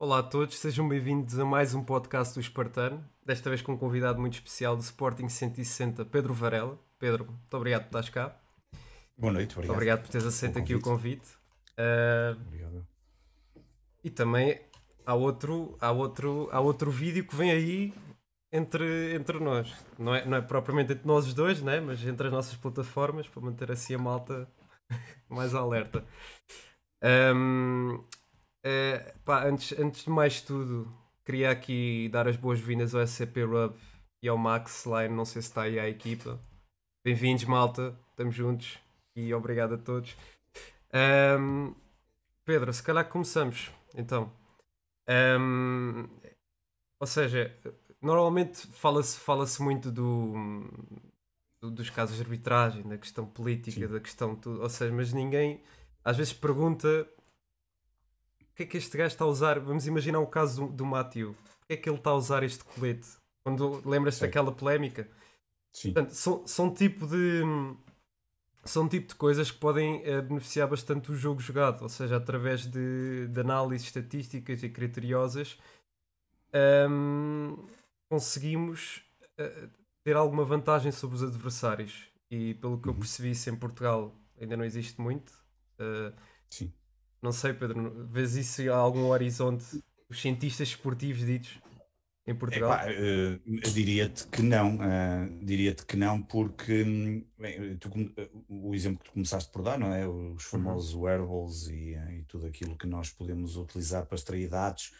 Olá 0.00 0.20
a 0.20 0.22
todos, 0.22 0.56
sejam 0.56 0.88
bem-vindos 0.88 1.40
a 1.40 1.44
mais 1.44 1.74
um 1.74 1.82
podcast 1.82 2.32
do 2.32 2.40
Espartano, 2.40 3.04
desta 3.26 3.50
vez 3.50 3.60
com 3.60 3.72
um 3.72 3.76
convidado 3.76 4.20
muito 4.20 4.34
especial 4.34 4.76
do 4.76 4.80
Sporting 4.80 5.28
160, 5.28 6.04
Pedro 6.04 6.32
Varela. 6.32 6.78
Pedro, 7.00 7.24
muito 7.24 7.56
obrigado 7.56 7.80
por 7.80 7.86
estares 7.88 8.08
cá. 8.08 8.40
Boa 9.16 9.32
noite, 9.32 9.54
obrigado. 9.54 9.74
Obrigado 9.74 10.02
por 10.02 10.08
teres 10.08 10.24
aceito 10.24 10.56
aqui 10.56 10.72
o 10.72 10.80
convite. 10.80 11.26
Uh, 11.76 12.40
obrigado. 12.46 12.86
E 14.04 14.08
também 14.08 14.60
há 15.04 15.14
outro, 15.16 15.76
há, 15.80 15.90
outro, 15.90 16.48
há 16.52 16.60
outro 16.60 16.92
vídeo 16.92 17.26
que 17.26 17.34
vem 17.34 17.50
aí 17.50 17.92
entre, 18.52 19.16
entre 19.16 19.40
nós. 19.40 19.74
Não 19.98 20.14
é, 20.14 20.24
não 20.24 20.36
é 20.36 20.40
propriamente 20.40 20.92
entre 20.92 21.08
nós 21.08 21.26
os 21.26 21.34
dois, 21.34 21.60
né? 21.60 21.80
mas 21.80 22.06
entre 22.06 22.28
as 22.28 22.32
nossas 22.32 22.54
plataformas, 22.54 23.26
para 23.26 23.42
manter 23.42 23.72
assim 23.72 23.96
a 23.96 23.98
malta 23.98 24.48
mais 25.28 25.56
alerta. 25.56 26.04
Um, 27.02 28.04
é, 28.62 29.14
pá, 29.24 29.44
antes, 29.44 29.78
antes 29.78 30.04
de 30.04 30.10
mais 30.10 30.40
tudo, 30.40 30.92
queria 31.24 31.50
aqui 31.50 32.08
dar 32.10 32.26
as 32.26 32.36
boas-vindas 32.36 32.94
ao 32.94 33.06
SCP 33.06 33.44
Rub 33.44 33.76
e 34.22 34.28
ao 34.28 34.36
Max 34.36 34.84
Line, 34.84 35.14
não 35.14 35.24
sei 35.24 35.42
se 35.42 35.48
está 35.48 35.62
aí 35.62 35.78
a 35.78 35.88
equipa. 35.88 36.40
Bem-vindos, 37.04 37.44
malta, 37.44 37.98
estamos 38.10 38.34
juntos 38.34 38.78
e 39.14 39.32
obrigado 39.32 39.74
a 39.74 39.78
todos. 39.78 40.16
Um, 41.38 41.74
Pedro, 42.44 42.72
se 42.72 42.82
calhar 42.82 43.08
começamos 43.08 43.70
então. 43.94 44.32
Um, 45.08 46.08
ou 47.00 47.06
seja, 47.06 47.56
normalmente 48.02 48.66
fala-se 48.68 49.18
fala 49.20 49.44
muito 49.60 49.90
do, 49.90 50.34
do, 51.60 51.70
dos 51.70 51.90
casos 51.90 52.16
de 52.16 52.22
arbitragem, 52.22 52.82
da 52.82 52.98
questão 52.98 53.24
política, 53.26 53.86
Sim. 53.86 53.92
da 53.92 54.00
questão 54.00 54.34
tudo, 54.34 54.62
ou 54.62 54.68
seja, 54.68 54.92
mas 54.92 55.12
ninguém 55.12 55.62
às 56.04 56.16
vezes 56.16 56.32
pergunta 56.32 57.08
que 58.58 58.64
é 58.64 58.66
que 58.66 58.76
este 58.76 58.98
gajo 58.98 59.12
está 59.12 59.24
a 59.24 59.28
usar. 59.28 59.60
Vamos 59.60 59.86
imaginar 59.86 60.18
o 60.18 60.26
caso 60.26 60.66
do, 60.66 60.72
do 60.72 60.84
Matthew, 60.84 61.36
que 61.68 61.74
é 61.74 61.76
que 61.76 61.88
ele 61.88 61.96
está 61.96 62.10
a 62.10 62.14
usar 62.14 62.42
este 62.42 62.64
colete? 62.64 63.06
Quando 63.44 63.80
lembras-te 63.88 64.22
daquela 64.22 64.50
polémica? 64.50 65.08
Sim. 65.72 65.92
Portanto, 65.92 66.14
são, 66.14 66.44
são 66.44 66.74
tipo 66.74 67.06
de 67.06 67.42
são 68.64 68.88
tipo 68.88 69.06
de 69.08 69.14
coisas 69.14 69.50
que 69.50 69.58
podem 69.58 70.02
uh, 70.02 70.22
beneficiar 70.22 70.68
bastante 70.68 71.12
o 71.12 71.16
jogo 71.16 71.40
jogado, 71.40 71.82
ou 71.82 71.88
seja, 71.88 72.16
através 72.16 72.66
de, 72.66 73.28
de 73.28 73.40
análises 73.40 73.86
estatísticas 73.86 74.62
e 74.62 74.68
criteriosas 74.68 75.56
um, 76.90 77.56
conseguimos 78.10 79.02
uh, 79.40 79.70
ter 80.04 80.16
alguma 80.16 80.44
vantagem 80.44 80.90
sobre 80.90 81.16
os 81.16 81.22
adversários. 81.22 82.08
E 82.30 82.54
pelo 82.54 82.78
que 82.78 82.88
uhum. 82.88 82.94
eu 82.94 82.98
percebi, 82.98 83.30
isso 83.30 83.48
em 83.48 83.56
Portugal 83.56 84.12
ainda 84.38 84.56
não 84.56 84.64
existe 84.64 85.00
muito. 85.00 85.32
Uh, 85.78 86.12
Sim. 86.50 86.72
Não 87.20 87.32
sei, 87.32 87.52
Pedro, 87.52 88.06
vês 88.10 88.36
isso 88.36 88.70
a 88.70 88.76
algum 88.76 89.06
horizonte? 89.06 89.82
Os 90.08 90.20
cientistas 90.20 90.68
esportivos 90.68 91.26
ditos 91.26 91.60
em 92.26 92.34
Portugal? 92.34 92.70
uh, 92.72 93.70
diria-te 93.72 94.26
que 94.26 94.42
não, 94.42 94.76
uh, 94.76 95.44
diria-te 95.44 95.84
que 95.84 95.96
não, 95.96 96.22
porque 96.22 96.84
bem, 97.38 97.76
tu, 97.78 97.90
o 98.48 98.74
exemplo 98.74 98.98
que 98.98 99.06
tu 99.06 99.12
começaste 99.12 99.50
por 99.50 99.62
dar, 99.62 99.78
não 99.78 99.92
é? 99.92 100.06
Os 100.06 100.12
uhum. 100.12 100.38
famosos 100.38 100.94
uhum. 100.94 101.00
wearables 101.00 101.68
e, 101.68 101.94
e, 101.94 102.24
tudo 102.28 102.46
aquilo 102.46 102.76
que 102.76 102.86
nós 102.86 103.10
podemos 103.10 103.56
utilizar 103.56 104.06
para 104.06 104.16
extrair 104.16 104.48
dados 104.48 104.92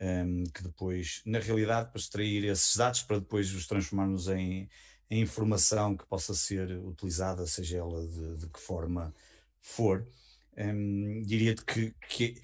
um, 0.00 0.44
que 0.44 0.62
depois, 0.62 1.22
na 1.24 1.38
realidade, 1.38 1.90
para 1.90 2.00
extrair 2.00 2.44
esses 2.44 2.76
dados 2.76 3.02
para 3.02 3.18
depois 3.18 3.54
os 3.54 3.66
transformarmos 3.66 4.28
em, 4.28 4.68
em 5.10 5.20
informação 5.20 5.96
que 5.96 6.04
possa 6.06 6.34
ser 6.34 6.70
utilizada, 6.78 7.46
seja 7.46 7.78
ela 7.78 8.06
de, 8.06 8.36
de 8.38 8.46
que 8.48 8.60
forma 8.60 9.14
for, 9.60 10.06
diria-te 11.24 11.64
que, 11.64 11.94
que 12.08 12.40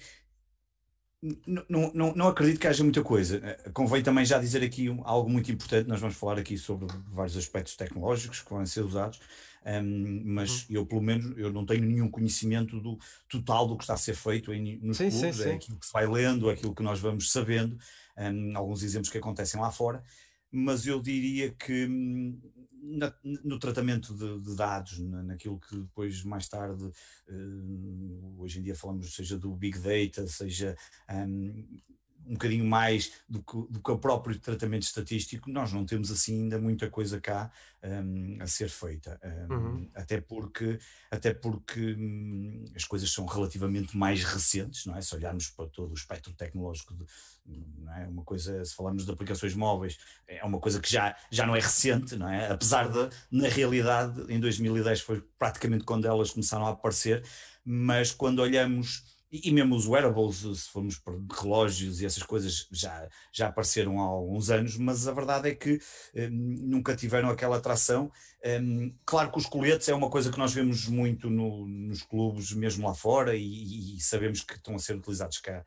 não, 1.47 1.91
não, 1.93 2.15
não 2.15 2.27
acredito 2.27 2.59
que 2.59 2.67
haja 2.67 2.83
muita 2.83 3.03
coisa. 3.03 3.37
Eh, 3.43 3.69
convém 3.73 4.01
também 4.01 4.25
já 4.25 4.39
dizer 4.39 4.63
aqui 4.63 4.87
algo 5.03 5.29
muito 5.29 5.51
importante. 5.51 5.87
Nós 5.87 6.01
vamos 6.01 6.15
falar 6.15 6.39
aqui 6.39 6.57
sobre 6.57 6.87
vários 7.11 7.37
aspectos 7.37 7.75
tecnológicos 7.75 8.41
que 8.41 8.49
vão 8.49 8.65
ser 8.65 8.81
usados, 8.81 9.19
um, 9.63 10.23
mas 10.25 10.61
uhum. 10.61 10.75
eu, 10.77 10.85
pelo 10.85 11.01
menos, 11.01 11.37
eu 11.37 11.53
não 11.53 11.63
tenho 11.63 11.85
nenhum 11.85 12.09
conhecimento 12.09 12.79
do 12.79 12.97
total 13.29 13.67
do 13.67 13.77
que 13.77 13.83
está 13.83 13.93
a 13.93 13.97
ser 13.97 14.15
feito 14.15 14.51
em, 14.51 14.79
nos 14.81 14.97
sim, 14.97 15.09
clubes, 15.11 15.35
sim, 15.35 15.43
sim. 15.43 15.49
é 15.49 15.53
aquilo 15.53 15.77
que 15.77 15.85
se 15.85 15.93
vai 15.93 16.07
lendo, 16.07 16.49
aquilo 16.49 16.73
que 16.73 16.81
nós 16.81 16.99
vamos 16.99 17.31
sabendo, 17.31 17.77
um, 18.17 18.57
alguns 18.57 18.81
exemplos 18.81 19.11
que 19.11 19.17
acontecem 19.19 19.61
lá 19.61 19.69
fora, 19.69 20.03
mas 20.51 20.85
eu 20.85 21.01
diria 21.01 21.51
que 21.51 21.85
hum, 21.85 22.39
na, 22.81 23.13
no 23.23 23.59
tratamento 23.59 24.13
de, 24.13 24.39
de 24.41 24.55
dados, 24.55 24.99
na, 24.99 25.23
naquilo 25.23 25.59
que 25.59 25.77
depois 25.77 26.23
mais 26.23 26.47
tarde, 26.47 26.83
uh, 26.83 28.35
hoje 28.39 28.59
em 28.59 28.63
dia 28.63 28.75
falamos, 28.75 29.15
seja 29.15 29.37
do 29.37 29.55
Big 29.55 29.79
Data, 29.79 30.27
seja 30.27 30.75
um, 31.09 31.79
um 32.25 32.33
bocadinho 32.33 32.65
mais 32.65 33.11
do 33.27 33.41
que, 33.41 33.55
do 33.69 33.81
que 33.81 33.91
o 33.91 33.97
próprio 33.97 34.37
tratamento 34.39 34.83
estatístico, 34.83 35.49
nós 35.49 35.71
não 35.71 35.85
temos 35.85 36.11
assim 36.11 36.43
ainda 36.43 36.59
muita 36.59 36.89
coisa 36.89 37.19
cá 37.19 37.51
um, 37.83 38.37
a 38.39 38.47
ser 38.47 38.69
feita. 38.69 39.19
Um, 39.49 39.53
uhum. 39.53 39.91
Até 39.95 40.21
porque, 40.21 40.79
até 41.09 41.33
porque 41.33 41.93
um, 41.93 42.65
as 42.75 42.83
coisas 42.83 43.11
são 43.11 43.25
relativamente 43.25 43.97
mais 43.97 44.23
recentes, 44.23 44.85
não 44.85 44.95
é? 44.95 45.01
Se 45.01 45.15
olharmos 45.15 45.49
para 45.49 45.67
todo 45.67 45.91
o 45.91 45.95
espectro 45.95 46.33
tecnológico, 46.33 46.93
de, 46.93 47.05
não 47.45 47.93
é? 47.95 48.07
Uma 48.07 48.23
coisa, 48.23 48.63
se 48.63 48.75
falarmos 48.75 49.05
de 49.05 49.11
aplicações 49.11 49.55
móveis, 49.55 49.97
é 50.27 50.43
uma 50.43 50.59
coisa 50.59 50.79
que 50.79 50.91
já, 50.91 51.15
já 51.31 51.45
não 51.45 51.55
é 51.55 51.59
recente, 51.59 52.15
não 52.15 52.29
é? 52.29 52.51
Apesar 52.51 52.87
de, 52.87 53.09
na 53.31 53.47
realidade, 53.47 54.21
em 54.31 54.39
2010 54.39 55.01
foi 55.01 55.21
praticamente 55.37 55.83
quando 55.83 56.05
elas 56.05 56.31
começaram 56.31 56.65
a 56.65 56.69
aparecer, 56.69 57.23
mas 57.65 58.11
quando 58.11 58.39
olhamos 58.39 59.20
e, 59.31 59.49
e, 59.49 59.51
mesmo 59.51 59.75
os 59.75 59.87
wearables, 59.87 60.37
se 60.37 60.69
formos 60.69 60.97
para 60.97 61.13
relógios 61.41 62.01
e 62.01 62.05
essas 62.05 62.23
coisas, 62.23 62.67
já, 62.69 63.07
já 63.31 63.47
apareceram 63.47 63.99
há 64.01 64.03
alguns 64.03 64.49
anos, 64.49 64.77
mas 64.77 65.07
a 65.07 65.13
verdade 65.13 65.49
é 65.49 65.55
que 65.55 65.79
um, 66.13 66.29
nunca 66.29 66.95
tiveram 66.95 67.29
aquela 67.29 67.57
atração. 67.57 68.11
Um, 68.45 68.93
claro 69.05 69.31
que 69.31 69.37
os 69.37 69.45
coletes 69.45 69.87
é 69.87 69.93
uma 69.95 70.09
coisa 70.09 70.31
que 70.31 70.37
nós 70.37 70.53
vemos 70.53 70.87
muito 70.87 71.29
no, 71.29 71.65
nos 71.65 72.03
clubes, 72.03 72.51
mesmo 72.51 72.85
lá 72.85 72.93
fora, 72.93 73.33
e, 73.33 73.95
e, 73.95 74.01
sabemos 74.01 74.41
que 74.41 74.55
estão 74.55 74.75
a 74.75 74.79
ser 74.79 74.97
utilizados 74.97 75.39
cá 75.39 75.63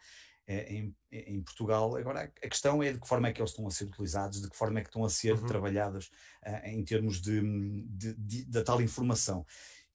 é, 0.46 0.74
em, 0.74 0.94
em, 1.10 1.40
Portugal. 1.40 1.96
Agora, 1.96 2.30
a 2.42 2.48
questão 2.48 2.82
é 2.82 2.92
de 2.92 3.00
que 3.00 3.08
forma 3.08 3.28
é 3.28 3.32
que 3.32 3.40
eles 3.40 3.50
estão 3.50 3.66
a 3.66 3.70
ser 3.70 3.84
utilizados, 3.84 4.42
de 4.42 4.50
que 4.50 4.56
forma 4.56 4.78
é 4.78 4.82
que 4.82 4.88
estão 4.88 5.04
a 5.04 5.08
ser 5.08 5.34
uhum. 5.34 5.46
trabalhados 5.46 6.10
uh, 6.46 6.66
em 6.66 6.84
termos 6.84 7.18
de, 7.22 7.40
de, 7.88 8.14
de, 8.14 8.44
da 8.44 8.62
tal 8.62 8.82
informação. 8.82 9.46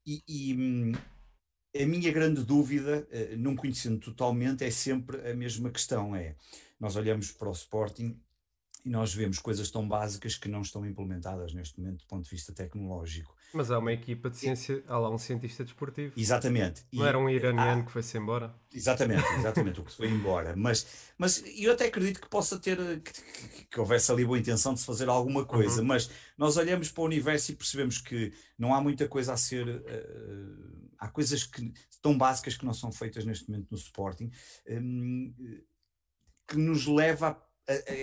E, 0.03 0.23
e 0.27 0.55
hum, 0.55 0.93
a 1.75 1.85
minha 1.85 2.11
grande 2.11 2.43
dúvida, 2.43 3.07
eh, 3.11 3.35
não 3.35 3.55
conhecendo 3.55 3.99
totalmente, 3.99 4.63
é 4.63 4.71
sempre 4.71 5.29
a 5.29 5.35
mesma 5.35 5.69
questão: 5.69 6.15
é 6.15 6.35
nós 6.79 6.95
olhamos 6.95 7.31
para 7.31 7.49
o 7.49 7.51
Sporting 7.51 8.19
e 8.83 8.89
nós 8.89 9.13
vemos 9.13 9.39
coisas 9.39 9.69
tão 9.69 9.87
básicas 9.87 10.35
que 10.35 10.47
não 10.47 10.61
estão 10.61 10.85
implementadas 10.85 11.53
neste 11.53 11.79
momento 11.79 11.99
do 11.99 12.07
ponto 12.07 12.23
de 12.23 12.29
vista 12.29 12.53
tecnológico. 12.53 13.35
Mas 13.53 13.71
há 13.71 13.79
uma 13.79 13.91
equipa 13.91 14.29
de 14.29 14.37
ciência, 14.37 14.83
há 14.87 14.97
lá 14.97 15.09
um 15.09 15.17
cientista 15.17 15.63
desportivo. 15.63 16.13
Exatamente. 16.15 16.85
Não 16.93 17.03
e, 17.03 17.07
era 17.07 17.17
um 17.17 17.29
iraniano 17.29 17.81
há, 17.81 17.85
que 17.85 17.91
foi-se 17.91 18.17
embora? 18.17 18.53
Exatamente, 18.73 19.25
exatamente, 19.37 19.79
o 19.79 19.83
que 19.83 19.91
se 19.91 19.97
foi 19.97 20.07
embora. 20.09 20.55
Mas, 20.55 21.11
mas 21.17 21.43
eu 21.57 21.71
até 21.71 21.85
acredito 21.85 22.21
que 22.21 22.29
possa 22.29 22.59
ter, 22.59 22.77
que, 23.01 23.11
que, 23.11 23.65
que 23.65 23.79
houvesse 23.79 24.11
ali 24.11 24.23
boa 24.23 24.37
intenção 24.37 24.73
de 24.73 24.79
se 24.79 24.85
fazer 24.85 25.09
alguma 25.09 25.45
coisa, 25.45 25.81
uhum. 25.81 25.87
mas 25.87 26.09
nós 26.37 26.57
olhamos 26.57 26.91
para 26.91 27.01
o 27.01 27.05
universo 27.05 27.51
e 27.51 27.55
percebemos 27.55 27.97
que 27.97 28.31
não 28.57 28.73
há 28.73 28.81
muita 28.81 29.07
coisa 29.07 29.33
a 29.33 29.37
ser. 29.37 29.67
Uh, 29.67 30.89
há 30.99 31.07
coisas 31.07 31.43
que, 31.43 31.73
tão 32.01 32.17
básicas 32.17 32.57
que 32.57 32.65
não 32.65 32.73
são 32.73 32.91
feitas 32.91 33.25
neste 33.25 33.49
momento 33.49 33.67
no 33.71 33.77
Sporting, 33.77 34.29
um, 34.69 35.33
que 36.47 36.57
nos 36.57 36.85
leva 36.85 37.29
a 37.29 37.48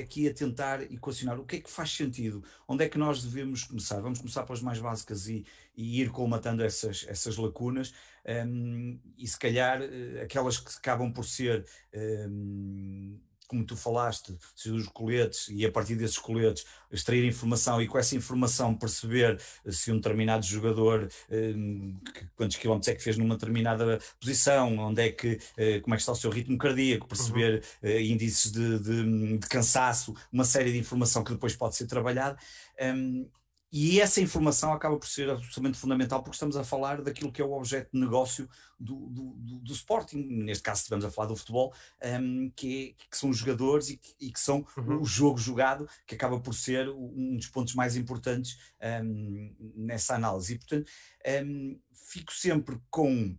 aqui 0.01 0.29
a 0.29 0.35
tentar 0.35 0.83
equacionar 0.83 1.39
o 1.41 1.45
que 1.45 1.57
é 1.57 1.61
que 1.61 1.71
faz 1.71 1.91
sentido, 1.91 2.43
onde 2.69 2.85
é 2.85 2.89
que 2.89 2.99
nós 2.99 3.23
devemos 3.23 3.65
começar. 3.65 4.01
Vamos 4.01 4.19
começar 4.19 4.45
pelas 4.45 4.63
mais 4.63 4.79
básicas 4.79 5.29
e, 5.29 5.45
e 5.77 6.01
ir 6.01 6.11
colmatando 6.11 6.63
essas, 6.63 7.05
essas 7.09 7.37
lacunas 7.37 7.93
um, 8.27 8.99
e 9.17 9.27
se 9.27 9.39
calhar 9.39 9.81
eh, 9.83 10.23
aquelas 10.23 10.59
que 10.59 10.77
acabam 10.79 11.13
por 11.13 11.25
ser 11.25 11.65
um, 11.95 13.21
como 13.47 13.65
tu 13.65 13.77
falaste, 13.77 14.37
dos 14.65 14.89
coletes 14.89 15.49
e 15.49 15.65
a 15.65 15.71
partir 15.71 15.95
desses 15.95 16.19
coletes 16.19 16.65
extrair 16.91 17.25
informação 17.25 17.81
e 17.81 17.87
com 17.87 17.99
essa 17.99 18.15
informação 18.15 18.75
perceber 18.75 19.41
se 19.69 19.91
um 19.91 19.97
determinado 19.97 20.45
jogador 20.45 21.09
hum, 21.31 21.99
quantos 22.37 22.57
quilómetros 22.57 22.89
é 22.89 22.95
que 22.95 23.03
fez 23.03 23.17
numa 23.17 23.35
determinada 23.35 23.99
posição, 24.21 24.77
onde 24.79 25.03
é 25.03 25.11
que, 25.11 25.39
eh, 25.57 25.81
como 25.81 25.95
é 25.95 25.97
que 25.97 26.03
está 26.03 26.13
o 26.13 26.17
seu 26.17 26.31
ritmo 26.31 26.59
cardíaco, 26.59 27.07
perceber 27.07 27.55
uhum. 27.55 27.61
Eh, 27.83 28.03
índices 28.03 28.53
de, 28.53 28.79
de, 28.79 29.39
de, 29.39 29.49
cansaço, 29.49 30.15
uma 30.33 30.45
série 30.45 30.73
de 30.73 30.79
informação 30.79 31.23
que 31.25 31.33
depois 31.33 31.55
pode 31.55 31.77
ser 31.77 31.87
trabalhada. 31.87 32.39
Um, 32.81 33.29
e 33.73 34.01
essa 34.01 34.21
informação 34.21 34.73
acaba 34.73 34.97
por 34.97 35.09
ser 35.09 35.29
absolutamente 35.29 35.79
fundamental 35.79 36.23
porque 36.23 36.37
estamos 36.37 36.57
a 36.57 36.65
falar 36.65 37.03
daquilo 37.03 37.33
que 37.33 37.43
é 37.43 37.45
o 37.45 37.53
objeto 37.53 37.91
de 37.93 38.01
negócio 38.01 38.49
do, 38.79 39.09
do, 39.11 39.35
do, 39.35 39.59
do 39.59 39.73
Sporting, 39.73 40.19
neste 40.19 40.63
caso 40.63 40.79
estivemos 40.79 41.05
a 41.05 41.11
falar 41.11 41.29
do 41.29 41.37
futebol, 41.37 41.75
um, 42.21 42.51
que, 42.55 42.97
é, 42.99 43.05
que, 43.11 43.17
são 43.17 43.31
os 43.31 43.39
jogadores 43.39 43.91
e 43.91 43.97
que, 43.97 44.15
e 44.21 44.33
que 44.33 44.41
são 44.41 44.65
uhum. 44.77 45.01
o 45.01 45.05
jogo 45.05 45.39
jogado, 45.39 45.89
que 46.07 46.15
acaba 46.15 46.39
por 46.39 46.55
ser 46.55 46.89
um 46.89 47.37
dos 47.37 47.49
pontos 47.49 47.75
mais 47.75 47.97
importantes 47.97 48.57
um, 49.03 49.55
nessa 49.75 50.15
análise. 50.15 50.55
E 50.55 50.59
portanto, 50.59 50.91
um, 51.45 51.81
fico 51.93 52.33
sempre 52.33 52.81
com 52.89 53.37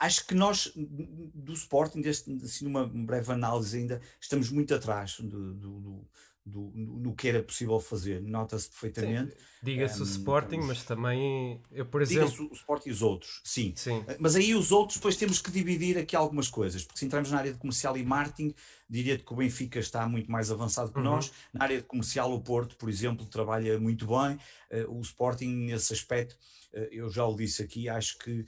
acho 0.00 0.26
que 0.26 0.34
nós, 0.34 0.72
do 0.76 1.52
Sporting, 1.52 2.00
deste, 2.00 2.30
assim, 2.44 2.64
numa 2.64 2.86
breve 2.86 3.32
análise 3.32 3.78
ainda, 3.78 4.00
estamos 4.20 4.50
muito 4.50 4.74
atrás 4.74 5.18
do, 5.18 5.54
do, 5.54 5.80
do, 5.80 6.08
no 6.46 7.14
que 7.14 7.28
era 7.28 7.42
possível 7.42 7.80
fazer, 7.80 8.22
nota-se 8.22 8.70
perfeitamente. 8.70 9.34
Diga-se 9.60 9.98
um, 9.98 10.04
o 10.04 10.06
Sporting, 10.06 10.58
mas 10.58 10.84
também 10.84 11.60
eu, 11.72 11.84
por 11.84 12.00
exemplo. 12.00 12.30
Diga-se 12.30 12.42
o 12.42 12.52
Sporting 12.52 12.88
e 12.88 12.92
os 12.92 13.02
outros, 13.02 13.40
sim. 13.44 13.72
sim. 13.74 14.04
Mas 14.20 14.36
aí 14.36 14.54
os 14.54 14.70
outros, 14.70 14.98
depois 14.98 15.16
temos 15.16 15.40
que 15.40 15.50
dividir 15.50 15.98
aqui 15.98 16.14
algumas 16.14 16.48
coisas, 16.48 16.84
porque 16.84 17.00
se 17.00 17.04
entrarmos 17.04 17.32
na 17.32 17.38
área 17.38 17.52
de 17.52 17.58
comercial 17.58 17.96
e 17.96 18.04
marketing, 18.04 18.54
diria 18.88 19.18
que 19.18 19.32
o 19.32 19.36
Benfica 19.36 19.80
está 19.80 20.08
muito 20.08 20.30
mais 20.30 20.50
avançado 20.50 20.92
que 20.92 20.98
uhum. 20.98 21.04
nós. 21.04 21.32
Na 21.52 21.64
área 21.64 21.78
de 21.78 21.84
comercial, 21.84 22.32
o 22.32 22.40
Porto, 22.40 22.76
por 22.76 22.88
exemplo, 22.88 23.26
trabalha 23.26 23.78
muito 23.80 24.06
bem. 24.06 24.38
Uh, 24.70 24.98
o 24.98 25.00
Sporting, 25.00 25.48
nesse 25.48 25.92
aspecto, 25.92 26.36
uh, 26.74 26.78
eu 26.92 27.10
já 27.10 27.26
o 27.26 27.34
disse 27.34 27.60
aqui, 27.60 27.88
acho 27.88 28.18
que 28.18 28.40
uh, 28.40 28.46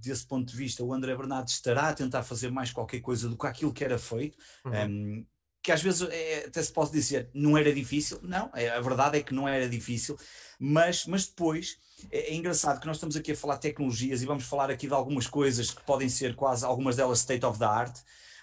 desse 0.00 0.26
ponto 0.26 0.50
de 0.50 0.56
vista, 0.56 0.84
o 0.84 0.92
André 0.92 1.16
Bernardo 1.16 1.48
estará 1.48 1.88
a 1.88 1.94
tentar 1.94 2.22
fazer 2.22 2.50
mais 2.50 2.70
qualquer 2.70 3.00
coisa 3.00 3.30
do 3.30 3.38
que 3.38 3.46
aquilo 3.46 3.72
que 3.72 3.84
era 3.84 3.98
feito. 3.98 4.36
Uhum. 4.66 4.72
Um, 4.72 5.26
que 5.68 5.72
às 5.72 5.82
vezes 5.82 6.00
é, 6.10 6.46
até 6.46 6.62
se 6.62 6.72
pode 6.72 6.90
dizer 6.90 7.28
não 7.34 7.58
era 7.58 7.70
difícil, 7.70 8.18
não, 8.22 8.50
é, 8.54 8.70
a 8.70 8.80
verdade 8.80 9.18
é 9.18 9.22
que 9.22 9.34
não 9.34 9.46
era 9.46 9.68
difícil, 9.68 10.16
mas, 10.58 11.04
mas 11.04 11.26
depois 11.26 11.76
é, 12.10 12.32
é, 12.32 12.34
engraçado 12.34 12.80
que 12.80 12.86
nós 12.86 12.96
estamos 12.96 13.16
aqui 13.16 13.32
a 13.32 13.36
falar 13.36 13.56
de 13.56 13.60
tecnologias 13.60 14.22
e 14.22 14.24
vamos 14.24 14.44
falar 14.44 14.70
aqui 14.70 14.86
de 14.86 14.94
algumas 14.94 15.26
coisas 15.26 15.70
que 15.70 15.84
podem 15.84 16.08
ser 16.08 16.34
quase 16.34 16.64
algumas 16.64 16.96
delas 16.96 17.18
state 17.18 17.44
of 17.44 17.58
the 17.58 17.66
art, 17.66 17.94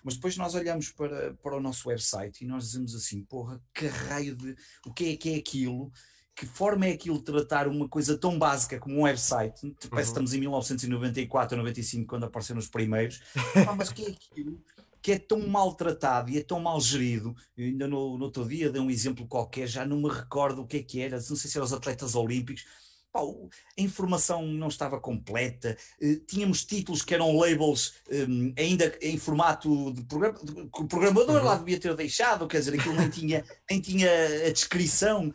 mas 0.04 0.14
depois 0.14 0.38
nós 0.38 0.54
olhamos 0.54 0.92
para, 0.92 1.34
para 1.42 1.58
o 1.58 1.60
nosso 1.60 1.90
website 1.90 2.44
e 2.44 2.48
nós 2.48 2.66
dizemos 2.66 2.94
assim, 2.94 3.24
porra, 3.24 3.60
que 3.74 3.88
raio 3.88 4.36
de 4.36 4.56
o 4.86 4.94
que 4.94 5.14
é 5.14 5.18
que 5.18 5.34
é 5.34 5.38
aquilo? 5.38 5.92
Que 6.36 6.46
forma 6.46 6.86
é 6.86 6.92
aquilo 6.92 7.18
de 7.18 7.24
tratar 7.24 7.68
uma 7.68 7.90
coisa 7.90 8.16
tão 8.16 8.38
básica 8.38 8.78
como 8.78 9.00
um 9.00 9.04
website? 9.04 9.62
Parece 9.62 9.88
que 9.90 9.96
uhum. 9.96 10.00
estamos 10.00 10.34
em 10.36 10.42
1994 10.42 11.58
ou 11.58 11.64
95 11.64 12.06
quando 12.06 12.26
apareceram 12.26 12.60
os 12.60 12.68
primeiros. 12.68 13.20
Ah, 13.68 13.74
mas 13.76 13.90
o 13.90 13.96
que 13.96 14.06
é 14.06 14.10
aquilo? 14.10 14.62
Que 15.06 15.12
é 15.12 15.20
tão 15.20 15.48
maltratado 15.48 16.32
e 16.32 16.40
é 16.40 16.42
tão 16.42 16.60
mal 16.60 16.82
gerido. 16.82 17.36
Eu 17.56 17.68
ainda 17.68 17.88
no, 17.88 18.18
no, 18.18 18.26
outro 18.26 18.44
dia 18.44 18.72
dei 18.72 18.82
um 18.82 18.90
exemplo 18.90 19.28
qualquer, 19.28 19.68
já 19.68 19.86
não 19.86 20.02
me 20.02 20.10
recordo 20.10 20.64
o 20.64 20.66
que 20.66 20.78
é 20.78 20.82
que 20.84 21.00
era, 21.00 21.18
não 21.18 21.36
sei 21.36 21.48
se 21.48 21.56
eram 21.56 21.66
os 21.68 21.74
atletas 21.74 22.16
olímpicos. 22.16 22.66
Pá, 23.14 23.20
a 23.20 23.82
informação 23.84 24.48
não 24.48 24.68
estava 24.68 25.00
completa, 25.00 25.78
eh, 26.02 26.16
tínhamos 26.28 26.66
títulos 26.66 27.04
que 27.04 27.14
eram 27.14 27.38
labels 27.38 27.94
um, 28.28 28.52
ainda 28.58 28.98
em 29.00 29.16
formato 29.16 29.94
de 29.94 30.02
programa, 30.06 30.40
que 30.40 30.82
o 30.82 30.88
programador 30.88 31.36
uhum. 31.36 31.44
lá 31.44 31.56
devia 31.56 31.80
ter 31.80 31.96
deixado, 31.96 32.48
quer 32.48 32.58
dizer, 32.58 32.74
aquilo 32.74 32.96
nem 32.96 33.10
tinha, 33.12 33.46
nem 33.70 33.80
tinha 33.80 34.10
a 34.48 34.52
descrição. 34.52 35.32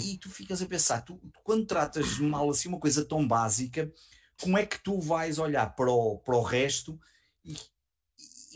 E 0.00 0.16
tu 0.16 0.30
ficas 0.30 0.62
a 0.62 0.66
pensar, 0.66 1.02
tu, 1.02 1.20
quando 1.42 1.66
tratas 1.66 2.20
mal 2.20 2.48
assim 2.48 2.68
uma 2.68 2.78
coisa 2.78 3.04
tão 3.04 3.26
básica, 3.26 3.92
como 4.40 4.56
é 4.56 4.64
que 4.64 4.80
tu 4.80 5.00
vais 5.00 5.40
olhar 5.40 5.74
para 5.74 5.90
o, 5.90 6.18
para 6.18 6.36
o 6.36 6.42
resto 6.42 6.96
e, 7.44 7.56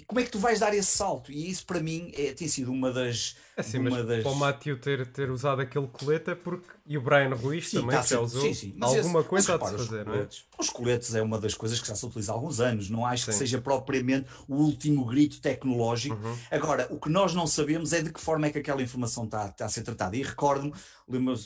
como 0.06 0.20
é 0.20 0.24
que 0.24 0.30
tu 0.30 0.38
vais 0.38 0.60
dar 0.60 0.74
esse 0.74 0.96
salto? 0.96 1.30
E 1.30 1.50
isso 1.50 1.64
para 1.66 1.80
mim 1.80 2.10
é, 2.14 2.32
tem 2.32 2.48
sido 2.48 2.70
uma 2.70 2.90
das. 2.92 3.36
Assim, 3.56 3.78
uma 3.78 3.90
mas 3.90 4.06
das... 4.06 4.22
para 4.22 4.32
o 4.32 4.36
Matthew 4.36 4.78
ter, 4.80 5.06
ter 5.06 5.30
usado 5.30 5.60
aquele 5.60 5.86
colete 5.86 6.30
é 6.30 6.34
porque. 6.34 6.68
E 6.86 6.98
o 6.98 7.00
Brian 7.00 7.34
Ruiz 7.34 7.68
sim, 7.68 7.80
também 7.80 7.96
tá 7.96 8.02
já 8.02 8.20
usou. 8.20 8.42
Sim, 8.42 8.54
sim. 8.54 8.76
alguma 8.80 9.20
esse, 9.20 9.28
coisa 9.28 9.54
a 9.54 9.58
de 9.58 9.64
fazer, 9.64 10.06
não 10.06 10.14
é? 10.14 10.28
Os 10.58 10.70
coletes 10.70 11.14
é 11.14 11.22
uma 11.22 11.38
das 11.38 11.54
coisas 11.54 11.80
que 11.80 11.86
já 11.86 11.94
se 11.94 12.04
utiliza 12.04 12.32
há 12.32 12.34
alguns 12.34 12.60
anos. 12.60 12.90
Não 12.90 13.04
acho 13.06 13.26
que 13.26 13.32
seja 13.32 13.60
propriamente 13.60 14.26
o 14.48 14.56
último 14.56 15.04
grito 15.04 15.40
tecnológico. 15.40 16.16
Uhum. 16.16 16.36
Agora, 16.50 16.86
o 16.90 16.98
que 16.98 17.08
nós 17.08 17.34
não 17.34 17.46
sabemos 17.46 17.92
é 17.92 18.02
de 18.02 18.12
que 18.12 18.20
forma 18.20 18.46
é 18.46 18.50
que 18.50 18.58
aquela 18.58 18.82
informação 18.82 19.24
está, 19.24 19.46
está 19.46 19.66
a 19.66 19.68
ser 19.68 19.82
tratada. 19.82 20.16
E 20.16 20.22
recordo-me, 20.22 20.72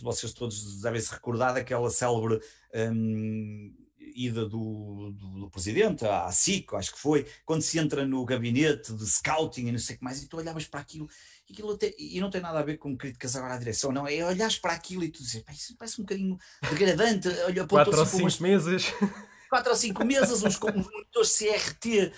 vocês 0.02 0.32
todos 0.32 0.80
devem 0.80 1.00
se 1.00 1.12
recordar 1.12 1.54
daquela 1.54 1.90
célebre. 1.90 2.40
Hum, 2.74 3.72
ida 4.16 4.48
do, 4.48 5.12
do, 5.12 5.40
do, 5.40 5.50
presidente 5.50 6.04
à 6.06 6.30
SIC, 6.32 6.74
acho 6.74 6.94
que 6.94 6.98
foi, 6.98 7.26
quando 7.44 7.62
se 7.62 7.78
entra 7.78 8.06
no 8.06 8.24
gabinete 8.24 8.92
de 8.94 9.06
scouting 9.06 9.66
e 9.66 9.72
não 9.72 9.78
sei 9.78 9.96
o 9.96 9.98
que 9.98 10.04
mais, 10.04 10.22
e 10.22 10.26
tu 10.26 10.38
olhavas 10.38 10.64
para 10.66 10.80
aquilo, 10.80 11.08
e, 11.48 11.52
aquilo 11.52 11.72
até, 11.72 11.94
e 11.98 12.18
não 12.20 12.30
tem 12.30 12.40
nada 12.40 12.58
a 12.58 12.62
ver 12.62 12.78
com 12.78 12.96
críticas 12.96 13.36
agora 13.36 13.54
à 13.54 13.58
direção, 13.58 13.92
não, 13.92 14.08
é 14.08 14.24
olhares 14.24 14.58
para 14.58 14.72
aquilo 14.72 15.04
e 15.04 15.10
tu 15.10 15.18
dizes, 15.18 15.44
isso 15.52 15.76
parece 15.78 16.00
um 16.00 16.04
bocadinho 16.04 16.38
degradante, 16.70 17.28
olha, 17.44 17.66
quatro 17.66 17.98
ou 17.98 18.06
cinco 18.06 18.42
meses. 18.42 18.92
Quatro 19.48 19.70
ou 19.70 19.76
cinco 19.76 20.04
meses, 20.04 20.42
uns, 20.42 20.60
uns 20.60 20.60
monitores 20.60 21.38
CRT, 21.38 22.12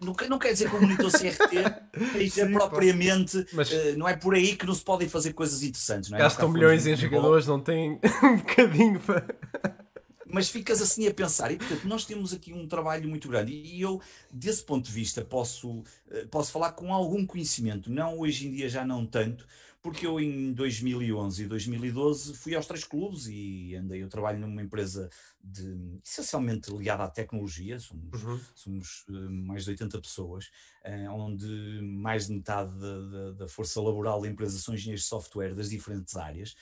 não, 0.00 0.16
não 0.28 0.38
quer 0.38 0.52
dizer 0.52 0.68
que 0.68 0.74
o 0.74 0.80
monitor 0.80 1.12
CRT 1.12 1.58
é 2.40 2.46
propriamente, 2.50 3.46
mas, 3.52 3.70
uh, 3.70 3.96
não 3.96 4.08
é 4.08 4.16
por 4.16 4.34
aí 4.34 4.56
que 4.56 4.66
não 4.66 4.74
se 4.74 4.82
podem 4.82 5.08
fazer 5.08 5.32
coisas 5.32 5.62
interessantes. 5.62 6.10
Não 6.10 6.18
é? 6.18 6.22
Gastam 6.22 6.50
milhões 6.50 6.84
em 6.84 6.96
jogadores, 6.96 7.46
não 7.46 7.60
tem 7.60 8.00
um 8.20 8.36
bocadinho 8.38 8.98
para 8.98 9.24
mas 10.28 10.48
ficas 10.48 10.82
assim 10.82 11.06
a 11.06 11.14
pensar, 11.14 11.50
e 11.52 11.56
portanto 11.56 11.84
nós 11.84 12.04
temos 12.04 12.32
aqui 12.32 12.52
um 12.52 12.66
trabalho 12.66 13.08
muito 13.08 13.28
grande, 13.28 13.52
e 13.52 13.80
eu, 13.80 14.00
desse 14.30 14.62
ponto 14.64 14.84
de 14.84 14.92
vista, 14.92 15.24
posso, 15.24 15.82
eh, 16.10 16.26
posso 16.26 16.50
falar 16.52 16.72
com 16.72 16.92
algum 16.92 17.24
conhecimento, 17.24 17.90
não 17.90 18.18
hoje 18.18 18.46
em 18.46 18.52
dia 18.52 18.68
já 18.68 18.84
não 18.84 19.06
tanto, 19.06 19.46
porque 19.86 20.04
eu 20.04 20.18
em 20.18 20.52
2011 20.52 21.44
e 21.44 21.46
2012 21.46 22.34
fui 22.34 22.56
aos 22.56 22.66
três 22.66 22.82
clubes 22.82 23.28
e 23.28 23.72
andei, 23.76 24.02
eu 24.02 24.08
trabalho 24.08 24.40
numa 24.40 24.60
empresa 24.60 25.08
de, 25.40 26.00
essencialmente 26.04 26.72
ligada 26.72 27.04
à 27.04 27.08
tecnologia, 27.08 27.78
somos, 27.78 28.24
uhum. 28.24 28.40
somos 28.52 29.04
uh, 29.08 29.30
mais 29.30 29.62
de 29.62 29.70
80 29.70 30.00
pessoas, 30.00 30.46
uh, 30.84 31.12
onde 31.12 31.46
mais 31.82 32.26
de 32.26 32.32
metade 32.32 32.76
da, 32.80 33.00
da, 33.00 33.30
da 33.32 33.48
força 33.48 33.80
laboral 33.80 34.20
da 34.20 34.28
empresa 34.28 34.58
são 34.58 34.74
engenheiros 34.74 35.02
de 35.02 35.08
software 35.08 35.54
das 35.54 35.70
diferentes 35.70 36.16
áreas, 36.16 36.56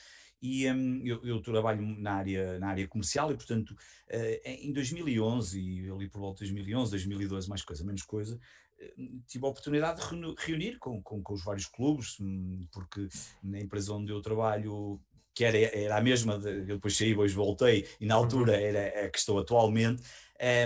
e 0.44 0.70
um, 0.70 1.00
eu, 1.06 1.25
eu, 1.25 1.41
trabalho 1.41 1.81
na 1.99 2.12
área, 2.12 2.58
na 2.58 2.69
área 2.69 2.87
comercial 2.87 3.32
e, 3.32 3.35
portanto, 3.35 3.70
uh, 3.70 4.41
em 4.44 4.75
2011 4.75 5.58
e 5.58 5.91
ali 5.91 6.06
por 6.06 6.20
volta 6.20 6.44
de 6.44 6.52
2011, 6.52 6.91
2012, 6.91 7.49
mais 7.49 7.62
coisa, 7.62 7.82
menos 7.82 8.02
coisa, 8.02 8.37
uh, 8.37 9.23
tive 9.26 9.46
a 9.46 9.49
oportunidade 9.49 10.02
de 10.02 10.35
reunir 10.37 10.79
com, 10.79 11.02
com, 11.02 11.23
com, 11.23 11.32
os 11.32 11.43
vários 11.43 11.64
clubes, 11.64 12.20
hum, 12.20 12.69
porque 12.70 13.08
na 13.43 13.58
empresa 13.58 13.94
onde 13.94 14.12
eu 14.12 14.20
trabalho, 14.20 15.00
que 15.35 15.46
era, 15.46 15.56
era 15.56 15.96
a 15.96 16.02
mesma, 16.02 16.38
de, 16.38 16.50
eu 16.50 16.76
depois 16.76 16.94
saí, 16.94 17.08
depois 17.08 17.32
voltei, 17.32 17.88
e 17.99 18.05
na 18.05 18.14
altura 18.14 18.52
uhum. 18.52 18.58
era 18.58 19.06
a 19.06 19.08
que 19.08 19.19
estou 19.19 19.38
atualmente, 19.38 20.02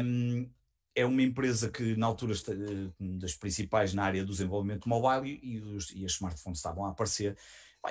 um, 0.03 0.51
é 0.93 1.05
uma 1.07 1.23
empresa 1.23 1.71
que 1.71 1.95
na 1.95 2.07
altura 2.07 2.35
eh, 2.35 2.91
das 2.99 3.37
principais 3.37 3.95
na 3.95 4.03
área 4.03 4.25
do 4.25 4.33
desenvolvimento 4.33 4.89
mobile 4.89 5.39
e, 5.41 5.55
e, 5.55 5.61
os, 5.61 5.93
e 5.93 6.05
as 6.05 6.13
smartphones 6.13 6.59
estavam 6.59 6.85
a 6.85 6.91
aparecer. 6.91 7.37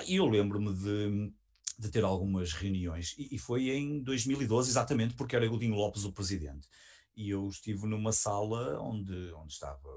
E 0.06 0.16
eu 0.16 0.26
lembro-me 0.26 0.74
de 0.74 1.32
de 1.78 1.88
ter 1.90 2.02
algumas 2.02 2.52
reuniões, 2.52 3.14
e, 3.16 3.36
e, 3.36 3.38
foi 3.38 3.70
em 3.70 4.02
2012, 4.02 4.70
exatamente, 4.70 5.14
porque 5.14 5.36
era 5.36 5.46
Godinho 5.46 5.76
Lopes 5.76 6.04
o 6.04 6.12
presidente. 6.12 6.68
E 7.16 7.30
eu 7.30 7.48
estive 7.48 7.86
numa 7.86 8.12
sala 8.12 8.80
onde, 8.80 9.32
onde, 9.34 9.52
estava, 9.52 9.88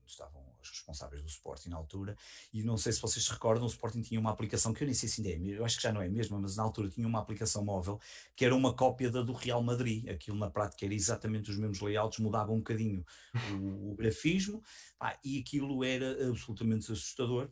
onde 0.00 0.10
estavam 0.10 0.44
os 0.60 0.68
responsáveis 0.68 1.22
do 1.22 1.28
Sporting 1.28 1.68
na 1.68 1.76
altura, 1.76 2.16
e 2.52 2.62
não 2.64 2.76
sei 2.76 2.92
se 2.92 3.00
vocês 3.00 3.24
se 3.24 3.30
recordam, 3.30 3.64
o 3.64 3.68
Sporting 3.68 4.00
tinha 4.02 4.18
uma 4.18 4.30
aplicação 4.30 4.72
que 4.72 4.82
eu 4.82 4.86
nem 4.86 4.94
sei 4.94 5.08
se 5.08 5.20
ainda 5.20 5.50
é, 5.50 5.58
eu 5.58 5.64
acho 5.64 5.76
que 5.76 5.82
já 5.84 5.92
não 5.92 6.02
é 6.02 6.08
mesmo, 6.08 6.40
mas 6.40 6.56
na 6.56 6.64
altura 6.64 6.88
tinha 6.88 7.06
uma 7.06 7.20
aplicação 7.20 7.64
móvel 7.64 8.00
que 8.34 8.44
era 8.44 8.54
uma 8.54 8.74
cópia 8.74 9.08
da 9.08 9.22
do 9.22 9.32
Real 9.32 9.62
Madrid. 9.62 10.08
Aquilo 10.08 10.36
na 10.36 10.50
prática 10.50 10.84
era 10.84 10.94
exatamente 10.94 11.50
os 11.50 11.56
mesmos 11.56 11.80
layouts, 11.80 12.18
mudava 12.18 12.52
um 12.52 12.58
bocadinho 12.58 13.04
o, 13.52 13.92
o 13.92 13.94
grafismo, 13.94 14.62
pá, 14.98 15.18
e 15.24 15.38
aquilo 15.38 15.84
era 15.84 16.28
absolutamente 16.28 16.90
assustador. 16.90 17.48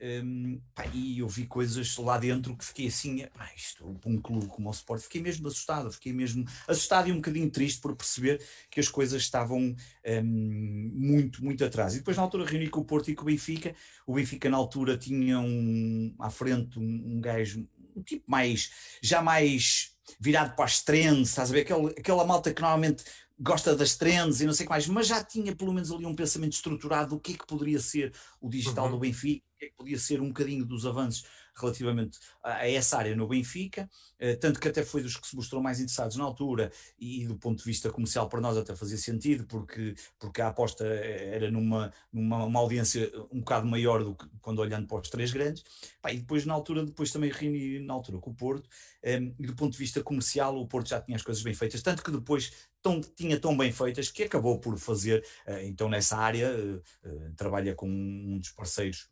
Um, 0.00 0.60
pá, 0.74 0.86
e 0.92 1.18
eu 1.18 1.28
vi 1.28 1.46
coisas 1.46 1.96
lá 1.96 2.18
dentro 2.18 2.56
que 2.56 2.64
fiquei 2.64 2.86
assim, 2.86 3.26
pá, 3.36 3.50
isto, 3.56 3.98
um 4.04 4.20
clube 4.20 4.46
como 4.46 4.68
o 4.68 4.72
Sport, 4.72 5.02
fiquei 5.02 5.20
mesmo 5.20 5.48
assustado, 5.48 5.90
fiquei 5.92 6.12
mesmo 6.12 6.44
assustado 6.66 7.08
e 7.08 7.12
um 7.12 7.16
bocadinho 7.16 7.50
triste 7.50 7.80
por 7.80 7.94
perceber 7.96 8.40
que 8.70 8.80
as 8.80 8.88
coisas 8.88 9.22
estavam 9.22 9.74
um, 10.06 10.92
muito, 10.94 11.44
muito 11.44 11.64
atrás. 11.64 11.94
E 11.94 11.98
depois 11.98 12.16
na 12.16 12.22
altura 12.22 12.46
reuni 12.46 12.68
com 12.68 12.80
o 12.80 12.84
Porto 12.84 13.10
e 13.10 13.14
com 13.14 13.22
o 13.22 13.26
Benfica, 13.26 13.74
o 14.06 14.14
Benfica 14.14 14.48
na 14.48 14.56
altura 14.56 14.96
tinha 14.96 15.38
um, 15.40 16.14
à 16.18 16.30
frente 16.30 16.78
um, 16.78 17.16
um 17.16 17.20
gajo, 17.20 17.66
um 17.96 18.02
tipo 18.02 18.24
mais, 18.30 18.70
já 19.02 19.20
mais 19.20 19.96
virado 20.20 20.54
para 20.54 20.64
as 20.64 20.82
trends, 20.82 21.30
estás 21.30 21.50
a 21.50 21.52
ver, 21.52 21.60
aquela, 21.60 21.90
aquela 21.90 22.24
malta 22.24 22.54
que 22.54 22.62
normalmente 22.62 23.04
gosta 23.38 23.76
das 23.76 23.96
trends 23.96 24.40
e 24.40 24.46
não 24.46 24.52
sei 24.52 24.64
o 24.64 24.66
que 24.66 24.72
mais, 24.72 24.86
mas 24.88 25.06
já 25.06 25.22
tinha 25.22 25.54
pelo 25.54 25.72
menos 25.72 25.92
ali 25.92 26.04
um 26.04 26.14
pensamento 26.14 26.52
estruturado 26.52 27.14
do 27.14 27.20
que 27.20 27.32
é 27.32 27.36
que 27.36 27.46
poderia 27.46 27.78
ser 27.78 28.12
o 28.40 28.48
digital 28.48 28.86
uhum. 28.86 28.92
do 28.92 28.98
Benfica, 28.98 29.44
que 29.58 29.66
é 29.66 29.68
que 29.68 29.76
podia 29.76 29.98
ser 29.98 30.20
um 30.20 30.28
bocadinho 30.28 30.64
dos 30.64 30.86
avanços 30.86 31.24
relativamente 31.60 32.18
a, 32.42 32.68
essa 32.68 32.96
área 32.96 33.14
no 33.14 33.26
Benfica, 33.26 33.90
eh, 34.18 34.36
tanto 34.36 34.60
que 34.60 34.68
até 34.68 34.84
foi 34.84 35.02
dos 35.02 35.16
que 35.16 35.26
se 35.26 35.36
mostrou 35.36 35.62
mais 35.62 35.80
interessados 35.80 36.16
na 36.16 36.24
altura 36.24 36.70
e 36.98 37.26
do 37.26 37.36
ponto 37.36 37.58
de 37.58 37.64
vista 37.64 37.90
comercial 37.90 38.28
para 38.28 38.40
nós 38.40 38.56
até 38.56 38.74
fazia 38.74 38.96
sentido, 38.96 39.44
porque, 39.46 39.94
porque 40.18 40.40
a 40.40 40.48
aposta 40.48 40.84
era 40.86 41.50
numa, 41.50 41.92
numa 42.12 42.44
uma 42.44 42.60
audiência 42.60 43.10
um 43.30 43.40
bocado 43.40 43.66
maior 43.66 44.04
do 44.04 44.14
que 44.14 44.26
quando 44.40 44.60
olhando 44.60 44.86
para 44.86 45.00
os 45.00 45.10
três 45.10 45.32
grandes. 45.32 45.64
E 46.08 46.16
depois 46.16 46.46
na 46.46 46.54
altura, 46.54 46.84
depois 46.84 47.10
também 47.10 47.30
reuni 47.30 47.80
na 47.80 47.92
altura 47.94 48.18
com 48.18 48.30
o 48.30 48.34
Porto, 48.34 48.68
ehm, 49.02 49.34
e 49.38 49.46
do 49.46 49.54
ponto 49.54 49.72
de 49.72 49.78
vista 49.78 50.02
comercial 50.02 50.56
o 50.56 50.66
Porto 50.66 50.88
já 50.88 51.00
tinha 51.00 51.16
as 51.16 51.22
coisas 51.22 51.42
bem 51.42 51.54
feitas, 51.54 51.82
tanto 51.82 52.02
que 52.02 52.10
depois 52.10 52.52
tão, 52.80 53.00
tinha 53.00 53.38
tão 53.38 53.56
bem 53.56 53.72
feitas 53.72 54.10
que 54.10 54.22
acabou 54.22 54.58
por 54.58 54.78
fazer, 54.78 55.24
então 55.62 55.88
nessa 55.88 56.16
área, 56.16 56.50
trabalha 57.36 57.74
com 57.74 57.88
um 57.88 58.38
dos 58.38 58.50
parceiros 58.50 59.08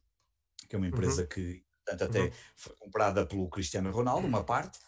que 0.68 0.74
é 0.74 0.78
uma 0.78 0.88
empresa 0.88 1.22
uhum. 1.22 1.28
que 1.28 1.64
portanto, 1.84 2.10
até 2.10 2.22
uhum. 2.22 2.30
foi 2.56 2.76
comprada 2.76 3.26
pelo 3.26 3.48
Cristiano 3.48 3.90
Ronaldo, 3.90 4.26
uma 4.26 4.42
parte, 4.42 4.78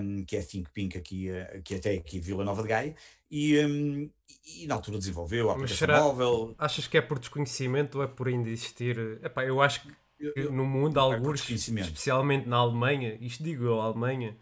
um, 0.00 0.24
que 0.24 0.36
é 0.36 0.42
Think 0.42 0.70
Pink 0.72 0.96
aqui, 0.96 1.28
uh, 1.30 1.62
que 1.62 1.74
até 1.74 1.94
aqui 1.94 2.18
Vila 2.18 2.44
Nova 2.44 2.62
de 2.62 2.68
Gaia, 2.68 2.96
e, 3.30 3.58
um, 3.64 4.10
e, 4.44 4.66
na 4.66 4.74
altura 4.74 4.98
desenvolveu 4.98 5.50
a 5.50 5.52
aplicação 5.52 5.76
será, 5.76 6.00
móvel. 6.00 6.54
Achas 6.58 6.86
que 6.86 6.96
é 6.96 7.02
por 7.02 7.18
desconhecimento 7.18 7.98
ou 7.98 8.04
é 8.04 8.06
por 8.06 8.28
ainda 8.28 8.48
existir? 8.48 8.96
Epá, 9.22 9.44
eu 9.44 9.60
acho 9.60 9.82
que 9.82 9.94
eu, 10.18 10.50
no 10.50 10.64
mundo, 10.64 10.98
alguns, 10.98 11.48
especialmente 11.48 12.48
na 12.48 12.56
Alemanha, 12.56 13.18
isto 13.20 13.42
digo 13.42 13.64
eu, 13.64 13.80
Alemanha, 13.80 14.36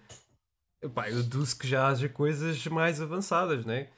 epá, 0.80 1.10
eu 1.10 1.22
deduzo 1.22 1.58
que 1.58 1.66
já 1.66 1.88
haja 1.88 2.08
coisas 2.08 2.64
mais 2.66 3.00
avançadas, 3.00 3.64
né? 3.64 3.88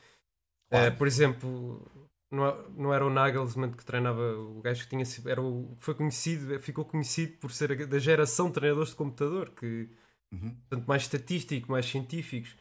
Claro. 0.71 0.95
Uh, 0.95 0.97
por 0.97 1.07
exemplo, 1.07 1.96
não, 2.31 2.69
não 2.71 2.95
era 2.95 3.07
o 3.07 3.11
Nagelsmann 3.11 3.73
que 3.73 3.85
treinava 3.85 4.21
o 4.37 4.61
gajo 4.61 4.83
que 4.85 4.91
tinha 4.91 5.05
era 5.31 5.41
o 5.41 5.77
foi 5.79 5.95
conhecido 5.95 6.59
ficou 6.61 6.85
conhecido 6.85 7.37
por 7.39 7.53
ser 7.53 7.87
da 7.87 7.99
geração 7.99 8.49
de 8.49 8.55
treinadores 8.55 8.91
de 8.91 8.97
computador 8.97 9.51
que 9.51 9.89
uhum. 10.33 10.57
tanto 10.69 10.87
mais 10.89 11.03
estatístico 11.03 11.71
mais 11.71 11.87
científicos 11.87 12.57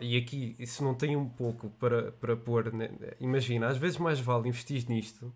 e 0.00 0.16
aqui 0.16 0.54
isso 0.58 0.84
não 0.84 0.94
tem 0.94 1.16
um 1.16 1.28
pouco 1.28 1.70
para, 1.70 2.12
para 2.12 2.36
pôr 2.36 2.72
né? 2.72 2.90
imagina 3.20 3.68
às 3.68 3.76
vezes 3.76 3.98
mais 3.98 4.20
vale 4.20 4.48
investir 4.48 4.88
nisto 4.88 5.34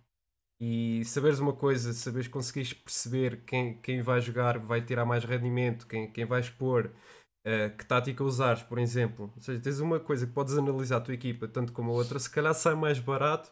e 0.61 1.05
saberes 1.05 1.41
uma 1.41 1.53
coisa 1.53 1.93
saberes 1.93 2.29
conseguires 2.29 2.73
perceber 2.73 3.45
quem, 3.45 3.81
quem 3.81 4.01
vai 4.01 4.21
jogar 4.21 4.59
vai 4.59 4.81
tirar 4.81 5.05
mais 5.05 5.25
rendimento 5.25 5.87
quem, 5.89 6.11
quem 6.11 6.25
vai 6.25 6.41
expor 6.41 6.91
Uh, 7.47 7.75
que 7.75 7.87
tática 7.87 8.23
usares, 8.23 8.63
por 8.63 8.79
exemplo. 8.79 9.33
Ou 9.35 9.43
seja, 9.43 9.61
tens 9.61 9.81
uma 9.81 9.99
coisa 9.99 10.27
que 10.27 10.33
podes 10.33 10.59
analisar 10.59 10.99
a 10.99 11.01
tua 11.01 11.15
equipa, 11.15 11.49
tanto 11.49 11.73
como 11.73 11.91
a 11.91 11.95
outra, 11.95 12.19
se 12.19 12.29
calhar 12.29 12.55
sai 12.55 12.75
mais 12.75 12.99
barato 12.99 13.51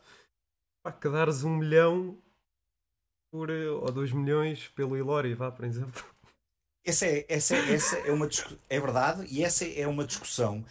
pá, 0.83 0.92
que 0.92 1.09
dares 1.09 1.45
um 1.45 1.57
milhão 1.57 2.18
por, 3.30 3.50
uh, 3.50 3.80
ou 3.80 3.92
dois 3.92 4.12
milhões 4.12 4.68
pelo 4.68 4.97
Ilori, 4.97 5.35
vá, 5.35 5.50
por 5.50 5.64
exemplo. 5.64 6.04
Essa 6.85 7.07
é, 7.07 7.26
essa 7.28 7.54
é, 7.54 7.75
essa 7.75 7.97
é 7.99 8.12
uma 8.12 8.28
é 8.68 8.80
verdade, 8.80 9.26
e 9.28 9.45
essa 9.45 9.66
é 9.66 9.87
uma 9.87 10.07
discussão. 10.07 10.64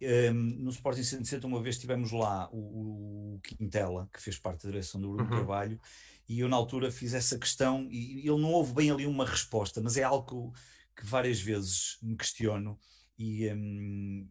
Um, 0.00 0.06
ehm, 0.06 0.32
no 0.32 0.70
Sporting 0.70 1.02
Center, 1.02 1.44
uma 1.44 1.60
vez 1.60 1.78
tivemos 1.78 2.10
lá 2.10 2.48
o, 2.50 3.34
o 3.34 3.40
Quintela, 3.42 4.08
que 4.12 4.22
fez 4.22 4.38
parte 4.38 4.64
da 4.64 4.70
direção 4.70 5.00
do 5.00 5.10
Bruno 5.10 5.24
uhum. 5.30 5.36
Carvalho, 5.36 5.80
e 6.26 6.40
eu 6.40 6.48
na 6.48 6.56
altura 6.56 6.90
fiz 6.90 7.12
essa 7.12 7.38
questão, 7.38 7.86
e 7.90 8.20
ele 8.20 8.40
não 8.40 8.52
houve 8.52 8.72
bem 8.72 8.90
ali 8.90 9.06
uma 9.06 9.26
resposta, 9.26 9.80
mas 9.80 9.96
é 9.96 10.02
algo 10.02 10.52
que 10.52 10.58
que 10.98 11.06
várias 11.06 11.40
vezes 11.40 11.96
me 12.02 12.16
questiono 12.16 12.76
e, 13.16 13.48
um, 13.52 14.28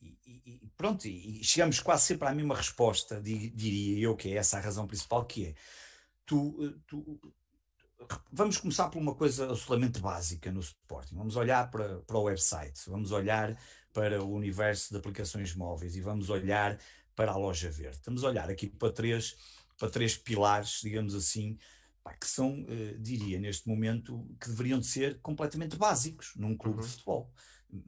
e, 0.00 0.16
e 0.26 0.72
pronto, 0.76 1.06
e 1.06 1.42
chegamos 1.44 1.78
quase 1.78 2.06
sempre 2.06 2.26
à 2.26 2.34
mesma 2.34 2.56
resposta, 2.56 3.22
diria 3.22 4.00
eu, 4.00 4.16
que 4.16 4.28
é 4.30 4.38
essa 4.38 4.58
a 4.58 4.60
razão 4.60 4.88
principal, 4.88 5.24
que 5.24 5.46
é 5.46 5.54
tu, 6.26 6.76
tu 6.84 7.20
vamos 8.32 8.58
começar 8.58 8.88
por 8.88 9.00
uma 9.00 9.14
coisa 9.14 9.44
absolutamente 9.44 10.00
básica 10.00 10.50
no 10.50 10.58
Sporting. 10.58 11.14
Vamos 11.14 11.36
olhar 11.36 11.70
para, 11.70 12.00
para 12.00 12.18
o 12.18 12.22
website, 12.22 12.80
vamos 12.88 13.12
olhar 13.12 13.56
para 13.92 14.20
o 14.20 14.32
universo 14.32 14.90
de 14.90 14.98
aplicações 14.98 15.54
móveis 15.54 15.94
e 15.94 16.00
vamos 16.00 16.28
olhar 16.28 16.76
para 17.14 17.30
a 17.30 17.36
loja 17.36 17.70
verde. 17.70 17.98
Estamos 17.98 18.24
a 18.24 18.28
olhar 18.28 18.50
aqui 18.50 18.66
para 18.66 18.92
três, 18.92 19.36
para 19.78 19.90
três 19.90 20.16
pilares, 20.16 20.80
digamos 20.82 21.14
assim, 21.14 21.56
que 22.10 22.26
são, 22.26 22.62
uh, 22.62 22.98
diria, 22.98 23.38
neste 23.38 23.68
momento, 23.68 24.26
que 24.40 24.48
deveriam 24.48 24.78
de 24.78 24.86
ser 24.86 25.20
completamente 25.20 25.76
básicos 25.76 26.32
num 26.36 26.56
clube 26.56 26.78
uhum. 26.78 26.84
de 26.84 26.90
futebol. 26.90 27.32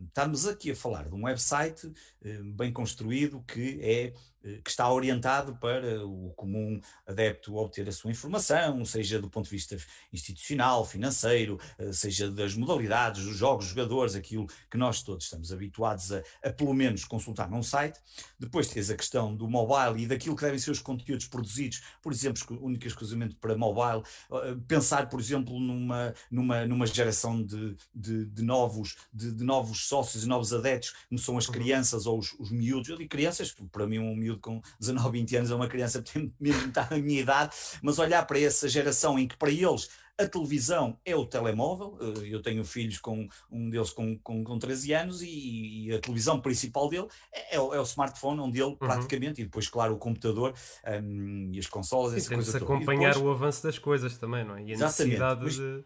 Estamos 0.07 0.47
aqui 0.47 0.71
a 0.71 0.77
falar 0.77 1.09
de 1.09 1.15
um 1.15 1.25
website 1.25 1.87
uh, 1.87 2.55
bem 2.55 2.73
construído 2.73 3.43
que 3.43 3.81
é 3.81 4.05
eh, 4.07 4.15
que 4.63 4.71
está 4.71 4.91
orientado 4.93 5.57
para 5.57 6.05
o 6.07 6.33
comum 6.37 6.81
adepto 7.07 7.57
obter 7.57 7.89
a 7.89 7.93
sua 7.93 8.11
informação, 8.11 8.85
seja 8.85 9.19
do 9.19 9.31
ponto 9.31 9.47
de 9.47 9.51
vista 9.51 9.77
institucional, 10.13 10.85
financeiro, 10.85 11.59
eh, 11.79 11.93
seja 11.93 12.31
das 12.31 12.55
modalidades, 12.55 13.25
dos 13.25 13.37
jogos, 13.37 13.67
jogadores, 13.67 14.15
aquilo 14.15 14.47
que 14.71 14.77
nós 14.77 15.03
todos 15.03 15.25
estamos 15.25 15.51
habituados 15.51 16.13
a, 16.13 16.23
a 16.43 16.53
pelo 16.53 16.75
menos 16.75 17.05
consultar 17.05 17.51
num 17.51 17.63
site. 17.63 17.99
Depois 18.39 18.69
tens 18.69 18.91
a 18.91 18.97
questão 18.97 19.35
do 19.35 19.49
mobile 19.49 20.05
e 20.05 20.07
daquilo 20.07 20.37
que 20.37 20.43
devem 20.43 20.59
ser 20.59 20.71
os 20.71 20.81
conteúdos 20.81 21.27
produzidos, 21.27 21.83
por 22.03 22.13
exemplo, 22.13 22.35
único 22.61 22.85
e 22.85 22.89
exclusivamente 22.89 23.37
para 23.37 23.57
mobile. 23.57 24.03
Eh, 24.31 24.57
pensar, 24.69 25.09
por 25.09 25.21
exemplo, 25.21 25.59
numa, 25.59 26.15
numa, 26.31 26.67
numa 26.67 26.87
geração 26.87 27.43
de, 27.43 27.77
de, 27.95 28.27
de 28.27 28.43
novos, 28.43 28.97
de, 29.13 29.33
de, 29.33 29.45
novos 29.45 29.87
sócios 29.87 30.25
e 30.25 30.29
novos 30.29 30.53
adeptos, 30.53 30.95
como 31.09 31.19
são 31.19 31.39
as 31.39 31.47
uhum. 31.47 31.55
crianças 31.55 32.07
ou 32.07 32.19
os, 32.19 32.35
os 32.39 32.51
miúdos. 32.51 32.89
Eu 32.91 32.97
digo 32.99 33.09
crianças, 33.09 33.55
para 33.73 33.87
mim 33.87 33.99
um 33.99 34.15
miúdo 34.15 34.34
miúdo 34.35 34.41
com 34.41 34.61
19, 34.81 35.19
20 35.19 35.37
anos, 35.37 35.51
é 35.51 35.55
uma 35.55 35.69
criança 35.69 36.03
que 36.03 36.13
tem 36.13 36.35
mesmo 36.39 36.67
metade 36.67 36.91
da 36.91 36.99
minha 36.99 37.21
idade, 37.21 37.55
mas 37.83 37.99
olhar 37.99 38.27
para 38.27 38.39
essa 38.39 38.69
geração 38.69 39.19
em 39.19 39.27
que 39.27 39.37
para 39.37 39.51
eles 39.51 39.89
a 40.17 40.29
televisão 40.29 40.97
é 41.05 41.17
o 41.17 41.27
telemóvel. 41.27 41.99
Eh, 42.01 42.29
eu 42.35 42.41
tenho 42.41 42.65
filhos 42.65 42.99
com 42.99 43.27
um 43.51 43.69
deles 43.69 43.91
com, 43.91 44.17
com, 44.19 44.45
com 44.45 44.59
13 44.59 44.93
anos 44.93 45.23
e, 45.23 45.89
e 45.89 45.93
a 45.93 45.99
televisão 45.99 46.41
principal 46.41 46.89
dele 46.89 47.09
é, 47.33 47.57
é, 47.57 47.61
o, 47.61 47.75
é 47.75 47.81
o, 47.81 47.83
smartphone, 47.83 48.41
onde 48.41 48.61
ele 48.61 48.71
uhum. 48.71 48.77
praticamente, 48.77 49.41
e 49.41 49.45
depois, 49.45 49.67
claro, 49.67 49.95
o 49.95 49.99
computador 49.99 50.55
um, 51.03 51.51
e 51.53 51.59
as 51.59 51.67
consolas. 51.67 52.25
E 52.25 52.29
temos 52.29 52.55
acompanhar 52.55 53.15
depois, 53.15 53.27
o 53.27 53.31
avanço 53.31 53.65
das 53.65 53.77
coisas 53.77 54.17
também, 54.17 54.45
não 54.45 54.57
é? 54.57 54.63
E 54.63 54.75
a 54.75 54.79
necessidade 54.79 55.43
mas, 55.43 55.55
de 55.57 55.85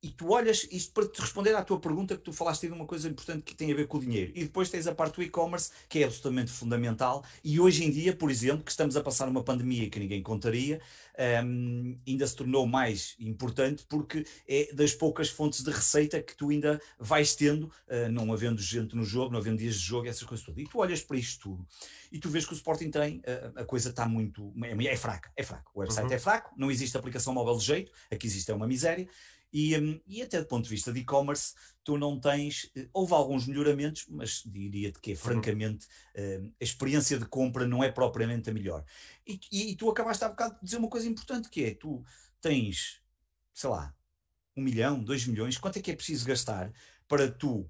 e 0.00 0.10
tu 0.10 0.30
olhas, 0.30 0.66
isto 0.70 0.92
para 0.92 1.08
te 1.08 1.20
responder 1.20 1.54
à 1.56 1.64
tua 1.64 1.80
pergunta, 1.80 2.16
que 2.16 2.22
tu 2.22 2.32
falaste 2.32 2.68
de 2.68 2.72
uma 2.72 2.86
coisa 2.86 3.08
importante 3.08 3.42
que 3.42 3.54
tem 3.54 3.72
a 3.72 3.74
ver 3.74 3.88
com 3.88 3.98
o 3.98 4.00
dinheiro. 4.00 4.30
E 4.34 4.44
depois 4.44 4.70
tens 4.70 4.86
a 4.86 4.94
parte 4.94 5.16
do 5.16 5.22
e-commerce, 5.22 5.72
que 5.88 6.00
é 6.00 6.04
absolutamente 6.04 6.52
fundamental. 6.52 7.24
E 7.42 7.58
hoje 7.58 7.84
em 7.84 7.90
dia, 7.90 8.14
por 8.14 8.30
exemplo, 8.30 8.62
que 8.62 8.70
estamos 8.70 8.96
a 8.96 9.02
passar 9.02 9.28
uma 9.28 9.42
pandemia 9.42 9.90
que 9.90 9.98
ninguém 9.98 10.22
contaria, 10.22 10.80
um, 11.44 11.98
ainda 12.06 12.26
se 12.28 12.36
tornou 12.36 12.64
mais 12.64 13.16
importante 13.18 13.84
porque 13.88 14.24
é 14.46 14.72
das 14.72 14.92
poucas 14.92 15.28
fontes 15.28 15.64
de 15.64 15.70
receita 15.70 16.22
que 16.22 16.36
tu 16.36 16.50
ainda 16.50 16.80
vais 16.96 17.34
tendo, 17.34 17.64
uh, 17.64 18.08
não 18.10 18.32
havendo 18.32 18.62
gente 18.62 18.94
no 18.94 19.04
jogo, 19.04 19.32
não 19.32 19.40
havendo 19.40 19.58
dias 19.58 19.74
de 19.74 19.84
jogo, 19.84 20.06
essas 20.06 20.22
coisas 20.22 20.46
todas. 20.46 20.62
E 20.62 20.68
tu 20.68 20.78
olhas 20.78 21.02
para 21.02 21.16
isto 21.16 21.40
tudo 21.40 21.66
e 22.12 22.18
tu 22.18 22.30
vês 22.30 22.46
que 22.46 22.52
o 22.52 22.56
Sporting 22.56 22.90
tem, 22.90 23.18
uh, 23.18 23.60
a 23.60 23.64
coisa 23.64 23.90
está 23.90 24.06
muito. 24.06 24.52
É, 24.62 24.92
é 24.92 24.96
fraca, 24.96 25.30
é 25.36 25.42
fraco. 25.42 25.70
O 25.74 25.80
website 25.80 26.06
uhum. 26.06 26.12
é 26.12 26.18
fraco, 26.18 26.54
não 26.56 26.70
existe 26.70 26.96
aplicação 26.96 27.34
móvel 27.34 27.56
de 27.56 27.64
jeito, 27.64 27.92
aqui 28.10 28.28
existe 28.28 28.50
é 28.50 28.54
uma 28.54 28.66
miséria. 28.66 29.08
E, 29.52 29.76
um, 29.78 30.00
e 30.06 30.22
até 30.22 30.40
do 30.40 30.46
ponto 30.46 30.64
de 30.64 30.70
vista 30.70 30.92
de 30.92 31.00
e-commerce, 31.00 31.54
tu 31.82 31.96
não 31.96 32.20
tens. 32.20 32.70
Eh, 32.76 32.88
houve 32.92 33.14
alguns 33.14 33.46
melhoramentos, 33.46 34.04
mas 34.08 34.42
diria-te 34.44 35.00
que 35.00 35.12
é 35.12 35.14
uhum. 35.14 35.20
francamente 35.20 35.86
uh, 35.86 36.52
a 36.60 36.64
experiência 36.64 37.18
de 37.18 37.24
compra 37.24 37.66
não 37.66 37.82
é 37.82 37.90
propriamente 37.90 38.50
a 38.50 38.52
melhor. 38.52 38.84
E, 39.26 39.40
e, 39.50 39.70
e, 39.70 39.76
tu 39.76 39.88
acabaste 39.88 40.24
há 40.24 40.28
bocado 40.28 40.54
de 40.56 40.64
dizer 40.64 40.76
uma 40.76 40.88
coisa 40.88 41.08
importante 41.08 41.48
que 41.48 41.64
é: 41.64 41.74
tu 41.74 42.04
tens, 42.40 43.00
sei 43.54 43.70
lá, 43.70 43.94
um 44.54 44.62
milhão, 44.62 45.02
dois 45.02 45.26
milhões, 45.26 45.56
quanto 45.56 45.78
é 45.78 45.82
que 45.82 45.90
é 45.90 45.96
preciso 45.96 46.26
gastar 46.26 46.70
para 47.06 47.30
tu. 47.30 47.68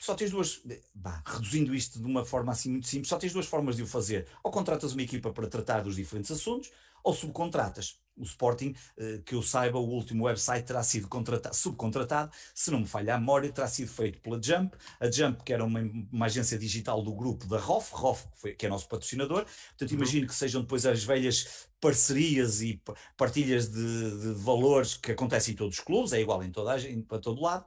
Só 0.00 0.14
tens 0.14 0.30
duas. 0.30 0.62
Bah, 0.94 1.22
reduzindo 1.26 1.74
isto 1.74 2.00
de 2.00 2.06
uma 2.06 2.24
forma 2.24 2.52
assim 2.52 2.70
muito 2.70 2.86
simples, 2.86 3.08
só 3.08 3.18
tens 3.18 3.34
duas 3.34 3.46
formas 3.46 3.76
de 3.76 3.82
o 3.82 3.86
fazer. 3.86 4.26
Ou 4.42 4.50
contratas 4.50 4.94
uma 4.94 5.02
equipa 5.02 5.30
para 5.30 5.46
tratar 5.46 5.82
dos 5.82 5.96
diferentes 5.96 6.30
assuntos, 6.30 6.72
ou 7.02 7.14
subcontratas. 7.14 8.00
O 8.14 8.24
Sporting, 8.24 8.74
eh, 8.98 9.22
que 9.24 9.34
eu 9.34 9.42
saiba, 9.42 9.78
o 9.78 9.88
último 9.88 10.24
website 10.24 10.66
terá 10.66 10.82
sido 10.82 11.08
subcontratado, 11.52 12.30
se 12.54 12.70
não 12.70 12.80
me 12.80 12.86
falha 12.86 13.14
a 13.14 13.18
memória, 13.18 13.50
terá 13.50 13.66
sido 13.66 13.90
feito 13.90 14.20
pela 14.20 14.40
Jump, 14.40 14.76
a 15.00 15.10
Jump, 15.10 15.42
que 15.42 15.52
era 15.52 15.64
uma, 15.64 15.80
uma 16.12 16.26
agência 16.26 16.58
digital 16.58 17.02
do 17.02 17.14
grupo 17.14 17.46
da 17.46 17.58
ROF, 17.58 17.90
ROF, 17.92 18.28
que, 18.28 18.40
foi, 18.40 18.54
que 18.54 18.66
é 18.66 18.68
nosso 18.68 18.86
patrocinador, 18.86 19.44
portanto 19.44 19.90
uhum. 19.90 19.96
imagino 19.96 20.26
que 20.26 20.34
sejam 20.34 20.60
depois 20.60 20.84
as 20.84 21.02
velhas 21.02 21.68
parcerias 21.80 22.60
e 22.60 22.82
partilhas 23.16 23.70
de, 23.70 24.20
de, 24.20 24.34
valores 24.34 24.94
que 24.94 25.12
acontecem 25.12 25.54
em 25.54 25.56
todos 25.56 25.78
os 25.78 25.84
clubes, 25.84 26.12
é 26.12 26.20
igual 26.20 26.44
em 26.44 26.52
toda 26.52 26.72
a 26.72 26.78
gente, 26.78 27.06
para 27.06 27.18
todo 27.18 27.40
lado, 27.40 27.64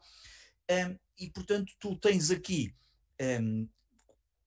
um, 0.71 0.95
e 1.17 1.29
portanto 1.31 1.73
tu 1.79 1.95
tens 1.95 2.29
aqui, 2.29 2.71
um, 3.41 3.67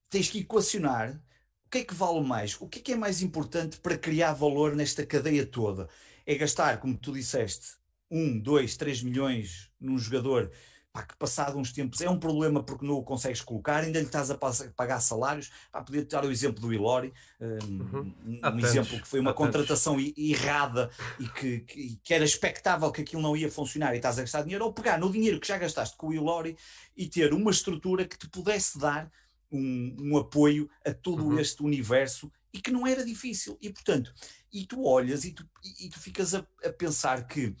tens 0.09 0.29
que 0.29 0.39
equacionar 0.39 1.21
o 1.69 1.71
que 1.71 1.77
é 1.77 1.83
que 1.83 1.93
vale 1.93 2.21
mais? 2.21 2.59
O 2.59 2.67
que 2.67 2.79
é 2.79 2.81
que 2.81 2.93
é 2.93 2.95
mais 2.95 3.21
importante 3.21 3.77
para 3.77 3.95
criar 3.95 4.33
valor 4.33 4.75
nesta 4.75 5.05
cadeia 5.05 5.45
toda? 5.45 5.87
É 6.25 6.33
gastar, 6.33 6.79
como 6.79 6.97
tu 6.97 7.13
disseste, 7.13 7.77
1, 8.09 8.39
2, 8.39 8.75
3 8.75 9.03
milhões 9.03 9.69
num 9.79 9.99
jogador 9.99 10.51
pá, 10.91 11.03
que 11.03 11.15
passado 11.15 11.59
uns 11.59 11.71
tempos 11.71 12.01
é 12.01 12.09
um 12.09 12.17
problema 12.17 12.63
porque 12.63 12.83
não 12.83 12.95
o 12.95 13.03
consegues 13.03 13.41
colocar, 13.41 13.83
ainda 13.83 13.99
lhe 13.99 14.07
estás 14.07 14.31
a 14.31 14.35
pagar 14.75 14.99
salários. 14.99 15.51
Pá, 15.71 15.83
podia 15.83 16.03
dar 16.05 16.25
o 16.25 16.31
exemplo 16.31 16.59
do 16.59 16.73
Ilori, 16.73 17.13
um, 17.39 17.81
uhum. 17.83 18.15
um 18.25 18.59
exemplo 18.65 18.99
que 18.99 19.07
foi 19.07 19.19
uma 19.19 19.35
contratação 19.35 19.95
errada 20.17 20.89
e 21.19 21.27
que, 21.27 21.59
que, 21.59 21.99
que, 22.03 22.13
era 22.15 22.25
expectável 22.25 22.91
que 22.91 23.01
aquilo 23.01 23.21
não 23.21 23.37
ia 23.37 23.51
funcionar 23.51 23.93
e 23.93 23.97
estás 23.97 24.17
a 24.17 24.21
gastar 24.21 24.41
dinheiro, 24.41 24.65
ou 24.65 24.73
pegar 24.73 24.97
no 24.97 25.11
dinheiro 25.11 25.39
que 25.39 25.47
já 25.47 25.59
gastaste 25.59 25.95
com 25.95 26.07
o 26.07 26.13
Ilori 26.15 26.57
e 26.97 27.07
ter 27.07 27.31
uma 27.31 27.51
estrutura 27.51 28.07
que 28.07 28.17
te 28.17 28.27
pudesse 28.27 28.79
dar 28.79 29.07
um, 29.51 29.95
um 29.99 30.17
apoio 30.17 30.69
a 30.85 30.93
todo 30.93 31.25
uhum. 31.25 31.39
este 31.39 31.63
universo 31.63 32.31
e 32.53 32.59
que 32.59 32.71
não 32.71 32.85
era 32.85 33.03
difícil. 33.03 33.57
E 33.61 33.71
portanto, 33.71 34.13
e 34.51 34.65
tu 34.65 34.85
olhas 34.85 35.25
e 35.25 35.31
tu, 35.31 35.47
e, 35.63 35.85
e 35.85 35.89
tu 35.89 35.99
ficas 35.99 36.33
a, 36.33 36.45
a, 36.63 36.69
pensar 36.71 37.27
que 37.27 37.55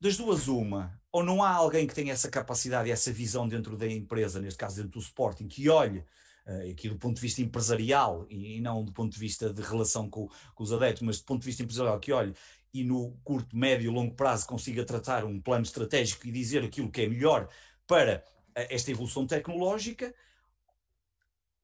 das 0.00 0.16
duas 0.16 0.46
uma, 0.46 1.00
ou 1.10 1.24
não 1.24 1.42
há 1.42 1.50
alguém 1.50 1.86
que 1.86 1.94
tenha 1.94 2.12
essa 2.12 2.30
capacidade 2.30 2.88
e 2.88 2.92
essa 2.92 3.12
visão 3.12 3.48
dentro 3.48 3.76
da 3.76 3.86
empresa, 3.86 4.40
neste 4.40 4.58
caso 4.58 4.76
dentro 4.76 4.92
do 4.92 5.00
Sporting, 5.00 5.48
que 5.48 5.68
olhe 5.68 6.04
uh, 6.46 6.70
aqui 6.70 6.88
do 6.88 6.96
ponto 6.96 7.16
de 7.16 7.20
vista 7.22 7.42
empresarial 7.42 8.24
e, 8.30 8.56
e, 8.56 8.60
não 8.60 8.84
do 8.84 8.92
ponto 8.92 9.12
de 9.12 9.18
vista 9.18 9.52
de 9.52 9.62
relação 9.62 10.08
com, 10.08 10.28
com 10.54 10.62
os 10.62 10.72
adeptos, 10.72 11.02
mas 11.02 11.18
do 11.18 11.24
ponto 11.24 11.40
de 11.40 11.46
vista 11.46 11.62
empresarial, 11.62 11.98
que 11.98 12.12
olhe 12.12 12.32
e 12.72 12.84
no 12.84 13.12
curto, 13.24 13.56
médio 13.56 13.90
e 13.90 13.94
longo 13.94 14.14
prazo 14.14 14.46
consiga 14.46 14.84
tratar 14.84 15.24
um 15.24 15.40
plano 15.40 15.64
estratégico 15.64 16.26
e 16.26 16.30
dizer 16.30 16.62
aquilo 16.62 16.90
que 16.90 17.00
é 17.00 17.08
melhor 17.08 17.48
para 17.86 18.22
esta 18.54 18.90
evolução 18.90 19.26
tecnológica, 19.26 20.14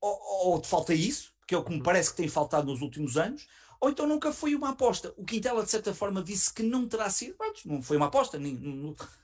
ou, 0.04 0.52
ou 0.52 0.61
te 0.61 0.68
falta 0.68 0.92
isso, 0.92 1.32
que 1.46 1.54
é 1.54 1.58
o 1.58 1.64
que 1.64 1.70
me 1.70 1.78
uhum. 1.78 1.82
parece 1.82 2.11
que 2.11 2.16
tem 2.16 2.28
faltado 2.28 2.66
nos 2.66 2.82
últimos 2.82 3.16
anos, 3.16 3.46
ou 3.80 3.90
então 3.90 4.06
nunca 4.06 4.32
foi 4.32 4.54
uma 4.54 4.70
aposta. 4.70 5.12
O 5.16 5.25
Quintela, 5.25 5.62
de 5.62 5.70
certa 5.70 5.94
forma, 5.94 6.23
disse 6.23 6.52
que 6.52 6.62
não 6.62 6.87
terá 6.87 7.08
sido. 7.11 7.37
não 7.64 7.82
foi 7.82 7.96
uma 7.96 8.06
aposta, 8.06 8.38
nem, 8.38 8.54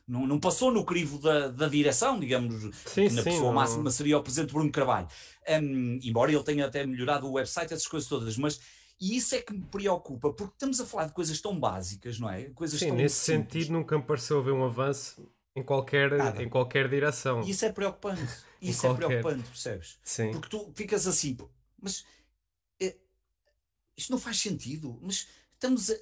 não, 0.07 0.27
não, 0.27 0.39
passou 0.39 0.71
no 0.71 0.85
crivo 0.85 1.19
da, 1.19 1.49
da 1.49 1.69
direção, 1.69 2.19
digamos, 2.19 2.63
sim, 2.85 3.09
que 3.09 3.15
na 3.15 3.23
sim, 3.23 3.31
pessoa 3.31 3.47
não... 3.47 3.55
máxima 3.55 3.91
seria 3.91 4.19
o 4.19 4.23
presidente 4.23 4.53
Bruno 4.53 4.71
Carvalho. 4.71 5.09
Um, 5.49 5.99
embora 6.03 6.33
ele 6.33 6.43
tenha 6.43 6.67
até 6.67 6.85
melhorado 6.85 7.27
o 7.27 7.33
website, 7.33 7.73
essas 7.73 7.87
coisas 7.87 8.09
todas, 8.09 8.37
mas. 8.37 8.61
E 9.03 9.17
isso 9.17 9.35
é 9.35 9.41
que 9.41 9.55
me 9.55 9.63
preocupa, 9.63 10.31
porque 10.31 10.53
estamos 10.53 10.79
a 10.79 10.85
falar 10.85 11.07
de 11.07 11.15
coisas 11.15 11.41
tão 11.41 11.59
básicas, 11.59 12.21
não 12.21 12.29
é? 12.29 12.51
Coisas 12.51 12.79
Sim, 12.79 12.91
nesse 12.91 13.17
simples. 13.17 13.51
sentido 13.51 13.73
nunca 13.73 13.97
me 13.97 14.05
pareceu 14.05 14.41
haver 14.41 14.53
um 14.53 14.63
avanço 14.63 15.27
em 15.55 15.63
qualquer, 15.63 16.13
em 16.41 16.49
qualquer 16.49 16.89
direção. 16.89 17.43
E 17.43 17.51
isso 17.51 17.65
é 17.65 17.73
preocupante. 17.73 18.23
Isso 18.61 18.87
é 18.87 18.93
preocupante, 18.93 19.43
percebes? 19.49 19.99
Sim. 20.05 20.33
Porque 20.33 20.51
tu 20.51 20.71
ficas 20.77 21.07
assim, 21.07 21.35
mas 21.81 22.05
isto 24.01 24.11
não 24.11 24.19
faz 24.19 24.39
sentido, 24.39 24.99
mas 25.03 25.29
estamos 25.53 25.91
a, 25.91 25.95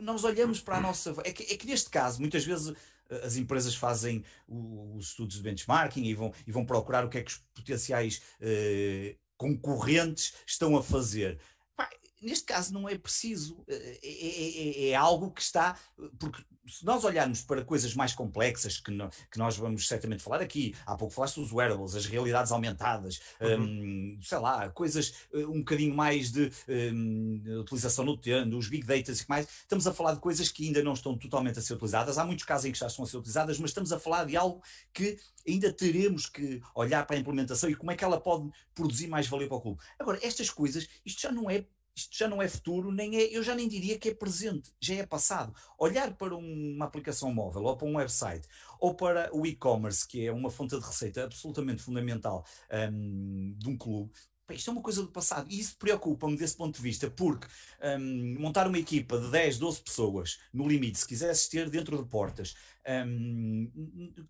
nós 0.00 0.22
olhamos 0.24 0.60
para 0.60 0.76
a 0.76 0.80
nossa. 0.80 1.14
É 1.24 1.32
que, 1.32 1.42
é 1.42 1.56
que 1.56 1.66
neste 1.66 1.90
caso, 1.90 2.20
muitas 2.20 2.44
vezes 2.44 2.74
eh, 3.08 3.24
as 3.24 3.36
empresas 3.36 3.74
fazem 3.74 4.22
os 4.46 5.08
estudos 5.08 5.36
de 5.36 5.42
benchmarking 5.42 6.04
e 6.04 6.14
vão, 6.14 6.32
e 6.46 6.52
vão 6.52 6.64
procurar 6.64 7.04
o 7.04 7.08
que 7.08 7.18
é 7.18 7.22
que 7.22 7.30
os 7.30 7.38
potenciais 7.54 8.22
eh, 8.40 9.16
concorrentes 9.36 10.34
estão 10.46 10.76
a 10.76 10.82
fazer 10.82 11.40
neste 12.20 12.44
caso 12.44 12.72
não 12.72 12.88
é 12.88 12.96
preciso, 12.96 13.64
eh, 13.68 13.98
é, 14.02 14.08
é, 14.08 14.86
é, 14.86 14.90
é, 14.90 14.94
algo 14.94 15.30
que 15.30 15.42
está, 15.42 15.76
porque 16.18 16.42
se 16.66 16.84
nós 16.84 17.04
olharmos 17.04 17.42
para 17.42 17.64
coisas 17.64 17.94
mais 17.94 18.12
complexas 18.14 18.78
que, 18.78 18.90
no, 18.90 19.08
que 19.30 19.38
nós 19.38 19.56
vamos 19.56 19.86
certamente 19.88 20.22
falar 20.22 20.40
aqui, 20.40 20.74
há 20.84 20.96
pouco 20.96 21.14
falaste 21.14 21.36
dos 21.36 21.52
wearables, 21.52 21.94
as 21.94 22.06
realidades 22.06 22.52
aumentadas, 22.52 23.20
uhum. 23.40 24.16
um, 24.16 24.20
sei 24.22 24.38
lá, 24.38 24.68
coisas 24.70 25.14
eh, 25.32 25.46
um 25.46 25.58
bocadinho 25.60 25.94
mais 25.94 26.30
de 26.30 26.52
um, 26.68 27.60
utilização 27.60 28.04
no 28.04 28.16
termo, 28.16 28.56
os 28.56 28.68
big 28.68 28.86
data 28.86 29.12
e 29.12 29.16
mais, 29.28 29.48
estamos 29.48 29.86
a 29.86 29.94
falar 29.94 30.14
de 30.14 30.20
coisas 30.20 30.48
que 30.50 30.66
ainda 30.66 30.82
não 30.82 30.92
estão 30.92 31.16
totalmente 31.16 31.58
a 31.58 31.62
ser 31.62 31.74
utilizadas, 31.74 32.18
há 32.18 32.24
muitos 32.24 32.44
casos 32.44 32.66
em 32.66 32.72
que 32.72 32.78
já 32.78 32.86
estão 32.86 33.04
a 33.04 33.08
ser 33.08 33.16
utilizadas, 33.16 33.58
mas 33.58 33.70
estamos 33.70 33.92
a 33.92 33.98
falar 33.98 34.24
de 34.24 34.36
algo 34.36 34.62
que 34.92 35.18
ainda 35.46 35.72
teremos 35.72 36.26
que 36.26 36.60
olhar 36.74 37.06
para 37.06 37.16
a 37.16 37.18
implementação 37.18 37.70
e 37.70 37.74
como 37.74 37.90
é 37.90 37.96
que 37.96 38.04
ela 38.04 38.20
pode 38.20 38.50
produzir 38.74 39.06
mais 39.06 39.26
valor 39.26 39.48
para 39.48 39.56
o 39.56 39.60
clube. 39.60 39.80
Agora, 39.98 40.18
estas 40.22 40.50
coisas, 40.50 40.86
isto 41.04 41.22
já 41.22 41.32
não 41.32 41.50
é 41.50 41.64
isto 41.98 42.16
já 42.16 42.28
não 42.28 42.40
é 42.40 42.48
futuro, 42.48 42.92
nem 42.92 43.16
é, 43.16 43.36
eu 43.36 43.42
já 43.42 43.54
nem 43.54 43.68
diria 43.68 43.98
que 43.98 44.10
é 44.10 44.14
presente, 44.14 44.72
já 44.80 44.94
é 44.94 45.06
passado. 45.06 45.52
Olhar 45.78 46.14
para 46.16 46.36
uma 46.36 46.84
aplicação 46.84 47.32
móvel 47.34 47.64
ou 47.64 47.76
para 47.76 47.88
um 47.88 47.96
website 47.96 48.46
ou 48.78 48.94
para 48.94 49.34
o 49.34 49.44
e-commerce, 49.44 50.06
que 50.06 50.24
é 50.24 50.32
uma 50.32 50.50
fonte 50.50 50.78
de 50.78 50.84
receita 50.84 51.24
absolutamente 51.24 51.82
fundamental 51.82 52.44
um, 52.92 53.54
de 53.58 53.68
um 53.68 53.76
clube, 53.76 54.12
isto 54.54 54.70
é 54.70 54.72
uma 54.72 54.82
coisa 54.82 55.02
do 55.02 55.08
passado 55.08 55.46
e 55.50 55.58
isso 55.58 55.76
preocupa-me 55.78 56.36
desse 56.36 56.56
ponto 56.56 56.76
de 56.76 56.82
vista, 56.82 57.10
porque 57.10 57.46
um, 57.98 58.36
montar 58.38 58.66
uma 58.66 58.78
equipa 58.78 59.18
de 59.18 59.30
10, 59.30 59.58
12 59.58 59.82
pessoas, 59.82 60.38
no 60.52 60.66
limite, 60.66 60.98
se 60.98 61.06
quisesse 61.06 61.50
ter 61.50 61.68
dentro 61.68 61.96
de 61.96 62.08
portas, 62.08 62.54
um, 63.06 63.70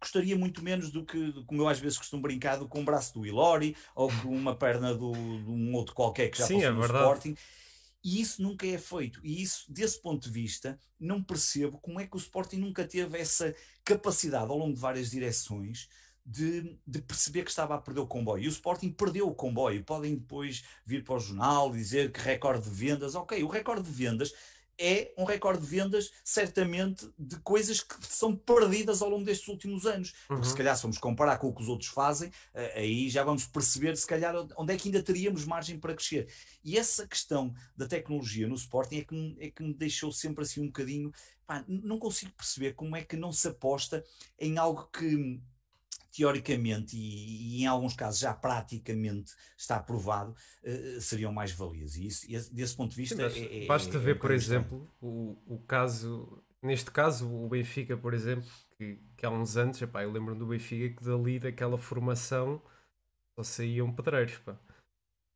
custaria 0.00 0.37
muito 0.37 0.62
menos 0.62 0.90
do 0.90 1.04
que, 1.04 1.32
como 1.44 1.62
eu 1.62 1.68
às 1.68 1.78
vezes 1.78 1.98
costumo 1.98 2.22
brincar, 2.22 2.58
com 2.58 2.80
o 2.80 2.84
braço 2.84 3.14
do 3.14 3.26
Ilori 3.26 3.76
ou 3.94 4.08
com 4.08 4.28
uma 4.28 4.54
perna 4.54 4.94
do, 4.94 5.12
de 5.12 5.50
um 5.50 5.75
outro 5.75 5.94
qualquer 5.94 6.28
que 6.30 6.38
já 6.38 6.46
Sim, 6.46 6.54
passou 6.54 6.68
é 6.68 6.72
no 6.72 6.80
verdade. 6.80 7.04
Sporting. 7.04 7.34
E 8.02 8.20
isso 8.20 8.40
nunca 8.42 8.66
é 8.66 8.78
feito. 8.78 9.20
E 9.25 9.42
isso, 9.42 9.64
desse 9.68 10.00
ponto 10.00 10.22
de 10.22 10.30
vista, 10.30 10.78
não 10.98 11.22
percebo 11.22 11.78
como 11.78 12.00
é 12.00 12.06
que 12.06 12.16
o 12.16 12.18
Sporting 12.18 12.56
nunca 12.56 12.84
teve 12.84 13.18
essa 13.18 13.54
capacidade 13.84 14.50
ao 14.50 14.56
longo 14.56 14.75
de 14.75 14.80
várias 14.80 15.10
direções 15.10 15.88
de, 16.30 16.79
de, 16.87 17.00
perceber 17.00 17.42
que 17.42 17.50
estava 17.50 17.74
a 17.74 17.79
perder 17.79 18.00
o 18.00 18.07
comboio. 18.07 18.44
E 18.44 18.48
o 18.48 18.50
Sporting 18.50 18.90
perdeu 18.90 19.26
o 19.26 19.35
comboio. 19.35 19.83
Podem 19.83 20.14
depois 20.14 20.62
vir 20.85 21.02
para 21.02 21.14
o 21.14 21.18
jornal 21.18 21.72
dizer 21.72 22.12
que 22.12 22.20
recorde 22.20 22.68
de 22.68 22.70
vendas. 22.70 23.14
Ok, 23.14 23.42
o 23.42 23.48
recorde 23.48 23.83
de 23.83 23.90
vendas 23.90 24.35
é 24.79 25.12
um 25.18 25.24
recorde 25.24 25.62
de 25.62 25.66
vendas, 25.66 26.12
certamente, 26.22 27.11
de 27.18 27.37
coisas 27.40 27.81
que 27.81 27.96
são 28.07 28.37
perdidas 28.37 29.02
ao 29.02 29.09
longo 29.09 29.24
destes 29.24 29.48
últimos 29.48 29.87
anos. 29.87 30.11
Uhum. 30.11 30.37
Porque 30.37 30.48
se 30.48 30.55
calhar, 30.55 30.76
se 30.76 30.83
vamos 30.83 30.98
comparar 30.98 31.38
com 31.38 31.48
o 31.48 31.55
que 31.55 31.62
os 31.62 31.68
outros 31.68 31.90
fazem, 31.90 32.31
eh, 32.55 32.74
aí 32.76 33.09
já 33.09 33.24
vamos 33.24 33.46
perceber, 33.46 33.96
se 33.96 34.07
calhar, 34.07 34.35
onde 34.57 34.74
é 34.74 34.76
que 34.76 34.88
ainda 34.88 35.02
teríamos 35.02 35.46
margem 35.46 35.81
para 35.81 35.94
crescer. 35.94 36.29
E 36.62 36.79
essa 36.79 37.09
questão 37.09 37.52
da 37.74 37.88
tecnologia 37.88 38.46
no 38.46 38.55
Sporting 38.55 38.98
é 38.98 39.05
que 39.05 39.14
me, 39.14 39.37
é 39.40 39.50
que 39.50 39.62
me 39.62 39.74
deixou 39.74 40.12
sempre 40.12 40.44
assim 40.44 40.61
um 40.61 40.66
bocadinho. 40.66 41.11
Pá, 41.44 41.64
não 41.66 41.98
consigo 41.98 42.31
perceber 42.33 42.74
como 42.74 42.94
é 42.94 43.02
que 43.02 43.16
não 43.16 43.33
se 43.33 43.48
aposta 43.48 44.05
em 44.38 44.59
algo 44.59 44.88
que 44.92 45.40
teoricamente 46.12 46.97
e, 46.97 47.59
e, 47.59 47.62
em 47.62 47.66
alguns 47.66 47.94
casos 47.94 48.21
já 48.21 48.33
praticamente 48.33 49.33
está 49.57 49.79
provado, 49.81 50.35
uh, 50.64 51.01
seriam 51.01 51.33
mais 51.33 51.53
valias. 51.53 51.97
E 51.97 52.07
isso, 52.07 52.27
esse, 52.29 52.55
desse 52.55 52.77
ponto 52.77 52.90
de 52.90 52.97
vista. 52.97 53.31
Sim, 53.31 53.44
é, 53.44 53.64
é, 53.64 53.66
basta 53.66 53.97
é, 53.97 54.01
ver, 54.01 54.16
é 54.16 54.18
por 54.18 54.31
exemplo, 54.31 54.90
o, 55.01 55.37
o 55.47 55.59
caso, 55.61 56.42
neste 56.62 56.90
caso, 56.90 57.29
o 57.29 57.49
Benfica, 57.49 57.97
por 57.97 58.14
exemplo, 58.14 58.49
que, 58.77 58.99
que 59.16 59.27
há 59.27 59.31
uns 59.31 59.57
anos, 59.57 59.81
epá, 59.81 60.03
eu 60.03 60.12
lembro 60.12 60.35
do 60.35 60.47
Benfica 60.47 60.97
que 60.97 61.05
dali 61.05 61.38
daquela 61.38 61.79
formação 61.79 62.62
só 63.38 63.42
saíam 63.42 63.92
pedreiros. 63.92 64.38
Pá. 64.38 64.59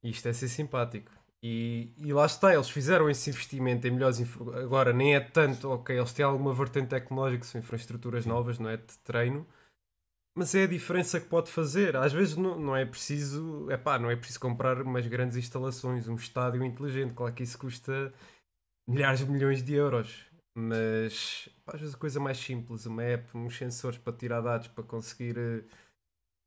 Isto 0.03 0.29
é 0.29 0.33
ser 0.33 0.49
simpático. 0.49 1.11
E, 1.45 1.93
e, 1.97 2.13
lá 2.13 2.25
está, 2.25 2.55
eles 2.55 2.71
fizeram 2.71 3.11
esse 3.11 3.31
investimento 3.31 3.87
em 3.87 3.91
melhores. 3.91 4.21
Agora, 4.63 4.93
nem 4.93 5.17
é 5.17 5.21
tanto, 5.21 5.71
ok, 5.71 5.97
eles 5.97 6.13
têm 6.13 6.25
alguma 6.25 6.55
vertente 6.55 6.89
tecnológica, 6.89 7.45
são 7.45 7.61
infraestruturas 7.61 8.25
novas, 8.25 8.61
não 8.61 8.71
é? 8.71 8.77
De 8.77 8.97
treino, 8.99 9.47
mas 10.35 10.55
é 10.55 10.64
a 10.64 10.66
diferença 10.66 11.21
que 11.21 11.27
pode 11.27 11.51
fazer. 11.51 11.97
Às 11.97 12.12
vezes 12.12 12.37
não, 12.37 12.59
não 12.59 12.77
é 12.77 12.85
preciso, 12.85 13.71
é 13.71 13.77
pá, 13.77 13.99
não 13.99 14.11
é 14.11 14.16
preciso 14.16 14.40
comprar 14.40 14.81
umas 14.81 15.07
grandes 15.07 15.37
instalações, 15.37 16.09
um 16.09 16.14
estádio 16.14 16.64
inteligente. 16.64 17.14
Claro 17.14 17.35
que 17.35 17.42
isso 17.42 17.59
custa 17.59 18.12
milhares 18.88 19.21
de 19.21 19.31
milhões 19.31 19.62
de 19.62 19.75
euros. 19.75 20.27
Mas 20.55 21.49
pá, 21.64 21.73
às 21.75 21.81
vezes 21.81 21.95
a 21.95 21.99
coisa 21.99 22.21
mais 22.21 22.38
simples, 22.38 22.87
uma 22.87 23.03
app, 23.03 23.37
uns 23.37 23.57
sensores 23.57 23.99
para 23.99 24.12
tirar 24.12 24.40
dados, 24.40 24.68
para 24.68 24.85
conseguir 24.85 25.37
uh, 25.38 25.64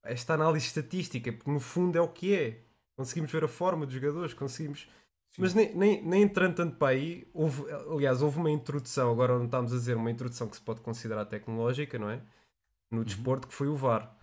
esta 0.04 0.34
análise 0.34 0.65
estatística, 0.67 1.32
porque 1.32 1.52
no 1.52 1.60
fundo 1.60 1.98
é 1.98 2.02
o 2.02 2.08
que 2.08 2.36
é. 2.36 2.62
Conseguimos 2.98 3.32
ver 3.32 3.43
a 3.43 3.48
forma 3.48 3.86
dos 3.86 3.93
jogadores, 3.93 4.34
conseguimos. 4.34 4.88
Sim. 5.32 5.41
Mas 5.41 5.54
nem, 5.54 5.76
nem, 5.76 6.02
nem 6.04 6.21
entrando 6.24 6.56
tanto 6.56 6.78
para 6.78 6.89
aí, 6.89 7.28
houve, 7.34 7.69
aliás, 7.71 8.21
houve 8.21 8.38
uma 8.38 8.50
introdução, 8.50 9.12
agora 9.12 9.38
não 9.38 9.45
estamos 9.45 9.74
a 9.74 9.76
dizer 9.76 9.98
uma 9.98 10.10
introdução 10.10 10.48
que 10.48 10.56
se 10.56 10.62
pode 10.62 10.82
considerar 10.82 11.26
tecnológica, 11.26 12.00
não 12.00 12.10
é? 12.10 12.21
No 12.91 13.00
uhum. 13.00 13.04
desporto, 13.04 13.48
que 13.48 13.54
foi 13.54 13.67
o 13.67 13.76
VAR. 13.76 14.15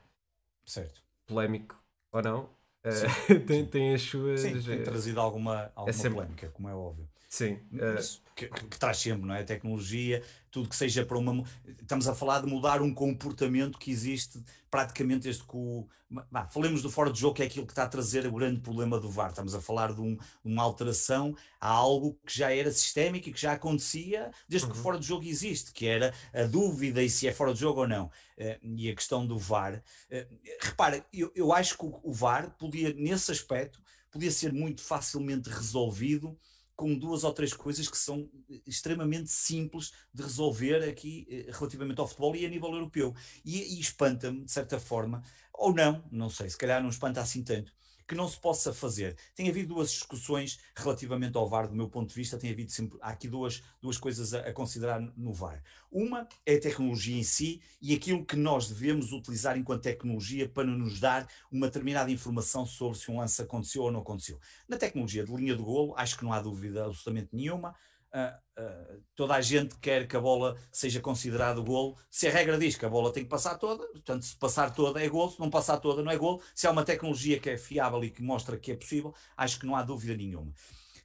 Certo. 0.64 1.03
Polémico 1.27 1.81
ou 2.12 2.22
não? 2.22 2.51
Uh, 2.85 3.40
tem, 3.46 3.64
tem 3.66 3.94
as 3.94 4.03
suas. 4.03 4.40
Sim, 4.40 4.61
tem 4.61 4.81
eh, 4.81 4.83
trazido 4.83 5.20
alguma, 5.20 5.70
alguma 5.75 5.90
é 5.90 5.92
sempre... 5.92 6.14
polémica, 6.14 6.48
como 6.51 6.68
é 6.68 6.75
óbvio. 6.75 7.09
Sim. 7.33 7.55
Uh... 7.73 8.23
Que, 8.35 8.47
que, 8.49 8.79
traz 8.79 8.99
sempre, 8.99 9.27
não 9.27 9.35
é? 9.35 9.40
A 9.40 9.45
tecnologia, 9.45 10.23
tudo 10.51 10.68
que 10.68 10.77
seja 10.77 11.05
para 11.05 11.18
uma. 11.18 11.45
Estamos 11.81 12.09
a 12.09 12.14
falar 12.14 12.40
de 12.40 12.47
mudar 12.47 12.81
um 12.81 12.92
comportamento 12.92 13.79
que 13.79 13.90
existe 13.90 14.42
praticamente 14.71 15.25
desde 15.25 15.42
que 15.42 15.57
o. 15.57 15.87
Bah, 16.11 16.47
falemos 16.47 16.83
do 16.83 16.90
fora 16.90 17.11
de 17.11 17.21
jogo, 17.21 17.35
que 17.35 17.42
é 17.42 17.47
aquilo 17.47 17.66
que 17.66 17.73
está 17.73 17.85
a 17.85 17.88
trazer 17.88 18.27
o 18.27 18.33
grande 18.33 18.61
problema 18.61 18.99
do 18.99 19.09
VAR. 19.09 19.31
Estamos 19.31 19.55
a 19.55 19.61
falar 19.61 19.95
de 19.95 20.01
um, 20.01 20.18
uma 20.45 20.62
alteração 20.62 21.35
a 21.59 21.68
algo 21.68 22.18
que 22.27 22.37
já 22.37 22.55
era 22.55 22.71
sistémico 22.71 23.29
e 23.29 23.33
que 23.33 23.40
já 23.40 23.53
acontecia 23.53 24.31
desde 24.47 24.66
uhum. 24.66 24.73
que 24.75 24.79
o 24.79 24.83
fora 24.83 24.99
de 24.99 25.07
jogo 25.07 25.25
existe, 25.25 25.73
que 25.73 25.87
era 25.87 26.12
a 26.35 26.45
dúvida 26.45 27.03
e 27.03 27.09
se 27.09 27.29
é 27.29 27.33
fora 27.33 27.55
de 27.55 27.61
jogo 27.61 27.81
ou 27.81 27.88
não. 27.88 28.07
Uh, 28.38 28.77
e 28.77 28.90
a 28.90 28.95
questão 28.95 29.27
do 29.27 29.38
VAR. 29.38 29.83
Uh, 30.11 30.38
repara, 30.61 31.05
eu, 31.12 31.31
eu 31.35 31.53
acho 31.53 31.79
que 31.79 31.85
o, 31.85 32.01
o 32.03 32.12
VAR 32.12 32.51
podia, 32.59 32.92
nesse 32.92 33.31
aspecto, 33.31 33.81
podia 34.11 34.31
ser 34.31 34.53
muito 34.53 34.83
facilmente 34.83 35.49
resolvido 35.49 36.38
com 36.76 36.96
duas 36.96 37.24
ou 37.24 37.32
três 37.32 37.52
coisas 37.52 37.88
que 37.88 37.98
são 37.98 38.28
eh, 38.50 38.61
extremamente 38.66 39.30
simples 39.30 39.92
de 40.12 40.22
resolver 40.22 40.82
aqui 40.88 41.26
eh, 41.30 41.50
relativamente 41.52 42.00
ao 42.00 42.08
futebol 42.08 42.35
e 42.37 42.46
a 42.46 42.48
nível 42.48 42.72
europeu. 42.72 43.14
E, 43.44 43.76
e 43.76 43.80
espanta-me, 43.80 44.44
de 44.44 44.50
certa 44.50 44.80
forma, 44.80 45.22
ou 45.52 45.74
não, 45.74 46.04
não 46.11 46.30
sei, 46.30 46.48
se 46.48 46.58
calhar 46.58 46.82
não 46.82 46.90
espanta 46.90 47.20
assim 47.20 47.42
tanto, 47.42 47.72
que 48.07 48.15
não 48.15 48.29
se 48.29 48.38
possa 48.38 48.73
fazer. 48.73 49.17
Tem 49.35 49.49
havido 49.49 49.75
duas 49.75 49.91
discussões 49.91 50.59
relativamente 50.77 51.37
ao 51.37 51.49
VAR, 51.49 51.69
do 51.69 51.75
meu 51.75 51.88
ponto 51.88 52.09
de 52.09 52.15
vista, 52.15 52.38
tem 52.38 52.51
havido 52.51 52.71
sempre, 52.71 52.99
há 53.01 53.11
aqui 53.11 53.29
duas, 53.29 53.62
duas 53.81 53.97
coisas 53.97 54.35
a, 54.35 54.41
a, 54.41 54.53
considerar 54.53 55.01
no 55.17 55.33
VAR. 55.33 55.62
Uma 55.91 56.29
é 56.45 56.55
a 56.55 56.61
tecnologia 56.61 57.17
em 57.17 57.23
si 57.23 57.61
e 57.81 57.95
aquilo 57.95 58.25
que 58.25 58.37
nós 58.37 58.69
devemos 58.69 59.12
utilizar 59.12 59.57
enquanto 59.57 59.83
tecnologia 59.83 60.49
para 60.49 60.67
nos 60.67 61.01
dar 61.01 61.29
uma 61.51 61.67
determinada 61.67 62.11
informação 62.11 62.67
sobre 62.67 62.99
se 62.99 63.11
um 63.11 63.19
lance 63.19 63.41
aconteceu 63.41 63.83
ou 63.83 63.93
não 63.93 64.01
aconteceu. 64.01 64.38
Na 64.69 64.77
tecnologia 64.77 65.25
de 65.25 65.35
linha 65.35 65.57
de 65.57 65.62
golo, 65.62 65.95
acho 65.97 66.17
que 66.17 66.25
não 66.25 66.33
há 66.33 66.41
dúvida 66.41 66.85
absolutamente 66.85 67.31
nenhuma. 67.33 67.75
Uh, 68.14 68.62
uh, 68.62 69.03
toda 69.16 69.35
a 69.35 69.40
gente 69.40 69.79
quer 69.79 70.07
que 70.07 70.16
a 70.16 70.20
bola 70.20 70.57
seja 70.70 71.01
considerada 71.01 71.61
golo. 71.61 71.96
Se 72.11 72.29
a 72.29 72.31
regra 72.31 72.59
diz 72.59 72.77
que 72.77 72.85
a 72.85 72.88
bola 72.88 73.12
tem 73.12 73.22
que 73.22 73.31
passar 73.31 73.57
toda, 73.57 73.87
portanto, 73.88 74.22
se 74.25 74.37
passar 74.37 74.75
toda 74.75 75.03
é 75.03 75.09
golo, 75.09 75.31
se 75.31 75.40
não 75.40 75.48
passar 75.48 75.79
toda 75.79 76.03
não 76.03 76.12
é 76.12 76.16
golo. 76.16 76.42
Se 76.55 76.66
há 76.66 76.70
uma 76.70 76.85
tecnologia 76.85 77.40
que 77.40 77.51
é 77.51 77.57
fiável 77.57 78.05
e 78.05 78.11
que 78.11 78.22
mostra 78.22 78.59
que 78.59 78.72
é 78.72 78.77
possível, 78.77 79.14
acho 79.37 79.59
que 79.59 79.66
não 79.66 79.75
há 79.75 79.83
dúvida 79.83 80.14
nenhuma. 80.14 80.53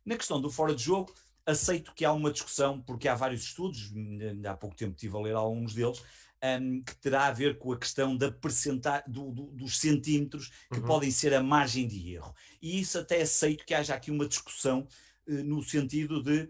Na 0.05 0.17
questão 0.17 0.41
do 0.41 0.49
fora 0.51 0.75
de 0.75 0.83
jogo, 0.83 1.13
aceito 1.45 1.93
que 1.93 2.03
há 2.03 2.11
uma 2.11 2.31
discussão, 2.31 2.81
porque 2.81 3.07
há 3.07 3.15
vários 3.15 3.43
estudos, 3.43 3.91
há 4.45 4.53
pouco 4.55 4.75
tempo 4.75 4.93
estive 4.93 5.15
a 5.15 5.21
ler 5.21 5.35
alguns 5.35 5.73
deles, 5.73 6.03
um, 6.43 6.83
que 6.83 6.95
terá 6.97 7.27
a 7.27 7.31
ver 7.31 7.57
com 7.57 7.71
a 7.71 7.77
questão 7.77 8.15
da 8.15 8.31
percentagem 8.31 9.03
do, 9.07 9.31
do, 9.31 9.45
dos 9.47 9.79
centímetros 9.79 10.51
que 10.71 10.79
uhum. 10.79 10.85
podem 10.85 11.09
ser 11.09 11.33
a 11.33 11.41
margem 11.41 11.87
de 11.87 12.13
erro. 12.13 12.33
E 12.61 12.79
isso 12.79 12.99
até 12.99 13.21
aceito 13.21 13.65
que 13.65 13.73
haja 13.73 13.95
aqui 13.95 14.11
uma 14.11 14.27
discussão 14.27 14.87
uh, 15.27 15.43
no 15.43 15.63
sentido 15.63 16.21
de 16.21 16.49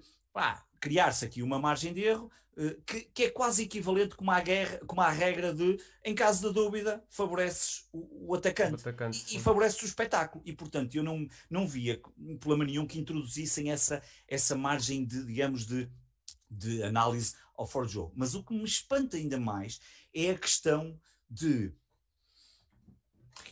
criar-se 0.80 1.26
aqui 1.26 1.42
uma 1.42 1.60
margem 1.60 1.94
de 1.94 2.02
erro 2.02 2.32
uh, 2.58 2.82
que, 2.84 3.02
que, 3.14 3.24
é 3.26 3.30
quase 3.30 3.64
equivalente 3.64 4.16
com 4.16 4.30
a, 4.30 4.40
guerra, 4.40 4.80
regra 5.12 5.54
de, 5.54 5.78
em 6.04 6.14
caso 6.14 6.48
de 6.48 6.54
dúvida, 6.54 7.04
favoreces 7.10 7.88
o, 7.92 8.30
o 8.32 8.36
atacante, 8.36 8.74
o 8.74 8.80
atacante 8.80 9.26
e, 9.34 9.38
e 9.38 9.40
favoreces 9.40 9.82
o 9.82 9.86
espetáculo. 9.86 10.44
E, 10.46 10.54
portanto, 10.54 10.96
eu 10.96 11.04
não, 11.04 11.28
não 11.50 11.68
via 11.68 12.02
problema 12.40 12.66
nenhum 12.66 12.86
que 12.86 13.00
introduzissem 13.00 13.72
essa, 13.72 14.02
essa 14.28 14.56
margem 14.56 15.06
de, 15.06 15.26
digamos, 15.26 15.66
de, 15.66 15.90
de 16.50 16.84
análise 16.84 17.36
ao 17.56 17.68
fora 17.68 17.88
de 17.88 17.94
jogo. 17.94 18.14
Mas 18.16 18.36
o 18.36 18.44
que 18.44 18.54
me 18.54 18.66
espanta 18.66 19.18
ainda 19.18 19.40
mais 19.40 19.80
é 20.14 20.30
a 20.30 20.38
questão 20.38 21.00
de 21.30 21.74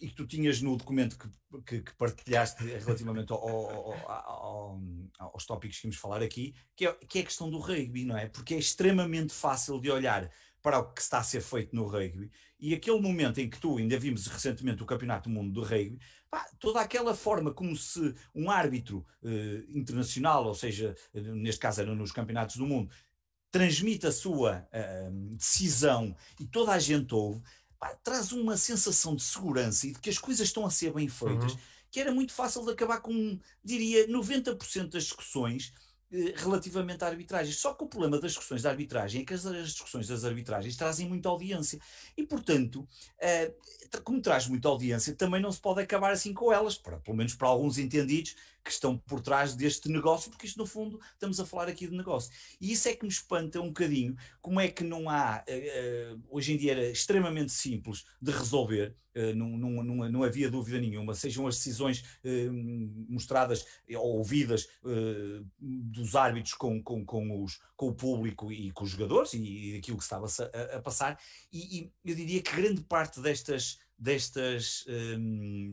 e 0.01 0.07
que 0.07 0.15
tu 0.15 0.25
tinhas 0.27 0.61
no 0.61 0.75
documento 0.75 1.17
que, 1.17 1.27
que, 1.65 1.81
que 1.81 1.95
partilhaste 1.95 2.63
relativamente 2.63 3.31
ao, 3.31 3.39
ao, 3.39 3.93
ao, 4.09 4.81
aos 5.19 5.45
tópicos 5.45 5.79
que 5.79 5.87
íamos 5.87 5.97
falar 5.97 6.21
aqui, 6.21 6.53
que 6.75 6.85
é, 6.85 6.93
que 6.93 7.19
é 7.19 7.21
a 7.21 7.25
questão 7.25 7.49
do 7.49 7.59
rugby, 7.59 8.05
não 8.05 8.17
é? 8.17 8.27
Porque 8.27 8.53
é 8.53 8.57
extremamente 8.57 9.33
fácil 9.33 9.79
de 9.79 9.89
olhar 9.89 10.29
para 10.61 10.79
o 10.79 10.91
que 10.91 11.01
está 11.01 11.19
a 11.19 11.23
ser 11.23 11.41
feito 11.41 11.75
no 11.75 11.85
rugby 11.85 12.31
e 12.59 12.73
aquele 12.73 12.99
momento 12.99 13.39
em 13.39 13.49
que 13.49 13.59
tu, 13.59 13.77
ainda 13.77 13.99
vimos 13.99 14.25
recentemente 14.27 14.81
o 14.81 14.85
Campeonato 14.85 15.29
do 15.29 15.35
Mundo 15.35 15.51
do 15.51 15.61
Rugby, 15.61 15.99
pá, 16.29 16.45
toda 16.59 16.81
aquela 16.81 17.13
forma 17.13 17.53
como 17.53 17.75
se 17.75 18.15
um 18.33 18.49
árbitro 18.49 19.05
eh, 19.23 19.63
internacional, 19.69 20.45
ou 20.45 20.55
seja, 20.55 20.95
neste 21.13 21.59
caso 21.59 21.81
era 21.81 21.93
nos 21.93 22.11
Campeonatos 22.11 22.55
do 22.55 22.65
Mundo, 22.65 22.89
transmite 23.51 24.05
a 24.05 24.11
sua 24.11 24.67
uh, 24.73 25.35
decisão 25.35 26.13
e 26.37 26.45
toda 26.45 26.73
a 26.73 26.79
gente 26.79 27.13
ouve, 27.15 27.41
pá, 27.79 27.95
traz 28.03 28.31
uma 28.31 28.57
sensação 28.57 29.15
de 29.15 29.23
segurança 29.23 29.87
e 29.87 29.91
de 29.91 29.99
que 29.99 30.09
as 30.09 30.17
coisas 30.17 30.47
estão 30.47 30.65
a 30.65 30.69
ser 30.69 30.93
bem 30.93 31.07
feitas, 31.07 31.53
uhum. 31.53 31.59
que 31.91 31.99
era 31.99 32.11
muito 32.11 32.33
fácil 32.33 32.63
de 32.65 32.71
acabar 32.71 33.01
com, 33.01 33.39
diria, 33.63 34.07
90% 34.07 34.89
das 34.89 35.03
discussões 35.03 35.73
eh, 36.11 36.33
relativamente 36.37 37.03
à 37.03 37.07
arbitragem. 37.07 37.51
Só 37.53 37.73
que 37.73 37.83
o 37.83 37.87
problema 37.87 38.19
das 38.19 38.31
discussões 38.31 38.61
da 38.61 38.69
arbitragem 38.69 39.21
é 39.21 39.25
que 39.25 39.33
as, 39.33 39.43
discussões 39.43 40.07
das 40.07 40.23
arbitragens 40.23 40.75
trazem 40.75 41.07
muita 41.09 41.29
audiência. 41.29 41.79
E, 42.15 42.23
portanto, 42.23 42.87
eh, 43.19 43.51
como 44.03 44.21
traz 44.21 44.47
muita 44.47 44.67
audiência, 44.67 45.15
também 45.15 45.41
não 45.41 45.51
se 45.51 45.59
pode 45.59 45.81
acabar 45.81 46.11
assim 46.11 46.33
com 46.33 46.53
elas, 46.53 46.77
para, 46.77 46.99
pelo 46.99 47.17
menos 47.17 47.33
para 47.33 47.47
alguns 47.47 47.77
entendidos 47.77 48.35
que 48.65 48.71
estão 48.71 48.97
por 48.97 49.21
trás 49.21 49.55
deste 49.55 49.87
negócio, 49.89 50.31
porque 50.31 50.47
isto, 50.47 50.57
no 50.57 50.65
fundo, 50.65 50.99
estamos 51.13 51.39
a 51.39 51.45
falar 51.45 51.67
aqui 51.67 51.87
de 51.87 51.95
negócio. 51.95 52.31
E 52.59 52.71
isso 52.71 52.89
é 52.89 52.95
que 52.95 53.03
me 53.03 53.11
espanta 53.11 53.61
um 53.61 53.67
bocadinho, 53.67 54.17
como 54.41 54.59
é 54.59 54.67
que 54.67 54.83
não 54.83 55.07
há, 55.07 55.43
uh, 55.47 56.21
hoje 56.31 56.53
em 56.53 56.57
dia 56.57 56.71
era 56.71 56.89
extremamente 56.89 57.51
simples 57.51 58.05
de 58.19 58.31
resolver, 58.31 58.95
uh, 59.15 59.35
não, 59.35 59.83
não, 60.09 60.23
havia 60.23 60.49
dúvida 60.49 60.79
nenhuma, 60.79 61.13
sejam 61.13 61.45
as 61.45 61.57
decisões 61.57 62.03
mostradas 63.07 63.63
ou 63.87 64.17
ouvidas 64.17 64.67
dos 65.59 66.15
árbitros 66.15 66.55
com, 66.55 66.81
com, 66.81 67.05
com, 67.05 67.43
os, 67.43 67.59
com 67.75 67.89
o 67.89 67.93
público 67.93 68.51
e 68.51 68.71
com 68.71 68.83
os 68.83 68.89
jogadores 68.89 69.33
e, 69.33 69.73
e 69.73 69.77
aquilo 69.77 69.97
que 69.97 70.03
estava 70.03 70.25
a, 70.25 70.77
a 70.77 70.81
passar, 70.81 71.19
e, 71.53 71.81
e, 71.81 71.91
eu 72.03 72.15
diria 72.15 72.41
que 72.41 72.55
grande 72.55 72.81
parte 72.81 73.19
destas, 73.19 73.77
destas, 73.97 74.85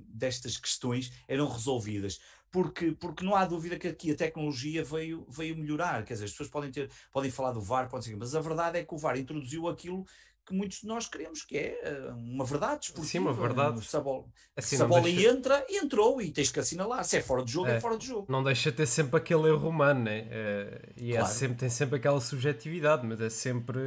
destas 0.08 0.58
questões 0.58 1.10
eram 1.26 1.48
resolvidas 1.48 2.20
porque, 2.52 2.92
porque 2.92 3.24
não 3.24 3.34
há 3.34 3.46
dúvida 3.46 3.78
que 3.78 3.88
aqui 3.88 4.12
a 4.12 4.14
tecnologia 4.14 4.84
veio, 4.84 5.26
veio 5.28 5.56
melhorar. 5.56 6.04
Quer 6.04 6.12
dizer, 6.12 6.26
as 6.26 6.30
pessoas 6.32 6.50
podem, 6.50 6.70
ter, 6.70 6.90
podem 7.10 7.30
falar 7.30 7.52
do 7.52 7.62
VAR, 7.62 7.88
podem 7.88 8.10
ser, 8.10 8.16
mas 8.16 8.34
a 8.34 8.40
verdade 8.40 8.78
é 8.78 8.84
que 8.84 8.94
o 8.94 8.98
VAR 8.98 9.18
introduziu 9.18 9.66
aquilo 9.66 10.04
que 10.44 10.52
muitos 10.52 10.80
de 10.80 10.86
nós 10.86 11.06
queremos, 11.08 11.44
que 11.44 11.56
é 11.56 11.80
eh, 11.82 12.12
uma 12.14 12.44
verdade. 12.44 12.92
Sim, 13.04 13.20
uma 13.20 13.32
verdade. 13.32 13.82
Se 13.84 13.96
a 13.96 14.00
bola, 14.00 14.24
assim, 14.56 14.76
se 14.76 14.82
a 14.82 14.86
bola 14.86 15.02
deixa... 15.02 15.30
entra, 15.30 15.66
entrou 15.70 16.20
e 16.20 16.30
tens 16.30 16.50
que 16.50 16.60
assinalar. 16.60 17.04
Se 17.04 17.16
é 17.16 17.22
fora 17.22 17.44
de 17.44 17.52
jogo, 17.52 17.68
é, 17.68 17.76
é 17.76 17.80
fora 17.80 17.96
de 17.96 18.06
jogo. 18.06 18.26
Não 18.28 18.42
deixa 18.42 18.70
de 18.70 18.76
ter 18.76 18.86
sempre 18.86 19.16
aquele 19.16 19.48
erro 19.48 19.68
humano, 19.68 20.02
né? 20.02 20.26
É, 20.30 20.92
e 20.96 21.12
é 21.12 21.18
claro. 21.18 21.32
é 21.32 21.34
sempre, 21.34 21.56
tem 21.56 21.70
sempre 21.70 21.96
aquela 21.96 22.20
subjetividade, 22.20 23.06
mas 23.06 23.20
é 23.20 23.30
sempre 23.30 23.80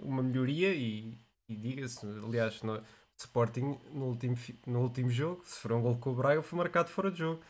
uma 0.00 0.22
melhoria 0.22 0.72
e, 0.72 1.18
e 1.48 1.56
diga-se, 1.56 2.06
aliás, 2.06 2.62
no 2.62 2.80
Sporting 3.18 3.78
no 3.92 4.06
último, 4.06 4.36
no 4.66 4.80
último 4.80 5.10
jogo, 5.10 5.42
se 5.44 5.58
for 5.58 5.72
um 5.72 5.82
gol 5.82 5.96
com 5.96 6.10
o 6.10 6.14
Braga, 6.14 6.42
foi 6.42 6.56
marcado 6.56 6.88
fora 6.88 7.10
de 7.10 7.18
jogo. 7.18 7.42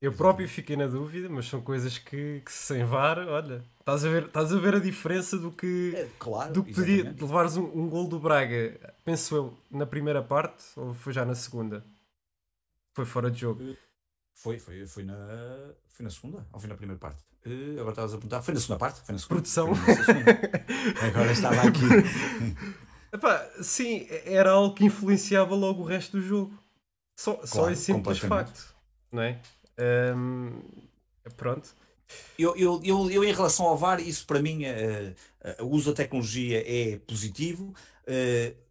Eu 0.00 0.12
próprio 0.12 0.46
fiquei 0.48 0.76
na 0.76 0.86
dúvida, 0.86 1.28
mas 1.28 1.48
são 1.48 1.60
coisas 1.60 1.96
que, 1.96 2.42
que 2.44 2.52
sem 2.52 2.84
VAR, 2.84 3.18
olha, 3.18 3.64
estás 3.80 4.04
a 4.04 4.08
ver, 4.10 4.26
estás 4.26 4.52
a 4.52 4.58
ver 4.58 4.74
a 4.74 4.78
diferença 4.78 5.38
do 5.38 5.50
que, 5.50 5.94
é, 5.96 6.08
claro, 6.18 6.52
do 6.52 6.62
que 6.62 6.74
podia 6.74 7.14
levares 7.18 7.56
um, 7.56 7.64
um 7.64 7.88
gol 7.88 8.06
do 8.06 8.18
Braga, 8.18 8.94
penso 9.04 9.34
eu, 9.34 9.58
na 9.70 9.86
primeira 9.86 10.22
parte 10.22 10.64
ou 10.76 10.92
foi 10.92 11.14
já 11.14 11.24
na 11.24 11.34
segunda? 11.34 11.84
Foi 12.92 13.06
fora 13.06 13.30
de 13.30 13.40
jogo. 13.40 13.62
Eh, 13.62 13.76
foi, 14.34 14.58
foi, 14.58 14.86
foi, 14.86 15.02
na, 15.02 15.16
foi 15.88 16.04
na 16.04 16.10
segunda 16.10 16.46
ou 16.52 16.60
foi 16.60 16.68
na 16.68 16.76
primeira 16.76 16.98
parte? 17.00 17.22
Uh, 17.46 17.80
agora 17.80 17.90
estavas 17.90 18.12
a 18.12 18.16
perguntar, 18.16 18.42
foi 18.42 18.54
na 18.54 18.60
segunda 18.60 18.78
parte? 18.78 19.00
Foi 19.00 19.12
na 19.12 19.18
segunda. 19.18 19.34
Produção. 19.34 19.68
Na 21.00 21.06
agora 21.06 21.32
estava 21.32 21.62
aqui. 21.62 21.80
Epá, 23.12 23.48
sim, 23.62 24.06
era 24.24 24.50
algo 24.50 24.74
que 24.74 24.84
influenciava 24.84 25.54
logo 25.54 25.82
o 25.82 25.86
resto 25.86 26.18
do 26.18 26.22
jogo. 26.22 26.58
Só, 27.14 27.34
claro, 27.34 27.48
só 27.48 27.70
esse 27.70 27.84
simples 27.84 28.18
facto, 28.18 28.74
não 29.10 29.22
é? 29.22 29.40
Um, 29.78 30.62
pronto. 31.36 31.74
Eu, 32.38 32.56
eu, 32.56 32.80
eu, 32.84 33.10
eu, 33.10 33.24
em 33.24 33.32
relação 33.32 33.66
ao 33.66 33.76
VAR, 33.76 34.00
isso 34.00 34.26
para 34.26 34.40
mim, 34.40 34.62
uh, 34.64 35.60
uh, 35.62 35.64
o 35.64 35.70
uso 35.70 35.90
da 35.90 35.96
tecnologia 35.96 36.62
é 36.64 36.98
positivo. 36.98 37.74
Uh, 38.06 38.66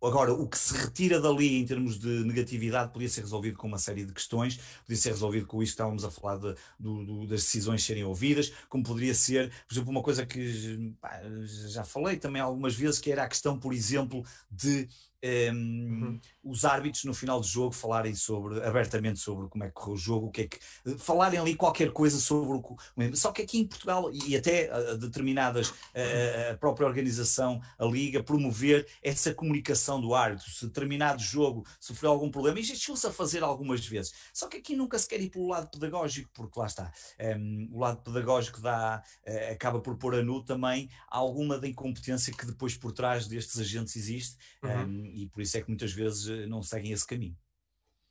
Agora, 0.00 0.32
o 0.32 0.46
que 0.48 0.56
se 0.56 0.76
retira 0.76 1.20
dali 1.20 1.58
em 1.58 1.66
termos 1.66 1.98
de 1.98 2.24
negatividade 2.24 2.92
podia 2.92 3.08
ser 3.08 3.22
resolvido 3.22 3.58
com 3.58 3.66
uma 3.66 3.78
série 3.78 4.04
de 4.04 4.12
questões, 4.12 4.56
podia 4.86 4.96
ser 4.96 5.10
resolvido 5.10 5.46
com 5.46 5.60
isto 5.60 5.72
que 5.72 5.74
estávamos 5.74 6.04
a 6.04 6.10
falar 6.10 6.36
de, 6.38 6.54
do, 6.78 7.04
do, 7.04 7.26
das 7.26 7.42
decisões 7.42 7.82
serem 7.82 8.04
ouvidas, 8.04 8.52
como 8.68 8.84
poderia 8.84 9.12
ser, 9.12 9.50
por 9.66 9.74
exemplo, 9.74 9.90
uma 9.90 10.02
coisa 10.02 10.24
que 10.24 10.94
pá, 11.00 11.20
já 11.68 11.82
falei 11.82 12.16
também 12.16 12.40
algumas 12.40 12.76
vezes, 12.76 13.00
que 13.00 13.10
era 13.10 13.24
a 13.24 13.28
questão, 13.28 13.58
por 13.58 13.72
exemplo, 13.72 14.24
de 14.48 14.88
um, 15.24 15.50
uhum. 15.50 16.20
os 16.44 16.64
árbitros 16.64 17.04
no 17.04 17.12
final 17.12 17.40
do 17.40 17.46
jogo 17.46 17.72
falarem 17.72 18.14
sobre 18.14 18.62
abertamente 18.64 19.18
sobre 19.18 19.48
como 19.48 19.64
é 19.64 19.68
que 19.68 19.74
correu 19.74 19.94
o 19.94 19.98
jogo, 19.98 20.26
o 20.26 20.30
que 20.30 20.42
é 20.42 20.46
que 20.46 20.58
falarem 20.98 21.40
ali 21.40 21.54
qualquer 21.54 21.90
coisa 21.92 22.18
sobre 22.18 22.48
o 22.48 22.76
só 23.14 23.32
que 23.32 23.42
aqui 23.42 23.58
em 23.58 23.66
Portugal 23.66 24.10
e 24.12 24.36
até 24.36 24.70
a, 24.70 24.94
determinadas 24.94 25.72
a, 25.94 26.52
a, 26.52 26.56
própria 26.56 26.86
organização, 26.86 27.60
a 27.78 27.84
liga 27.84 28.22
promover 28.22 28.86
essa 29.02 29.34
comunicação 29.34 30.00
do 30.00 30.14
árbitro, 30.14 30.50
se 30.50 30.66
determinado 30.66 31.22
jogo 31.22 31.66
sofreu 31.80 32.10
algum 32.10 32.30
problema 32.30 32.60
e 32.60 32.64
chegou-se 32.64 33.06
a 33.06 33.12
fazer 33.12 33.42
algumas 33.42 33.84
vezes, 33.86 34.12
só 34.32 34.46
que 34.46 34.58
aqui 34.58 34.76
nunca 34.76 34.98
se 34.98 35.08
quer 35.08 35.20
ir 35.20 35.30
pelo 35.30 35.48
lado 35.48 35.68
pedagógico, 35.70 36.30
porque 36.32 36.58
lá 36.58 36.66
está 36.66 36.92
um, 37.38 37.68
o 37.72 37.80
lado 37.80 38.02
pedagógico 38.02 38.60
dá, 38.60 39.02
uh, 39.26 39.52
acaba 39.52 39.80
por 39.80 39.96
pôr 39.96 40.14
a 40.14 40.22
nu 40.22 40.42
também 40.42 40.88
alguma 41.08 41.58
da 41.58 41.66
incompetência 41.66 42.32
que 42.32 42.46
depois 42.46 42.76
por 42.76 42.92
trás 42.92 43.26
destes 43.26 43.58
agentes 43.58 43.96
existe 43.96 44.36
uhum. 44.62 44.84
um, 44.84 45.07
e 45.14 45.28
por 45.28 45.42
isso 45.42 45.56
é 45.56 45.62
que 45.62 45.68
muitas 45.68 45.92
vezes 45.92 46.28
eh, 46.28 46.46
não 46.46 46.62
seguem 46.62 46.92
esse 46.92 47.06
caminho. 47.06 47.36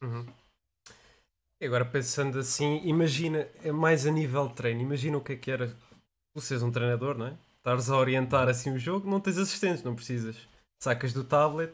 Uhum. 0.01 0.25
Agora 1.61 1.85
pensando 1.85 2.37
assim, 2.37 2.81
imagina, 2.83 3.47
é 3.63 3.71
mais 3.71 4.05
a 4.05 4.11
nível 4.11 4.47
de 4.47 4.53
treino, 4.53 4.81
imagina 4.81 5.17
o 5.17 5.23
que 5.23 5.33
é 5.33 5.35
que 5.35 5.49
era 5.49 5.75
seres 6.39 6.61
um 6.61 6.71
treinador, 6.71 7.17
não 7.17 7.27
é? 7.27 7.37
Estares 7.57 7.89
a 7.89 7.97
orientar 7.97 8.47
assim 8.47 8.71
o 8.71 8.79
jogo, 8.79 9.09
não 9.09 9.19
tens 9.19 9.37
assistentes, 9.37 9.83
não 9.83 9.95
precisas. 9.95 10.37
Sacas 10.79 11.11
do 11.13 11.23
tablet, 11.23 11.73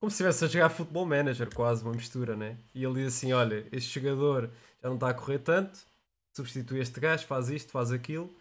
como 0.00 0.10
se 0.10 0.14
estivesse 0.14 0.44
a 0.44 0.48
jogar 0.48 0.68
futebol 0.68 1.04
manager, 1.04 1.52
quase 1.52 1.82
uma 1.82 1.92
mistura, 1.92 2.36
né? 2.36 2.56
E 2.74 2.84
ele 2.84 2.94
diz 2.94 3.14
assim: 3.14 3.32
olha, 3.32 3.66
este 3.72 4.00
jogador 4.00 4.50
já 4.82 4.88
não 4.88 4.94
está 4.94 5.10
a 5.10 5.14
correr 5.14 5.40
tanto, 5.40 5.78
substitui 6.34 6.80
este 6.80 7.00
gajo, 7.00 7.26
faz 7.26 7.48
isto, 7.48 7.72
faz 7.72 7.90
aquilo. 7.90 8.32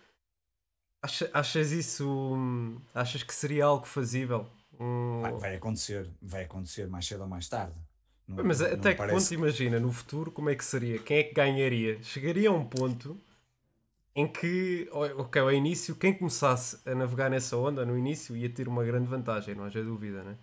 achas 1.33 1.71
isso. 1.71 2.07
Hum, 2.07 2.79
achas 2.93 3.23
que 3.23 3.33
seria 3.33 3.65
algo 3.65 3.85
fazível? 3.85 4.47
Hum... 4.79 5.21
Vai, 5.21 5.33
vai, 5.33 5.55
acontecer, 5.55 6.09
vai 6.21 6.43
acontecer 6.43 6.87
mais 6.87 7.05
cedo 7.05 7.21
ou 7.21 7.27
mais 7.27 7.47
tarde. 7.47 7.75
Não, 8.27 8.43
mas 8.43 8.59
não 8.59 8.67
até 8.67 8.91
que 8.91 8.97
parece... 8.97 9.29
ponto, 9.29 9.33
imagina, 9.33 9.79
no 9.79 9.91
futuro, 9.91 10.31
como 10.31 10.49
é 10.49 10.55
que 10.55 10.65
seria? 10.65 10.99
Quem 10.99 11.17
é 11.17 11.23
que 11.23 11.33
ganharia? 11.33 12.01
Chegaria 12.01 12.49
a 12.49 12.51
um 12.51 12.65
ponto 12.65 13.19
em 14.15 14.27
que, 14.27 14.89
ok, 14.91 15.41
ao 15.41 15.51
início, 15.51 15.95
quem 15.95 16.17
começasse 16.17 16.79
a 16.89 16.95
navegar 16.95 17.29
nessa 17.29 17.57
onda 17.57 17.85
no 17.85 17.97
início 17.97 18.35
ia 18.35 18.49
ter 18.49 18.67
uma 18.67 18.83
grande 18.83 19.07
vantagem, 19.07 19.53
não 19.53 19.65
haja 19.65 19.83
dúvida, 19.83 20.23
né? 20.23 20.37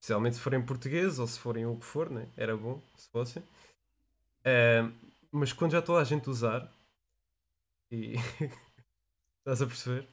Especialmente 0.00 0.36
se 0.36 0.42
forem 0.42 0.64
portugueses 0.64 1.18
ou 1.18 1.26
se 1.26 1.38
forem 1.38 1.66
o 1.66 1.76
que 1.76 1.84
for, 1.84 2.08
né? 2.10 2.28
Era 2.36 2.56
bom 2.56 2.80
se 2.96 3.08
fossem. 3.10 3.42
Uh, 4.42 4.92
mas 5.32 5.52
quando 5.52 5.72
já 5.72 5.82
toda 5.82 6.00
a 6.00 6.04
gente 6.04 6.30
usar, 6.30 6.72
e 7.90 8.14
estás 9.40 9.62
a 9.62 9.66
perceber? 9.66 10.08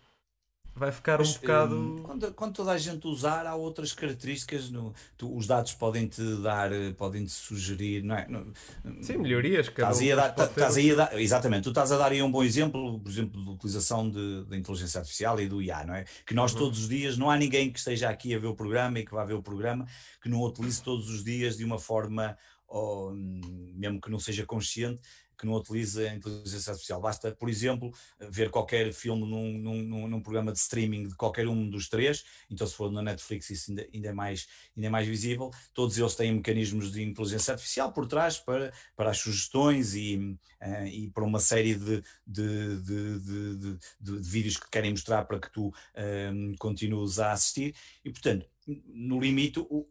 Vai 0.79 0.91
ficar 0.91 1.21
um 1.21 1.31
bocado. 1.31 1.75
Um, 1.75 1.97
quando, 1.97 2.33
quando, 2.33 2.53
toda 2.53 2.71
a 2.71 2.77
gente 2.77 3.05
usar, 3.05 3.45
há 3.45 3.53
outras 3.53 3.91
características. 3.91 4.71
No, 4.71 4.93
tu, 5.17 5.35
os 5.35 5.45
dados 5.45 5.73
podem 5.73 6.07
te 6.07 6.23
dar, 6.37 6.71
podem 6.97 7.25
te 7.25 7.31
sugerir, 7.31 8.03
não 8.03 8.15
é? 8.15 8.27
No, 8.27 8.53
Sim, 9.01 9.17
melhorias. 9.17 9.67
Estás 9.67 9.99
aí 9.99 10.11
a 10.11 10.15
dar, 10.15 10.29
estás 10.29 10.77
aí 10.77 10.91
a 10.91 10.95
dar, 10.95 11.19
exatamente, 11.19 11.63
tu 11.63 11.69
estás 11.69 11.91
a 11.91 11.97
dar 11.97 12.11
aí 12.11 12.23
um 12.23 12.31
bom 12.31 12.43
exemplo, 12.43 12.99
por 12.99 13.09
exemplo, 13.09 13.43
de 13.43 13.49
utilização 13.49 14.09
da 14.09 14.57
inteligência 14.57 14.99
artificial 14.99 15.39
e 15.39 15.47
do 15.47 15.61
IA, 15.61 15.85
não 15.85 15.95
é? 15.95 16.05
Que 16.25 16.33
nós 16.33 16.53
uhum. 16.53 16.59
todos 16.59 16.79
os 16.79 16.89
dias, 16.89 17.17
não 17.17 17.29
há 17.29 17.37
ninguém 17.37 17.69
que 17.71 17.77
esteja 17.77 18.09
aqui 18.09 18.33
a 18.33 18.39
ver 18.39 18.47
o 18.47 18.55
programa 18.55 18.99
e 18.99 19.05
que 19.05 19.11
vá 19.11 19.25
ver 19.25 19.33
o 19.33 19.43
programa 19.43 19.85
que 20.21 20.29
não 20.29 20.41
utilize 20.41 20.81
todos 20.81 21.09
os 21.09 21.23
dias 21.23 21.57
de 21.57 21.65
uma 21.65 21.77
forma, 21.77 22.37
ou, 22.67 23.13
mesmo 23.13 23.99
que 23.99 24.09
não 24.09 24.19
seja 24.19 24.45
consciente, 24.45 25.01
que 25.39 25.45
não 25.45 25.54
utiliza 25.54 26.02
a 26.02 26.13
inteligência 26.13 26.71
artificial. 26.71 26.99
Basta, 26.99 27.32
por 27.32 27.49
exemplo, 27.49 27.93
ver 28.19 28.49
qualquer 28.49 28.91
filme 28.93 29.25
num, 29.25 29.58
num, 29.58 30.08
num, 30.08 30.21
programa 30.21 30.52
de 30.52 30.60
streaming 30.60 31.08
de 31.08 31.15
qualquer 31.15 31.47
um 31.47 31.69
dos 31.69 31.88
três, 31.88 32.25
então 32.49 32.67
se 32.67 32.75
for 32.75 32.91
na 32.91 33.02
Netflix 33.02 33.49
isso 33.49 33.71
ainda, 33.71 33.88
ainda, 33.93 34.10
é, 34.10 34.13
mais, 34.13 34.47
ainda 34.75 34.88
é 34.88 34.89
mais 34.89 35.08
visível, 35.08 35.49
todos 35.73 35.97
eles 35.97 36.13
têm 36.15 36.34
mecanismos 36.34 36.91
de 36.91 37.02
inteligência 37.02 37.54
artificial 37.54 37.93
por 37.93 38.06
trás 38.06 38.38
para, 38.38 38.73
para 38.95 39.12
as 39.12 39.17
sugestões 39.17 39.95
e, 39.95 40.17
uh, 40.17 40.86
e 40.86 41.10
para 41.10 41.23
uma 41.23 41.39
série 41.39 41.75
de, 41.75 42.04
de, 42.28 42.82
de, 42.82 43.78
de, 43.99 44.19
vídeos 44.19 44.58
que 44.58 44.69
querem 44.69 44.91
mostrar 44.91 45.23
para 45.25 45.39
que 45.39 45.52
tu 45.52 45.67
uh, 45.67 46.58
continues 46.60 47.17
a 47.17 47.32
assistir 47.32 47.73
e, 48.04 48.12
portanto, 48.12 48.45
no 48.67 49.19
limite, 49.19 49.60
o, 49.60 49.88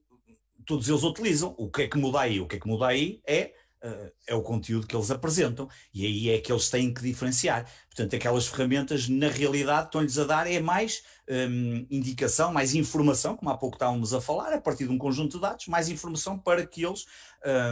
todos 0.69 0.89
eles 0.89 1.03
utilizam. 1.03 1.55
O 1.57 1.71
que 1.71 1.83
é 1.83 1.89
que 1.89 1.97
muda 1.97 2.21
aí? 2.21 2.39
O 2.39 2.47
que 2.47 2.57
é 2.57 2.61
que 2.61 2.69
muda 2.69 2.87
aí 2.87 3.21
é 3.27 3.55
uh, 3.83 4.13
é 4.27 4.35
o 4.35 4.43
conteúdo 4.43 4.87
que 4.87 4.97
eles 4.97 5.11
apresentam 5.11 5.69
e 5.93 6.05
aí 6.07 6.31
é 6.31 6.41
que 6.41 6.53
eles 6.53 6.71
têm 6.71 6.93
que 6.93 7.03
diferenciar. 7.03 7.71
Portanto, 7.87 8.15
aquelas 8.15 8.47
ferramentas, 8.47 9.09
na 9.09 9.29
realidade, 9.29 9.87
estão-lhes 9.87 10.19
a 10.19 10.25
dar 10.25 10.51
é 10.51 10.61
mais 10.61 11.03
um, 11.29 11.87
indicação, 11.91 12.53
mais 12.53 12.75
informação, 12.75 13.37
como 13.37 13.51
há 13.51 13.57
pouco 13.57 13.77
estávamos 13.77 14.15
a 14.15 14.21
falar, 14.21 14.53
a 14.53 14.61
partir 14.61 14.87
de 14.87 14.93
um 14.93 14.99
conjunto 14.99 15.37
de 15.37 15.43
dados, 15.43 15.67
mais 15.67 15.89
informação 15.89 16.39
para 16.39 16.67
que 16.67 16.85
eles, 16.85 17.05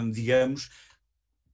um, 0.03 0.11
digamos, 0.11 0.71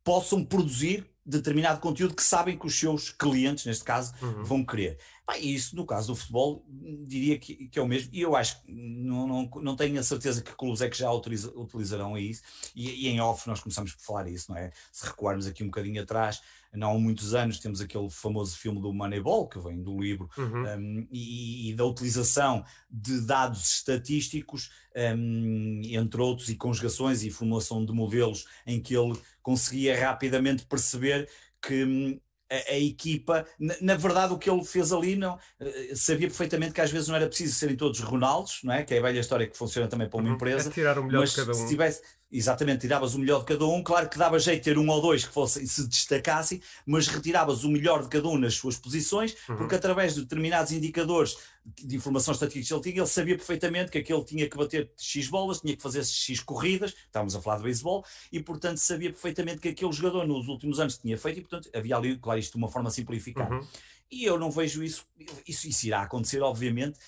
possam 0.02 0.44
produzir 0.44 1.06
determinado 1.24 1.80
conteúdo 1.80 2.14
que 2.14 2.22
sabem 2.22 2.58
que 2.58 2.66
os 2.66 2.78
seus 2.78 3.10
clientes, 3.10 3.64
neste 3.64 3.84
caso, 3.84 4.12
uhum. 4.20 4.44
vão 4.44 4.64
querer. 4.64 4.98
E 5.38 5.54
isso, 5.54 5.76
no 5.76 5.86
caso 5.86 6.08
do 6.08 6.16
futebol, 6.16 6.66
diria 7.06 7.38
que, 7.38 7.68
que, 7.68 7.78
é 7.78 7.82
o 7.82 7.86
mesmo. 7.86 8.10
E 8.12 8.20
eu 8.20 8.34
acho 8.34 8.60
que 8.60 8.72
não, 8.72 9.26
não, 9.26 9.50
não 9.62 9.76
tenho 9.76 9.98
a 9.98 10.02
certeza 10.02 10.42
que 10.42 10.54
clubes 10.54 10.80
é 10.80 10.90
que 10.90 10.98
já 10.98 11.10
utiliza, 11.10 11.52
utilizarão 11.56 12.18
isso. 12.18 12.42
E, 12.74 13.06
e, 13.06 13.08
em 13.08 13.20
off 13.20 13.46
nós 13.48 13.60
começamos 13.60 13.94
por 13.94 14.02
falar 14.02 14.28
isso, 14.28 14.50
não 14.50 14.58
é? 14.58 14.72
Se 14.90 15.06
recuarmos 15.06 15.46
aqui 15.46 15.62
um 15.62 15.66
bocadinho 15.66 16.02
atrás, 16.02 16.42
não 16.74 16.90
há 16.90 16.98
muitos 16.98 17.34
anos 17.34 17.60
temos 17.60 17.80
aquele 17.80 18.10
famoso 18.10 18.56
filme 18.56 18.80
do 18.80 18.92
Moneyball, 18.92 19.48
que 19.48 19.60
vem 19.60 19.82
do 19.82 19.98
livro, 20.00 20.28
uhum. 20.36 20.64
um, 20.64 21.06
e, 21.10 21.70
e, 21.70 21.74
da 21.74 21.84
utilização 21.84 22.64
de 22.90 23.20
dados 23.20 23.74
estatísticos, 23.74 24.70
um, 25.16 25.82
entre 25.84 26.20
outros, 26.20 26.48
e 26.48 26.56
conjugações 26.56 27.22
e 27.22 27.30
formulação 27.30 27.84
de 27.84 27.92
modelos, 27.92 28.46
em 28.66 28.80
que 28.80 28.96
ele 28.96 29.16
conseguia 29.42 29.98
rapidamente 29.98 30.64
perceber 30.66 31.28
que 31.60 31.84
hum, 31.84 32.20
a, 32.52 32.72
a, 32.72 32.78
equipa, 32.78 33.46
na, 33.58 33.74
na, 33.80 33.94
verdade 33.94 34.32
o 34.32 34.38
que 34.38 34.50
ele 34.50 34.64
fez 34.64 34.92
ali 34.92 35.16
não 35.16 35.38
eh, 35.58 35.92
sabia 35.94 36.28
perfeitamente 36.28 36.72
que 36.72 36.80
às 36.80 36.90
vezes 36.90 37.08
não 37.08 37.16
era 37.16 37.26
preciso 37.26 37.54
serem 37.54 37.76
todos 37.76 38.00
Ronaldos, 38.00 38.60
não 38.62 38.74
é? 38.74 38.82
Que 38.82 38.94
é 38.94 38.98
a 38.98 39.02
velha 39.02 39.20
história 39.20 39.46
que 39.46 39.56
funciona 39.56 39.88
também 39.88 40.08
para 40.08 40.18
uma 40.18 40.28
uhum. 40.28 40.34
empresa. 40.34 40.68
É 40.68 40.72
tirar 40.72 40.98
o 40.98 41.04
melhor 41.04 41.26
de 41.26 41.34
cada 41.34 41.50
um. 41.50 41.54
Se 41.54 41.68
tivesse, 41.68 42.02
Exatamente, 42.34 42.80
tiravas 42.80 43.14
o 43.14 43.18
melhor 43.18 43.40
de 43.40 43.44
cada 43.44 43.66
um. 43.66 43.82
Claro 43.82 44.08
que 44.08 44.16
dava 44.16 44.38
jeito 44.38 44.64
ter 44.64 44.78
um 44.78 44.88
ou 44.88 45.02
dois 45.02 45.26
que 45.26 45.32
fossem, 45.32 45.66
se 45.66 45.86
destacassem, 45.86 46.62
mas 46.86 47.06
retiravas 47.06 47.62
o 47.62 47.68
melhor 47.68 48.02
de 48.02 48.08
cada 48.08 48.26
um 48.26 48.38
nas 48.38 48.54
suas 48.54 48.78
posições, 48.78 49.36
uhum. 49.46 49.56
porque 49.56 49.74
através 49.74 50.14
de 50.14 50.22
determinados 50.22 50.72
indicadores 50.72 51.36
de 51.64 51.94
informação 51.94 52.32
estatística 52.32 52.66
que 52.66 52.74
ele 52.74 52.92
tinha, 52.94 53.02
ele 53.02 53.10
sabia 53.10 53.36
perfeitamente 53.36 53.90
que 53.90 53.98
aquele 53.98 54.24
tinha 54.24 54.48
que 54.48 54.56
bater 54.56 54.90
X 54.96 55.28
bolas, 55.28 55.60
tinha 55.60 55.76
que 55.76 55.82
fazer 55.82 56.02
X 56.04 56.40
corridas, 56.40 56.94
estávamos 57.04 57.36
a 57.36 57.40
falar 57.42 57.58
de 57.58 57.64
beisebol, 57.64 58.02
e 58.32 58.40
portanto 58.40 58.78
sabia 58.78 59.10
perfeitamente 59.10 59.60
que 59.60 59.68
aquele 59.68 59.92
jogador 59.92 60.26
nos 60.26 60.48
últimos 60.48 60.80
anos 60.80 60.96
tinha 60.96 61.18
feito, 61.18 61.40
e 61.40 61.42
portanto 61.42 61.68
havia 61.74 61.96
ali, 61.96 62.16
claro, 62.16 62.40
isto 62.40 62.52
de 62.52 62.58
uma 62.58 62.70
forma 62.70 62.90
simplificada. 62.90 63.54
Uhum. 63.54 63.66
E 64.10 64.24
eu 64.24 64.38
não 64.38 64.50
vejo 64.50 64.82
isso, 64.82 65.06
isso, 65.46 65.68
isso 65.68 65.86
irá 65.86 66.02
acontecer, 66.02 66.42
obviamente, 66.42 66.98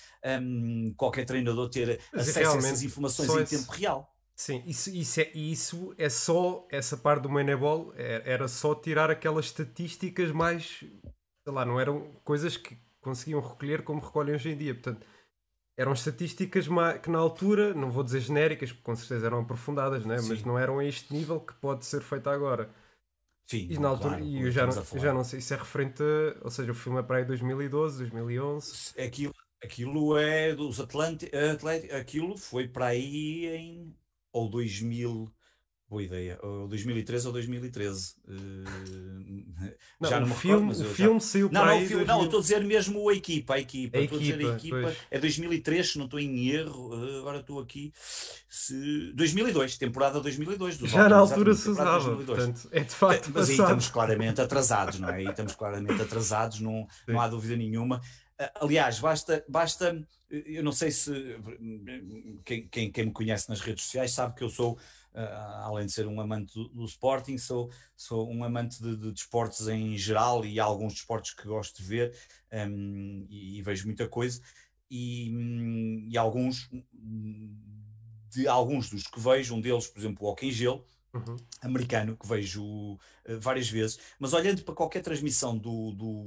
um, 0.41 0.93
qualquer 0.97 1.25
treinador 1.25 1.69
ter 1.69 1.99
acesso 2.13 2.51
a 2.51 2.57
essas 2.57 2.81
informações 2.81 3.29
em 3.29 3.57
tempo 3.57 3.71
real. 3.71 4.14
Sim, 4.35 4.61
isso, 4.65 4.89
isso, 4.89 5.21
é, 5.21 5.31
isso 5.33 5.95
é 5.97 6.09
só, 6.09 6.67
essa 6.69 6.97
parte 6.97 7.23
do 7.23 7.29
Moneyball 7.29 7.93
é, 7.95 8.21
era 8.25 8.49
só 8.49 8.75
tirar 8.75 9.09
aquelas 9.09 9.45
estatísticas 9.45 10.29
mais, 10.31 10.79
sei 10.79 11.53
lá, 11.53 11.63
não 11.63 11.79
eram 11.79 12.11
coisas 12.23 12.57
que 12.57 12.77
conseguiam 12.99 13.39
recolher 13.39 13.83
como 13.83 14.01
recolhem 14.01 14.35
hoje 14.35 14.49
em 14.49 14.57
dia. 14.57 14.73
Portanto, 14.73 15.07
eram 15.77 15.93
estatísticas 15.93 16.67
que 17.01 17.09
na 17.09 17.19
altura, 17.19 17.73
não 17.73 17.89
vou 17.89 18.03
dizer 18.03 18.19
genéricas, 18.19 18.71
porque 18.71 18.83
com 18.83 18.95
certeza 18.95 19.27
eram 19.27 19.39
aprofundadas, 19.39 20.05
né? 20.05 20.17
mas 20.27 20.43
não 20.43 20.59
eram 20.59 20.79
a 20.79 20.85
este 20.85 21.13
nível 21.13 21.39
que 21.39 21.53
pode 21.55 21.85
ser 21.85 22.01
feito 22.01 22.29
agora. 22.29 22.69
Sim, 23.47 23.67
e 23.69 23.77
na 23.77 23.89
altura, 23.89 24.15
claro, 24.15 24.25
e 24.25 24.41
eu 24.41 24.51
já, 24.51 24.65
não, 24.65 24.83
já 24.99 25.13
não 25.13 25.23
sei 25.23 25.39
se 25.39 25.53
é 25.53 25.57
referente 25.57 26.01
a, 26.01 26.43
ou 26.43 26.49
seja, 26.49 26.71
o 26.71 26.75
filme 26.75 26.99
é 26.99 27.03
para 27.03 27.17
aí 27.17 27.25
2012, 27.25 27.99
2011. 27.99 28.99
Aquilo, 28.99 29.33
aquilo 29.63 30.17
é 30.17 30.55
dos 30.55 30.79
Atlantic, 30.79 31.31
aquilo 31.93 32.35
foi 32.37 32.67
para 32.67 32.87
aí 32.87 33.45
em 33.45 33.95
ou 34.35 34.49
2000, 34.49 35.31
boa 35.89 36.03
ideia, 36.03 36.37
ou 36.43 36.67
2013 36.67 37.27
ou 37.27 37.33
2013. 37.33 38.15
Uh, 38.27 38.33
eh, 39.63 39.77
não, 39.97 40.09
já 40.09 40.19
não 40.19 40.27
o 40.27 40.35
filme, 40.35 40.73
recordo, 40.73 40.91
o 40.91 40.93
filme 40.93 41.19
já... 41.21 41.25
saiu 41.25 41.45
não, 41.49 41.61
para 41.61 41.71
não, 41.71 41.77
aí. 41.77 41.87
Filme, 41.87 42.05
não, 42.05 42.19
eu 42.19 42.25
estou 42.25 42.39
a 42.39 42.41
dizer 42.41 42.63
mesmo 42.65 43.09
a 43.09 43.13
equipa, 43.13 43.53
a 43.53 43.59
equipa. 43.59 43.97
A 43.97 44.01
estou 44.01 44.19
equipa, 44.19 44.35
a 44.35 44.37
dizer 44.37 44.51
a 44.51 44.55
equipa. 44.57 44.95
É 45.09 45.19
2003, 45.19 45.89
se 45.89 45.97
não 45.97 46.03
estou 46.03 46.19
em 46.19 46.49
erro, 46.49 46.89
uh, 46.89 47.19
agora 47.19 47.39
estou 47.39 47.61
aqui. 47.61 47.93
Se... 48.49 49.13
2002, 49.13 49.77
temporada 49.77 50.19
2002. 50.19 50.79
Dos 50.79 50.91
já 50.91 51.07
na 51.07 51.15
altura 51.15 51.53
se 51.53 51.69
usava, 51.69 52.13
portanto, 52.17 52.67
é 52.73 52.83
de 52.83 52.93
facto. 52.93 53.31
Mas 53.33 53.49
aí 53.49 53.57
estamos 53.57 53.87
claramente 53.87 54.41
atrasados, 54.41 54.99
não 54.99 55.07
é? 55.07 55.15
Aí 55.15 55.27
estamos 55.27 55.55
claramente 55.55 56.01
atrasados, 56.01 56.59
não, 56.59 56.85
não 57.07 57.21
há 57.21 57.27
dúvida 57.29 57.55
nenhuma. 57.55 58.01
Aliás, 58.55 58.99
basta, 58.99 59.45
basta, 59.47 60.05
eu 60.29 60.61
não 60.61 60.73
sei 60.73 60.91
se 60.91 61.37
quem, 62.43 62.67
quem, 62.67 62.91
quem 62.91 63.05
me 63.05 63.11
conhece 63.11 63.47
nas 63.47 63.61
redes 63.61 63.85
sociais 63.85 64.11
sabe 64.11 64.35
que 64.35 64.43
eu 64.43 64.49
sou, 64.49 64.73
uh, 64.73 65.19
além 65.63 65.85
de 65.85 65.93
ser 65.93 66.05
um 66.05 66.19
amante 66.19 66.53
do, 66.53 66.67
do 66.67 66.85
Sporting, 66.85 67.37
sou, 67.37 67.71
sou 67.95 68.29
um 68.29 68.43
amante 68.43 68.81
de, 68.83 68.97
de 68.97 69.13
desportos 69.13 69.69
em 69.69 69.97
geral 69.97 70.43
e 70.45 70.59
há 70.59 70.65
alguns 70.65 70.93
desportos 70.93 71.33
que 71.33 71.47
gosto 71.47 71.81
de 71.81 71.87
ver 71.87 72.13
um, 72.51 73.25
e, 73.29 73.57
e, 73.57 73.61
vejo 73.61 73.85
muita 73.85 74.05
coisa. 74.05 74.41
E, 74.91 75.31
e, 76.09 76.17
alguns 76.17 76.69
de 78.29 78.47
alguns 78.49 78.89
dos 78.89 79.07
que 79.07 79.19
vejo, 79.19 79.55
um 79.55 79.61
deles, 79.61 79.87
por 79.87 79.99
exemplo, 79.99 80.27
o 80.27 80.29
Hockey 80.29 80.51
Gelo, 80.51 80.85
Uhum. 81.13 81.37
americano, 81.61 82.17
que 82.17 82.27
vejo 82.27 82.61
uh, 82.61 82.99
várias 83.39 83.69
vezes, 83.69 83.97
mas 84.19 84.33
olhando 84.33 84.61
para 84.63 84.75
qualquer 84.75 85.01
transmissão 85.01 85.57
do, 85.57 85.91
do, 85.93 86.25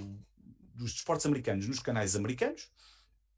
dos 0.79 0.93
desportos 0.93 1.27
americanos 1.27 1.67
nos 1.67 1.81
canais 1.81 2.17
americanos. 2.17 2.71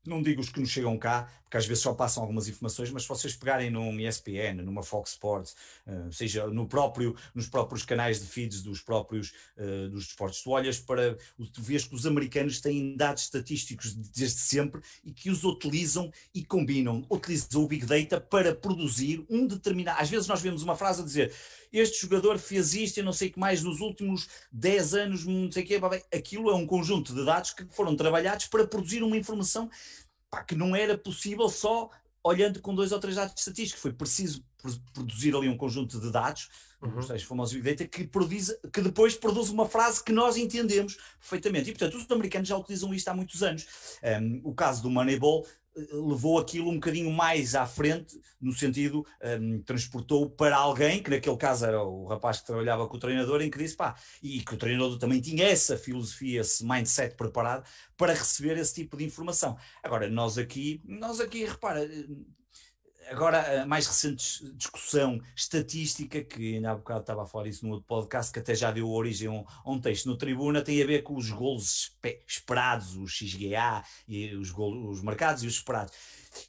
Não 0.06 0.22
digo 0.22 0.40
os 0.40 0.48
que 0.48 0.60
nos 0.60 0.70
chegam 0.70 0.96
cá, 0.96 1.30
porque 1.42 1.58
às 1.58 1.66
vezes 1.66 1.82
só 1.82 1.92
passam 1.92 2.22
algumas 2.22 2.48
informações, 2.48 2.90
mas 2.90 3.02
se 3.02 3.08
vocês 3.08 3.36
pegarem 3.36 3.70
num 3.70 4.00
ESPN, 4.00 4.62
numa 4.62 4.82
Fox 4.82 5.10
Sports, 5.10 5.54
uh, 5.86 6.10
seja 6.10 6.46
no 6.46 6.66
próprio, 6.66 7.14
nos 7.34 7.50
próprios 7.50 7.84
canais 7.84 8.18
de 8.18 8.26
feeds 8.26 8.62
dos 8.62 8.80
próprios 8.80 9.32
uh, 9.58 9.90
dos 9.90 10.06
desportos, 10.06 10.42
tu 10.42 10.50
olhas 10.50 10.78
para, 10.78 11.18
tu 11.52 11.60
vês 11.60 11.84
que 11.84 11.94
os 11.94 12.06
americanos 12.06 12.62
têm 12.62 12.96
dados 12.96 13.24
estatísticos 13.24 13.92
desde 13.94 14.40
sempre 14.40 14.80
e 15.04 15.12
que 15.12 15.28
os 15.28 15.44
utilizam 15.44 16.10
e 16.34 16.42
combinam, 16.46 17.04
utilizam 17.10 17.62
o 17.62 17.68
Big 17.68 17.84
Data 17.84 18.18
para 18.18 18.54
produzir 18.54 19.22
um 19.28 19.46
determinado. 19.46 20.00
Às 20.00 20.08
vezes 20.08 20.26
nós 20.26 20.40
vemos 20.40 20.62
uma 20.62 20.76
frase 20.76 21.02
a 21.02 21.04
dizer 21.04 21.34
este 21.72 22.02
jogador 22.02 22.38
fez 22.38 22.74
isto 22.74 22.98
e 22.98 23.02
não 23.02 23.12
sei 23.12 23.28
o 23.28 23.32
que 23.32 23.38
mais 23.38 23.62
nos 23.62 23.80
últimos 23.80 24.28
10 24.52 24.94
anos, 24.94 25.24
não 25.24 25.50
sei 25.50 25.62
o 25.62 25.66
que, 25.66 25.80
aquilo 26.16 26.50
é 26.50 26.54
um 26.54 26.66
conjunto 26.66 27.14
de 27.14 27.24
dados 27.24 27.52
que 27.52 27.64
foram 27.70 27.94
trabalhados 27.96 28.46
para 28.46 28.66
produzir 28.66 29.02
uma 29.02 29.16
informação 29.16 29.70
pá, 30.30 30.42
que 30.42 30.54
não 30.54 30.74
era 30.74 30.96
possível 30.96 31.48
só 31.48 31.90
olhando 32.22 32.60
com 32.60 32.74
dois 32.74 32.92
ou 32.92 33.00
três 33.00 33.16
dados 33.16 33.34
estatísticos. 33.36 33.82
Foi 33.82 33.92
preciso 33.92 34.44
produzir 34.92 35.34
ali 35.34 35.48
um 35.48 35.56
conjunto 35.56 35.98
de 35.98 36.10
dados, 36.10 36.48
uhum. 36.82 36.98
os 36.98 37.22
famosos 37.22 37.54
Big 37.54 37.70
Data, 37.70 37.86
que, 37.86 38.06
produz, 38.06 38.54
que 38.72 38.80
depois 38.80 39.14
produz 39.14 39.48
uma 39.48 39.66
frase 39.66 40.02
que 40.04 40.12
nós 40.12 40.36
entendemos 40.36 40.98
perfeitamente. 41.18 41.70
E, 41.70 41.72
portanto, 41.72 41.96
os 41.96 42.10
americanos 42.10 42.48
já 42.48 42.56
utilizam 42.56 42.92
isto 42.92 43.08
há 43.08 43.14
muitos 43.14 43.42
anos. 43.42 43.66
Um, 44.02 44.40
o 44.44 44.54
caso 44.54 44.82
do 44.82 44.90
Moneyball 44.90 45.46
levou 45.74 46.38
aquilo 46.38 46.70
um 46.70 46.74
bocadinho 46.74 47.10
mais 47.10 47.54
à 47.54 47.66
frente, 47.66 48.20
no 48.40 48.52
sentido, 48.52 49.06
um, 49.40 49.62
transportou 49.62 50.28
para 50.28 50.56
alguém, 50.56 51.02
que 51.02 51.10
naquele 51.10 51.36
caso 51.36 51.64
era 51.64 51.82
o 51.82 52.06
rapaz 52.06 52.40
que 52.40 52.46
trabalhava 52.46 52.86
com 52.88 52.96
o 52.96 53.00
treinador, 53.00 53.40
em 53.40 53.50
que 53.50 53.58
disse, 53.58 53.76
pá, 53.76 53.94
e 54.22 54.40
que 54.40 54.54
o 54.54 54.58
treinador 54.58 54.98
também 54.98 55.20
tinha 55.20 55.46
essa 55.46 55.76
filosofia, 55.76 56.40
esse 56.40 56.64
mindset 56.64 57.14
preparado 57.14 57.64
para 57.96 58.14
receber 58.14 58.58
esse 58.58 58.74
tipo 58.74 58.96
de 58.96 59.04
informação. 59.04 59.56
Agora, 59.82 60.08
nós 60.08 60.38
aqui, 60.38 60.80
nós 60.84 61.20
aqui, 61.20 61.44
repara, 61.44 61.88
agora, 63.10 63.62
a 63.62 63.66
mais 63.66 63.86
recente 63.86 64.44
discussão 64.54 65.20
estatística, 65.34 66.22
que 66.22 66.54
ainda 66.54 66.70
há 66.70 66.74
bocado 66.74 67.00
estava 67.00 67.24
a 67.24 67.26
falar 67.26 67.48
isso 67.48 67.66
no 67.66 67.72
outro 67.72 67.86
podcast, 67.86 68.32
que 68.32 68.38
até 68.38 68.54
já 68.54 68.70
deu 68.70 68.88
origem 68.88 69.28
a 69.28 69.32
um, 69.32 69.44
a 69.64 69.70
um 69.70 69.80
texto 69.80 70.06
no 70.06 70.16
Tribuna, 70.16 70.62
tem 70.62 70.82
a 70.82 70.86
ver 70.86 71.02
com 71.02 71.16
os 71.16 71.30
golos 71.30 71.92
esperados, 72.26 72.96
os 72.96 73.12
XGA, 73.12 73.84
e 74.06 74.34
os, 74.34 74.50
golos, 74.50 74.98
os 74.98 75.02
marcados 75.02 75.42
e 75.42 75.46
os 75.46 75.54
esperados. 75.54 75.92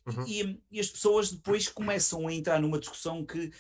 Uhum. 0.05 0.25
E, 0.27 0.61
e, 0.71 0.79
as 0.79 0.87
pessoas 0.87 1.31
depois 1.31 1.67
começam 1.67 2.27
a 2.27 2.33
entrar 2.33 2.61
numa 2.61 2.79
discussão 2.79 3.25
que 3.25 3.51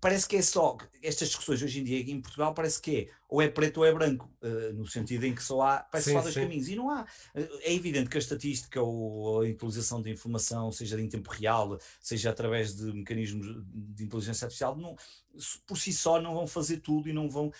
parece 0.00 0.28
que 0.28 0.36
é 0.36 0.42
só. 0.42 0.76
Estas 1.02 1.28
discussões 1.28 1.62
hoje 1.62 1.80
em 1.80 1.84
dia 1.84 2.00
em 2.00 2.20
Portugal 2.20 2.52
parece 2.54 2.80
que 2.80 2.96
é 2.96 3.08
ou 3.28 3.42
é 3.42 3.48
preto 3.48 3.78
ou 3.78 3.84
é 3.84 3.92
branco, 3.92 4.30
no 4.74 4.86
sentido 4.86 5.24
em 5.24 5.34
que 5.34 5.42
só 5.42 5.60
há. 5.62 5.78
Parece 5.78 6.10
sim, 6.10 6.16
só 6.16 6.22
dois 6.22 6.34
sim. 6.34 6.40
caminhos. 6.40 6.68
E 6.68 6.76
não 6.76 6.90
há. 6.90 7.06
é 7.34 7.72
evidente 7.72 8.08
que 8.08 8.16
a 8.16 8.20
estatística 8.20 8.80
ou 8.80 9.42
a 9.42 9.44
utilização 9.44 10.00
de 10.00 10.10
informação, 10.10 10.70
seja 10.70 11.00
em 11.00 11.08
tempo 11.08 11.30
real, 11.30 11.78
seja 12.00 12.30
através 12.30 12.74
de 12.74 12.92
mecanismos 12.92 13.46
de 13.72 14.04
inteligência 14.04 14.44
artificial, 14.44 14.76
não, 14.76 14.96
por 15.66 15.76
si 15.76 15.92
só 15.92 16.20
não 16.20 16.34
vão 16.34 16.46
fazer 16.46 16.78
tudo 16.78 17.08
e 17.08 17.12
não 17.12 17.28
vão. 17.28 17.52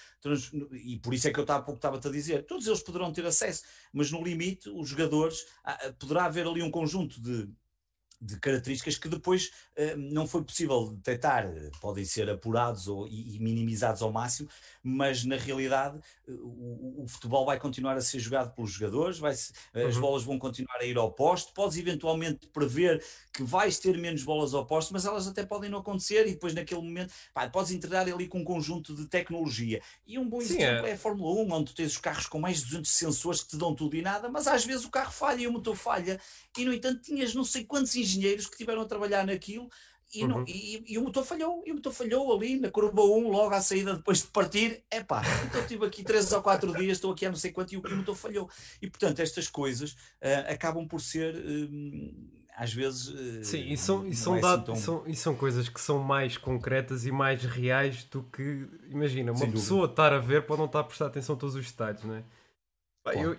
E 0.73 0.99
por 0.99 1.15
isso 1.15 1.29
é 1.29 1.33
que 1.33 1.41
eu 1.41 1.45
há 1.49 1.63
pouco 1.63 1.79
estava-te 1.79 2.09
a 2.09 2.11
dizer: 2.11 2.45
todos 2.47 2.67
eles 2.67 2.83
poderão 2.83 3.13
ter 3.13 3.27
acesso, 3.27 3.63
mas 3.93 4.11
no 4.11 4.23
limite, 4.23 4.69
os 4.71 4.89
jogadores. 4.89 5.47
Ah, 5.65 5.93
poderá 5.99 6.25
haver 6.25 6.47
ali 6.47 6.63
um 6.63 6.71
conjunto 6.71 7.21
de 7.21 7.49
de 8.27 8.39
características 8.41 8.99
que 8.99 9.09
depois 9.09 9.51
uh, 9.77 9.97
não 9.97 10.27
foi 10.27 10.43
possível 10.43 10.89
detectar, 10.89 11.47
podem 11.81 12.05
ser 12.05 12.29
apurados 12.29 12.89
ou, 12.89 13.07
e, 13.07 13.37
e 13.37 13.39
minimizados 13.39 14.03
ao 14.03 14.13
máximo, 14.13 14.49
mas 14.83 15.25
na 15.25 15.37
realidade 15.37 15.99
uh, 16.29 16.33
o, 16.33 17.05
o, 17.05 17.09
futebol 17.09 17.47
vai 17.47 17.59
continuar 17.59 17.97
a 17.97 18.01
ser 18.01 18.19
jogado 18.19 18.55
pelos 18.55 18.71
jogadores, 18.73 19.19
vai 19.19 19.35
uhum. 19.75 19.87
as 19.87 19.97
bolas 19.97 20.23
vão 20.25 20.39
continuar 20.39 20.79
a 20.81 20.85
ir 20.85 20.97
ao 20.97 21.13
poste, 21.13 21.53
podes 21.55 21.79
eventualmente 21.79 22.49
prever 22.49 23.03
que 23.33 23.43
vais 23.43 23.79
ter 23.79 23.97
menos 23.97 24.23
bolas 24.23 24.55
ao 24.55 24.67
poste, 24.67 24.93
mas 24.93 25.05
elas 25.05 25.27
até 25.29 25.45
podem 25.45 25.71
não 25.71 25.79
acontecer 25.79 26.27
e 26.27 26.33
depois 26.33 26.53
naquele 26.55 26.83
momento 26.83 27.13
pá, 27.33 27.49
podes 27.49 27.71
integrar 27.71 28.09
ali 28.09 28.27
com 28.27 28.41
um 28.41 28.45
conjunto 28.45 28.95
de 28.95 29.07
tecnologia. 29.07 29.81
E 30.07 30.19
um 30.19 30.29
bom 30.29 30.41
Sim, 30.41 30.57
exemplo 30.57 30.87
é. 30.87 30.91
é. 30.91 30.93
a 30.95 30.99
Fórmula 30.99 31.41
1, 31.43 31.53
onde 31.53 31.73
tu 31.73 31.75
tens 31.75 31.93
os 31.93 31.99
carros 31.99 32.27
com 32.27 32.39
mais 32.39 32.59
de 32.59 32.65
200 32.67 32.91
sensores 32.91 33.43
que 33.43 33.51
te 33.51 33.57
dão 33.57 33.75
tudo 33.75 33.97
e 33.97 34.03
nada, 34.03 34.29
mas 34.29 34.47
às 34.47 34.65
vezes 34.65 34.85
o 34.85 34.91
carro 34.91 35.13
falha 35.13 35.43
e 35.43 35.47
o 35.47 35.53
motor 35.53 35.77
falha 35.77 36.21
e 36.57 36.65
no 36.65 36.73
entanto 36.73 37.03
tinhas 37.03 37.35
não 37.35 37.45
sei 37.45 37.65
quantos 37.65 37.95
engenheiros 37.95 38.16
que 38.19 38.57
tiveram 38.57 38.83
a 38.83 38.87
trabalhar 38.87 39.27
naquilo 39.27 39.69
e, 40.15 40.27
não, 40.27 40.39
uhum. 40.39 40.45
e, 40.47 40.85
e, 40.87 40.99
o 40.99 41.03
motor 41.03 41.25
falhou, 41.25 41.63
e 41.67 41.73
o 41.73 41.75
motor 41.75 41.93
falhou 41.93 42.35
ali 42.35 42.61
na 42.61 42.71
curva 42.71 43.03
1, 43.03 43.29
logo 43.29 43.55
à 43.55 43.61
saída 43.61 43.97
depois 43.97 44.23
de 44.23 44.29
partir. 44.29 44.85
É 44.91 45.03
pá, 45.03 45.23
então 45.45 45.61
estive 45.61 45.85
aqui 45.85 46.05
3 46.05 46.33
ou 46.33 46.43
4 46.43 46.73
dias, 46.75 46.99
estou 46.99 47.13
aqui 47.13 47.27
a 47.27 47.29
não 47.29 47.37
sei 47.37 47.51
quanto 47.51 47.73
e 47.73 47.77
o 47.77 47.97
motor 47.97 48.15
falhou. 48.15 48.49
E 48.81 48.89
portanto, 48.89 49.21
estas 49.21 49.49
coisas 49.49 49.93
uh, 49.93 50.53
acabam 50.53 50.87
por 50.87 51.01
ser. 51.01 51.35
Uh, 51.35 52.37
às 52.57 52.73
vezes. 52.73 53.09
Uh, 53.09 53.45
Sim, 53.45 53.71
e 53.71 53.77
são, 53.77 54.07
e, 54.07 54.15
são, 54.15 54.37
é 54.37 54.41
assim 54.41 54.77
são, 54.77 55.07
e 55.07 55.15
são 55.15 55.35
coisas 55.35 55.69
que 55.69 55.81
são 55.81 55.99
mais 55.99 56.39
concretas 56.39 57.05
e 57.05 57.11
mais 57.11 57.43
reais 57.45 58.05
do 58.05 58.23
que. 58.23 58.67
Imagina, 58.89 59.33
uma 59.33 59.41
Sem 59.41 59.51
pessoa 59.51 59.83
dúvida. 59.83 59.93
estar 59.93 60.13
a 60.13 60.19
ver 60.19 60.47
pode 60.47 60.61
não 60.61 60.67
estar 60.67 60.81
a 60.81 60.85
prestar 60.85 61.07
atenção 61.07 61.35
a 61.35 61.39
todos 61.39 61.55
os 61.57 61.71
detalhes, 61.71 62.03
não 62.05 62.15
é? 62.15 62.25
Eu, 63.15 63.37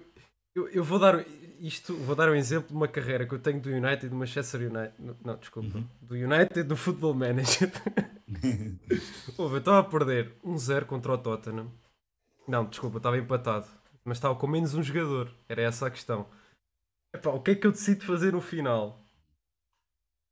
eu, 0.55 0.69
eu, 0.69 0.83
vou 0.83 0.97
dar 0.97 1.25
isto, 1.59 1.95
vou 1.95 2.15
dar 2.15 2.29
um 2.29 2.35
exemplo 2.35 2.69
de 2.69 2.73
uma 2.73 2.87
carreira 2.87 3.25
que 3.25 3.33
eu 3.33 3.39
tenho 3.39 3.59
do 3.59 3.69
United, 3.69 4.09
do 4.09 4.15
Manchester 4.15 4.61
United. 4.61 4.93
Não, 5.23 5.35
desculpa. 5.37 5.77
Uhum. 5.77 5.87
Do 6.01 6.15
United 6.15 6.63
do 6.63 6.77
Football 6.77 7.13
Manager. 7.13 7.71
Ouve, 9.37 9.55
eu 9.55 9.59
estava 9.59 9.79
a 9.79 9.83
perder 9.83 10.33
1-0 10.43 10.85
contra 10.85 11.13
o 11.13 11.17
Tottenham. 11.17 11.71
Não, 12.47 12.65
desculpa, 12.65 12.97
estava 12.97 13.17
empatado. 13.17 13.67
Mas 14.03 14.17
estava 14.17 14.35
com 14.35 14.47
menos 14.47 14.73
um 14.73 14.81
jogador. 14.81 15.31
Era 15.49 15.61
essa 15.63 15.87
a 15.87 15.91
questão. 15.91 16.27
Epá, 17.13 17.31
o 17.31 17.41
que 17.41 17.51
é 17.51 17.55
que 17.55 17.67
eu 17.67 17.71
decido 17.71 18.05
fazer 18.05 18.33
no 18.33 18.41
final? 18.41 18.99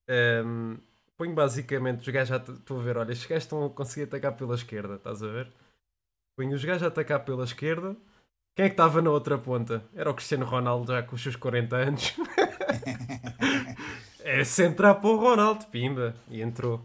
Um, 0.09 0.77
ponho 1.17 1.33
basicamente 1.33 2.01
os 2.01 2.09
gajos 2.09 2.29
já 2.29 2.37
estou 2.37 2.79
a 2.79 2.83
ver, 2.83 2.97
olha, 2.97 3.11
estes 3.11 3.27
gajos 3.27 3.43
estão 3.45 3.65
a 3.65 3.69
conseguir 3.69 4.03
atacar 4.03 4.35
pela 4.35 4.55
esquerda, 4.55 4.95
estás 4.95 5.23
a 5.23 5.27
ver? 5.27 5.51
Ponho 6.37 6.53
os 6.53 6.63
gajos 6.63 6.83
a 6.83 6.87
atacar 6.87 7.23
pela 7.25 7.43
esquerda 7.43 7.95
quem 8.55 8.65
é 8.65 8.69
que 8.69 8.73
estava 8.73 9.01
na 9.01 9.09
outra 9.09 9.37
ponta? 9.37 9.83
Era 9.93 10.09
o 10.09 10.13
Cristiano 10.13 10.45
Ronaldo 10.45 10.93
já 10.93 11.03
com 11.03 11.13
os 11.15 11.21
seus 11.21 11.35
40 11.35 11.75
anos. 11.75 12.13
é 14.23 14.45
se 14.45 14.63
entrar 14.63 14.95
para 14.95 15.09
o 15.09 15.17
Ronaldo, 15.17 15.65
pimba. 15.65 16.15
E 16.29 16.41
entrou. 16.41 16.81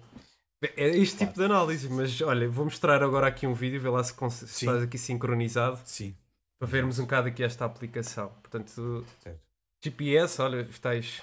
É 0.60 0.88
este 0.88 1.18
tipo 1.18 1.32
de 1.32 1.44
análise, 1.44 1.88
mas 1.88 2.20
olha, 2.22 2.48
vou 2.48 2.64
mostrar 2.64 3.04
agora 3.04 3.28
aqui 3.28 3.46
um 3.46 3.54
vídeo, 3.54 3.80
ver 3.80 3.88
lá 3.90 4.02
se, 4.02 4.12
se 4.48 4.66
faz 4.66 4.82
aqui 4.82 4.98
sincronizado. 4.98 5.80
Sim. 5.84 6.16
Para 6.58 6.66
vermos 6.66 6.98
um 6.98 7.04
bocado 7.04 7.28
aqui 7.28 7.44
esta 7.44 7.64
aplicação. 7.64 8.30
Portanto, 8.42 9.06
certo. 9.20 9.40
GPS, 9.82 10.42
olha, 10.42 10.62
estáis. 10.62 11.22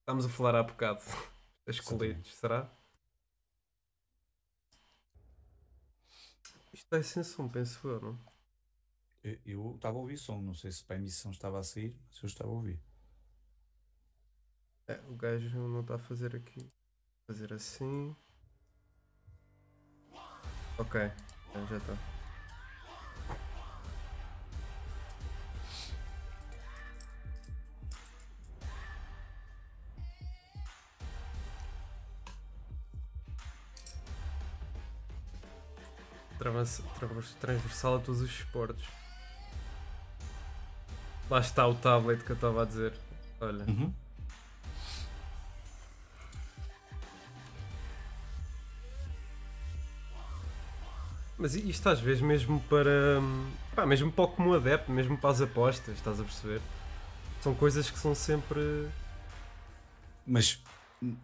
Estamos 0.00 0.26
a 0.26 0.28
falar 0.28 0.56
há 0.56 0.64
bocado. 0.64 1.00
As 1.64 1.78
coletes, 1.78 2.34
será? 2.34 2.68
Isto 6.74 6.96
é 6.96 7.02
sem 7.04 7.22
som, 7.22 7.46
penso 7.46 7.86
eu, 7.86 8.00
não? 8.00 8.29
Eu 9.22 9.74
estava 9.74 9.98
a 9.98 10.00
ouvir 10.00 10.16
som, 10.16 10.40
não 10.40 10.54
sei 10.54 10.72
se 10.72 10.82
para 10.82 10.96
a 10.96 10.98
emissão 10.98 11.30
estava 11.30 11.58
a 11.58 11.62
sair, 11.62 11.94
mas 12.08 12.22
eu 12.22 12.26
estava 12.26 12.50
a 12.50 12.54
ouvir. 12.54 12.80
É, 14.86 14.98
o 15.08 15.14
gajo 15.14 15.58
não 15.68 15.82
está 15.82 15.96
a 15.96 15.98
fazer 15.98 16.34
aqui. 16.34 16.70
Fazer 17.26 17.52
assim. 17.52 18.16
Ok, 20.78 21.00
já 21.68 21.76
está. 21.76 21.96
Transversal 37.40 37.96
a 37.96 37.98
todos 38.00 38.22
os 38.22 38.30
esportes. 38.30 38.99
Lá 41.30 41.38
está 41.38 41.64
o 41.66 41.74
tablet 41.76 42.24
que 42.24 42.30
eu 42.30 42.34
estava 42.34 42.62
a 42.62 42.64
dizer. 42.66 42.92
Olha. 43.40 43.64
Uhum. 43.64 43.92
Mas 51.38 51.54
isto 51.54 51.88
às 51.88 52.00
vezes 52.00 52.20
mesmo 52.20 52.60
para. 52.68 53.22
Pá, 53.76 53.86
mesmo 53.86 54.10
para 54.10 54.24
o 54.24 54.28
comum 54.28 54.54
adepto, 54.54 54.90
mesmo 54.90 55.16
para 55.16 55.30
as 55.30 55.40
apostas, 55.40 55.94
estás 55.94 56.20
a 56.20 56.24
perceber? 56.24 56.60
São 57.40 57.54
coisas 57.54 57.88
que 57.88 57.98
são 57.98 58.12
sempre. 58.12 58.88
Mas 60.26 60.60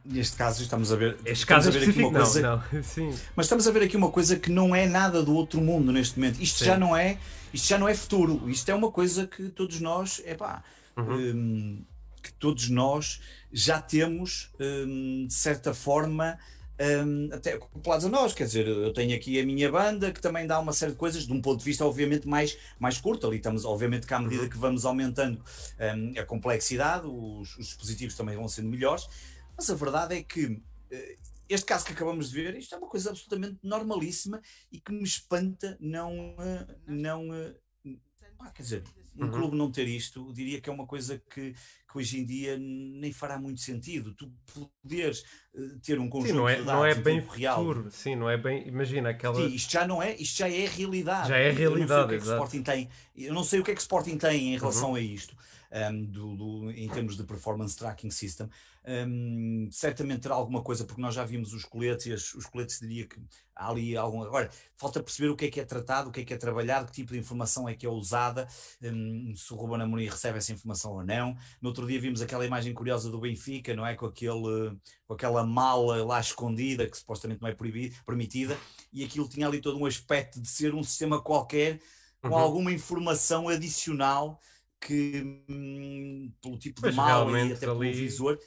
neste 0.04 0.36
caso 0.36 0.62
estamos 0.62 0.90
a 0.90 0.96
ver. 0.96 1.18
Este 1.24 1.44
caso 1.44 1.68
a 1.68 1.72
ver 1.72 1.88
aqui 1.88 1.98
uma 1.98 2.12
coisa, 2.12 2.40
não, 2.40 2.62
não. 2.72 2.82
Sim. 2.82 3.14
Mas 3.34 3.46
estamos 3.46 3.66
a 3.68 3.70
ver 3.70 3.82
aqui 3.82 3.96
uma 3.96 4.10
coisa 4.10 4.36
que 4.36 4.50
não 4.50 4.74
é 4.74 4.86
nada 4.86 5.22
do 5.22 5.34
outro 5.34 5.60
mundo 5.60 5.92
neste 5.92 6.18
momento. 6.18 6.40
Isto 6.40 6.60
Sim. 6.60 6.64
já 6.64 6.78
não 6.78 6.96
é, 6.96 7.18
isto 7.52 7.68
já 7.68 7.78
não 7.78 7.88
é 7.88 7.94
futuro. 7.94 8.48
Isto 8.48 8.70
é 8.70 8.74
uma 8.74 8.90
coisa 8.90 9.26
que 9.26 9.48
todos 9.50 9.80
nós, 9.80 10.22
é 10.24 10.34
pá, 10.34 10.62
uhum. 10.96 11.14
hum, 11.14 11.84
que 12.22 12.32
todos 12.32 12.70
nós 12.70 13.20
já 13.52 13.80
temos 13.80 14.50
hum, 14.58 15.26
de 15.26 15.34
certa 15.34 15.74
forma. 15.74 16.38
Um, 16.78 17.30
até 17.32 17.54
acoplados 17.54 18.04
a 18.04 18.08
nós, 18.10 18.34
quer 18.34 18.44
dizer, 18.44 18.68
eu 18.68 18.92
tenho 18.92 19.16
aqui 19.16 19.40
a 19.40 19.46
minha 19.46 19.72
banda 19.72 20.12
que 20.12 20.20
também 20.20 20.46
dá 20.46 20.58
uma 20.58 20.74
série 20.74 20.92
de 20.92 20.98
coisas 20.98 21.26
de 21.26 21.32
um 21.32 21.40
ponto 21.40 21.60
de 21.60 21.64
vista 21.64 21.86
obviamente 21.86 22.28
mais, 22.28 22.58
mais 22.78 23.00
curto, 23.00 23.26
ali 23.26 23.38
estamos 23.38 23.64
obviamente 23.64 24.06
que 24.06 24.12
à 24.12 24.18
medida 24.18 24.42
uhum. 24.42 24.48
que 24.50 24.58
vamos 24.58 24.84
aumentando 24.84 25.42
um, 25.96 26.20
a 26.20 26.22
complexidade, 26.22 27.06
os, 27.06 27.56
os 27.56 27.68
dispositivos 27.68 28.14
também 28.14 28.36
vão 28.36 28.46
sendo 28.46 28.68
melhores, 28.68 29.08
mas 29.56 29.70
a 29.70 29.74
verdade 29.74 30.14
é 30.16 30.22
que 30.22 30.62
eh, 30.90 31.16
este 31.48 31.66
caso 31.66 31.86
que 31.86 31.92
acabamos 31.92 32.30
de 32.30 32.42
ver, 32.42 32.56
isto 32.56 32.74
é 32.74 32.78
uma 32.78 32.88
coisa 32.88 33.10
absolutamente 33.10 33.58
normalíssima 33.62 34.40
e 34.70 34.80
que 34.80 34.92
me 34.92 35.04
espanta 35.04 35.76
não. 35.80 36.36
Eh, 36.38 36.66
não 36.86 37.34
eh, 37.34 37.54
ah, 38.38 38.50
quer 38.50 38.62
dizer, 38.62 38.84
um 39.16 39.24
uhum. 39.24 39.30
clube 39.30 39.56
não 39.56 39.72
ter 39.72 39.88
isto, 39.88 40.30
diria 40.34 40.60
que 40.60 40.68
é 40.68 40.72
uma 40.72 40.86
coisa 40.86 41.22
que, 41.30 41.52
que 41.52 41.98
hoje 41.98 42.20
em 42.20 42.26
dia 42.26 42.58
nem 42.58 43.10
fará 43.10 43.38
muito 43.38 43.62
sentido. 43.62 44.12
Tu 44.14 44.30
poderes 44.82 45.24
ter 45.82 45.98
um 45.98 46.10
conjunto 46.10 46.32
sim, 46.32 46.36
não 46.36 46.48
é, 46.48 46.56
de 46.56 46.64
dados 46.64 46.74
não 46.74 46.84
é 46.84 46.94
bem 46.94 47.20
real. 47.20 47.64
Futuro. 47.64 47.90
Sim, 47.90 48.14
não 48.14 48.28
é 48.28 48.36
bem. 48.36 48.68
Imagina 48.68 49.08
aquela. 49.08 49.36
Sim, 49.36 49.54
isto 49.54 49.72
já 49.72 49.86
não 49.86 50.02
é, 50.02 50.14
isto 50.16 50.36
já 50.36 50.50
é 50.50 50.66
realidade. 50.66 51.28
Já 51.28 51.38
é 51.38 51.50
realidade. 51.50 51.86
Eu 51.86 51.88
não 51.88 51.88
sei 51.88 52.02
o 52.04 52.08
que 52.08 52.14
é 52.14 52.18
que 52.18 52.24
Sporting 52.26 52.62
tem. 52.62 52.88
Eu 53.16 53.34
não 53.34 53.44
sei 53.44 53.60
o 53.60 53.64
que 53.64 53.70
é 53.70 53.74
que 53.74 53.80
Sporting 53.80 54.18
tem 54.18 54.54
em 54.54 54.58
relação 54.58 54.90
uhum. 54.90 54.96
a 54.96 55.00
isto 55.00 55.34
um, 55.72 56.04
do, 56.04 56.36
do, 56.36 56.70
em 56.70 56.88
termos 56.88 57.16
de 57.16 57.24
performance 57.24 57.76
tracking 57.76 58.10
system. 58.10 58.48
Um, 58.88 59.68
certamente 59.72 60.20
terá 60.20 60.36
alguma 60.36 60.62
coisa, 60.62 60.84
porque 60.84 61.00
nós 61.00 61.14
já 61.14 61.24
vimos 61.24 61.52
os 61.52 61.64
coletes 61.64 62.06
e 62.06 62.12
as, 62.12 62.34
os 62.34 62.46
coletes 62.46 62.78
diria 62.78 63.06
que 63.06 63.20
há 63.54 63.68
ali 63.68 63.96
algum. 63.96 64.22
Agora, 64.22 64.48
falta 64.76 65.02
perceber 65.02 65.28
o 65.28 65.36
que 65.36 65.46
é 65.46 65.50
que 65.50 65.60
é 65.60 65.64
tratado, 65.64 66.08
o 66.08 66.12
que 66.12 66.20
é 66.20 66.24
que 66.24 66.32
é 66.32 66.36
trabalhado, 66.36 66.86
que 66.86 66.92
tipo 66.92 67.12
de 67.12 67.18
informação 67.18 67.68
é 67.68 67.74
que 67.74 67.84
é 67.84 67.88
usada, 67.88 68.46
um, 68.80 69.34
se 69.34 69.52
o 69.52 69.56
Ruben 69.56 69.82
Amorim 69.82 70.06
recebe 70.06 70.38
essa 70.38 70.52
informação 70.52 70.92
ou 70.92 71.04
não. 71.04 71.36
No 71.60 71.70
outro 71.70 71.84
dia 71.86 72.00
vimos 72.00 72.22
aquela 72.22 72.46
imagem 72.46 72.72
curiosa 72.72 73.10
do 73.10 73.18
Benfica, 73.18 73.74
não 73.74 73.84
é? 73.84 73.96
Com, 73.96 74.06
aquele, 74.06 74.78
com 75.06 75.14
aquela 75.14 75.44
mala 75.44 76.04
lá 76.04 76.20
escondida, 76.20 76.88
que 76.88 76.96
supostamente 76.96 77.42
não 77.42 77.48
é 77.48 77.54
proibida, 77.54 77.96
permitida, 78.06 78.56
e 78.92 79.04
aquilo 79.04 79.28
tinha 79.28 79.48
ali 79.48 79.60
todo 79.60 79.78
um 79.78 79.86
aspecto 79.86 80.40
de 80.40 80.48
ser 80.48 80.74
um 80.74 80.82
sistema 80.84 81.20
qualquer 81.20 81.80
com 82.22 82.28
uhum. 82.28 82.38
alguma 82.38 82.72
informação 82.72 83.48
adicional 83.48 84.40
que 84.86 85.44
hum, 85.50 86.32
pelo 86.40 86.58
tipo 86.58 86.80
de 86.80 86.94
mala 86.94 87.40
e 87.40 87.52
até 87.52 87.66
pelo 87.66 87.80
visor 87.80 88.38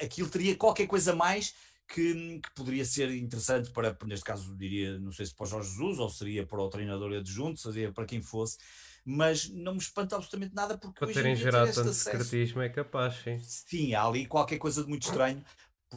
aquilo 0.00 0.28
teria 0.28 0.56
qualquer 0.56 0.86
coisa 0.86 1.14
mais 1.14 1.54
que, 1.88 2.38
que, 2.38 2.54
poderia 2.54 2.84
ser 2.84 3.10
interessante 3.12 3.70
para, 3.70 3.96
neste 4.04 4.24
caso, 4.24 4.56
diria, 4.56 4.96
não 5.00 5.10
sei 5.10 5.26
se 5.26 5.34
para 5.34 5.44
o 5.44 5.48
Jorge 5.48 5.70
Jesus 5.70 5.98
ou 5.98 6.08
seria 6.08 6.46
para 6.46 6.62
o 6.62 6.70
treinador 6.70 7.12
adjunto, 7.14 7.58
seria 7.58 7.92
para 7.92 8.04
quem 8.04 8.20
fosse, 8.20 8.58
mas 9.04 9.48
não 9.48 9.72
me 9.72 9.80
espanta 9.80 10.14
absolutamente 10.14 10.54
nada 10.54 10.78
porque. 10.78 11.00
Para 11.00 11.12
terem 11.12 11.34
gerado 11.34 11.72
tanto 11.72 11.92
secretismo 11.92 12.62
é 12.62 12.68
capaz, 12.68 13.14
sim. 13.24 13.38
Sim, 13.40 13.94
há 13.94 14.04
ali 14.04 14.26
qualquer 14.26 14.58
coisa 14.58 14.84
de 14.84 14.88
muito 14.88 15.02
estranho, 15.02 15.44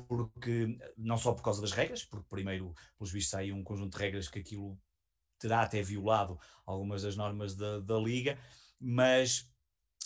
porque 0.07 0.79
não 0.97 1.17
só 1.17 1.31
por 1.31 1.43
causa 1.43 1.61
das 1.61 1.71
regras, 1.71 2.03
porque 2.03 2.25
primeiro, 2.27 2.73
pelos 2.97 3.11
vistos, 3.11 3.35
há 3.35 3.39
aí 3.39 3.51
um 3.51 3.63
conjunto 3.63 3.95
de 3.95 4.03
regras 4.03 4.27
que 4.27 4.39
aquilo 4.39 4.79
terá 5.37 5.61
até 5.61 5.81
violado 5.83 6.39
algumas 6.65 7.03
das 7.03 7.15
normas 7.15 7.55
da, 7.55 7.79
da 7.81 7.99
Liga, 7.99 8.39
mas 8.83 9.49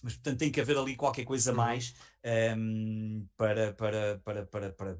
mas 0.03 0.13
portanto 0.13 0.39
tem 0.39 0.51
que 0.51 0.61
haver 0.61 0.77
ali 0.77 0.95
qualquer 0.95 1.25
coisa 1.25 1.51
uhum. 1.51 1.57
mais 1.57 1.95
um, 2.55 3.25
para, 3.35 3.73
para, 3.73 4.21
para, 4.23 4.45
para, 4.45 4.71
para, 4.71 4.97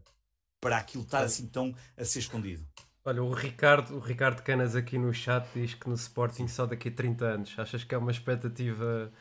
para 0.59 0.78
aquilo 0.78 1.03
estar 1.03 1.23
assim 1.23 1.47
tão 1.47 1.75
a 1.95 2.03
ser 2.03 2.19
escondido. 2.19 2.67
Olha, 3.05 3.23
o 3.23 3.32
Ricardo, 3.32 3.95
o 3.95 3.99
Ricardo 3.99 4.41
Canas 4.41 4.75
aqui 4.75 4.97
no 4.97 5.13
chat 5.13 5.47
diz 5.53 5.73
que 5.73 5.88
no 5.88 5.95
Sporting 5.95 6.47
só 6.47 6.65
daqui 6.65 6.89
a 6.89 6.91
30 6.91 7.25
anos. 7.25 7.55
Achas 7.57 7.84
que 7.84 7.95
é 7.95 7.97
uma 7.97 8.11
expectativa 8.11 9.11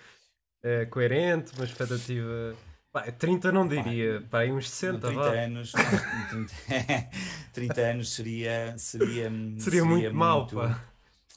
é, 0.63 0.87
coerente, 0.87 1.53
uma 1.55 1.65
expectativa. 1.65 2.57
Pá, 2.91 3.13
30 3.13 3.53
não 3.53 3.69
diria, 3.69 4.23
pá, 4.31 4.41
aí 4.41 4.51
uns 4.51 4.71
60, 4.71 5.07
30 5.07 5.21
vá. 5.21 5.31
anos, 5.31 5.73
30, 6.31 6.55
30 7.53 7.81
anos 7.83 8.13
seria, 8.13 8.75
seria, 8.79 9.31
seria, 9.31 9.61
seria 9.61 9.85
muito, 9.85 10.03
muito 10.03 10.17
mau, 10.17 10.47
pá. 10.47 10.83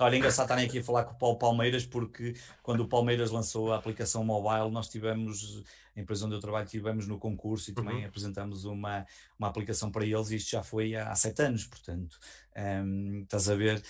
Olha, 0.02 0.16
engraçado 0.16 0.46
estarem 0.46 0.66
aqui 0.66 0.80
a 0.80 0.84
falar 0.84 1.04
com 1.04 1.14
o 1.14 1.18
Paulo 1.18 1.38
Palmeiras, 1.38 1.86
porque 1.86 2.34
quando 2.64 2.80
o 2.80 2.88
Palmeiras 2.88 3.32
lançou 3.32 3.74
a 3.74 3.76
aplicação 3.76 4.24
mobile, 4.24 4.72
nós 4.72 4.88
tivemos, 4.88 5.62
a 5.94 6.00
empresa 6.00 6.26
onde 6.26 6.36
eu 6.36 6.40
trabalho, 6.40 6.66
tivemos 6.66 7.06
no 7.06 7.20
concurso 7.20 7.70
e 7.70 7.74
também 7.74 7.98
uhum. 7.98 8.06
apresentamos 8.06 8.64
uma, 8.64 9.06
uma 9.38 9.50
aplicação 9.50 9.92
para 9.92 10.06
eles, 10.06 10.32
e 10.32 10.38
isto 10.38 10.52
já 10.52 10.64
foi 10.64 10.96
há, 10.96 11.14
sete 11.16 11.42
anos, 11.42 11.66
portanto, 11.66 12.18
um, 12.86 13.24
estás 13.24 13.50
a 13.50 13.56
ver. 13.56 13.84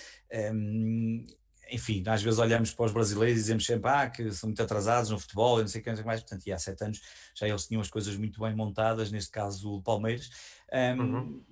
Um, 0.51 1.23
enfim, 1.71 2.03
às 2.07 2.23
vezes 2.23 2.39
olhamos 2.39 2.73
para 2.73 2.85
os 2.85 2.91
brasileiros 2.91 3.37
e 3.37 3.41
dizemos 3.41 3.63
sempre 3.63 3.91
ah, 3.91 4.09
que 4.09 4.31
são 4.31 4.49
muito 4.49 4.63
atrasados 4.63 5.11
no 5.11 5.19
futebol 5.19 5.59
e 5.59 5.61
não 5.61 5.67
sei 5.67 5.79
o 5.79 5.83
que, 5.83 6.03
mais, 6.03 6.21
portanto, 6.21 6.47
e 6.47 6.51
há 6.51 6.57
sete 6.57 6.83
anos 6.83 7.01
já 7.35 7.47
eles 7.47 7.67
tinham 7.67 7.81
as 7.81 7.87
coisas 7.87 8.17
muito 8.17 8.41
bem 8.41 8.55
montadas, 8.55 9.11
neste 9.11 9.29
caso 9.29 9.75
o 9.75 9.83
Palmeiras. 9.83 10.31
Um, 10.73 11.01
uhum. 11.01 11.43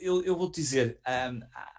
eu, 0.00 0.24
eu 0.24 0.36
vou-te 0.36 0.60
dizer, 0.60 0.98
há, 1.04 1.30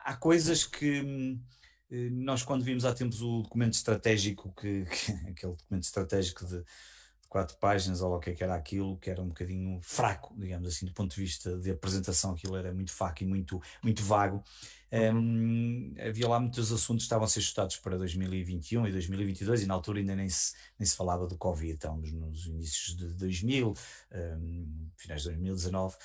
há 0.05 0.15
coisas 0.15 0.65
que 0.65 0.99
eh, 0.99 1.56
nós 1.89 2.43
quando 2.43 2.63
vimos 2.63 2.85
há 2.85 2.93
tempos 2.93 3.21
o 3.21 3.41
documento 3.41 3.73
estratégico, 3.73 4.53
que, 4.59 4.85
que 4.91 5.11
aquele 5.29 5.53
documento 5.53 5.83
estratégico 5.83 6.45
de, 6.45 6.59
de, 6.59 7.27
quatro 7.29 7.57
páginas, 7.57 8.01
ou 8.01 8.15
o 8.15 8.19
que, 8.19 8.31
é 8.31 8.33
que 8.33 8.43
era 8.43 8.55
aquilo, 8.55 8.97
que 8.97 9.09
era 9.09 9.21
um 9.21 9.29
bocadinho 9.29 9.79
fraco, 9.81 10.35
digamos 10.37 10.67
assim, 10.67 10.85
do 10.85 10.93
ponto 10.93 11.15
de 11.15 11.21
vista 11.21 11.57
de 11.57 11.71
apresentação, 11.71 12.31
aquilo 12.31 12.55
era 12.55 12.73
muito 12.73 12.91
fraco 12.91 13.23
e 13.23 13.25
muito, 13.25 13.61
muito 13.83 14.03
vago. 14.03 14.43
Uhum. 14.91 15.17
Um, 15.19 15.95
havia 15.99 16.27
lá 16.27 16.39
muitos 16.39 16.71
assuntos 16.71 17.03
que 17.03 17.07
estavam 17.07 17.25
a 17.25 17.27
ser 17.27 17.39
estudados 17.39 17.75
para 17.77 17.97
2021 17.97 18.87
e 18.87 18.91
2022 18.91 19.63
e 19.63 19.65
na 19.65 19.73
altura 19.73 19.99
ainda 19.99 20.15
nem 20.15 20.29
se, 20.29 20.53
nem 20.79 20.85
se 20.85 20.95
falava 20.95 21.27
do 21.27 21.37
Covid, 21.37 21.73
estávamos 21.73 22.11
nos 22.11 22.45
inícios 22.45 22.95
de 22.95 23.13
2000, 23.13 23.73
um, 24.13 24.89
finais 24.95 25.21
de 25.21 25.29
2019. 25.29 25.95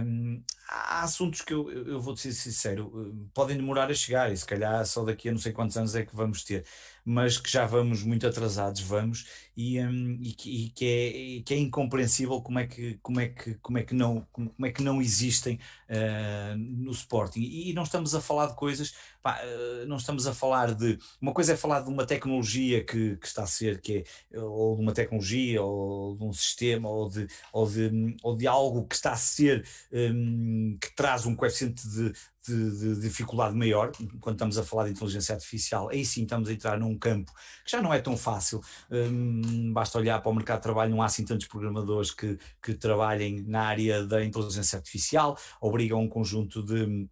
Um, 0.00 0.42
há 0.68 1.02
assuntos 1.02 1.42
que 1.42 1.52
eu, 1.52 1.70
eu 1.70 2.00
vou 2.00 2.16
ser 2.16 2.32
sincero, 2.32 2.92
eh, 2.94 3.28
podem 3.34 3.56
demorar 3.56 3.90
a 3.90 3.94
chegar 3.94 4.32
e 4.32 4.36
se 4.36 4.46
calhar 4.46 4.84
só 4.86 5.04
daqui 5.04 5.28
a 5.28 5.32
não 5.32 5.38
sei 5.38 5.52
quantos 5.52 5.76
anos 5.76 5.94
é 5.94 6.04
que 6.04 6.14
vamos 6.16 6.44
ter, 6.44 6.64
mas 7.04 7.38
que 7.38 7.50
já 7.50 7.66
vamos 7.66 8.02
muito 8.02 8.26
atrasados, 8.26 8.80
vamos, 8.80 9.26
e, 9.56 9.80
um, 9.80 10.18
e, 10.20 10.32
que, 10.32 10.50
e 10.50 10.70
que, 10.70 10.86
é, 10.86 11.42
que 11.42 11.54
é 11.54 11.58
incompreensível 11.58 12.40
como 12.40 12.58
é 12.58 12.66
que, 12.66 12.98
como 13.02 13.20
é 13.20 13.28
que, 13.28 13.54
como 13.56 13.78
é 13.78 13.82
que, 13.82 13.94
não, 13.94 14.26
como 14.32 14.66
é 14.66 14.70
que 14.70 14.82
não 14.82 15.00
existem 15.02 15.58
uh, 15.88 16.56
no 16.56 16.92
Sporting. 16.92 17.40
E, 17.40 17.70
e 17.70 17.72
não 17.72 17.82
estamos 17.82 18.14
a 18.14 18.20
falar 18.20 18.46
de 18.46 18.56
coisas 18.56 18.94
pá, 19.22 19.40
eh, 19.42 19.84
não 19.86 19.96
estamos 19.96 20.26
a 20.26 20.34
falar 20.34 20.74
de. 20.74 20.98
Uma 21.20 21.32
coisa 21.32 21.52
é 21.52 21.56
falar 21.56 21.80
de 21.82 21.88
uma 21.88 22.04
tecnologia 22.04 22.84
que, 22.84 23.16
que 23.16 23.26
está 23.26 23.44
a 23.44 23.46
ser, 23.46 23.80
que 23.80 24.04
é, 24.32 24.40
ou 24.40 24.76
de 24.76 24.82
uma 24.82 24.92
tecnologia, 24.92 25.62
ou 25.62 26.16
de 26.16 26.24
um 26.24 26.32
sistema, 26.32 26.88
ou 26.88 27.08
de, 27.08 27.26
ou 27.52 27.66
de, 27.66 28.16
ou 28.22 28.36
de 28.36 28.46
algo 28.46 28.86
que 28.86 28.94
está 28.94 29.12
a 29.12 29.16
ser, 29.16 29.64
um, 29.92 30.76
que 30.80 30.94
traz 30.94 31.24
um 31.24 31.36
coeficiente 31.36 31.86
de, 31.88 32.12
de, 32.46 32.78
de, 32.78 33.00
dificuldade 33.00 33.56
maior, 33.56 33.92
quando 34.20 34.36
estamos 34.36 34.58
a 34.58 34.64
falar 34.64 34.84
de 34.84 34.90
inteligência 34.90 35.34
artificial, 35.34 35.88
aí 35.88 36.04
sim 36.04 36.22
estamos 36.22 36.48
a 36.48 36.52
entrar 36.52 36.78
num 36.78 36.98
campo 36.98 37.32
que 37.64 37.70
já 37.70 37.80
não 37.80 37.92
é 37.92 38.00
tão 38.00 38.16
fácil. 38.16 38.60
Um, 38.90 39.72
basta 39.72 39.98
olhar 39.98 40.20
para 40.20 40.30
o 40.30 40.34
mercado 40.34 40.58
de 40.58 40.62
trabalho, 40.62 40.90
não 40.90 41.02
há 41.02 41.06
assim 41.06 41.24
tantos 41.24 41.46
programadores 41.46 42.10
que, 42.10 42.38
que 42.62 42.74
trabalhem 42.74 43.42
na 43.42 43.62
área 43.62 44.04
da 44.04 44.24
inteligência 44.24 44.76
artificial, 44.76 45.38
obrigam 45.60 46.00
um 46.00 46.08
conjunto 46.08 46.62
de 46.62 47.08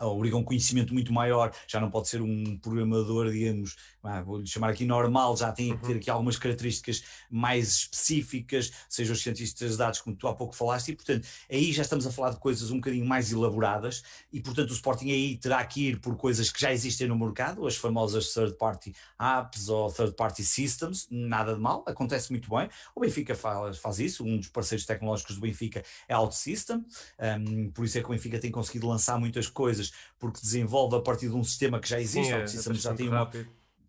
obriga 0.00 0.36
um 0.36 0.42
conhecimento 0.42 0.92
muito 0.92 1.12
maior, 1.12 1.52
já 1.66 1.80
não 1.80 1.90
pode 1.90 2.08
ser 2.08 2.20
um 2.20 2.58
programador, 2.58 3.30
digamos, 3.30 3.76
ah, 4.04 4.22
vou-lhe 4.22 4.46
chamar 4.46 4.70
aqui 4.70 4.84
normal, 4.84 5.36
já 5.36 5.52
tem 5.52 5.76
que 5.76 5.82
ter 5.82 5.92
uhum. 5.92 5.96
aqui 5.98 6.10
algumas 6.10 6.36
características 6.36 7.02
mais 7.30 7.68
específicas, 7.68 8.72
seja 8.88 9.12
os 9.12 9.22
cientistas 9.22 9.72
de 9.72 9.78
dados, 9.78 10.00
como 10.00 10.14
tu 10.16 10.28
há 10.28 10.34
pouco 10.34 10.54
falaste, 10.54 10.90
e 10.90 10.96
portanto 10.96 11.26
aí 11.50 11.72
já 11.72 11.82
estamos 11.82 12.06
a 12.06 12.10
falar 12.10 12.30
de 12.30 12.38
coisas 12.38 12.70
um 12.70 12.76
bocadinho 12.76 13.06
mais 13.06 13.32
elaboradas, 13.32 14.02
e 14.32 14.40
portanto 14.40 14.70
o 14.70 14.74
Sporting 14.74 15.10
aí 15.10 15.36
terá 15.36 15.64
que 15.64 15.88
ir 15.88 16.00
por 16.00 16.16
coisas 16.16 16.50
que 16.50 16.60
já 16.60 16.72
existem 16.72 17.06
no 17.08 17.18
mercado, 17.18 17.66
as 17.66 17.76
famosas 17.76 18.32
third 18.32 18.56
party 18.56 18.94
apps 19.18 19.68
ou 19.68 19.90
third 19.90 20.14
party 20.14 20.44
systems, 20.44 21.06
nada 21.10 21.54
de 21.54 21.60
mal, 21.60 21.84
acontece 21.86 22.30
muito 22.30 22.48
bem, 22.50 22.68
o 22.94 23.00
Benfica 23.00 23.34
faz, 23.34 23.78
faz 23.78 23.98
isso, 23.98 24.24
um 24.24 24.38
dos 24.38 24.48
parceiros 24.48 24.86
tecnológicos 24.86 25.36
do 25.36 25.40
Benfica 25.40 25.82
é 26.08 26.16
OutSystem, 26.16 26.84
um, 27.40 27.70
por 27.70 27.84
isso 27.84 27.98
é 27.98 28.00
que 28.00 28.06
o 28.06 28.10
Benfica 28.10 28.38
tem 28.38 28.50
conseguido 28.50 28.86
lançar 28.86 29.18
muitas 29.18 29.48
coisas 29.48 29.92
porque 30.18 30.40
desenvolve 30.40 30.96
a 30.96 31.00
partir 31.00 31.28
de 31.28 31.34
um 31.34 31.44
sistema 31.44 31.80
que 31.80 31.88
já 31.88 32.00
existe, 32.00 32.28
Sim, 32.28 32.34
é, 32.34 32.46
sistema 32.46 32.74
já 32.76 32.94
tem 32.94 33.08
uma, 33.08 33.30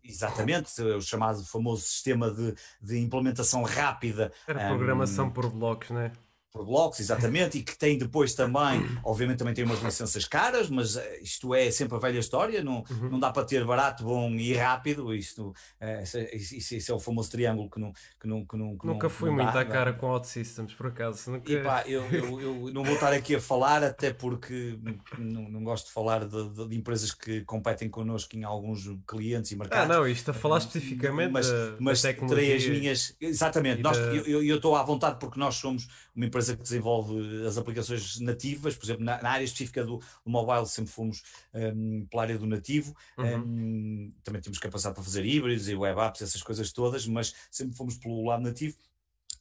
Exatamente, 0.08 0.80
o 0.82 1.00
chamado 1.00 1.44
famoso 1.44 1.82
sistema 1.82 2.30
de, 2.30 2.54
de 2.80 2.98
implementação 2.98 3.62
rápida. 3.62 4.32
Era 4.46 4.68
programação 4.68 5.26
um, 5.26 5.30
por 5.30 5.50
blocos, 5.50 5.90
não 5.90 6.00
é? 6.00 6.12
Por 6.56 6.64
blocos, 6.64 7.00
exatamente, 7.00 7.58
e 7.58 7.62
que 7.62 7.76
tem 7.76 7.98
depois 7.98 8.34
também, 8.34 8.82
obviamente 9.04 9.38
também 9.38 9.52
tem 9.52 9.64
umas 9.64 9.82
licenças 9.82 10.24
caras, 10.24 10.70
mas 10.70 10.96
eh, 10.96 11.20
isto 11.22 11.54
é 11.54 11.70
sempre 11.70 11.96
a 11.96 12.00
velha 12.00 12.18
história, 12.18 12.64
não, 12.64 12.82
uhum. 12.90 13.10
não 13.10 13.20
dá 13.20 13.30
para 13.30 13.44
ter 13.44 13.64
barato, 13.64 14.04
bom 14.04 14.30
e 14.30 14.54
rápido, 14.54 15.14
isto, 15.14 15.54
é, 15.80 16.02
isso, 16.34 16.74
isso 16.74 16.92
é 16.92 16.94
o 16.94 16.98
famoso 16.98 17.30
triângulo 17.30 17.68
que 17.68 17.78
não 17.78 17.92
que 18.18 18.26
não, 18.26 18.44
que 18.44 18.56
não 18.56 18.76
que 18.76 18.86
Nunca 18.86 19.08
não, 19.08 19.14
fui 19.14 19.28
não 19.28 19.36
muito 19.36 19.52
dá, 19.52 19.60
à 19.60 19.64
cara 19.64 19.92
com 19.92 20.06
OutSystems, 20.06 20.74
por 20.74 20.86
acaso. 20.86 21.30
Nunca... 21.30 21.52
E 21.52 21.62
pá, 21.62 21.84
eu, 21.86 22.02
eu, 22.06 22.40
eu, 22.40 22.72
não 22.72 22.82
vou 22.82 22.94
estar 22.94 23.12
aqui 23.12 23.34
a 23.34 23.40
falar, 23.40 23.82
até 23.82 24.12
porque 24.12 24.78
não, 25.18 25.48
não 25.48 25.62
gosto 25.62 25.86
de 25.86 25.92
falar 25.92 26.24
de, 26.24 26.48
de, 26.50 26.68
de, 26.68 26.76
empresas 26.76 27.12
que 27.12 27.42
competem 27.42 27.88
connosco 27.88 28.36
em 28.36 28.44
alguns 28.44 28.88
clientes 29.06 29.50
e 29.50 29.56
mercados. 29.56 29.90
Ah, 29.90 29.98
não, 29.98 30.06
isto 30.06 30.30
a 30.30 30.34
falar 30.34 30.58
especificamente 30.58 31.32
mas, 31.32 31.50
da, 31.50 31.76
mas 31.78 32.02
da 32.02 32.12
terei 32.12 32.54
as 32.54 32.66
minhas, 32.66 33.16
exatamente, 33.20 33.82
nós, 33.82 33.98
da... 33.98 34.14
eu 34.14 34.56
estou 34.56 34.76
à 34.76 34.82
vontade 34.82 35.18
porque 35.18 35.38
nós 35.38 35.56
somos 35.56 35.88
uma 36.14 36.24
empresa 36.24 36.45
que 36.54 36.62
desenvolve 36.62 37.46
as 37.46 37.56
aplicações 37.56 38.20
nativas, 38.20 38.76
por 38.76 38.84
exemplo, 38.84 39.04
na, 39.04 39.20
na 39.22 39.30
área 39.30 39.44
específica 39.44 39.84
do, 39.84 39.98
do, 39.98 40.30
mobile 40.30 40.66
sempre 40.66 40.92
fomos 40.92 41.22
um, 41.54 42.06
pela 42.06 42.22
área 42.22 42.38
do 42.38 42.46
nativo, 42.46 42.94
uhum. 43.16 43.38
um, 43.38 44.14
também 44.22 44.40
temos 44.40 44.58
capacidade 44.58 44.94
para 44.94 45.04
fazer 45.04 45.24
híbridos 45.24 45.68
e 45.68 45.74
web 45.74 45.98
apps, 46.00 46.22
essas 46.22 46.42
coisas 46.42 46.70
todas, 46.72 47.06
mas 47.06 47.34
sempre 47.50 47.76
fomos 47.76 47.96
pelo 47.96 48.24
lado 48.26 48.42
nativo. 48.42 48.76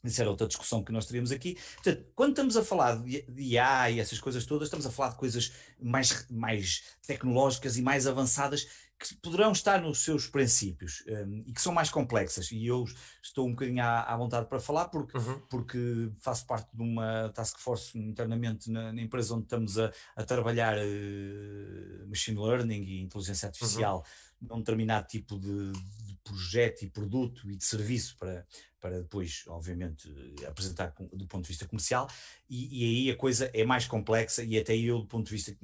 Isso 0.05 0.21
era 0.21 0.29
outra 0.29 0.47
discussão 0.47 0.83
que 0.83 0.91
nós 0.91 1.05
teríamos 1.05 1.31
aqui. 1.31 1.57
Portanto, 1.75 2.05
quando 2.15 2.29
estamos 2.31 2.55
a 2.55 2.63
falar 2.63 3.01
de, 3.01 3.23
de 3.23 3.41
IA 3.41 3.91
e 3.91 3.99
essas 3.99 4.19
coisas 4.19 4.45
todas, 4.45 4.67
estamos 4.67 4.85
a 4.85 4.91
falar 4.91 5.09
de 5.09 5.17
coisas 5.17 5.51
mais, 5.81 6.27
mais 6.29 6.83
tecnológicas 7.05 7.77
e 7.77 7.81
mais 7.81 8.05
avançadas 8.05 8.67
que 9.09 9.15
poderão 9.15 9.51
estar 9.51 9.81
nos 9.81 9.99
seus 10.03 10.27
princípios 10.27 11.03
um, 11.07 11.43
e 11.45 11.53
que 11.53 11.61
são 11.61 11.73
mais 11.73 11.89
complexas. 11.89 12.51
E 12.51 12.65
eu 12.65 12.85
estou 13.21 13.47
um 13.47 13.51
bocadinho 13.51 13.83
à, 13.83 14.01
à 14.01 14.17
vontade 14.17 14.47
para 14.47 14.59
falar 14.59 14.89
porque, 14.89 15.17
uhum. 15.17 15.39
porque 15.49 16.11
faço 16.19 16.45
parte 16.45 16.69
de 16.73 16.81
uma 16.81 17.29
task 17.29 17.59
force 17.59 17.97
internamente 17.97 18.69
na, 18.71 18.91
na 18.91 19.01
empresa 19.01 19.35
onde 19.35 19.43
estamos 19.43 19.77
a, 19.77 19.91
a 20.15 20.23
trabalhar 20.23 20.77
uh, 20.77 22.07
machine 22.07 22.39
learning 22.39 22.83
e 22.83 23.01
inteligência 23.01 23.47
artificial 23.47 23.97
uhum. 23.97 24.03
Num 24.41 24.59
determinado 24.59 25.07
tipo 25.07 25.39
de, 25.39 25.71
de 25.71 26.17
projeto 26.23 26.83
e 26.83 26.89
produto 26.89 27.49
e 27.49 27.55
de 27.55 27.63
serviço 27.63 28.17
para, 28.17 28.45
para 28.79 29.01
depois, 29.01 29.43
obviamente, 29.47 30.07
apresentar 30.47 30.93
do 31.13 31.27
ponto 31.27 31.43
de 31.43 31.49
vista 31.49 31.67
comercial, 31.67 32.07
e, 32.49 32.83
e, 32.83 32.83
aí 32.83 33.11
a 33.11 33.17
coisa 33.17 33.49
é 33.53 33.63
mais 33.63 33.88
complexa, 33.88 34.43
e 34.43 34.57
até 34.59 34.75
eu, 34.75 34.99
do 34.99 35.07
ponto 35.07 35.25
de 35.25 35.31
vista 35.31 35.57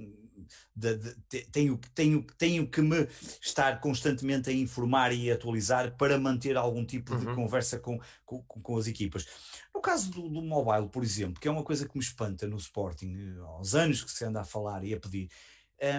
de, 0.76 0.97
de, 0.97 1.45
tenho, 1.51 1.80
tenho, 1.93 2.26
tenho 2.38 2.67
que 2.67 2.82
me 2.82 3.07
estar 3.41 3.80
constantemente 3.80 4.49
a 4.49 4.53
informar 4.53 5.13
e 5.13 5.32
atualizar 5.32 5.95
para 5.97 6.17
manter 6.17 6.57
algum 6.57 6.86
tipo 6.86 7.15
de 7.15 7.28
uhum. 7.28 7.36
conversa 7.36 7.80
com, 7.80 7.99
com, 8.26 8.41
com, 8.41 8.78
as 8.78 8.88
equipas. 8.88 9.28
No 9.74 9.82
caso 9.82 10.09
do, 10.11 10.28
do, 10.28 10.41
mobile, 10.41 10.89
por 10.89 11.03
exemplo, 11.03 11.39
que 11.39 11.47
é 11.47 11.51
uma 11.51 11.63
coisa 11.63 11.88
que 11.88 11.97
me 11.97 12.03
espanta 12.03 12.47
no 12.47 12.57
Sporting, 12.57 13.15
eh, 13.15 13.39
aos 13.41 13.76
anos 13.76 14.03
que 14.03 14.11
se 14.11 14.26
anda 14.26 14.41
a 14.41 14.45
falar 14.45 14.84
e 14.84 14.93
a 14.93 14.99
pedir, 14.99 15.30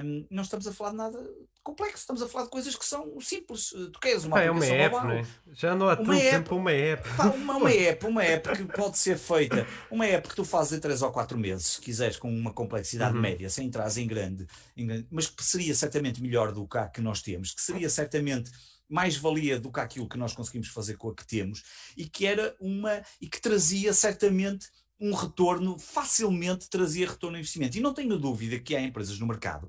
um, 0.04 0.26
não 0.30 0.42
estamos 0.42 0.66
a 0.66 0.72
falar 0.72 0.90
de 0.90 0.96
nada 0.96 1.30
complexo, 1.62 1.98
estamos 1.98 2.22
a 2.22 2.28
falar 2.28 2.44
de 2.44 2.50
coisas 2.50 2.74
que 2.74 2.84
são 2.84 3.20
simples. 3.20 3.68
Tu 3.92 3.98
queres 4.00 4.24
uma 4.24 4.40
é 4.42 4.48
aplicação 4.48 4.74
uma 4.76 4.82
app, 4.84 4.94
mobile, 4.94 5.14
não 5.14 5.20
é? 5.20 5.54
Já 5.54 5.74
não 5.74 5.88
há 5.88 5.96
tanto 5.96 6.12
app. 6.12 6.30
tempo 6.30 6.56
uma 6.56 6.72
app. 6.72 7.08
Pá, 7.16 7.26
uma, 7.26 7.56
uma 7.56 7.70
app, 7.74 8.06
uma 8.06 8.24
app 8.24 8.56
que 8.56 8.64
pode 8.64 8.98
ser 8.98 9.18
feita, 9.18 9.66
uma 9.90 10.06
app 10.06 10.28
que 10.28 10.34
tu 10.36 10.44
fazes 10.44 10.72
em 10.72 10.80
3 10.80 11.02
ou 11.02 11.12
4 11.12 11.38
meses, 11.38 11.66
se 11.66 11.80
quiseres, 11.80 12.16
com 12.16 12.28
uma 12.32 12.52
complexidade 12.52 13.14
Uhum. 13.14 13.20
média, 13.20 13.48
sem 13.50 13.66
entrar 13.66 13.96
em 13.96 14.06
grande, 14.06 14.46
em 14.76 14.86
grande, 14.86 15.06
mas 15.10 15.26
que 15.28 15.44
seria 15.44 15.74
certamente 15.74 16.22
melhor 16.22 16.52
do 16.52 16.66
que 16.66 16.78
a 16.78 16.88
que 16.88 17.00
nós 17.00 17.22
temos, 17.22 17.52
que 17.52 17.62
seria 17.62 17.88
certamente 17.90 18.50
mais 18.88 19.16
valia 19.16 19.58
do 19.58 19.72
que 19.72 19.80
aquilo 19.80 20.08
que 20.08 20.18
nós 20.18 20.34
conseguimos 20.34 20.68
fazer 20.68 20.96
com 20.96 21.08
a 21.08 21.14
que 21.14 21.26
temos, 21.26 21.62
e 21.96 22.08
que 22.08 22.26
era 22.26 22.54
uma 22.60 23.02
e 23.20 23.26
que 23.28 23.40
trazia 23.40 23.92
certamente 23.94 24.66
um 25.02 25.14
retorno, 25.14 25.78
facilmente 25.78 26.70
trazia 26.70 27.08
retorno 27.10 27.36
ao 27.36 27.40
investimento. 27.40 27.76
E 27.78 27.82
não 27.82 27.94
tenho 27.94 28.18
dúvida 28.18 28.58
que 28.60 28.76
há 28.76 28.80
empresas 28.82 29.18
no 29.18 29.26
mercado, 29.26 29.68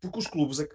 porque 0.00 0.18
os 0.18 0.26
clubes 0.26 0.60
é 0.60 0.68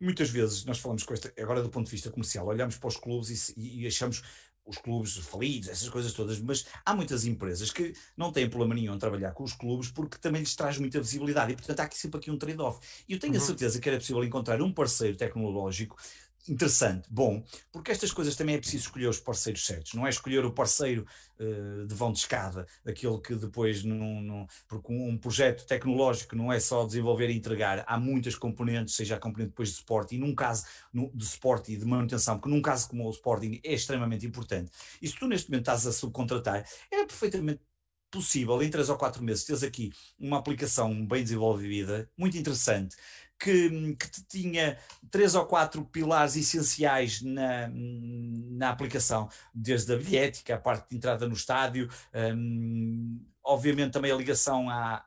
muitas 0.00 0.30
vezes 0.30 0.64
nós 0.64 0.78
falamos 0.78 1.04
com 1.04 1.14
esta, 1.14 1.32
agora 1.40 1.62
do 1.62 1.70
ponto 1.70 1.86
de 1.86 1.92
vista 1.92 2.10
comercial, 2.10 2.46
olhamos 2.46 2.76
para 2.76 2.88
os 2.88 2.96
clubes 2.96 3.50
e, 3.56 3.82
e 3.82 3.86
achamos 3.86 4.22
os 4.64 4.78
clubes 4.78 5.16
falidos, 5.16 5.68
essas 5.68 5.88
coisas 5.88 6.12
todas, 6.12 6.38
mas 6.40 6.64
há 6.84 6.94
muitas 6.94 7.24
empresas 7.24 7.72
que 7.72 7.94
não 8.16 8.30
têm 8.30 8.48
problema 8.48 8.74
nenhum 8.74 8.94
em 8.94 8.98
trabalhar 8.98 9.32
com 9.32 9.42
os 9.42 9.52
clubes 9.54 9.90
porque 9.90 10.18
também 10.18 10.40
lhes 10.40 10.54
traz 10.54 10.78
muita 10.78 11.00
visibilidade 11.00 11.52
e, 11.52 11.56
portanto, 11.56 11.80
há 11.80 11.84
aqui 11.84 11.98
sempre 11.98 12.18
aqui 12.18 12.30
um 12.30 12.38
trade-off. 12.38 12.78
E 13.08 13.12
eu 13.12 13.18
tenho 13.18 13.36
a 13.36 13.40
Uhum. 13.40 13.46
certeza 13.46 13.80
que 13.80 13.88
era 13.88 13.98
possível 13.98 14.22
encontrar 14.22 14.62
um 14.62 14.72
parceiro 14.72 15.16
tecnológico 15.16 15.96
interessante, 16.48 17.08
bom, 17.10 17.42
porque 17.70 17.92
estas 17.92 18.10
coisas 18.12 18.34
também 18.34 18.56
é 18.56 18.58
preciso 18.58 18.84
escolher 18.84 19.06
os 19.08 19.20
parceiros 19.20 19.64
certos, 19.64 19.94
não 19.94 20.06
é 20.06 20.10
escolher 20.10 20.44
o 20.44 20.52
parceiro 20.52 21.06
eh, 21.38 21.86
de 21.86 21.94
vão 21.94 22.12
de 22.12 22.18
escada, 22.18 22.66
aquele 22.84 23.18
que 23.20 23.34
depois 23.36 23.84
não, 23.84 24.20
não- 24.20 24.46
porque 24.68 24.92
um, 24.92 25.10
um 25.10 25.18
projeto 25.18 25.64
tecnológico 25.66 26.34
não 26.34 26.52
é 26.52 26.58
só 26.58 26.84
desenvolver 26.84 27.30
e 27.30 27.36
entregar, 27.36 27.84
há 27.86 27.98
muitas 27.98 28.34
componentes, 28.34 28.94
seja 28.96 29.16
a 29.16 29.20
componente 29.20 29.50
depois 29.50 29.68
de 29.68 29.76
suporte, 29.76 30.14
e 30.16 30.18
num 30.18 30.34
caso 30.34 30.64
no- 30.92 31.10
de 31.14 31.24
suporte 31.24 31.72
e 31.72 31.76
de 31.76 31.84
manutenção, 31.84 32.38
porque 32.38 32.50
num 32.54 32.62
caso 32.62 32.88
como 32.88 33.06
o 33.06 33.10
Sporting 33.10 33.60
é 33.64 33.74
extremamente 33.74 34.26
importante, 34.26 34.70
e 35.00 35.08
se 35.08 35.14
tu 35.14 35.26
neste 35.28 35.48
momento 35.50 35.62
estás 35.62 35.86
a 35.86 35.92
subcontratar, 35.92 36.66
era 36.90 37.06
perfeitamente 37.06 37.60
possível 38.12 38.62
em 38.62 38.70
3 38.70 38.88
ou 38.90 38.96
4 38.96 39.22
meses 39.24 39.44
teres 39.44 39.62
aqui 39.64 39.90
uma 40.18 40.38
aplicação 40.38 41.04
bem 41.06 41.22
desenvolvida, 41.24 42.08
muito 42.16 42.36
interessante, 42.36 42.94
que, 43.40 43.96
que 43.96 44.08
te 44.10 44.22
tinha 44.28 44.78
três 45.10 45.34
ou 45.34 45.44
quatro 45.46 45.84
pilares 45.86 46.36
essenciais 46.36 47.20
na, 47.22 47.68
na 48.52 48.70
aplicação, 48.70 49.28
desde 49.52 49.92
a 49.92 49.96
bilhética, 49.96 50.54
a 50.54 50.58
parte 50.58 50.90
de 50.90 50.96
entrada 50.96 51.26
no 51.26 51.34
estádio, 51.34 51.88
hum, 52.36 53.20
obviamente 53.42 53.92
também 53.92 54.12
a 54.12 54.16
ligação 54.16 54.70
à, 54.70 55.04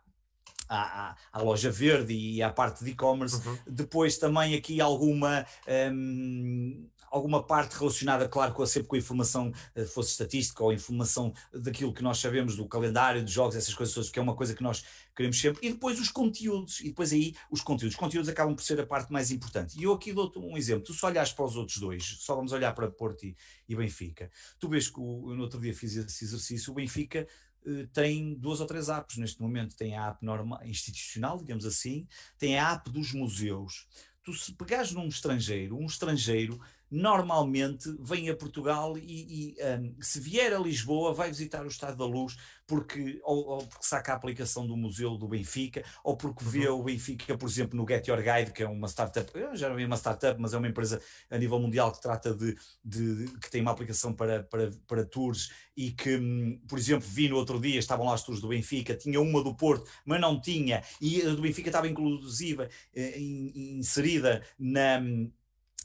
à, 0.67 1.11
à- 1.11 1.15
à 1.31 1.41
loja 1.41 1.71
verde 1.71 2.13
e 2.13 2.41
à 2.43 2.49
parte 2.51 2.83
de 2.83 2.91
e-commerce, 2.91 3.39
Uhum. 3.47 3.57
depois 3.67 4.17
também 4.17 4.53
aqui 4.55 4.81
alguma 4.81 5.45
hum, 5.93 6.89
alguma 7.15 7.41
parte 7.41 7.77
relacionada, 7.77 8.27
claro, 8.27 8.53
com 8.53 8.65
sempre 8.65 8.89
com 8.89 8.95
a 8.95 8.99
informação, 8.99 9.51
eh, 9.73 9.85
fosse 9.85 10.11
estatística 10.11 10.61
ou 10.63 10.73
informação 10.73 11.33
daquilo 11.53 11.93
que 11.93 12.03
nós 12.03 12.17
sabemos 12.17 12.55
do 12.55 12.67
calendário, 12.67 13.23
de 13.23 13.31
jogos, 13.31 13.55
essas 13.55 13.73
coisas 13.73 13.95
todas, 13.95 14.09
que 14.09 14.19
é 14.19 14.21
uma 14.21 14.35
coisa 14.35 14.53
que 14.53 14.61
nós 14.61 14.83
queremos 15.15 15.39
sempre, 15.39 15.65
e 15.65 15.71
depois 15.71 15.99
os 15.99 16.09
conteúdos, 16.09 16.81
e 16.81 16.89
depois 16.89 17.13
aí 17.13 17.33
os 17.49 17.61
conteúdos. 17.61 17.95
Os 17.95 17.99
conteúdos 17.99 18.29
acabam 18.29 18.53
por 18.53 18.63
ser 18.63 18.79
a 18.81 18.85
parte 18.85 19.13
mais 19.13 19.31
importante. 19.31 19.79
E 19.79 19.83
eu 19.83 19.93
aqui 19.93 20.11
dou-te 20.11 20.37
um 20.37 20.57
exemplo, 20.57 20.83
tu 20.83 20.93
só 20.93 21.07
olhas 21.07 21.31
para 21.31 21.45
os 21.45 21.55
outros 21.55 21.77
dois, 21.77 22.03
só 22.19 22.35
vamos 22.35 22.51
olhar 22.51 22.73
para 22.73 22.91
Porto 22.91 23.25
e, 23.25 23.35
e 23.69 23.75
Benfica, 23.75 24.29
tu 24.59 24.67
vês 24.67 24.89
que 24.89 24.99
o, 24.99 25.31
eu 25.31 25.35
no 25.35 25.43
outro 25.43 25.59
dia 25.59 25.73
fiz 25.73 25.95
esse 25.95 26.25
exercício, 26.25 26.71
o 26.71 26.75
Benfica 26.75 27.25
eh, 27.65 27.87
tem 27.93 28.35
duas 28.35 28.59
ou 28.59 28.67
três 28.67 28.89
apps 28.89 29.17
neste 29.17 29.41
momento, 29.41 29.75
tem 29.75 29.95
a 29.95 30.09
app 30.09 30.23
normal, 30.23 30.59
institucional, 30.65 31.37
digamos 31.37 31.65
assim, 31.65 32.07
tem 32.37 32.59
a 32.59 32.73
app 32.73 32.89
dos 32.89 33.13
museus. 33.13 33.87
Tu 34.23 34.33
se 34.33 34.53
pegares 34.53 34.91
num 34.91 35.07
estrangeiro, 35.07 35.77
um 35.77 35.85
estrangeiro 35.85 36.59
normalmente 36.95 37.93
vem 37.99 38.29
a 38.29 38.35
Portugal 38.35 38.97
e, 38.97 39.53
e, 39.53 39.55
um, 39.63 39.95
se 40.01 40.19
vier 40.19 40.53
a 40.53 40.59
Lisboa 40.59 41.13
vai 41.13 41.29
visitar 41.29 41.63
o 41.65 41.67
Estado 41.67 41.97
da 41.97 42.05
Luz 42.05 42.35
porque, 42.65 43.19
ou, 43.23 43.45
ou 43.47 43.57
porque 43.67 43.85
saca 43.85 44.13
a 44.13 44.15
aplicação 44.15 44.65
do 44.65 44.75
Museu 44.75 45.17
do 45.17 45.27
Benfica 45.27 45.83
ou 46.03 46.17
porque 46.17 46.43
vê 46.43 46.67
o 46.67 46.81
Benfica, 46.81 47.37
por 47.37 47.47
exemplo, 47.47 47.77
no 47.77 47.85
Get 47.87 48.07
Your 48.07 48.21
Guide, 48.23 48.51
que 48.51 48.63
é 48.63 48.67
uma 48.67 48.87
startup, 48.87 49.29
eu 49.37 49.55
já 49.55 49.69
não 49.69 49.75
vi 49.75 49.85
uma 49.85 49.97
startup, 49.97 50.39
mas 50.41 50.53
é 50.53 50.57
uma 50.57 50.67
empresa 50.67 50.99
a 51.29 51.37
nível 51.37 51.59
mundial 51.59 51.91
que 51.91 52.01
trata 52.01 52.33
de, 52.33 52.55
de- 52.83 53.25
de- 53.25 53.39
que 53.39 53.51
tem 53.51 53.61
uma 53.61 53.71
aplicação 53.71 54.13
para, 54.13 54.43
para, 54.43 54.71
para 54.87 55.05
tours 55.05 55.51
e 55.77 55.91
que, 55.91 56.17
hum, 56.17 56.59
por 56.67 56.79
exemplo, 56.79 57.07
vi 57.07 57.29
no 57.29 57.35
outro 57.35 57.59
dia, 57.59 57.77
estavam 57.77 58.05
lá 58.07 58.13
as 58.15 58.23
tours 58.23 58.41
do 58.41 58.47
Benfica, 58.47 58.95
tinha 58.95 59.19
uma 59.21 59.43
do 59.43 59.53
Porto, 59.55 59.89
mas 60.05 60.19
não 60.21 60.39
tinha, 60.41 60.81
e 61.01 61.21
a 61.21 61.29
do 61.35 61.41
Benfica 61.41 61.69
estava 61.69 61.87
inclusive 61.87 62.67
eh, 62.95 63.19
in- 63.19 63.77
inserida 63.79 64.41
na 64.57 65.01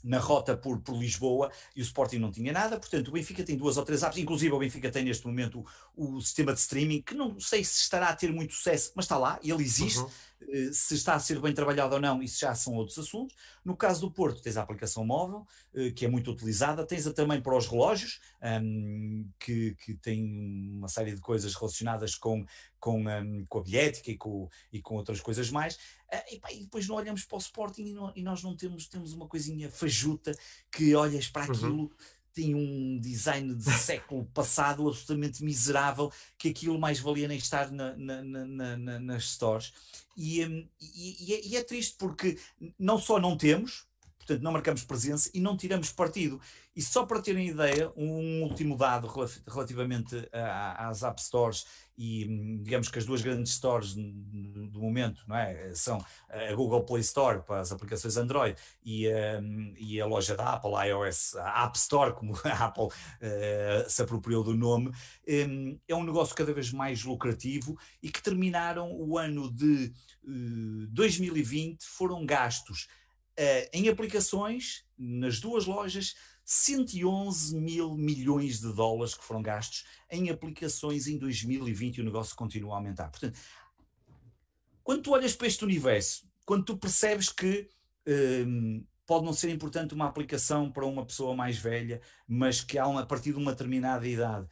na 0.03 0.19
rota 0.19 0.57
por, 0.57 0.79
por 0.79 0.95
Lisboa 0.97 1.51
e 1.75 1.81
o 1.81 1.83
Sporting 1.83 2.17
não 2.17 2.31
tinha 2.31 2.51
nada, 2.51 2.79
portanto 2.79 3.09
o 3.09 3.11
Benfica 3.11 3.43
tem 3.43 3.55
duas 3.55 3.77
ou 3.77 3.85
três 3.85 4.03
apps, 4.03 4.17
inclusive 4.17 4.53
o 4.53 4.59
Benfica 4.59 4.89
tem 4.89 5.03
neste 5.03 5.25
momento 5.25 5.65
o, 5.95 6.15
o 6.15 6.21
sistema 6.21 6.53
de 6.53 6.59
streaming, 6.59 7.01
que 7.01 7.13
não 7.13 7.39
sei 7.39 7.63
se 7.63 7.81
estará 7.81 8.09
a 8.09 8.15
ter 8.15 8.31
muito 8.31 8.53
sucesso, 8.53 8.91
mas 8.95 9.05
está 9.05 9.17
lá, 9.17 9.39
ele 9.43 9.63
existe, 9.63 9.99
Uhum. 9.99 10.09
Eh, 10.49 10.69
se 10.73 10.95
está 10.95 11.15
a 11.15 11.19
ser 11.19 11.39
bem 11.39 11.53
trabalhado 11.53 11.95
ou 11.95 12.01
não, 12.01 12.21
isso 12.21 12.39
já 12.39 12.53
são 12.55 12.73
outros 12.75 12.97
assuntos. 12.97 13.35
No 13.63 13.75
caso 13.75 14.01
do 14.01 14.11
Porto, 14.11 14.41
tens 14.41 14.57
a 14.57 14.61
aplicação 14.63 15.05
móvel, 15.05 15.45
eh, 15.73 15.91
que 15.91 16.05
é 16.05 16.09
muito 16.09 16.31
utilizada, 16.31 16.85
tens-a 16.85 17.13
também 17.13 17.41
para 17.41 17.55
os 17.57 17.67
relógios, 17.67 18.19
hum, 18.61 19.29
que, 19.39 19.75
que 19.75 19.93
tem 19.95 20.71
uma 20.77 20.87
série 20.87 21.13
de 21.15 21.21
coisas 21.21 21.53
relacionadas 21.55 22.15
com, 22.15 22.45
com, 22.79 23.01
hum, 23.07 23.45
com 23.47 23.59
a 23.59 23.63
bilhética 23.63 24.11
e 24.11 24.17
com, 24.17 24.49
e 24.71 24.81
com 24.81 24.95
outras 24.95 25.19
coisas 25.21 25.49
mais. 25.51 25.77
Ah, 26.11 26.23
e, 26.31 26.39
pá, 26.39 26.51
e 26.51 26.61
depois 26.61 26.87
não 26.87 26.95
olhamos 26.95 27.23
para 27.25 27.37
o 27.37 27.39
Sporting 27.39 27.83
e, 27.85 27.93
não- 27.93 28.11
e 28.15 28.21
nós 28.21 28.43
não 28.43 28.55
temos, 28.55 28.87
temos 28.87 29.13
uma 29.13 29.27
coisinha 29.27 29.69
fajuta 29.69 30.31
que 30.71 30.93
olhas 30.95 31.27
para 31.29 31.43
Uhum. 31.43 31.89
Tem 32.33 32.55
um 32.55 32.99
design 32.99 33.53
de 33.55 33.63
século 33.77 34.25
passado 34.33 34.87
absolutamente 34.87 35.43
miserável, 35.43 36.11
que 36.37 36.49
aquilo 36.49 36.79
mais 36.79 36.99
valia 36.99 37.27
nem 37.27 37.37
estar 37.37 37.71
na- 37.71 37.95
na- 37.95 38.23
na- 38.23 38.45
na- 38.45 38.77
na- 38.77 38.99
nas 38.99 39.31
stores. 39.31 39.73
E, 40.15 40.45
hum, 40.45 40.67
e- 40.79 41.25
e 41.29 41.33
é, 41.33 41.45
e 41.47 41.55
é 41.57 41.63
triste 41.63 41.95
porque 41.97 42.37
não 42.77 42.97
só 42.97 43.19
não 43.19 43.37
temos, 43.37 43.85
portanto 44.21 44.41
não 44.43 44.51
marcamos 44.51 44.83
presença 44.83 45.29
e 45.33 45.39
não 45.39 45.57
tiramos 45.57 45.91
partido. 45.91 46.39
E 46.73 46.81
só 46.81 47.05
para 47.05 47.21
terem 47.21 47.49
ideia, 47.49 47.91
um 47.97 48.43
último 48.43 48.77
dado 48.77 49.05
rela- 49.07 49.29
relativamente 49.45 50.15
às 50.77 51.03
App 51.03 51.21
Stores 51.21 51.65
e 51.97 52.25
digamos 52.63 52.87
que 52.87 52.97
as 52.97 53.05
duas 53.05 53.21
grandes 53.21 53.53
stores 53.53 53.93
do 53.93 54.79
momento 54.79 55.21
não 55.27 55.35
é? 55.35 55.73
são 55.75 56.03
a 56.29 56.55
Google 56.55 56.83
Play 56.83 57.01
Store 57.01 57.43
para 57.43 57.59
as 57.59 57.71
aplicações 57.71 58.15
Android 58.15 58.57
e, 58.83 59.07
hum, 59.09 59.73
e 59.77 59.99
a 59.99 60.05
loja 60.05 60.35
da 60.35 60.53
Apple, 60.53 60.73
a 60.75 60.85
iOS, 60.85 61.35
a 61.35 61.65
App 61.65 61.77
Store, 61.77 62.13
como 62.13 62.33
a 62.45 62.65
Apple 62.65 62.87
eh, 63.19 63.85
se 63.89 64.01
apropriou 64.01 64.41
do 64.43 64.55
nome, 64.55 64.91
hum, 65.27 65.77
é 65.87 65.93
um 65.93 66.03
negócio 66.03 66.33
cada 66.33 66.53
vez 66.53 66.71
mais 66.71 67.03
lucrativo 67.03 67.77
e 68.01 68.09
que 68.09 68.23
terminaram 68.23 68.91
o 68.93 69.17
ano 69.17 69.51
de 69.51 69.91
eh, 70.25 70.87
2020, 70.89 71.83
foram 71.85 72.25
gastos 72.25 72.87
eh, 73.43 73.67
em 73.73 73.89
aplicações, 73.89 74.85
nas 74.95 75.39
duas 75.39 75.65
lojas, 75.65 76.13
111 76.45 77.59
mil 77.59 77.95
milhões 77.95 78.59
de 78.59 78.71
dólares 78.71 79.15
que 79.15 79.23
foram 79.23 79.41
gastos 79.41 79.83
em 80.11 80.29
aplicações 80.29 81.07
em 81.07 81.17
2020 81.17 81.97
e 81.97 82.01
o 82.01 82.03
negócio 82.03 82.35
continua 82.35 82.75
a 82.75 82.77
aumentar. 82.77 83.09
Portanto, 83.09 83.39
quando 84.83 85.01
tu 85.01 85.13
olhas 85.13 85.35
para 85.35 85.47
este 85.47 85.65
universo, 85.65 86.29
quando 86.45 86.65
tu 86.65 86.77
percebes 86.77 87.29
que 87.29 87.67
hum, 88.45 88.85
pode 89.07 89.25
não 89.25 89.33
ser 89.33 89.49
importante 89.49 89.95
uma 89.95 90.05
aplicação 90.05 90.71
para 90.71 90.85
uma 90.85 91.03
pessoa 91.03 91.35
mais 91.35 91.57
velha, 91.57 91.99
mas 92.27 92.61
que 92.61 92.77
há 92.77 92.85
uma, 92.85 93.01
a 93.01 93.05
partir 93.07 93.31
de 93.31 93.39
uma 93.39 93.53
determinada 93.53 94.07
idade, 94.07 94.47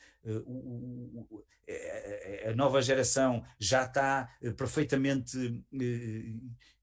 eh, 1.67 2.49
a 2.49 2.55
nova 2.55 2.81
geração 2.81 3.45
já 3.59 3.85
está 3.85 4.27
perfeitamente 4.57 5.63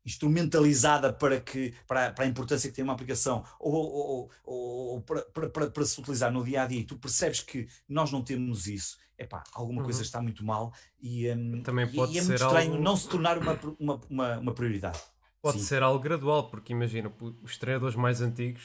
instrumentalizada 0.07 1.13
para, 1.13 1.41
que, 1.41 1.75
para, 1.87 2.07
a- 2.09 2.13
para 2.13 2.25
a 2.25 2.29
importância 2.29 2.71
que 2.71 2.77
tem 2.77 2.85
uma 2.85 2.93
aplicação 2.93 3.45
ou, 3.59 3.75
ou- 3.75 4.31
ou- 4.45 4.87
ou 4.95 5.01
para, 5.03 5.23
para- 5.51 5.71
para- 5.71 5.85
se 5.85 6.01
utilizar 6.01 6.33
no 6.33 6.45
dia 6.45 6.63
a 6.63 6.67
dia, 6.67 6.81
e 6.81 6.85
tu 6.85 6.97
percebes 6.97 7.41
que 7.41 7.69
nós 7.89 8.11
não 8.13 8.23
temos 8.23 8.67
isso, 8.67 8.97
epá, 9.19 9.43
alguma 9.53 9.83
coisa 9.83 9.99
Uhum. 9.99 10.05
está 10.05 10.23
muito 10.23 10.45
mal 10.45 10.73
e, 11.01 11.31
hum, 11.33 11.63
Também 11.63 11.87
pode 11.93 12.13
e 12.13 12.19
é 12.19 12.23
ser 12.23 12.29
muito 12.29 12.43
estranho 12.43 12.73
algo- 12.73 12.83
não 12.85 12.97
se 12.97 13.09
tornar 13.09 13.37
uma, 13.39 13.59
uma, 13.79 14.01
uma, 14.09 14.39
uma 14.39 14.55
prioridade. 14.55 15.01
Pode 15.43 15.59
Sim. 15.59 15.65
ser 15.65 15.83
algo 15.83 16.01
gradual, 16.03 16.49
porque 16.51 16.73
imagina, 16.73 17.13
os 17.43 17.57
treinadores 17.59 17.95
mais 17.97 18.21
antigos, 18.21 18.63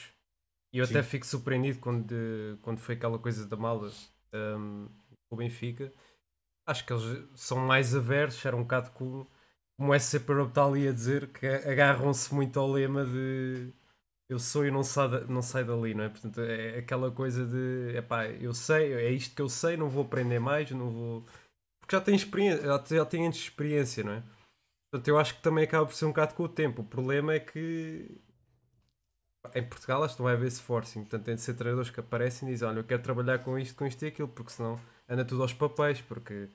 e 0.72 0.78
eu 0.78 0.84
até 0.84 1.02
Sim. 1.02 1.08
fico 1.08 1.26
surpreendido 1.26 1.78
quando, 1.80 2.14
quando 2.62 2.78
foi 2.78 2.94
aquela 2.94 3.18
coisa 3.18 3.46
da 3.46 3.56
mala 3.56 3.92
um, 4.32 4.88
com 5.28 5.34
o 5.34 5.36
Benfica. 5.36 5.92
Acho 6.66 6.84
que 6.86 6.92
eles 6.92 7.28
são 7.34 7.58
mais 7.58 7.94
aversos, 7.94 8.44
era 8.44 8.56
um 8.56 8.62
bocado 8.62 8.90
como, 8.92 9.28
como 9.76 9.94
esse 9.94 10.18
Super 10.18 10.46
está 10.46 10.64
ali 10.64 10.88
a 10.88 10.92
dizer, 10.92 11.28
que 11.32 11.46
agarram-se 11.46 12.34
muito 12.34 12.58
ao 12.60 12.70
lema 12.70 13.04
de 13.04 13.72
eu 14.28 14.38
sou 14.38 14.66
e 14.66 14.70
não 14.70 14.82
saio, 14.82 15.26
não 15.28 15.42
saio 15.42 15.66
dali, 15.66 15.94
não 15.94 16.04
é? 16.04 16.08
Portanto, 16.08 16.40
é 16.40 16.78
aquela 16.78 17.10
coisa 17.10 17.44
de 17.46 17.96
epá, 17.96 18.26
eu 18.26 18.54
sei, 18.54 18.94
é 18.94 19.10
isto 19.10 19.34
que 19.34 19.42
eu 19.42 19.48
sei, 19.48 19.76
não 19.76 19.88
vou 19.88 20.04
aprender 20.04 20.38
mais, 20.38 20.70
não 20.70 20.90
vou. 20.90 21.26
Porque 21.80 21.96
já 21.96 22.00
têm 22.00 22.14
experiência, 22.14 22.62
já, 22.64 22.84
já 22.96 23.04
têm 23.04 23.28
experiência, 23.28 24.04
não 24.04 24.12
é? 24.12 24.22
Portanto, 24.90 25.08
eu 25.08 25.18
acho 25.18 25.34
que 25.36 25.42
também 25.42 25.64
acaba 25.64 25.86
por 25.86 25.94
ser 25.94 26.06
um 26.06 26.08
bocado 26.08 26.34
com 26.34 26.44
o 26.44 26.48
tempo. 26.48 26.82
O 26.82 26.84
problema 26.84 27.34
é 27.34 27.40
que 27.40 28.20
em 29.54 29.62
Portugal 29.66 30.02
acho 30.04 30.14
que 30.14 30.20
não 30.20 30.24
vai 30.24 30.34
haver 30.34 30.46
esse 30.46 30.62
forcing. 30.62 31.00
Portanto, 31.00 31.24
tem 31.24 31.34
de 31.34 31.40
ser 31.40 31.54
treinadores 31.54 31.90
que 31.90 32.00
aparecem 32.00 32.48
e 32.48 32.52
dizem: 32.52 32.68
Olha, 32.68 32.78
eu 32.78 32.84
quero 32.84 33.02
trabalhar 33.02 33.38
com 33.40 33.58
isto, 33.58 33.74
com 33.74 33.86
isto 33.86 34.02
e 34.04 34.08
aquilo, 34.08 34.28
porque 34.28 34.52
senão 34.52 34.80
anda 35.08 35.24
tudo 35.24 35.42
aos 35.42 35.52
papéis. 35.52 36.00
Porque 36.00 36.48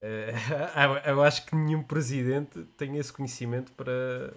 eh, 0.00 0.32
eu 1.06 1.22
acho 1.22 1.46
que 1.46 1.56
nenhum 1.56 1.82
presidente 1.82 2.64
tem 2.76 2.96
esse 2.96 3.12
conhecimento 3.12 3.72
para. 3.72 4.32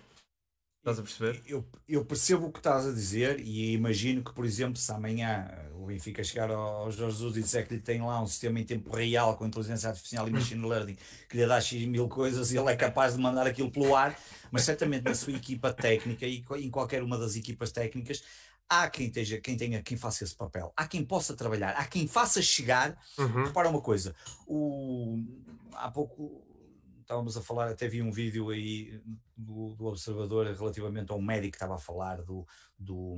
Estás 0.79 0.97
a 0.97 1.03
perceber? 1.03 1.43
Eu, 1.45 1.63
eu 1.87 2.03
percebo 2.03 2.47
o 2.47 2.51
que 2.51 2.57
estás 2.57 2.87
a 2.87 2.91
dizer 2.91 3.39
e 3.39 3.71
imagino 3.73 4.23
que, 4.23 4.33
por 4.33 4.43
exemplo, 4.43 4.77
se 4.77 4.91
amanhã 4.91 5.47
o 5.75 5.85
Benfica 5.85 6.23
chegar 6.23 6.49
ao 6.49 6.91
Jorge 6.91 7.17
Jesus 7.17 7.37
e 7.37 7.41
disser 7.41 7.67
que 7.67 7.75
lhe 7.75 7.79
tem 7.79 8.01
lá 8.01 8.19
um 8.19 8.25
sistema 8.25 8.59
em 8.59 8.63
tempo 8.63 8.95
real 8.95 9.37
com 9.37 9.45
inteligência 9.45 9.89
artificial 9.89 10.27
e 10.27 10.31
machine 10.31 10.67
learning 10.67 10.97
que 11.29 11.37
lhe 11.37 11.45
dá 11.45 11.61
X 11.61 11.85
mil 11.85 12.07
coisas 12.07 12.51
e 12.51 12.57
ele 12.57 12.71
é 12.71 12.75
capaz 12.75 13.15
de 13.15 13.21
mandar 13.21 13.45
aquilo 13.45 13.69
pelo 13.69 13.95
ar, 13.95 14.17
mas 14.49 14.63
certamente 14.63 15.03
na 15.03 15.13
sua 15.13 15.33
equipa 15.33 15.71
técnica 15.71 16.25
e 16.25 16.43
em 16.57 16.71
qualquer 16.71 17.03
uma 17.03 17.17
das 17.17 17.35
equipas 17.35 17.71
técnicas 17.71 18.23
há 18.71 18.89
quem, 18.89 19.07
esteja, 19.07 19.41
quem 19.41 19.57
tenha, 19.57 19.83
quem 19.83 19.97
faça 19.97 20.23
esse 20.23 20.33
papel, 20.33 20.71
há 20.77 20.87
quem 20.87 21.03
possa 21.03 21.35
trabalhar, 21.35 21.71
há 21.71 21.85
quem 21.85 22.07
faça 22.07 22.41
chegar. 22.41 22.97
Uhum. 23.17 23.43
Repara 23.43 23.67
uma 23.67 23.81
coisa, 23.81 24.15
o, 24.47 25.21
há 25.73 25.91
pouco 25.91 26.41
estávamos 27.01 27.35
a 27.35 27.41
falar, 27.41 27.69
até 27.69 27.89
vi 27.89 28.01
um 28.01 28.11
vídeo 28.11 28.49
aí 28.49 29.01
do, 29.35 29.75
do 29.75 29.85
Observador 29.87 30.45
relativamente 30.47 31.11
a 31.11 31.15
um 31.15 31.21
médico 31.21 31.51
que 31.51 31.57
estava 31.57 31.75
a 31.75 31.79
falar 31.79 32.21
do, 32.21 32.47
do 32.79 33.17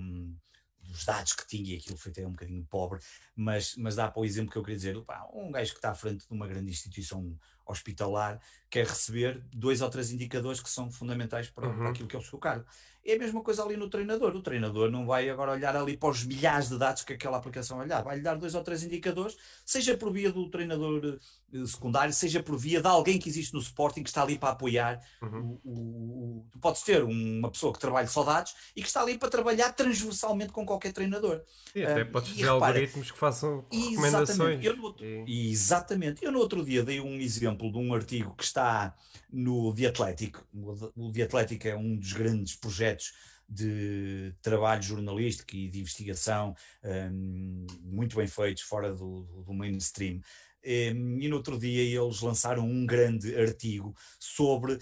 dos 0.81 1.05
dados 1.05 1.33
que 1.33 1.47
tinha, 1.47 1.73
e 1.73 1.77
aquilo 1.77 1.97
foi 1.97 2.11
até 2.11 2.27
um 2.27 2.31
bocadinho 2.31 2.65
pobre, 2.65 2.99
mas, 3.33 3.75
mas 3.77 3.95
dá 3.95 4.11
para 4.11 4.21
o 4.21 4.25
exemplo 4.25 4.51
que 4.51 4.57
eu 4.57 4.63
queria 4.63 4.75
dizer, 4.75 5.01
pá, 5.05 5.25
um 5.33 5.49
gajo 5.49 5.71
que 5.71 5.77
está 5.77 5.91
à 5.91 5.95
frente 5.95 6.27
de 6.27 6.33
uma 6.33 6.45
grande 6.45 6.69
instituição 6.69 7.37
hospitalar 7.65 8.39
quer 8.73 8.87
receber 8.87 9.39
dois 9.53 9.81
ou 9.81 9.89
três 9.89 10.11
indicadores 10.11 10.59
que 10.59 10.69
são 10.69 10.91
fundamentais 10.91 11.47
para, 11.47 11.67
uhum. 11.67 11.77
para 11.77 11.89
aquilo 11.89 12.07
que 12.07 12.15
é 12.15 12.19
o 12.19 12.23
seu 12.23 12.39
cargo. 12.39 12.65
É 13.05 13.15
a 13.15 13.19
mesma 13.19 13.43
coisa 13.43 13.61
ali 13.63 13.75
no 13.75 13.89
treinador. 13.89 14.33
O 14.33 14.41
treinador 14.41 14.89
não 14.89 15.05
vai 15.05 15.29
agora 15.29 15.51
olhar 15.51 15.75
ali 15.75 15.97
para 15.97 16.09
os 16.09 16.23
milhares 16.23 16.69
de 16.69 16.77
dados 16.77 17.03
que 17.03 17.13
aquela 17.13 17.37
aplicação 17.37 17.79
olhar, 17.79 18.01
vai-lhe 18.01 18.21
dar 18.21 18.35
dois 18.35 18.55
ou 18.55 18.63
três 18.63 18.81
indicadores, 18.81 19.35
seja 19.65 19.95
por 19.97 20.11
via 20.11 20.31
do 20.31 20.49
treinador 20.49 21.19
eh, 21.53 21.65
secundário, 21.67 22.13
seja 22.13 22.41
por 22.41 22.57
via 22.57 22.81
de 22.81 22.87
alguém 22.87 23.19
que 23.19 23.27
existe 23.27 23.53
no 23.53 23.59
Sporting 23.59 24.03
que 24.03 24.09
está 24.09 24.23
ali 24.23 24.39
para 24.39 24.53
apoiar. 24.53 24.99
Uhum. 25.21 25.59
O, 25.63 25.69
o, 25.69 26.47
o, 26.55 26.59
podes 26.59 26.81
ter 26.81 27.03
uma 27.03 27.51
pessoa 27.51 27.73
que 27.73 27.79
trabalha 27.79 28.07
só 28.07 28.23
dados 28.23 28.55
e 28.73 28.81
que 28.81 28.87
está 28.87 29.01
ali 29.01 29.17
para 29.17 29.29
trabalhar 29.29 29.73
transversalmente 29.73 30.53
com 30.53 30.65
qualquer 30.65 30.93
treinador. 30.93 31.41
E 31.75 31.83
até 31.83 32.03
uh, 32.03 32.11
podes 32.11 32.33
ter 32.33 32.47
algoritmos 32.47 33.11
que 33.11 33.17
façam 33.19 33.65
recomendações. 33.69 34.29
Exatamente. 34.29 34.65
Eu 34.65 34.77
no, 34.77 34.95
e... 35.27 35.51
exatamente. 35.51 36.25
Eu 36.25 36.31
no 36.31 36.39
outro 36.39 36.63
dia 36.63 36.81
dei 36.83 37.01
um 37.01 37.19
exemplo 37.19 37.52
de 37.55 37.77
um 37.77 37.93
artigo 37.93 38.35
que 38.35 38.43
está 38.43 38.95
no 39.31 39.73
The 39.73 39.87
Athletic. 39.87 40.37
O 40.53 41.11
The 41.11 41.23
Athletic 41.23 41.65
é 41.65 41.75
um 41.75 41.95
dos 41.95 42.13
grandes 42.13 42.55
projetos 42.55 43.13
de 43.47 44.33
trabalho 44.41 44.81
jornalístico 44.81 45.55
e 45.55 45.69
de 45.69 45.79
investigação 45.79 46.55
um, 46.83 47.65
muito 47.81 48.15
bem 48.15 48.27
feitos 48.27 48.63
fora 48.63 48.93
do, 48.93 49.23
do 49.45 49.53
mainstream. 49.53 50.21
Um, 50.65 51.19
e 51.19 51.27
no 51.27 51.35
outro 51.35 51.59
dia 51.59 51.83
eles 51.83 52.21
lançaram 52.21 52.65
um 52.65 52.85
grande 52.85 53.35
artigo 53.35 53.93
sobre 54.17 54.79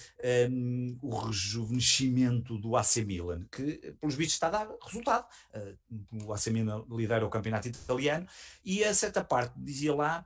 um, 0.51 0.95
o 1.01 1.17
rejuvenescimento 1.17 2.55
do 2.59 2.75
AC 2.75 2.97
Milan, 2.97 3.47
que 3.51 3.91
pelos 3.99 4.13
vistos 4.13 4.35
está 4.35 4.47
a 4.47 4.51
dar 4.51 4.69
resultado. 4.83 5.25
Uh, 5.55 6.25
o 6.25 6.33
AC 6.33 6.47
Milan 6.47 6.85
lidera 6.87 7.25
o 7.25 7.31
campeonato 7.31 7.67
italiano 7.67 8.27
e 8.63 8.83
a 8.83 8.93
certa 8.93 9.23
parte 9.23 9.53
dizia 9.57 9.95
lá, 9.95 10.23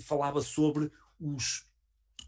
falava 0.00 0.40
sobre 0.42 0.90
os 1.20 1.68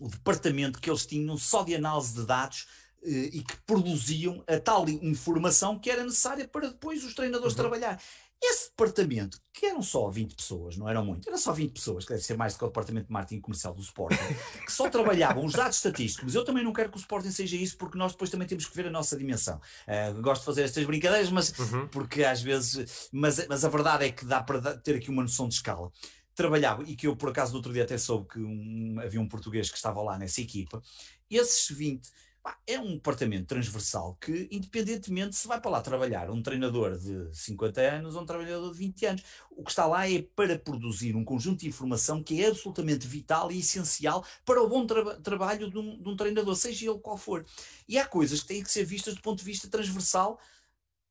o 0.01 0.09
departamento 0.09 0.81
que 0.81 0.91
eles 0.91 1.07
tinham 1.07 1.37
só 1.37 1.63
de 1.63 1.75
análise 1.75 2.15
de 2.15 2.27
dados 2.27 2.67
eh, 3.05 3.31
e 3.33 3.43
que 3.43 3.57
produziam 3.67 4.43
a 4.49 4.59
tal 4.59 4.89
informação 4.89 5.79
que 5.79 5.91
era 5.91 6.03
necessária 6.03 6.47
para 6.49 6.69
depois 6.69 7.05
os 7.05 7.15
treinadores 7.15 7.55
uhum. 7.55 7.61
trabalhar. 7.61 8.03
Esse 8.45 8.71
departamento, 8.71 9.41
que 9.53 9.67
eram 9.67 9.83
só 9.83 10.11
20 10.11 10.35
pessoas, 10.35 10.77
não 10.77 10.89
eram 10.89 11.05
muito, 11.05 11.29
eram 11.29 11.39
só 11.39 11.53
20 11.53 11.73
pessoas, 11.73 12.05
que 12.05 12.13
deve 12.13 12.25
ser 12.25 12.37
mais 12.37 12.55
do 12.55 12.59
que 12.59 12.65
o 12.65 12.67
departamento 12.67 13.07
de 13.07 13.13
marketing 13.13 13.41
comercial 13.41 13.73
do 13.73 13.81
Sporting, 13.81 14.17
que 14.67 14.73
só 14.73 14.91
trabalhavam 14.91 15.45
os 15.45 15.53
dados 15.53 15.77
estatísticos. 15.77 16.35
Eu 16.35 16.45
também 16.45 16.65
não 16.65 16.73
quero 16.73 16.91
que 16.91 16.97
o 16.97 16.99
Sporting 16.99 17.31
seja 17.31 17.57
isso, 17.57 17.77
porque 17.77 17.97
nós 17.97 18.11
depois 18.11 18.31
também 18.31 18.49
temos 18.49 18.67
que 18.67 18.75
ver 18.75 18.89
a 18.89 18.91
nossa 18.91 19.17
dimensão. 19.17 19.61
Uh, 19.87 20.21
gosto 20.21 20.41
de 20.41 20.47
fazer 20.47 20.63
estas 20.63 20.85
brincadeiras, 20.85 21.31
mas 21.31 21.57
uhum. 21.57 21.87
porque 21.87 22.25
às 22.25 22.43
vezes. 22.43 23.09
Mas, 23.13 23.47
mas 23.47 23.65
a 23.65 23.69
verdade 23.69 24.07
é 24.07 24.11
que 24.11 24.25
dá 24.25 24.43
para 24.43 24.77
ter 24.79 24.97
aqui 24.97 25.09
uma 25.09 25.23
noção 25.23 25.47
de 25.47 25.55
escala 25.55 25.93
trabalhava, 26.35 26.83
e 26.85 26.97
que 26.97 27.07
eu 27.07 27.17
por 27.17 27.31
acaso 27.31 27.53
no 27.53 27.59
outro 27.59 27.73
dia 27.73 27.85
até 27.85 27.99
soube 27.99 28.29
que 28.29 28.39
um, 28.41 28.97
havia 29.01 29.21
um 29.21 29.29
português 29.29 29.71
que 29.71 29.77
estava 29.77 30.01
lá 30.03 30.19
nessa 30.19 30.41
equipa, 30.41 30.83
esses 31.31 31.75
20 31.77 32.11
pá, 32.43 32.59
é 32.67 32.79
um 32.79 32.95
departamento 32.95 33.47
transversal 33.47 34.17
que, 34.21 34.49
independentemente 34.51 35.37
se 35.37 35.47
vai 35.47 35.61
para 35.61 35.71
lá 35.71 35.81
trabalhar 35.81 36.31
um 36.31 36.43
treinador 36.43 36.99
de 36.99 37.29
50 37.33 37.81
anos 37.81 38.17
ou 38.17 38.23
um 38.23 38.27
trabalhador 38.27 38.73
de 38.73 38.79
20 38.79 39.07
anos, 39.07 39.23
o 39.51 39.63
que 39.63 39.71
está 39.71 39.87
lá 39.87 40.11
é 40.11 40.23
para 40.23 40.59
produzir 40.59 41.15
um 41.15 41.25
conjunto 41.25 41.61
de 41.61 41.69
informação 41.69 42.23
que 42.23 42.43
é 42.43 42.49
absolutamente 42.49 43.07
vital 43.07 43.53
e 43.53 43.61
essencial 43.61 44.25
para 44.45 44.63
o 44.63 44.69
bom 44.69 44.87
tra 44.87 45.15
trabalho 45.21 45.71
de 45.71 45.79
um, 45.79 46.03
de 46.03 46.09
um 46.09 46.17
treinador, 46.17 46.57
seja 46.57 46.91
ele 46.91 46.99
qual 46.99 47.17
for. 47.17 47.47
E 47.89 47.99
há 47.99 48.05
coisas 48.07 48.41
que 48.41 48.49
têm 48.49 48.63
que 48.63 48.71
ser 48.71 48.85
vistas 48.85 49.15
do 49.15 49.23
ponto 49.23 49.39
de 49.39 49.45
vista 49.45 49.69
transversal 49.69 50.41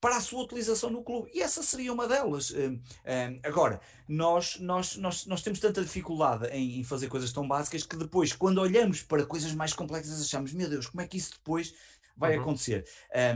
para 0.01 0.17
a 0.17 0.21
sua 0.21 0.41
utilização 0.41 0.89
no 0.89 1.03
clube. 1.03 1.29
E 1.31 1.41
essa 1.41 1.61
seria 1.61 1.93
uma 1.93 2.07
delas. 2.07 2.49
Uh, 2.49 2.73
uh, 2.73 3.39
agora, 3.43 3.79
nós, 4.07 4.59
nós, 4.59 4.97
nós, 4.97 5.27
nós 5.27 5.43
temos 5.43 5.59
tanta 5.59 5.83
dificuldade 5.83 6.47
em, 6.47 6.79
em, 6.79 6.83
fazer 6.83 7.07
coisas 7.07 7.31
tão 7.31 7.47
básicas 7.47 7.83
que 7.83 7.95
depois, 7.95 8.33
quando 8.33 8.57
olhamos 8.57 9.03
para 9.03 9.23
coisas 9.25 9.53
mais 9.53 9.73
complexas, 9.73 10.19
achamos, 10.19 10.51
meu 10.53 10.67
Deus, 10.67 10.87
como 10.87 11.01
é 11.01 11.07
que 11.07 11.17
isso 11.17 11.33
depois 11.33 11.75
vai 12.17 12.35
uhum. 12.35 12.41
acontecer? 12.41 12.83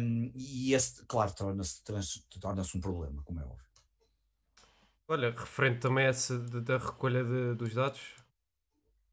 Um, 0.02 0.32
e 0.34 0.74
esse, 0.74 1.06
claro, 1.06 1.32
torna-se 1.36 1.84
torna 1.84 2.64
um 2.76 2.82
problema, 2.82 3.22
como 3.24 3.40
é 3.40 3.44
óbvio. 3.44 3.66
Olha, 5.08 5.30
referente 5.30 5.82
também 5.82 6.08
a 6.08 6.10
essa 6.10 6.40
de, 6.40 6.62
da 6.62 6.80
recolha 6.80 7.24
de, 7.24 7.54
dos 7.54 7.76
dados, 7.76 8.02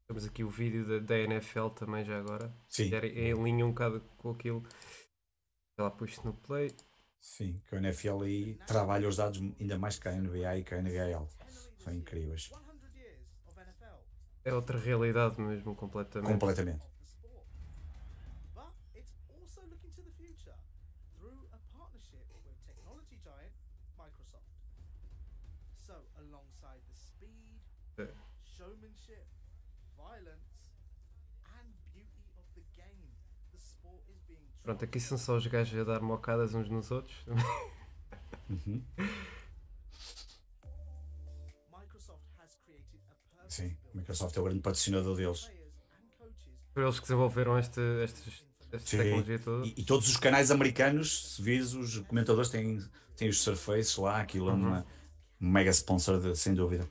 temos 0.07 0.25
aqui 0.25 0.43
o 0.43 0.49
vídeo 0.49 0.87
da, 0.87 0.97
da 0.97 1.19
NFL 1.19 1.67
também 1.69 2.03
já 2.03 2.17
agora. 2.17 2.51
Sim. 2.67 2.93
Era 2.93 3.05
em 3.05 3.43
linha 3.43 3.63
um 3.63 3.69
bocado 3.69 4.01
com 4.17 4.31
aquilo. 4.31 4.63
Já 5.77 5.83
lá 5.83 5.91
pus 5.91 6.21
no 6.23 6.33
play. 6.33 6.71
Sim, 7.23 7.61
que 7.65 7.73
o 7.73 7.77
NFL 7.77 8.23
aí 8.23 8.55
trabalha 8.67 9.07
os 9.07 9.15
dados 9.15 9.39
ainda 9.57 9.79
mais 9.79 9.97
que 9.97 10.09
a 10.09 10.11
NBA 10.11 10.57
e 10.57 10.63
que 10.63 10.75
a 10.75 10.79
NHL. 10.79 11.25
São 11.79 11.93
incríveis. 11.93 12.51
É 14.43 14.53
outra 14.53 14.77
realidade 14.77 15.39
mesmo, 15.39 15.73
completamente. 15.73 16.31
Completamente. 16.31 16.92
Pronto, 34.63 34.85
aqui 34.85 34.99
são 34.99 35.17
só 35.17 35.35
os 35.35 35.45
gajos 35.45 35.77
a 35.79 35.83
dar 35.83 36.01
mocadas 36.01 36.53
uns 36.53 36.69
nos 36.69 36.89
outros. 36.89 37.15
Uhum. 38.49 38.81
Sim, 43.47 43.77
a 43.93 43.97
Microsoft 43.97 44.35
é 44.35 44.39
o 44.39 44.43
grande 44.43 44.61
patrocinador 44.61 45.15
deles. 45.15 45.51
Foi 46.73 46.83
eles 46.83 46.95
que 46.95 47.01
desenvolveram 47.01 47.55
esta 47.55 47.81
tecnologia 48.71 49.37
toda. 49.37 49.67
E, 49.67 49.75
e, 49.77 49.83
todos 49.85 50.09
os 50.09 50.17
canais 50.17 50.49
americanos, 50.49 51.35
se 51.35 51.41
vires, 51.41 51.73
os 51.73 51.99
comentadores 51.99 52.49
têm, 52.49 52.79
têm 53.15 53.29
os 53.29 53.41
Surfaces 53.41 53.95
lá, 53.97 54.21
aquilo 54.21 54.49
é 54.49 54.53
uhum. 54.53 54.59
uma 54.59 54.85
mega 55.39 55.69
sponsor, 55.69 56.19
de, 56.19 56.35
sem 56.35 56.55
dúvida. 56.55 56.89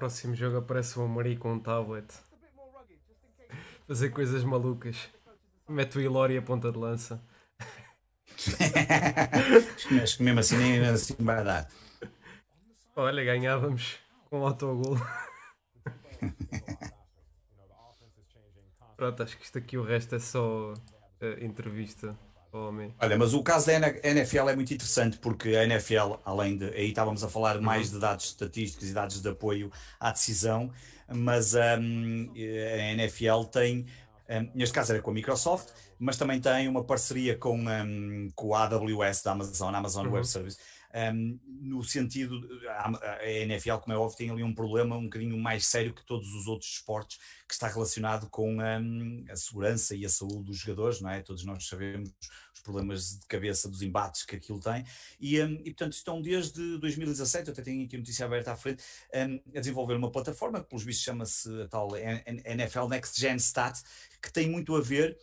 Próximo 0.00 0.34
jogo 0.34 0.56
aparece 0.56 0.98
um 0.98 1.04
Amari 1.04 1.36
com 1.36 1.52
um 1.52 1.60
tablet. 1.60 2.10
Fazer 3.86 4.08
coisas 4.08 4.42
malucas. 4.42 5.10
Mete 5.68 5.98
o 5.98 6.00
Ilori 6.00 6.38
a 6.38 6.42
ponta 6.42 6.72
de 6.72 6.78
lança. 6.78 7.22
Acho 10.02 10.16
que 10.16 10.22
mesmo 10.22 10.40
assim 10.40 10.56
nem 10.56 10.80
assim 10.86 11.14
vai 11.18 11.44
dar. 11.44 11.68
Olha, 12.96 13.22
ganhávamos 13.22 13.98
com 14.30 14.46
autogol. 14.46 14.96
Pronto, 18.96 19.22
acho 19.22 19.36
que 19.36 19.44
isto 19.44 19.58
aqui 19.58 19.76
o 19.76 19.82
resto 19.82 20.14
é 20.14 20.18
só 20.18 20.72
uh, 20.72 21.44
entrevista. 21.44 22.18
Homem. 22.52 22.92
Olha, 22.98 23.16
mas 23.16 23.32
o 23.32 23.42
caso 23.42 23.66
da 23.66 23.72
NFL 24.02 24.48
é 24.48 24.56
muito 24.56 24.74
interessante 24.74 25.18
porque 25.18 25.50
a 25.50 25.64
NFL, 25.64 26.14
além 26.24 26.56
de. 26.56 26.64
Aí 26.66 26.88
estávamos 26.88 27.22
a 27.22 27.28
falar 27.28 27.56
uhum. 27.56 27.62
mais 27.62 27.90
de 27.90 27.98
dados 27.98 28.26
estatísticos 28.26 28.88
e 28.88 28.92
dados 28.92 29.22
de 29.22 29.28
apoio 29.28 29.70
à 30.00 30.10
decisão, 30.10 30.70
mas 31.08 31.54
um, 31.54 31.58
a 32.34 32.92
NFL 32.92 33.44
tem. 33.50 33.86
Um, 34.28 34.50
neste 34.54 34.74
caso 34.74 34.92
era 34.92 35.02
com 35.02 35.10
a 35.10 35.14
Microsoft, 35.14 35.68
mas 35.98 36.16
também 36.16 36.40
tem 36.40 36.68
uma 36.68 36.84
parceria 36.84 37.36
com, 37.36 37.58
um, 37.58 38.30
com 38.34 38.54
a 38.54 38.64
AWS 38.64 39.22
da 39.22 39.32
Amazon, 39.32 39.74
Amazon 39.74 40.06
uhum. 40.06 40.12
Web 40.12 40.26
Service 40.26 40.58
um, 40.94 41.38
no 41.46 41.82
sentido, 41.84 42.40
a, 42.68 43.28
NFL, 43.28 43.76
como 43.76 43.94
é 43.94 43.98
óbvio, 43.98 44.16
tem 44.16 44.30
ali 44.30 44.42
um 44.42 44.54
problema 44.54 44.96
um 44.96 45.04
bocadinho 45.04 45.38
mais 45.38 45.66
sério 45.66 45.94
que 45.94 46.04
todos 46.04 46.32
os 46.34 46.46
outros 46.46 46.70
esportes, 46.72 47.18
que 47.46 47.54
está 47.54 47.68
relacionado 47.68 48.28
com 48.28 48.58
a 48.60 49.36
segurança 49.36 49.94
e 49.94 50.04
a 50.04 50.08
saúde 50.08 50.44
dos 50.44 50.58
jogadores, 50.58 51.00
não 51.00 51.10
é? 51.10 51.22
Todos 51.22 51.44
nós 51.44 51.66
sabemos 51.66 52.12
os 52.54 52.60
problemas 52.60 53.20
de 53.20 53.26
cabeça 53.26 53.68
dos 53.68 53.82
embates 53.82 54.24
que 54.24 54.36
aquilo 54.36 54.60
tem, 54.60 54.84
e, 55.20 55.40
um, 55.42 55.54
e 55.64 55.70
portanto 55.70 55.92
estão 55.92 56.20
desde 56.20 56.78
2017, 56.78 57.48
eu 57.48 57.52
até 57.52 57.62
tenho 57.62 57.84
aqui 57.84 57.96
a 57.96 57.98
notícia 57.98 58.26
aberta 58.26 58.52
à 58.52 58.56
frente, 58.56 58.82
a 59.12 59.60
desenvolver 59.60 59.94
uma 59.94 60.10
plataforma 60.10 60.60
que 60.60 60.68
pelos 60.68 60.84
vistos 60.84 61.04
chama-se 61.04 61.62
a 61.62 61.68
tal 61.68 61.88
NFL 61.96 62.88
Next 62.88 63.20
Gen 63.20 63.36
Stat, 63.36 63.80
que 64.20 64.32
tem 64.32 64.48
muito 64.48 64.74
a 64.74 64.80
ver 64.80 65.16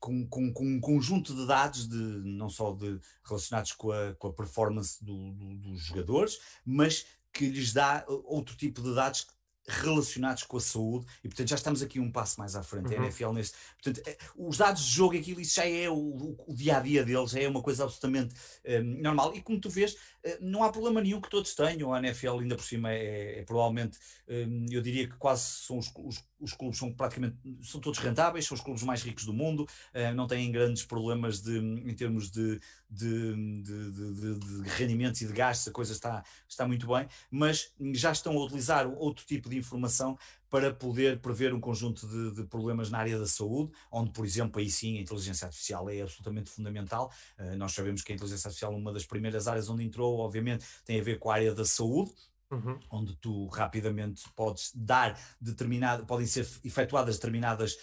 com, 0.00 0.26
com, 0.28 0.52
com, 0.52 0.64
um 0.64 0.80
conjunto 0.80 1.34
de 1.34 1.46
dados, 1.46 1.88
de, 1.88 1.96
não 1.96 2.48
só 2.48 2.72
de, 2.72 2.98
relacionados 3.24 3.72
com 3.72 3.92
a, 3.92 4.14
com 4.14 4.28
a 4.28 4.32
performance 4.32 5.04
do, 5.04 5.32
do, 5.32 5.54
dos 5.58 5.84
jogadores, 5.84 6.38
mas 6.64 7.06
que 7.32 7.48
lhes 7.48 7.72
dá 7.72 8.04
outro 8.08 8.56
tipo 8.56 8.82
de 8.82 8.94
dados 8.94 9.26
relacionados 9.68 10.44
com 10.44 10.56
a 10.56 10.60
saúde 10.60 11.06
e 11.24 11.28
portanto 11.28 11.48
já 11.48 11.56
estamos 11.56 11.82
aqui 11.82 11.98
um 11.98 12.10
passo 12.10 12.38
mais 12.38 12.54
à 12.54 12.62
frente 12.62 12.94
uhum. 12.94 13.02
a 13.02 13.04
NFL 13.04 13.32
neste 13.32 13.56
portanto 13.82 14.06
é, 14.06 14.16
os 14.36 14.56
dados 14.56 14.84
de 14.84 14.92
jogo 14.92 15.16
aquilo 15.16 15.40
isso 15.40 15.56
já 15.56 15.68
é 15.68 15.90
o, 15.90 15.94
o, 15.94 16.44
o, 16.46 16.54
dia 16.54 16.76
a 16.76 16.80
dia 16.80 17.04
deles 17.04 17.30
já 17.30 17.40
é 17.40 17.48
uma 17.48 17.62
coisa 17.62 17.82
absolutamente 17.82 18.34
um, 18.64 19.02
normal 19.02 19.34
e 19.34 19.42
como 19.42 19.60
tu 19.60 19.68
vês 19.68 19.96
eh, 20.15 20.15
não 20.40 20.62
há 20.62 20.70
problema 20.70 21.00
nenhum 21.00 21.20
que 21.20 21.30
todos 21.30 21.54
tenham. 21.54 21.92
A 21.92 21.98
NFL, 21.98 22.40
ainda 22.40 22.56
por 22.56 22.64
cima, 22.64 22.92
é, 22.92 23.40
é 23.40 23.42
provavelmente, 23.42 23.98
hum, 24.28 24.66
eu 24.70 24.80
diria 24.80 25.08
que 25.08 25.16
quase 25.16 25.42
são 25.42 25.78
os, 25.78 25.92
os, 25.96 26.24
os, 26.40 26.52
clubes 26.52 26.78
são 26.78 26.92
praticamente 26.92 27.36
são 27.62 27.80
todos 27.80 27.98
rentáveis, 27.98 28.46
são 28.46 28.54
os 28.54 28.60
clubes 28.60 28.82
mais 28.82 29.02
ricos 29.02 29.24
do 29.24 29.32
mundo, 29.32 29.66
eh, 29.92 30.12
não 30.12 30.26
têm 30.26 30.50
grandes 30.50 30.84
problemas 30.84 31.40
de, 31.40 31.58
em 31.58 31.94
termos 31.94 32.30
de, 32.30 32.60
de, 32.90 33.62
de, 33.62 34.38
de 34.38 34.68
rendimentos 34.70 35.20
e 35.20 35.26
de 35.26 35.32
gastos, 35.32 35.68
a 35.68 35.72
coisa 35.72 35.92
está, 35.92 36.24
está 36.48 36.66
muito 36.66 36.86
bem, 36.86 37.06
mas 37.30 37.72
já 37.94 38.12
estão 38.12 38.36
a 38.36 38.44
utilizar 38.44 38.86
outro 38.86 39.24
tipo 39.24 39.48
de 39.48 39.56
informação 39.56 40.18
para 40.50 40.72
poder 40.72 41.18
prever 41.20 41.52
um 41.52 41.60
conjunto 41.60 42.06
de, 42.06 42.36
de, 42.36 42.44
problemas 42.44 42.90
na 42.90 42.98
área 42.98 43.18
da 43.18 43.26
saúde, 43.26 43.72
onde, 43.90 44.10
por 44.10 44.24
exemplo, 44.24 44.60
aí 44.60 44.70
sim 44.70 44.98
a 44.98 45.00
inteligência 45.00 45.46
artificial 45.46 45.88
é 45.90 46.00
absolutamente 46.00 46.50
fundamental. 46.50 47.12
Uh, 47.38 47.56
nós 47.56 47.72
sabemos 47.72 48.02
que 48.02 48.12
a 48.12 48.14
inteligência 48.14 48.48
artificial, 48.48 48.74
uma 48.74 48.92
das 48.92 49.04
primeiras 49.04 49.48
áreas 49.48 49.68
onde 49.68 49.84
entrou, 49.84 50.18
obviamente, 50.18 50.64
tem 50.84 51.00
a 51.00 51.02
ver 51.02 51.18
com 51.18 51.30
a 51.30 51.34
área 51.34 51.54
da 51.54 51.64
saúde. 51.64 52.12
Uhum. 52.48 52.78
onde 52.92 53.16
tu 53.16 53.46
rapidamente 53.46 54.22
podes 54.36 54.70
dar 54.72 55.18
determinado, 55.40 56.06
podem 56.06 56.28
ser 56.28 56.46
efetuadas 56.64 57.16
determinadas 57.16 57.76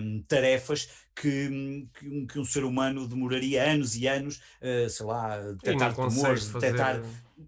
um, 0.00 0.20
tarefas 0.22 0.88
que, 1.14 1.88
que, 1.94 2.08
um, 2.08 2.26
que, 2.26 2.36
um, 2.40 2.44
ser 2.44 2.64
humano 2.64 3.06
demoraria 3.06 3.62
anos 3.62 3.94
e 3.94 4.08
anos, 4.08 4.40
uh, 4.60 4.90
sei 4.90 5.06
lá, 5.06 5.38
detectar 5.52 5.94
tumores, 5.94 6.48
detectar 6.48 7.00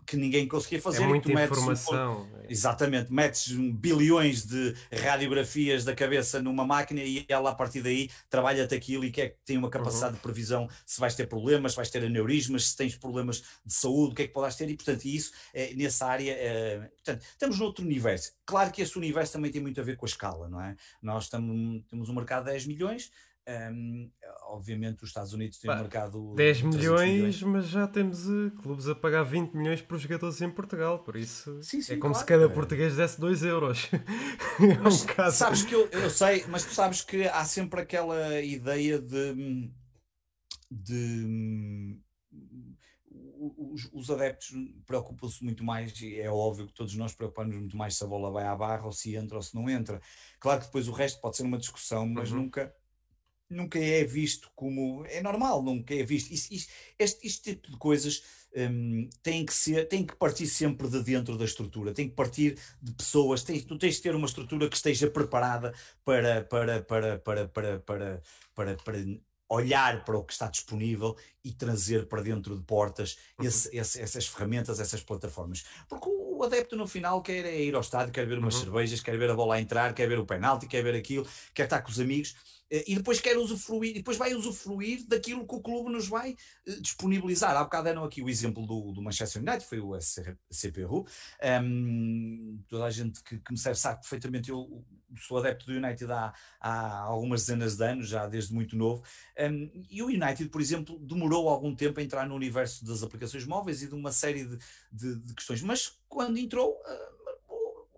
que 0.06 0.16
ninguém 0.16 0.46
conseguia 0.46 0.80
fazer. 0.80 1.02
É 1.02 1.06
muita 1.06 1.30
informação. 1.30 2.22
Um, 2.22 2.40
exatamente, 2.48 3.12
metes 3.12 3.52
bilhões 3.52 4.44
de 4.44 4.74
radiografias 4.92 5.84
da 5.84 5.94
cabeça 5.94 6.40
numa 6.42 6.66
máquina 6.66 7.00
e 7.02 7.24
ela 7.28 7.50
a 7.50 7.54
partir 7.54 7.82
daí 7.82 8.10
trabalha-te 8.28 8.74
aquilo 8.74 9.04
e 9.04 9.10
quer, 9.10 9.36
tem 9.44 9.56
uma 9.56 9.70
capacidade 9.70 10.12
uhum. 10.12 10.16
de 10.16 10.22
previsão 10.22 10.68
se 10.84 11.00
vais 11.00 11.14
ter 11.14 11.26
problemas, 11.26 11.72
se 11.72 11.76
vais 11.76 11.90
ter 11.90 12.04
aneurismas, 12.04 12.70
se 12.70 12.76
tens 12.76 12.96
problemas 12.96 13.42
de 13.64 13.74
saúde, 13.74 14.12
o 14.12 14.14
que 14.14 14.22
é 14.22 14.26
que 14.26 14.32
podes 14.32 14.56
ter 14.56 14.68
e 14.68 14.76
portanto 14.76 15.04
isso, 15.04 15.32
é, 15.54 15.74
nessa 15.74 16.06
área, 16.06 16.32
é, 16.32 16.78
portanto, 16.78 17.22
estamos 17.22 17.58
noutro 17.58 17.84
universo. 17.84 18.32
Claro 18.44 18.70
que 18.72 18.82
esse 18.82 18.96
universo 18.98 19.32
também 19.32 19.50
tem 19.50 19.62
muito 19.62 19.80
a 19.80 19.84
ver 19.84 19.96
com 19.96 20.06
a 20.06 20.08
escala, 20.08 20.48
não 20.48 20.60
é? 20.60 20.76
Nós 21.02 21.28
tamo, 21.28 21.82
temos 21.88 22.08
um 22.08 22.14
mercado 22.14 22.44
de 22.44 22.50
10 22.50 22.66
milhões, 22.66 23.10
um, 23.48 24.10
obviamente, 24.48 25.02
os 25.02 25.10
Estados 25.10 25.32
Unidos 25.32 25.58
têm 25.58 25.70
um 25.70 25.76
mercado 25.76 26.34
10 26.34 26.62
milhões, 26.62 27.10
milhões, 27.10 27.42
mas 27.42 27.68
já 27.68 27.86
temos 27.86 28.26
uh, 28.28 28.50
clubes 28.62 28.88
a 28.88 28.94
pagar 28.94 29.22
20 29.22 29.54
milhões 29.54 29.80
para 29.80 29.96
os 29.96 30.02
jogadores 30.02 30.40
em 30.40 30.50
Portugal, 30.50 31.00
por 31.00 31.16
isso 31.16 31.62
sim, 31.62 31.80
sim, 31.80 31.94
é 31.94 31.96
como 31.96 32.12
claro. 32.12 32.18
se 32.18 32.24
cada 32.26 32.48
português 32.48 32.96
desse 32.96 33.18
2 33.20 33.42
euros. 33.44 33.88
é 34.60 34.88
um 34.88 35.06
caso. 35.06 35.36
Sabes 35.36 35.62
que 35.62 35.74
eu, 35.74 35.86
eu 35.88 36.10
sei, 36.10 36.44
mas 36.48 36.64
tu 36.64 36.74
sabes 36.74 37.00
que 37.00 37.26
há 37.28 37.44
sempre 37.44 37.80
aquela 37.80 38.40
ideia 38.40 39.00
de. 39.00 39.70
de 40.70 41.98
os, 43.56 43.88
os, 43.92 44.10
adeptos 44.10 44.50
preocupam-se 44.86 45.42
muito 45.42 45.64
mais, 45.64 45.98
e 46.02 46.20
é 46.20 46.30
óbvio 46.30 46.66
que 46.66 46.74
todos 46.74 46.94
nós 46.94 47.14
preocupamos 47.14 47.56
muito 47.56 47.74
mais 47.74 47.96
se 47.96 48.04
a 48.04 48.06
bola 48.06 48.30
vai 48.30 48.44
à 48.44 48.54
barra 48.54 48.84
ou 48.84 48.92
se 48.92 49.16
entra 49.16 49.36
ou 49.36 49.42
se 49.42 49.54
não 49.54 49.68
entra. 49.68 49.98
Claro 50.38 50.60
que 50.60 50.66
depois 50.66 50.88
o 50.88 50.92
resto 50.92 51.20
pode 51.22 51.38
ser 51.38 51.44
uma 51.44 51.56
discussão, 51.56 52.06
mas 52.06 52.30
uhum. 52.30 52.42
nunca 52.42 52.74
nunca 53.50 53.78
é 53.78 54.04
visto 54.04 54.50
como. 54.54 55.04
É 55.06 55.20
normal, 55.20 55.62
nunca 55.62 55.94
é 55.94 56.02
visto. 56.04 56.32
Isso, 56.32 56.54
isso, 56.54 56.68
este, 56.98 57.26
este 57.26 57.54
tipo 57.54 57.70
de 57.70 57.76
coisas 57.76 58.22
um, 58.56 59.08
tem, 59.22 59.44
que 59.44 59.52
ser, 59.52 59.88
tem 59.88 60.06
que 60.06 60.14
partir 60.14 60.46
sempre 60.46 60.88
de 60.88 61.02
dentro 61.02 61.36
da 61.36 61.44
estrutura, 61.44 61.92
tem 61.92 62.08
que 62.08 62.14
partir 62.14 62.58
de 62.80 62.92
pessoas. 62.92 63.42
Tens, 63.42 63.64
tu 63.64 63.76
tens 63.76 63.96
de 63.96 64.02
ter 64.02 64.14
uma 64.14 64.26
estrutura 64.26 64.68
que 64.68 64.76
esteja 64.76 65.10
preparada 65.10 65.74
para, 66.04 66.44
para, 66.44 66.82
para, 66.82 67.18
para, 67.18 67.48
para, 67.48 67.78
para, 67.78 68.22
para, 68.54 68.76
para 68.76 68.98
olhar 69.48 70.04
para 70.04 70.16
o 70.16 70.22
que 70.22 70.32
está 70.32 70.46
disponível 70.46 71.16
e 71.44 71.52
trazer 71.52 72.06
para 72.06 72.22
dentro 72.22 72.56
de 72.56 72.62
portas 72.62 73.18
uhum. 73.36 73.46
esse, 73.46 73.76
esse, 73.76 74.00
essas 74.00 74.28
ferramentas, 74.28 74.78
essas 74.78 75.02
plataformas. 75.02 75.64
Porque 75.88 76.08
o 76.08 76.42
adepto 76.44 76.76
no 76.76 76.86
final 76.86 77.20
quer 77.20 77.44
é 77.44 77.60
ir 77.60 77.74
ao 77.74 77.80
estádio, 77.80 78.12
quer 78.12 78.26
ver 78.26 78.38
umas 78.38 78.54
uhum. 78.54 78.60
cervejas, 78.60 79.00
quer 79.00 79.18
ver 79.18 79.28
a 79.28 79.34
bola 79.34 79.60
entrar, 79.60 79.92
quer 79.92 80.08
ver 80.08 80.20
o 80.20 80.24
penalti, 80.24 80.68
quer 80.68 80.84
ver 80.84 80.94
aquilo, 80.94 81.26
quer 81.52 81.64
estar 81.64 81.82
com 81.82 81.90
os 81.90 81.98
amigos 81.98 82.36
e 82.70 82.94
depois 82.94 83.20
quer 83.20 83.36
usufruir, 83.36 83.94
depois 83.94 84.16
vai 84.16 84.32
usufruir 84.32 85.04
daquilo 85.06 85.46
que 85.46 85.54
o 85.54 85.60
clube 85.60 85.90
nos 85.90 86.06
vai 86.06 86.36
eh, 86.66 86.76
disponibilizar. 86.80 87.56
Há 87.56 87.64
bocado 87.64 87.84
deram 87.84 88.04
aqui 88.04 88.22
o 88.22 88.28
exemplo 88.28 88.64
do, 88.66 88.92
do 88.92 89.02
Manchester 89.02 89.42
United, 89.42 89.66
foi 89.66 89.80
o 89.80 89.90
CPU. 89.98 91.06
Um, 91.62 92.62
toda 92.68 92.84
a 92.84 92.90
gente 92.90 93.22
que, 93.24 93.38
que, 93.38 93.52
me 93.52 93.58
serve 93.58 93.78
sabe 93.78 94.00
perfeitamente, 94.00 94.50
eu 94.50 94.84
sou 95.16 95.38
adepto 95.38 95.66
do 95.66 95.72
United 95.72 96.10
há, 96.12 96.32
há 96.60 96.98
algumas 97.00 97.40
dezenas 97.40 97.76
de 97.76 97.84
anos, 97.84 98.08
já 98.08 98.26
desde 98.28 98.54
muito 98.54 98.76
novo, 98.76 99.02
um, 99.38 99.84
e 99.90 100.00
o 100.02 100.06
United, 100.06 100.48
por 100.48 100.60
exemplo, 100.60 100.98
demorou 101.00 101.48
algum 101.48 101.74
tempo 101.74 101.98
a 101.98 102.02
entrar 102.02 102.28
no 102.28 102.36
universo 102.36 102.84
das 102.84 103.02
aplicações 103.02 103.44
móveis 103.44 103.82
e 103.82 103.88
de 103.88 103.94
uma 103.94 104.12
série 104.12 104.44
de, 104.44 104.58
de, 104.92 105.16
de 105.16 105.34
questões, 105.34 105.62
mas 105.62 105.98
quando 106.08 106.38
entrou. 106.38 106.80
Uh, 106.86 107.19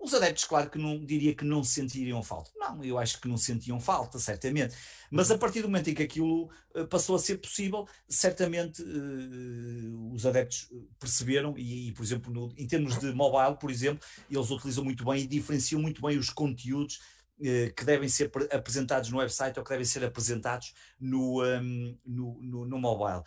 os 0.03 0.13
adeptos, 0.15 0.45
claro 0.45 0.69
que 0.69 0.79
não 0.79 1.05
diria 1.05 1.33
que 1.33 1.45
não 1.45 1.63
sentiriam 1.63 2.23
falta. 2.23 2.51
Não, 2.57 2.83
eu 2.83 2.99
acho 2.99 3.21
que 3.21 3.29
não 3.29 3.37
sentiam 3.37 3.79
falta, 3.79 4.19
certamente. 4.19 4.75
Mas 5.09 5.31
a 5.31 5.39
partir 5.39 5.63
do 5.63 5.69
momento 5.69 5.91
em 5.91 5.95
que 5.95 6.03
aquilo 6.03 6.51
uh, 6.75 6.87
passou 6.89 7.15
a 7.15 7.19
ser 7.21 7.39
possível, 7.39 7.87
certamente 8.09 8.83
uh, 8.83 10.13
os 10.13 10.27
adeptos 10.27 10.69
perceberam, 10.99 11.57
e, 11.57 11.89
e 11.89 11.93
por 11.93 12.03
exemplo, 12.03 12.33
no, 12.33 12.53
em 12.59 12.67
termos 12.67 12.99
de 12.99 13.13
mobile, 13.13 13.57
por 13.59 13.71
exemplo, 13.71 14.05
eles 14.29 14.51
utilizam 14.51 14.83
muito 14.83 15.05
bem 15.05 15.23
e 15.23 15.27
diferenciam 15.27 15.81
muito 15.81 16.03
bem 16.03 16.19
os 16.19 16.31
conteúdos 16.31 16.97
uh, 17.39 17.73
que 17.77 17.85
devem 17.85 18.09
ser 18.09 18.29
apresentados 18.51 19.09
no 19.09 19.19
website 19.19 19.57
ou 19.57 19.65
que 19.65 19.71
devem 19.71 19.85
ser 19.85 20.05
apresentados 20.05 20.75
no, 20.99 21.45
um, 21.45 21.99
no, 22.05 22.43
no, 22.43 22.67
no, 22.67 22.79
mobile. 22.79 23.23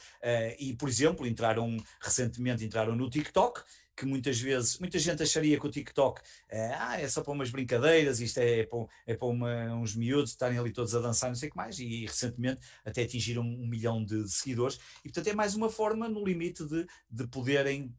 e, 0.59 0.73
por 0.76 0.89
exemplo, 0.89 1.26
entraram 1.26 1.78
recentemente 2.01 2.65
entraram 2.65 2.97
no 2.97 3.09
TikTok 3.09 3.63
que 3.95 4.05
muitas 4.05 4.39
vezes, 4.39 4.77
muita 4.79 4.99
gente 4.99 5.23
acharia 5.23 5.59
que 5.59 5.65
o 5.65 5.71
TikTok 5.71 6.21
é, 6.49 6.73
ah, 6.73 6.99
é 6.99 7.07
só 7.07 7.21
para 7.21 7.31
umas 7.31 7.49
brincadeiras, 7.49 8.19
isto 8.19 8.39
é, 8.39 8.65
para, 8.65 8.85
é 9.07 9.15
para 9.15 9.27
uma, 9.27 9.73
uns 9.75 9.95
miúdos 9.95 10.31
estarem 10.31 10.57
ali 10.57 10.71
todos 10.71 10.93
a 10.93 10.99
dançar, 10.99 11.29
não 11.29 11.35
sei 11.35 11.49
o 11.49 11.51
que 11.51 11.57
mais, 11.57 11.79
e, 11.79 12.05
recentemente 12.05 12.61
até 12.83 13.03
atingiram 13.03 13.43
um 13.43 13.67
milhão 13.67 14.03
de 14.03 14.29
seguidores, 14.29 14.79
e 14.99 15.09
portanto 15.09 15.27
é 15.27 15.33
mais 15.33 15.55
uma 15.55 15.69
forma, 15.69 16.09
no 16.09 16.23
limite, 16.25 16.65
de, 16.65 16.85
de 17.09 17.27
poderem 17.27 17.93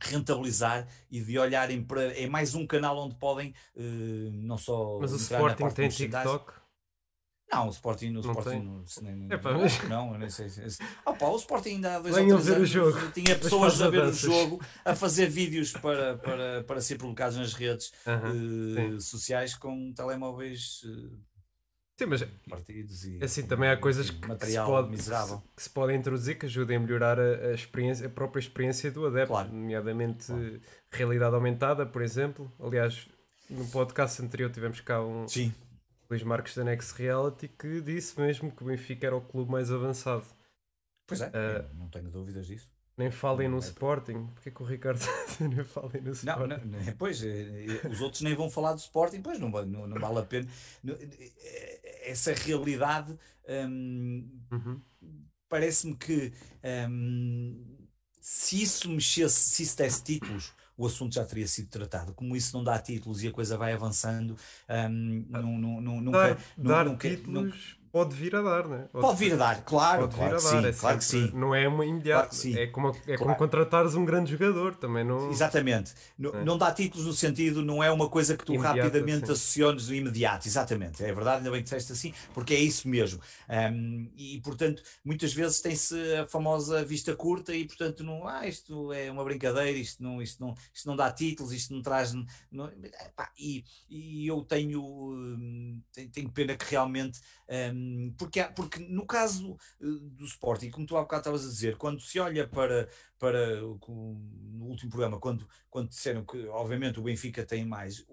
rentabilizar 0.00 0.86
e 1.10 1.20
de 1.20 1.38
olharem 1.38 1.82
para. 1.82 2.12
É 2.18 2.28
mais 2.28 2.54
um 2.54 2.66
canal 2.66 2.98
onde 2.98 3.14
podem 3.16 3.54
uh, 3.74 4.30
não 4.32 4.58
só. 4.58 4.98
Mas 5.00 5.12
o 5.12 5.16
Sporting 5.16 5.68
tem 5.70 5.88
TikTok? 5.88 6.65
Não, 7.52 7.68
o 7.68 7.70
Sporting, 7.70 8.18
Sporting 8.18 8.58
não, 8.58 8.84
nem, 9.02 9.28
é, 9.30 9.36
pá, 9.36 9.52
mas... 9.52 9.82
não, 9.88 10.12
eu 10.12 10.18
nem 10.18 10.28
sei. 10.28 10.48
Se... 10.48 10.78
Oh, 11.04 11.14
pá, 11.14 11.26
o 11.26 11.36
Sporting 11.36 11.76
ainda 11.76 11.96
há 11.96 11.98
dois 12.00 12.14
Venham 12.14 12.38
ver 12.38 12.60
o 12.60 12.66
jogo. 12.66 12.98
tinha 13.12 13.38
pessoas 13.38 13.80
a 13.80 13.88
ver 13.88 14.04
o 14.04 14.12
jogo, 14.12 14.60
a 14.84 14.96
fazer 14.96 15.28
vídeos 15.28 15.72
para, 15.72 16.16
para, 16.16 16.64
para 16.64 16.80
ser 16.80 16.98
publicados 16.98 17.36
nas 17.36 17.54
redes 17.54 17.92
uh 18.04 18.10
-huh, 18.10 18.96
uh, 18.96 19.00
sociais 19.00 19.54
com 19.54 19.92
telemóveis 19.92 20.82
uh, 20.84 21.16
sim, 21.96 22.06
mas 22.06 22.26
partidos 22.48 23.04
e 23.04 23.22
assim 23.22 23.46
também 23.46 23.70
há 23.70 23.76
coisas 23.76 24.10
que, 24.10 24.18
que, 24.18 24.46
se 24.46 24.56
pode, 24.56 24.90
miserável. 24.90 25.42
que 25.54 25.62
se 25.62 25.70
podem 25.70 25.96
introduzir 25.96 26.38
que 26.38 26.46
ajudem 26.46 26.76
a 26.78 26.80
melhorar 26.80 27.20
a, 27.20 27.22
a, 27.22 27.54
experiência, 27.54 28.06
a 28.06 28.10
própria 28.10 28.40
experiência 28.40 28.90
do 28.90 29.06
adepto, 29.06 29.32
claro. 29.32 29.52
nomeadamente 29.52 30.26
claro. 30.26 30.60
realidade 30.90 31.34
aumentada, 31.34 31.86
por 31.86 32.02
exemplo. 32.02 32.52
Aliás, 32.58 33.06
no 33.48 33.64
podcast 33.68 34.20
anterior 34.20 34.50
tivemos 34.50 34.80
cá 34.80 35.00
um. 35.00 35.28
Sim 35.28 35.54
Luís 36.08 36.22
Marques 36.22 36.54
da 36.54 36.64
Next 36.64 36.94
Reality 37.00 37.48
que 37.48 37.80
disse 37.80 38.18
mesmo 38.20 38.50
que 38.50 38.62
o 38.62 38.66
Benfica 38.66 39.06
era 39.06 39.16
o 39.16 39.20
clube 39.20 39.50
mais 39.50 39.70
avançado. 39.70 40.24
Pois 41.06 41.20
é, 41.20 41.28
uh, 41.28 41.74
não 41.74 41.88
tenho 41.88 42.10
dúvidas 42.10 42.46
disso. 42.46 42.70
Nem 42.96 43.10
falem 43.10 43.48
no 43.48 43.58
é 43.58 43.60
Sporting. 43.60 44.26
Porquê 44.34 44.50
que 44.50 44.62
o 44.62 44.64
Ricardo 44.64 45.00
nem 45.40 45.62
falem 45.64 46.00
no 46.00 46.12
Sporting? 46.12 46.48
Não, 46.48 46.84
não, 46.84 46.92
pois, 46.96 47.22
eh, 47.22 47.66
eh, 47.84 47.88
os 47.88 48.00
outros 48.00 48.22
nem 48.22 48.34
vão 48.34 48.48
falar 48.48 48.72
do 48.72 48.78
Sporting, 48.78 49.20
pois 49.20 49.38
não, 49.38 49.50
não, 49.50 49.86
não 49.86 50.00
vale 50.00 50.18
a 50.18 50.22
pena. 50.22 50.48
Essa 52.02 52.32
realidade 52.32 53.18
hum, 53.68 54.26
uhum. 54.50 54.80
parece-me 55.46 55.94
que 55.94 56.32
hum, 56.88 57.76
se 58.18 58.62
isso 58.62 58.88
mexesse, 58.88 59.50
se 59.50 59.62
isso 59.62 59.76
desse 59.76 60.02
títulos, 60.02 60.54
o 60.76 60.86
assunto 60.86 61.14
já 61.14 61.24
teria 61.24 61.46
sido 61.46 61.68
tratado. 61.68 62.12
Como 62.12 62.36
isso 62.36 62.56
não 62.56 62.62
dá 62.62 62.78
títulos 62.78 63.22
e 63.22 63.28
a 63.28 63.32
coisa 63.32 63.56
vai 63.56 63.72
avançando, 63.72 64.36
um, 64.68 65.24
não, 65.28 65.58
não, 65.80 66.00
nunca, 66.00 66.38
dar, 66.56 66.84
nunca, 66.84 67.08
títulos 67.08 67.44
nunca, 67.44 67.56
Pode 67.96 68.14
vir 68.14 68.36
a 68.36 68.42
dar, 68.42 68.68
né? 68.68 68.88
Pode, 68.92 69.06
pode 69.06 69.18
vir 69.18 69.32
a 69.32 69.36
dar, 69.36 69.64
claro. 69.64 70.02
Pode 70.02 70.16
claro 70.16 70.30
vir 70.32 70.36
a 70.36 70.50
dar, 70.50 70.62
sim, 70.62 70.68
é 70.68 70.72
claro 70.74 70.98
que 70.98 71.04
sim. 71.06 71.30
Não 71.32 71.54
é 71.54 71.66
uma 71.66 71.86
imediata. 71.86 72.28
Claro 72.28 72.58
é 72.58 72.66
como, 72.66 72.88
é 72.88 72.92
claro. 72.92 73.18
como 73.18 73.36
contratares 73.36 73.94
um 73.94 74.04
grande 74.04 74.32
jogador 74.32 74.76
também. 74.76 75.02
Não... 75.02 75.30
Exatamente. 75.30 75.94
Não, 76.18 76.30
é. 76.34 76.44
não 76.44 76.58
dá 76.58 76.70
títulos 76.72 77.06
no 77.06 77.14
sentido, 77.14 77.62
não 77.62 77.82
é 77.82 77.90
uma 77.90 78.10
coisa 78.10 78.36
que 78.36 78.44
tu 78.44 78.52
Imediata, 78.52 78.82
rapidamente 78.82 79.24
sim. 79.28 79.32
associanes 79.32 79.88
no 79.88 79.94
imediato. 79.94 80.46
Exatamente. 80.46 81.02
É 81.02 81.10
verdade, 81.10 81.38
ainda 81.38 81.50
bem 81.50 81.60
que 81.60 81.64
disseste 81.64 81.92
assim, 81.92 82.12
porque 82.34 82.52
é 82.52 82.60
isso 82.60 82.86
mesmo. 82.86 83.18
Um, 83.48 84.10
e 84.14 84.42
portanto, 84.44 84.82
muitas 85.02 85.32
vezes 85.32 85.62
tem-se 85.62 85.96
a 86.16 86.26
famosa 86.26 86.84
vista 86.84 87.16
curta 87.16 87.54
e 87.56 87.64
portanto, 87.64 88.04
não, 88.04 88.28
ah, 88.28 88.46
isto 88.46 88.92
é 88.92 89.10
uma 89.10 89.24
brincadeira, 89.24 89.78
isto 89.78 90.02
não, 90.02 90.20
isto 90.20 90.38
não, 90.44 90.54
isto 90.74 90.86
não 90.86 90.96
dá 90.96 91.10
títulos, 91.10 91.50
isto 91.50 91.72
não 91.72 91.80
traz. 91.80 92.12
Não, 92.52 92.70
e, 93.38 93.64
e 93.88 94.26
eu 94.26 94.42
tenho, 94.42 94.82
hum, 94.84 95.80
tenho 96.12 96.30
pena 96.30 96.54
que 96.54 96.70
realmente 96.70 97.20
um, 97.48 97.85
porque, 98.16 98.42
porque 98.54 98.78
no 98.80 99.06
caso 99.06 99.56
eh, 99.80 99.84
do 99.84 100.24
Sporting, 100.24 100.70
como 100.70 100.86
tu 100.86 100.96
há 100.96 101.02
bocado 101.02 101.20
estavas 101.20 101.44
a 101.44 101.50
dizer, 101.50 101.76
quando 101.76 102.00
se 102.00 102.18
olha 102.18 102.46
para, 102.46 102.88
para 103.18 103.60
no 103.60 104.64
último 104.66 104.90
programa, 104.90 105.18
quando, 105.18 105.48
quando 105.70 105.88
disseram 105.88 106.24
que 106.24 106.46
obviamente 106.48 106.98
o 106.98 107.02
Benfica 107.02 107.44
tem 107.44 107.64
mais 107.64 108.06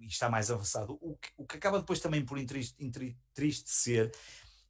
e 0.00 0.06
está 0.06 0.30
mais 0.30 0.50
avançado, 0.50 0.98
o 1.00 1.16
que, 1.16 1.28
o 1.36 1.46
que 1.46 1.56
acaba 1.56 1.80
depois 1.80 2.00
também 2.00 2.24
por 2.24 2.38
entristecer 2.38 4.10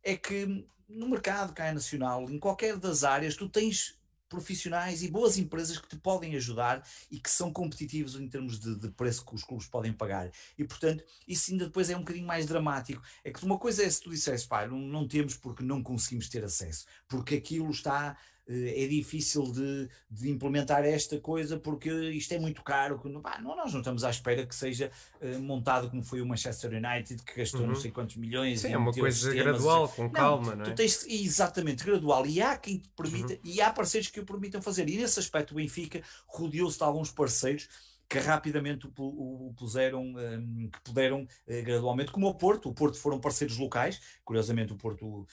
é 0.03 0.17
que 0.17 0.67
no 0.89 1.09
mercado 1.09 1.53
cá 1.53 1.67
é 1.67 1.73
nacional, 1.73 2.31
em 2.31 2.39
qualquer 2.39 2.77
das 2.77 3.05
áreas, 3.05 3.37
tu 3.37 3.49
tens 3.49 3.98
profissionais 4.29 5.03
e 5.03 5.09
boas 5.09 5.39
empresas 5.39 5.79
que 5.79 5.89
te 5.89 5.97
podem 5.97 6.37
ajudar 6.37 6.87
e 7.11 7.19
que 7.19 7.31
são 7.31 7.53
competitivos 7.53 8.15
em 8.17 8.29
termos 8.29 8.59
de, 8.59 8.77
de, 8.77 8.89
preço 8.91 9.25
que 9.25 9.35
os 9.35 9.45
clubes 9.45 9.67
podem 9.67 9.93
pagar. 9.93 10.31
E, 10.57 10.65
portanto, 10.65 11.05
isso 11.27 11.51
ainda 11.51 11.67
depois 11.67 11.89
é 11.91 11.97
um 11.97 12.01
bocadinho 12.01 12.27
mais 12.27 12.47
dramático. 12.47 13.03
É 13.25 13.33
que 13.33 13.45
uma 13.45 13.59
coisa 13.59 13.83
é 13.83 13.91
se 13.91 14.01
tu 14.01 14.11
dissesse, 14.11 14.47
pá, 14.47 14.67
não, 14.67 14.79
não 14.79 15.09
temos 15.09 15.35
porque 15.35 15.63
não 15.63 15.83
conseguimos 15.83 16.29
ter 16.29 16.45
acesso, 16.45 16.87
porque 17.07 17.37
aquilo 17.37 17.71
está 17.71 18.17
é 18.49 18.87
difícil 18.87 19.43
de, 19.43 19.89
de, 20.11 20.31
implementar 20.31 20.83
esta 20.85 21.21
coisa 21.21 21.59
porque 21.59 21.91
isto 22.11 22.33
é 22.33 22.39
muito 22.39 22.63
caro. 22.63 22.99
Pá, 23.23 23.39
não, 23.41 23.55
nós 23.55 23.73
não 23.73 23.81
estamos 23.81 24.05
à 24.05 24.11
espera 24.11 24.47
que 24.47 24.55
seja 24.55 24.91
uh, 25.21 25.39
montado 25.41 25.91
como 25.91 26.03
foi 26.03 26.23
o 26.23 26.27
Manchester 26.27 26.71
United, 26.73 27.23
que 27.23 27.37
gastou 27.37 27.61
uhum. 27.61 27.69
não 27.69 27.75
sei 27.75 27.91
quantos 27.91 28.17
milhões. 28.17 28.61
Sim, 28.61 28.73
é 28.73 28.79
uma 28.79 28.93
coisa 28.93 29.17
sistemas, 29.17 29.45
gradual, 29.45 29.89
com 29.91 30.05
não, 30.05 30.11
calma, 30.11 30.57
não 30.57 30.65
é? 30.65 30.71
Tens, 30.73 31.05
exatamente, 31.07 31.85
gradual. 31.85 32.27
E 32.27 32.41
há 32.41 32.57
quem 32.57 32.79
te 32.79 32.89
permita, 32.97 33.35
uhum. 33.35 33.41
e 33.45 33.61
há 33.61 33.71
parceiros 33.71 34.09
que 34.09 34.21
o 34.21 34.25
permitam 34.25 34.63
fazer. 34.63 34.89
E 34.89 34.97
nesse 34.97 35.21
aspecto 35.21 35.53
o 35.53 35.57
Benfica 35.57 36.03
rodeou-se 36.27 36.79
de 36.79 36.85
alguns 36.85 37.11
parceiros 37.11 37.69
que 38.09 38.19
rapidamente 38.19 38.89
o, 38.97 39.53
puseram, 39.57 40.03
um, 40.03 40.71
que 40.73 40.81
puderam 40.83 41.23
uh, 41.23 41.63
gradualmente, 41.63 42.11
como 42.11 42.27
o 42.27 42.35
Porto. 42.35 42.71
O 42.71 42.75
Porto 42.75 42.99
foram 42.99 43.21
parceiros 43.21 43.59
locais, 43.59 44.01
curiosamente 44.25 44.73
o 44.73 44.77
Porto, 44.77 45.05
uh, 45.07 45.27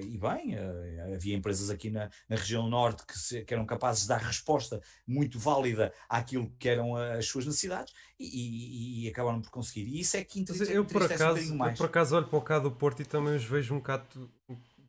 e 0.00 0.16
bem, 0.16 0.54
uh, 0.54 1.14
havia 1.14 1.36
empresas 1.36 1.70
aqui 1.70 1.90
na, 1.90 2.08
na 2.28 2.36
região 2.36 2.68
norte 2.68 3.04
que, 3.04 3.18
se, 3.18 3.44
que, 3.44 3.52
eram 3.52 3.66
capazes 3.66 4.02
de 4.02 4.08
dar 4.08 4.20
resposta 4.20 4.80
muito 5.06 5.38
válida 5.38 5.92
àquilo 6.08 6.52
que 6.58 6.68
eram 6.68 6.94
as 6.94 7.26
suas 7.26 7.46
necessidades 7.46 7.92
e, 8.18 8.24
e, 8.24 9.04
e 9.04 9.08
acabaram 9.08 9.40
por 9.40 9.50
conseguir. 9.50 9.88
E 9.88 10.00
isso 10.00 10.16
é 10.16 10.22
que 10.22 10.40
interessa, 10.40 10.72
eu, 10.72 10.84
por 10.84 11.02
acaso, 11.02 11.52
um 11.52 11.66
eu 11.66 11.74
por 11.74 11.86
acaso 11.86 12.16
olho 12.16 12.26
para 12.28 12.38
o 12.38 12.42
caso 12.42 12.62
do 12.64 12.70
Porto 12.70 13.02
e 13.02 13.04
também 13.04 13.34
os 13.34 13.44
vejo 13.44 13.74
um 13.74 13.78
bocado 13.78 14.30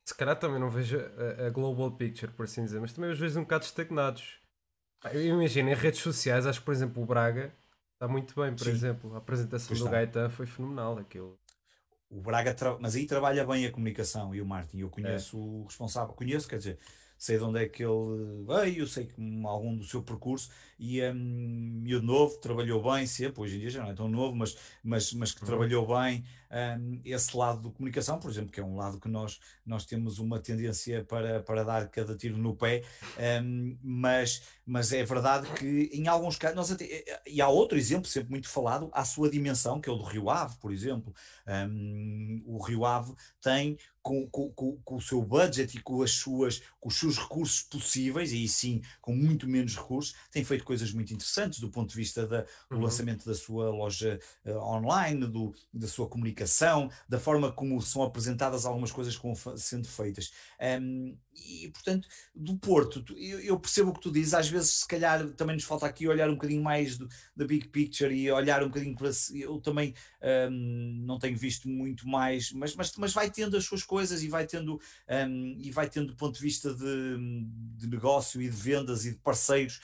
se 0.04 0.16
calhar 0.16 0.36
também 0.36 0.60
não 0.60 0.70
vejo 0.70 0.98
a, 0.98 1.48
a, 1.48 1.50
global 1.50 1.92
picture, 1.92 2.32
por 2.32 2.44
assim 2.44 2.64
dizer, 2.64 2.82
mas 2.82 2.92
também 2.92 3.10
os 3.12 3.20
vejo 3.20 3.39
um 3.39 3.44
bocado 3.44 3.66
estagnados. 3.66 4.41
Eu 5.14 5.26
imagino, 5.26 5.70
em 5.70 5.74
redes 5.74 6.02
sociais, 6.02 6.45
acho 6.45 6.60
que, 6.60 6.66
por 6.66 6.74
exemplo, 6.74 7.02
o 7.02 7.06
Braga 7.06 7.54
está 7.93 8.08
muito 8.08 8.39
bem, 8.39 8.54
por 8.54 8.66
Sim. 8.66 8.72
exemplo. 8.72 9.14
A 9.16 9.18
apresentação 9.18 9.68
pois 9.70 9.80
do 9.80 9.86
está. 9.86 9.97
Gaetan 9.97 10.30
foi 10.30 10.45
fenomenal. 10.45 10.97
Aquilo. 10.97 11.39
O 12.10 12.22
Braga, 12.22 12.54
tra... 12.54 12.78
mas 12.80 12.95
aí 12.95 13.06
trabalha 13.06 13.45
bem 13.45 13.66
a 13.66 13.72
comunicação 13.72 14.36
e 14.36 14.41
o 14.41 14.45
Martin. 14.45 14.80
Eu 14.80 14.89
conheço 14.89 15.38
é. 15.38 15.39
o 15.39 15.64
responsável, 15.64 16.14
conheço, 16.14 16.47
quer 16.47 16.58
dizer, 16.58 16.80
sei 17.18 17.38
de 17.38 17.43
onde 17.43 17.64
é 17.64 17.70
que 17.70 17.84
ele 17.84 18.45
veio, 18.45 18.86
sei 18.86 19.06
que 19.06 19.43
algum 19.45 19.78
do 19.78 19.84
seu 19.84 20.02
percurso 20.02 20.52
e 20.82 20.99
um 21.11 21.82
miúdo 21.84 22.07
novo, 22.07 22.38
trabalhou 22.39 22.82
bem 22.82 23.05
sempre, 23.05 23.39
hoje 23.39 23.57
em 23.57 23.59
dia 23.59 23.69
já 23.69 23.84
não 23.84 23.91
é 23.91 23.93
tão 23.93 24.09
novo, 24.09 24.36
mas, 24.36 24.57
mas, 24.84 25.13
mas 25.13 25.32
que 25.32 25.41
uhum. 25.41 25.47
trabalhou 25.47 25.88
bem 25.88 26.25
um, 26.51 26.99
esse 27.05 27.38
lado 27.38 27.61
de 27.61 27.75
comunicação, 27.75 28.19
por 28.19 28.32
exemplo, 28.32 28.51
que 28.51 28.59
é 28.59 28.63
um 28.63 28.75
lado 28.75 28.99
que 28.99 29.07
nós, 29.07 29.39
nós 29.63 29.86
temos 29.86 30.17
uma 30.17 30.39
tendência 30.39 31.03
para, 31.05 31.39
para 31.41 31.63
dar 31.63 31.88
cada 31.89 32.17
tiro 32.17 32.36
no 32.36 32.55
pé, 32.55 32.84
um, 33.43 33.77
mas, 33.84 34.41
mas 34.65 34.91
é 34.91 35.03
verdade 35.05 35.47
que 35.53 35.89
em 35.93 36.07
alguns 36.07 36.36
casos, 36.36 36.55
nós 36.55 36.71
até, 36.71 37.21
e 37.27 37.39
há 37.39 37.47
outro 37.47 37.77
exemplo 37.77 38.09
sempre 38.09 38.32
muito 38.32 38.49
falado, 38.49 38.89
à 38.91 39.05
sua 39.05 39.29
dimensão, 39.29 39.79
que 39.79 39.88
é 39.88 39.93
o 39.93 39.97
do 39.97 40.03
Rio 40.03 40.32
Ave, 40.32 40.57
por 40.57 40.73
exemplo. 40.73 41.13
Um, 41.47 42.41
o 42.45 42.57
Rio 42.57 42.86
Ave 42.86 43.13
tem 43.39 43.77
com, 44.01 44.27
com, 44.29 44.49
com, 44.51 44.77
com, 44.84 44.95
o 44.95 45.01
seu 45.01 45.21
budget 45.21 45.77
e 45.77 45.82
com, 45.82 46.01
as 46.01 46.11
suas, 46.11 46.61
com 46.79 46.89
os 46.89 46.97
seus 46.97 47.17
recursos 47.17 47.61
possíveis, 47.61 48.32
e 48.32 48.47
sim 48.47 48.82
com 48.99 49.15
muito 49.15 49.47
menos 49.47 49.75
recursos, 49.75 50.15
tem 50.32 50.43
feito 50.43 50.63
coisas 50.72 50.93
muito 50.93 51.13
interessantes 51.13 51.59
do 51.59 51.69
ponto 51.69 51.89
de 51.89 51.95
vista 51.97 52.26
da, 52.26 52.43
do 52.69 52.78
uhum. 52.78 52.84
lançamento 52.84 53.26
da 53.26 53.36
sua 53.36 53.69
loja 53.69 54.17
uh, 54.45 54.51
online, 54.59 55.28
do, 55.28 55.53
da 55.74 55.86
sua 55.86 56.07
comunicação, 56.07 56.89
da 57.09 57.19
forma 57.19 57.51
como 57.51 57.82
são 57.82 58.03
apresentadas 58.03 58.65
algumas 58.65 58.89
coisas 58.89 59.17
como 59.17 59.36
sendo 59.57 59.86
feitas. 59.86 60.32
Um, 60.82 61.17
e, 61.36 61.67
portanto, 61.74 62.07
do 62.34 62.57
Porto, 62.57 63.03
eu, 63.17 63.41
eu, 63.41 63.59
percebo 63.59 63.89
o 63.89 63.93
que 63.93 63.99
tu 63.99 64.11
dizes, 64.11 64.34
às 64.34 64.47
vezes, 64.47 64.80
se 64.80 64.88
calhar, 64.88 65.30
também 65.32 65.55
nos 65.57 65.65
falta 65.65 65.86
aqui 65.86 66.07
olhar 66.07 66.30
um 66.30 66.36
bocadinho 66.36 66.63
mais 66.63 66.97
da 66.97 67.45
big 67.45 67.67
picture 67.67 68.13
e 68.13 68.32
olhar 68.32 68.63
um 68.63 68.67
bocadinho 68.67 68.95
para. 68.95 69.09
Eu 69.34 69.59
também 69.59 69.93
um, 70.49 71.03
não 71.05 71.19
tenho 71.19 71.38
visto 71.38 71.67
muito 71.67 72.07
mais, 72.07 72.53
mas, 72.53 72.76
mas, 72.78 72.95
mas 72.95 73.11
vai 73.11 73.30
tendo 73.30 73.57
as 73.57 73.65
suas 73.65 73.84
coisas 73.84 74.24
e 74.24 74.30
vai 74.30 74.47
tendo, 74.47 74.80
um, 75.09 75.55
e 75.59 75.69
vai 75.69 75.89
tendo 75.89 76.07
do 76.07 76.15
ponto 76.15 76.36
de 76.36 76.41
vista 76.41 76.74
de, 76.74 77.45
de 77.76 77.88
negócio 77.88 78.41
e 78.41 78.49
de 78.49 78.55
vendas 78.55 79.05
e 79.05 79.11
de 79.11 79.17
parceiros 79.17 79.82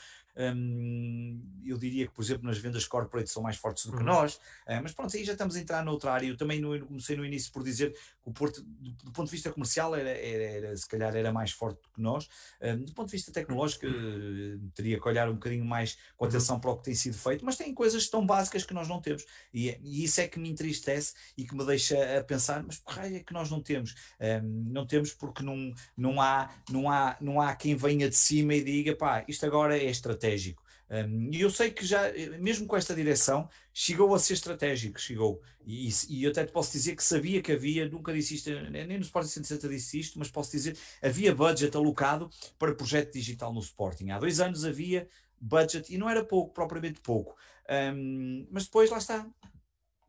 eu 1.65 1.77
diria 1.77 2.07
que, 2.07 2.13
por 2.13 2.23
exemplo, 2.23 2.45
nas 2.45 2.57
vendas 2.57 2.85
corporate 2.85 3.29
são 3.29 3.41
mais 3.41 3.57
fortes 3.57 3.85
do 3.85 3.91
que 3.91 3.97
uhum. 3.97 4.05
nós, 4.05 4.35
uh, 4.35 4.81
mas 4.81 4.93
pronto, 4.93 5.15
aí 5.15 5.23
já 5.23 5.33
estamos 5.33 5.55
a 5.55 5.59
entrar 5.59 5.83
noutra 5.83 6.11
área. 6.11 6.27
Eu 6.27 6.37
também 6.37 6.61
no, 6.61 6.79
comecei 6.85 7.17
no 7.17 7.25
início 7.25 7.51
por 7.51 7.63
dizer 7.63 7.95
o 8.27 8.33
Porto, 8.33 8.61
do, 8.61 8.91
do 9.05 9.11
ponto 9.13 9.27
de 9.27 9.31
vista 9.31 9.49
comercial, 9.53 9.95
era, 9.95 10.09
era, 10.09 10.43
era, 10.43 10.75
se 10.75 10.85
calhar 10.85 11.15
era 11.15 11.31
mais 11.31 11.51
forte 11.51 11.81
do 11.81 11.89
que 11.91 12.01
nós. 12.01 12.27
Um, 12.61 12.83
do 12.83 12.93
ponto 12.93 13.07
de 13.07 13.13
vista 13.13 13.31
tecnológico, 13.31 13.85
uh, 13.87 14.69
teria 14.75 14.99
que 14.99 15.07
olhar 15.07 15.29
um 15.29 15.35
bocadinho 15.35 15.63
mais 15.63 15.97
com 16.17 16.25
uhum. 16.25 16.29
atenção 16.29 16.59
para 16.59 16.71
o 16.71 16.77
que 16.77 16.83
tem 16.83 16.93
sido 16.93 17.17
feito, 17.17 17.45
mas 17.45 17.55
tem 17.55 17.73
coisas 17.73 18.09
tão 18.09 18.25
básicas 18.25 18.65
que 18.65 18.73
nós 18.73 18.89
não 18.89 18.99
temos. 18.99 19.25
E, 19.53 19.69
e 19.81 20.03
isso 20.03 20.19
é 20.19 20.27
que 20.27 20.37
me 20.37 20.49
entristece 20.49 21.13
e 21.37 21.45
que 21.45 21.55
me 21.55 21.65
deixa 21.65 22.19
a 22.19 22.21
pensar, 22.21 22.61
mas 22.63 22.77
por 22.77 22.95
raio 22.95 23.15
é 23.15 23.19
que 23.21 23.31
nós 23.31 23.49
não 23.49 23.61
temos? 23.61 23.95
Um, 24.19 24.73
não 24.73 24.85
temos 24.85 25.13
porque 25.13 25.41
não, 25.41 25.73
não, 25.95 26.19
há, 26.19 26.49
não, 26.69 26.91
há, 26.91 27.15
não 27.21 27.39
há 27.39 27.55
quem 27.55 27.77
venha 27.77 28.09
de 28.09 28.15
cima 28.17 28.55
e 28.55 28.61
diga, 28.61 28.93
pá, 28.93 29.23
isto 29.25 29.45
agora 29.45 29.77
é 29.77 29.85
estratégico. 29.85 30.66
Um, 30.89 31.29
e 31.33 31.41
eu 31.41 31.49
sei 31.49 31.69
que 31.69 31.85
já, 31.85 32.11
mesmo 32.39 32.65
com 32.65 32.77
esta 32.77 32.95
direção, 32.95 33.49
chegou 33.73 34.13
a 34.15 34.19
ser 34.19 34.33
estratégico, 34.33 34.99
chegou. 34.99 35.41
E, 35.65 35.89
e 36.09 36.23
eu 36.23 36.31
até 36.31 36.45
te 36.45 36.51
posso 36.51 36.71
dizer 36.71 36.95
que 36.95 37.03
sabia 37.03 37.41
que 37.41 37.51
havia, 37.51 37.89
nunca 37.89 38.13
disse 38.13 38.35
isto, 38.35 38.49
nem 38.49 38.97
no 38.97 39.03
Sporting 39.03 39.29
160 39.29 39.67
disse 39.67 39.99
isto, 39.99 40.17
mas 40.17 40.31
posso 40.31 40.51
dizer, 40.51 40.77
havia 41.01 41.35
budget 41.35 41.75
alocado 41.75 42.29
para 42.57 42.73
projeto 42.73 43.13
digital 43.13 43.53
no 43.53 43.59
Sporting. 43.59 44.11
Há 44.11 44.19
dois 44.19 44.39
anos 44.39 44.63
havia 44.63 45.07
budget, 45.39 45.93
e 45.93 45.97
não 45.97 46.09
era 46.09 46.23
pouco, 46.23 46.53
propriamente 46.53 47.01
pouco. 47.01 47.35
Um, 47.69 48.47
mas 48.49 48.63
depois, 48.63 48.89
lá 48.89 48.97
está, 48.97 49.27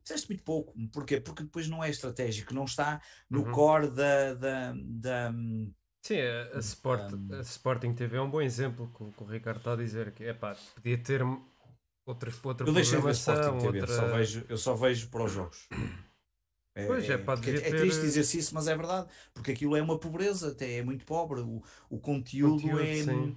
fizeste 0.05 0.29
muito 0.29 0.43
pouco. 0.43 0.75
Porquê? 0.93 1.21
Porque 1.21 1.43
depois 1.43 1.69
não 1.69 1.83
é 1.83 1.91
estratégico, 1.91 2.55
não 2.55 2.65
está 2.65 3.01
no 3.29 3.45
uhum. 3.45 3.53
core 3.53 3.91
da, 3.91 4.35
da, 4.35 4.75
da, 4.77 5.35
Sim, 6.03 6.21
a, 6.21 6.57
a, 6.57 6.61
Sport, 6.61 7.15
a 7.33 7.41
Sporting 7.41 7.93
TV 7.95 8.17
é 8.17 8.21
um 8.21 8.31
bom 8.31 8.41
exemplo 8.41 8.91
que, 8.97 9.17
que 9.17 9.23
o 9.23 9.27
Ricardo 9.27 9.59
está 9.59 9.73
a 9.73 9.77
dizer 9.77 10.13
que 10.13 10.25
é 10.25 10.33
pá, 10.33 10.57
podia 10.75 10.99
ter 10.99 11.23
outra, 12.07 12.33
outra 12.45 12.67
eu 12.69 13.11
Sporting 13.11 13.59
TV, 13.59 13.81
outra... 13.81 13.95
só 13.95 14.07
vejo, 14.07 14.47
eu 14.49 14.59
só 14.59 14.75
vejo 14.75 15.09
para 15.09 15.25
os 15.25 15.33
jogos. 15.33 15.69
É, 16.79 16.87
pois 16.87 17.11
é, 17.11 17.15
é, 17.15 17.19
pá, 17.19 17.35
é, 17.35 17.37
ter... 17.41 17.77
triste 17.77 18.01
dizer 18.03 18.21
isso, 18.21 18.55
mas 18.55 18.69
é 18.69 18.77
verdade, 18.77 19.09
porque 19.35 19.51
aquilo 19.51 19.75
é 19.75 19.83
uma 19.83 19.99
pobreza, 19.99 20.53
até 20.53 20.77
é 20.77 20.83
muito 20.83 21.05
pobre. 21.05 21.41
O, 21.41 21.61
o 21.91 21.99
conteúdo, 21.99 22.63
conteúdo 22.63 22.81
é, 22.81 23.35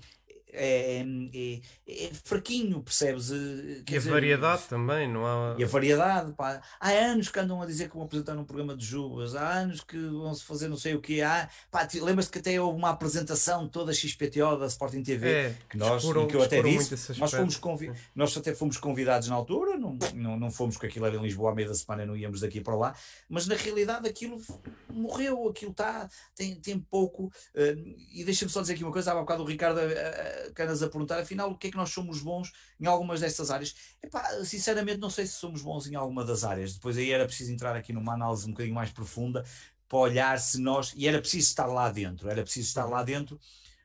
é, 0.54 1.06
é, 1.34 1.62
é, 1.88 2.10
fraquinho, 2.24 2.82
percebes? 2.82 3.32
Eh, 3.32 3.84
quer 3.86 3.94
e 3.94 3.96
a 3.96 4.00
dizer, 4.00 4.12
variedade 4.12 4.64
também, 4.64 5.12
não 5.12 5.26
há. 5.26 5.56
E 5.58 5.64
a 5.64 5.68
variedade, 5.68 6.34
pá. 6.34 6.62
Há 6.80 6.90
anos 6.90 7.30
que 7.30 7.40
andam 7.40 7.62
a 7.62 7.66
dizer 7.66 7.90
que 7.90 7.96
vão 7.96 8.06
apresentar 8.06 8.38
um 8.38 8.44
programa 8.44 8.76
de 8.76 8.86
juvas, 8.86 9.36
há 9.36 9.50
anos 9.50 9.82
que 9.82 9.98
vão 9.98 10.34
se 10.34 10.44
fazer 10.44 10.68
não 10.68 10.78
sei 10.78 10.96
o 10.96 11.02
que. 11.02 11.22
Há, 11.22 11.50
pá, 11.70 11.88
lembras-te 12.02 12.32
que 12.32 12.40
até 12.40 12.60
houve 12.62 12.78
uma 12.78 12.90
apresentação 12.90 13.68
toda 13.68 13.94
XPTO 13.94 14.58
da 14.58 14.68
Sporting 14.68 15.04
TV, 15.04 15.30
é, 15.30 15.56
que 15.70 15.78
nós, 15.78 16.02
escuram, 16.02 16.28
que 16.28 16.36
eu 16.36 16.44
até 16.44 16.62
disse, 16.62 17.20
nós, 17.20 17.32
fomos 17.32 17.58
convi 17.58 17.92
nós 18.16 18.36
até 18.36 18.54
fomos 18.54 18.78
convidados 18.78 19.28
na 19.28 19.36
altura, 19.36 19.78
não, 19.78 19.98
não, 20.14 20.38
não 20.38 20.52
fomos 20.52 20.78
com 20.78 20.86
aquilo 20.86 21.06
era 21.06 21.16
em 21.16 21.22
Lisboa 21.22 21.52
à 21.52 21.56
meia 21.56 21.68
da 21.68 21.76
semana, 21.76 22.06
não 22.06 22.16
íamos 22.16 22.42
daqui 22.42 22.60
para 22.62 22.76
lá, 22.76 22.96
mas 23.30 23.48
na 23.48 23.56
realidade 23.56 24.08
aquilo 24.08 24.42
morreu, 24.90 25.48
aquilo 25.50 25.72
está, 25.72 26.10
tem, 26.36 26.56
tem 26.56 26.80
pouco. 26.80 27.32
Uh, 27.56 27.96
e 28.14 28.24
deixa-me 28.24 28.52
só 28.52 28.62
dizer 28.62 28.74
aqui 28.74 28.84
uma 28.84 28.92
coisa, 28.92 29.12
há 29.12 29.16
um 29.16 29.22
bocado 29.22 29.44
o 29.44 29.46
Ricardo 29.46 29.80
uh, 29.80 30.41
Canas 30.54 30.82
a 30.84 30.90
perguntar, 30.90 31.20
afinal, 31.20 31.52
o 31.52 31.58
que 31.58 31.68
é 31.68 31.72
que 31.72 31.78
nós 31.78 31.90
somos 31.90 32.22
bons 32.22 32.52
em 32.80 32.86
algumas 32.86 33.20
destas 33.20 33.52
áreas? 33.52 33.76
Epá, 34.02 34.44
sinceramente, 34.44 35.00
não 35.00 35.10
sei 35.10 35.26
se 35.26 35.34
somos 35.34 35.62
bons 35.62 35.88
em 35.88 35.96
alguma 35.96 36.24
das 36.24 36.44
áreas. 36.44 36.74
Depois 36.74 36.98
aí 36.98 37.12
era 37.12 37.26
preciso 37.26 37.52
entrar 37.52 37.76
aqui 37.76 37.94
numa 37.94 38.14
análise 38.14 38.46
um 38.48 38.52
bocadinho 38.52 38.76
mais 38.76 38.92
profunda 38.92 39.44
para 39.88 40.00
olhar 40.00 40.40
se 40.40 40.60
nós. 40.60 40.94
E 40.96 41.08
era 41.08 41.20
preciso 41.20 41.48
estar 41.48 41.66
lá 41.66 41.90
dentro, 41.90 42.30
era 42.30 42.44
preciso 42.44 42.68
estar 42.68 42.86
lá 42.86 43.04
dentro 43.04 43.40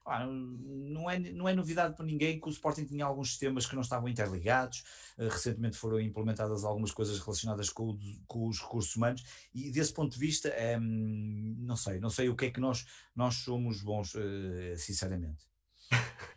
ah, 0.06 0.24
não, 0.24 1.10
é, 1.10 1.18
não 1.18 1.48
é 1.48 1.52
novidade 1.54 1.96
para 1.96 2.06
ninguém 2.06 2.40
que 2.40 2.46
o 2.46 2.50
Sporting 2.50 2.84
tinha 2.84 3.04
alguns 3.04 3.30
sistemas 3.30 3.66
que 3.66 3.74
não 3.74 3.82
estavam 3.82 4.08
interligados. 4.08 4.84
Uh, 5.18 5.28
recentemente 5.28 5.76
foram 5.76 6.00
implementadas 6.00 6.64
algumas 6.64 6.92
coisas 6.92 7.18
relacionadas 7.18 7.68
com, 7.70 7.90
o, 7.90 7.98
com, 8.26 8.46
os 8.46 8.60
recursos 8.60 8.94
humanos, 8.94 9.24
e 9.52 9.70
desse 9.70 9.92
ponto 9.92 10.12
de 10.12 10.18
vista, 10.18 10.54
um, 10.80 11.56
não 11.58 11.74
sei, 11.74 11.98
não 11.98 12.10
sei 12.10 12.28
o 12.28 12.36
que 12.36 12.46
é 12.46 12.50
que 12.50 12.60
nós, 12.60 12.86
nós 13.16 13.34
somos 13.36 13.82
bons, 13.82 14.14
uh, 14.14 14.76
sinceramente. 14.76 15.44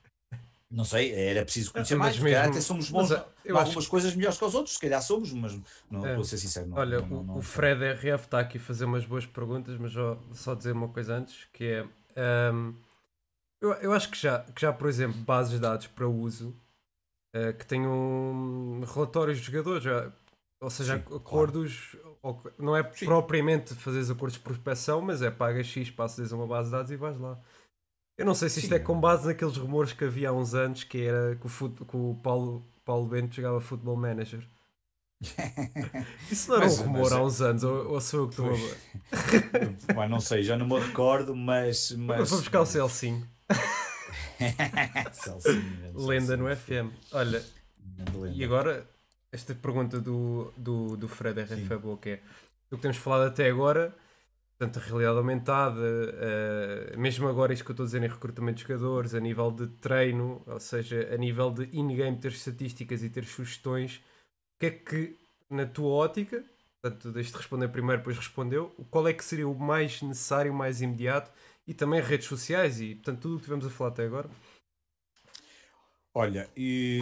Não 0.71 0.83
sei, 0.83 1.11
era 1.11 1.43
preciso 1.43 1.71
conhecer 1.71 1.95
mas 1.95 2.19
mais, 2.19 2.19
mesmo, 2.19 2.49
até 2.51 2.61
somos 2.61 2.91
bons 2.91 3.09
em 3.11 3.51
algumas 3.51 3.85
que... 3.85 3.89
coisas 3.89 4.15
melhores 4.15 4.37
que 4.37 4.45
os 4.45 4.53
outros, 4.53 4.75
se 4.75 4.79
calhar 4.81 5.01
somos, 5.01 5.33
mas 5.33 5.59
não 5.89 6.05
é. 6.05 6.13
vou 6.13 6.23
ser 6.23 6.37
sincero. 6.37 6.67
Não, 6.67 6.77
Olha, 6.77 7.01
não, 7.01 7.23
não, 7.23 7.35
o, 7.35 7.37
o 7.39 7.41
Fred 7.41 7.83
RF 7.93 8.25
está 8.25 8.39
aqui 8.39 8.59
a 8.59 8.61
fazer 8.61 8.85
umas 8.85 9.03
boas 9.03 9.25
perguntas, 9.25 9.75
mas 9.79 9.93
só 10.33 10.53
dizer 10.53 10.73
uma 10.73 10.89
coisa 10.89 11.15
antes, 11.15 11.47
que 11.51 11.63
é 11.63 12.51
um, 12.53 12.75
eu, 13.61 13.73
eu 13.73 13.93
acho 13.93 14.09
que 14.09 14.17
já, 14.17 14.39
que 14.39 14.61
já, 14.61 14.71
por 14.71 14.87
exemplo, 14.87 15.19
bases 15.21 15.53
de 15.53 15.59
dados 15.59 15.87
para 15.87 16.07
uso 16.07 16.55
uh, 17.35 17.53
que 17.57 17.65
tenham 17.65 18.81
relatórios 18.93 19.39
de 19.39 19.45
jogadores, 19.45 19.83
já, 19.83 20.11
ou 20.61 20.69
seja, 20.69 20.97
Sim, 20.97 21.15
acordos. 21.15 21.95
Claro. 22.21 22.53
Não 22.57 22.75
é 22.75 22.83
Sim. 22.91 23.05
propriamente 23.05 23.73
fazer 23.75 24.11
acordos 24.11 24.33
de 24.33 24.43
prospecção, 24.43 25.01
mas 25.01 25.21
é 25.21 25.31
paga 25.31 25.63
X 25.63 25.89
para 25.89 26.05
aceder 26.05 26.33
a 26.33 26.35
uma 26.35 26.47
base 26.47 26.69
de 26.69 26.75
dados 26.75 26.91
e 26.91 26.97
vais 26.97 27.17
lá. 27.17 27.39
Eu 28.19 28.25
não 28.25 28.35
sei 28.35 28.49
se 28.49 28.59
isto 28.59 28.67
Sim. 28.67 28.75
é 28.75 28.79
com 28.79 28.99
base 28.99 29.25
naqueles 29.25 29.55
rumores 29.55 29.93
que 29.93 30.03
havia 30.03 30.27
há 30.27 30.33
uns 30.33 30.53
anos 30.53 30.83
que 30.83 31.05
era 31.05 31.37
que 31.37 31.45
o, 31.45 31.49
fut, 31.49 31.73
que 31.85 31.95
o 31.95 32.19
Paulo, 32.21 32.67
Paulo 32.83 33.07
Bento 33.07 33.33
jogava 33.33 33.61
Football 33.61 33.95
Manager. 33.95 34.45
Isso 36.29 36.49
não 36.49 36.57
era 36.57 36.65
mas, 36.65 36.79
um 36.79 36.83
rumor 36.83 37.03
mas, 37.03 37.13
há 37.13 37.23
uns 37.23 37.41
anos, 37.41 37.63
ou, 37.63 37.93
ou 37.93 38.01
sou 38.01 38.19
eu 38.19 38.27
que 38.27 38.33
estou 38.33 38.49
a 38.49 38.55
ver? 38.57 38.77
não 40.09 40.19
sei, 40.19 40.43
já 40.43 40.57
não 40.57 40.67
me 40.67 40.77
recordo, 40.77 41.33
mas. 41.33 41.93
mas... 41.93 42.29
Vou 42.29 42.39
buscar 42.39 42.59
o 42.59 42.65
Celcinho. 42.65 43.25
Lenda 45.95 46.35
no 46.35 46.53
FM. 46.53 46.91
Olha, 47.13 47.41
e 48.33 48.43
agora 48.43 48.85
esta 49.31 49.55
pergunta 49.55 50.01
do, 50.01 50.51
do, 50.57 50.97
do 50.97 51.07
Fred 51.07 51.39
RF 51.39 51.71
é 51.71 51.77
boa, 51.77 51.97
que 51.97 52.09
é 52.09 52.19
o 52.69 52.75
que 52.75 52.81
temos 52.81 52.97
falado 52.97 53.29
até 53.29 53.49
agora, 53.49 53.95
tanto 54.59 54.77
a 54.77 54.81
realidade 54.81 55.17
aumentada, 55.17 55.79
uh, 55.79 56.99
mesmo 56.99 57.29
agora 57.29 57.53
isto 57.53 57.63
que 57.63 57.71
eu 57.71 57.73
estou 57.73 57.85
a 57.85 57.87
dizer 57.87 58.03
em 58.03 58.09
recrutamento 58.09 58.57
de 58.57 58.63
jogadores, 58.63 59.15
a 59.15 59.19
nível 59.21 59.49
de 59.51 59.67
treino, 59.67 60.43
ou 60.45 60.59
seja, 60.59 61.09
a 61.13 61.15
nível 61.15 61.49
de 61.49 61.69
in-game 61.71 62.17
ter 62.17 62.33
estatísticas 62.33 63.01
e 63.01 63.09
ter 63.09 63.23
sugestões, 63.23 63.95
o 63.95 64.59
que 64.59 64.65
é 64.65 64.71
que, 64.71 65.15
na 65.49 65.65
tua 65.65 65.89
ótica, 65.91 66.43
portanto, 66.81 67.09
deixe-te 67.13 67.37
responder 67.37 67.69
primeiro, 67.69 67.99
depois 67.99 68.17
respondeu, 68.17 68.75
qual 68.91 69.07
é 69.07 69.13
que 69.13 69.23
seria 69.23 69.47
o 69.47 69.57
mais 69.57 70.01
necessário, 70.01 70.51
o 70.51 70.55
mais 70.55 70.81
imediato 70.81 71.31
e 71.65 71.73
também 71.73 72.01
redes 72.01 72.27
sociais 72.27 72.81
e, 72.81 72.95
portanto, 72.95 73.21
tudo 73.21 73.35
o 73.35 73.37
que 73.37 73.45
tivemos 73.45 73.65
a 73.65 73.69
falar 73.69 73.91
até 73.91 74.03
agora? 74.03 74.29
Olha, 76.13 76.49
e, 76.57 76.99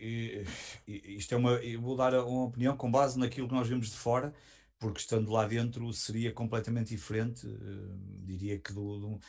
e, 0.00 0.44
isto 0.86 1.34
é 1.34 1.36
uma. 1.36 1.58
Vou 1.80 1.96
dar 1.96 2.14
uma 2.14 2.44
opinião 2.44 2.76
com 2.76 2.88
base 2.88 3.18
naquilo 3.18 3.48
que 3.48 3.54
nós 3.54 3.66
vemos 3.66 3.90
de 3.90 3.96
fora, 3.96 4.32
porque 4.78 5.00
estando 5.00 5.30
lá 5.32 5.46
dentro 5.46 5.92
seria 5.92 6.32
completamente 6.32 6.88
diferente. 6.88 7.46
Uh, 7.46 7.98
diria 8.24 8.58
que 8.58 8.72
do, 8.72 8.98
do 8.98 9.08
uh, 9.08 9.20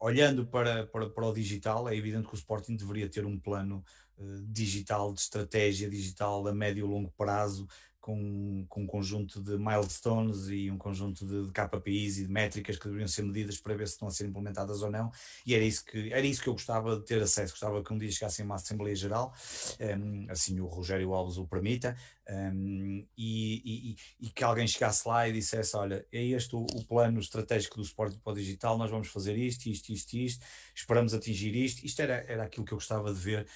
olhando 0.00 0.46
para, 0.46 0.86
para, 0.86 1.08
para, 1.08 1.26
o 1.26 1.32
digital, 1.32 1.88
é 1.88 1.96
evidente 1.96 2.26
que 2.26 2.34
o 2.34 2.36
Sporting 2.36 2.76
deveria 2.76 3.08
ter 3.08 3.24
um 3.24 3.38
plano 3.38 3.84
uh, 4.18 4.42
digital, 4.48 5.12
de 5.12 5.20
estratégia 5.20 5.88
digital 5.88 6.46
a 6.46 6.52
médio 6.52 6.86
e 6.86 6.88
longo 6.88 7.10
prazo, 7.16 7.66
com, 8.04 8.66
com 8.68 8.82
um 8.82 8.86
conjunto 8.86 9.42
de 9.42 9.56
milestones 9.56 10.48
e 10.48 10.70
um 10.70 10.76
conjunto 10.76 11.24
de, 11.24 11.46
de 11.46 11.52
KPIs 11.52 12.18
e 12.18 12.26
de 12.26 12.30
métricas 12.30 12.76
que 12.76 12.84
deveriam 12.84 13.08
ser 13.08 13.22
medidas 13.22 13.56
para 13.56 13.74
ver 13.74 13.88
se 13.88 13.94
estão 13.94 14.06
a 14.06 14.10
ser 14.10 14.26
implementadas 14.26 14.82
ou 14.82 14.90
não, 14.90 15.10
e 15.46 15.54
era 15.54 15.64
isso 15.64 15.82
que, 15.86 16.12
era 16.12 16.20
isso 16.20 16.42
que 16.42 16.50
eu 16.50 16.52
gostava 16.52 16.98
de 16.98 17.06
ter 17.06 17.22
acesso, 17.22 17.54
gostava 17.54 17.82
que 17.82 17.90
um 17.94 17.96
dia 17.96 18.12
chegasse 18.12 18.42
a 18.42 18.44
uma 18.44 18.56
Assembleia 18.56 18.94
Geral, 18.94 19.32
um, 19.80 20.26
assim 20.28 20.60
o 20.60 20.66
Rogério 20.66 21.14
Alves 21.14 21.38
o 21.38 21.46
permita, 21.46 21.96
um, 22.28 23.06
e, 23.16 23.62
e, 23.64 23.96
e, 24.20 24.28
que 24.28 24.44
alguém 24.44 24.68
chegasse 24.68 25.08
lá 25.08 25.26
e 25.26 25.32
dissesse, 25.32 25.74
olha, 25.74 26.04
é 26.12 26.22
este 26.22 26.54
o, 26.54 26.60
o 26.60 26.84
plano 26.84 27.18
estratégico 27.18 27.78
do 27.78 27.84
suporte 27.84 28.18
para 28.18 28.34
o 28.34 28.36
digital, 28.36 28.76
nós 28.76 28.90
vamos 28.90 29.08
fazer 29.08 29.34
isto, 29.34 29.64
isto, 29.70 29.90
isto, 29.90 30.12
isto, 30.12 30.44
esperamos 30.74 31.14
atingir 31.14 31.56
isto, 31.56 31.82
isto 31.82 32.02
era, 32.02 32.22
era 32.28 32.44
aquilo 32.44 32.66
que 32.66 32.72
eu 32.72 32.76
gostava 32.76 33.14
de 33.14 33.18
ver, 33.18 33.46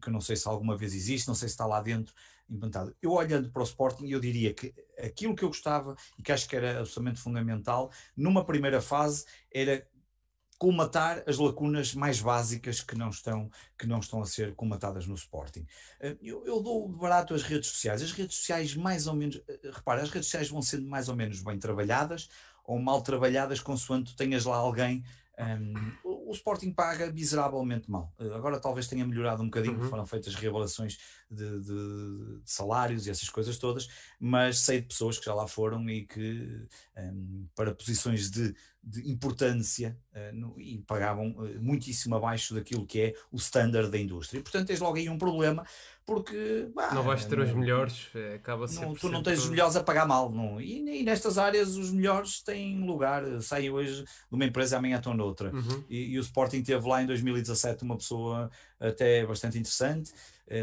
que 0.00 0.10
não 0.10 0.20
sei 0.20 0.36
se 0.36 0.46
alguma 0.46 0.76
vez 0.76 0.94
existe, 0.94 1.26
não 1.26 1.34
sei 1.34 1.48
se 1.48 1.54
está 1.54 1.66
lá 1.66 1.80
dentro, 1.80 2.14
implantado. 2.50 2.94
Eu 3.00 3.12
olhando 3.12 3.50
para 3.50 3.62
o 3.62 3.64
Sporting, 3.64 4.08
eu 4.08 4.20
diria 4.20 4.52
que 4.52 4.74
aquilo 4.98 5.34
que 5.34 5.44
eu 5.44 5.48
gostava 5.48 5.96
e 6.18 6.22
que 6.22 6.32
acho 6.32 6.48
que 6.48 6.56
era 6.56 6.80
absolutamente 6.80 7.20
fundamental, 7.20 7.90
numa 8.16 8.44
primeira 8.44 8.80
fase, 8.80 9.24
era 9.52 9.86
colmatar 10.58 11.22
as 11.26 11.38
lacunas 11.38 11.94
mais 11.94 12.20
básicas 12.20 12.82
que 12.82 12.94
não 12.94 13.08
estão, 13.08 13.50
que 13.78 13.86
não 13.86 13.98
estão 13.98 14.20
a 14.20 14.26
ser 14.26 14.54
colmatadas 14.54 15.06
no 15.06 15.14
Sporting. 15.14 15.66
Eh, 15.98 16.18
eu, 16.20 16.44
eu 16.44 16.60
dou 16.60 16.86
barato 16.86 17.32
as 17.32 17.42
redes 17.42 17.70
sociais. 17.70 18.02
As 18.02 18.12
redes 18.12 18.36
sociais, 18.36 18.74
mais 18.74 19.06
ou 19.06 19.14
menos, 19.14 19.40
eh, 19.48 19.70
repara, 19.72 20.02
as 20.02 20.10
redes 20.10 20.26
sociais 20.26 20.50
vão 20.50 20.60
sendo 20.60 20.86
mais 20.86 21.08
ou 21.08 21.16
menos 21.16 21.40
bem 21.42 21.58
trabalhadas 21.58 22.28
ou 22.62 22.78
mal 22.78 23.00
trabalhadas, 23.00 23.58
consoante 23.58 24.14
tenhas 24.14 24.44
lá 24.44 24.56
alguém 24.56 25.02
um, 25.40 25.72
o, 26.30 26.34
Sporting 26.34 26.72
paga 26.72 27.10
miseravelmente 27.12 27.90
mal. 27.90 28.12
Uh, 28.18 28.32
agora 28.34 28.60
talvez 28.60 28.86
tenha 28.86 29.06
melhorado 29.06 29.42
um 29.42 29.46
bocadinho, 29.46 29.78
uhum. 29.78 29.88
foram 29.88 30.06
feitas 30.06 30.34
reavaliações 30.34 30.98
de, 31.30 31.60
de, 31.60 32.40
de, 32.40 32.40
salários 32.44 33.06
e 33.06 33.10
essas 33.10 33.28
coisas 33.28 33.58
todas, 33.58 33.88
mas 34.18 34.58
sei 34.60 34.80
de 34.80 34.88
pessoas 34.88 35.18
que 35.18 35.24
já 35.24 35.34
lá 35.34 35.46
foram 35.46 35.88
e 35.88 36.04
que 36.06 36.66
um, 36.96 37.46
para 37.54 37.74
posições 37.74 38.30
de, 38.30 38.54
de 38.82 39.10
importância 39.10 39.96
uh, 40.14 40.34
no, 40.34 40.60
e 40.60 40.78
pagavam 40.78 41.30
uh, 41.32 41.60
muitíssimo 41.60 42.16
abaixo 42.16 42.54
daquilo 42.54 42.86
que 42.86 43.00
é 43.00 43.14
o 43.30 43.36
standard 43.36 43.90
da 43.90 43.98
indústria. 43.98 44.38
E, 44.38 44.42
portanto, 44.42 44.66
tens 44.66 44.80
logo 44.80 44.96
aí 44.96 45.08
um 45.08 45.18
problema 45.18 45.64
porque 46.10 46.68
bah, 46.74 46.92
não 46.92 47.04
vais 47.04 47.24
ter 47.24 47.38
não, 47.38 47.44
os 47.44 47.52
melhores, 47.52 48.10
acaba 48.34 48.66
não, 48.66 48.94
Tu 48.94 49.08
não 49.08 49.22
tens 49.22 49.44
os 49.44 49.48
melhores 49.48 49.76
a 49.76 49.84
pagar 49.84 50.08
mal, 50.08 50.28
não. 50.28 50.60
E, 50.60 51.00
e, 51.00 51.04
nestas 51.04 51.38
áreas 51.38 51.76
os 51.76 51.92
melhores 51.92 52.42
têm 52.42 52.84
lugar, 52.84 53.22
saem 53.40 53.70
hoje 53.70 54.02
de 54.02 54.08
uma 54.32 54.44
empresa 54.44 54.76
amanhã 54.76 54.96
estão 54.96 55.14
noutra. 55.14 55.54
Uhum. 55.54 55.84
E, 55.88 56.14
e, 56.14 56.18
o 56.20 56.22
Sporting 56.22 56.62
teve 56.62 56.86
lá 56.86 57.02
em 57.02 57.06
2017 57.06 57.82
uma 57.82 57.96
pessoa 57.96 58.50
até 58.78 59.26
bastante 59.26 59.58
interessante 59.58 60.12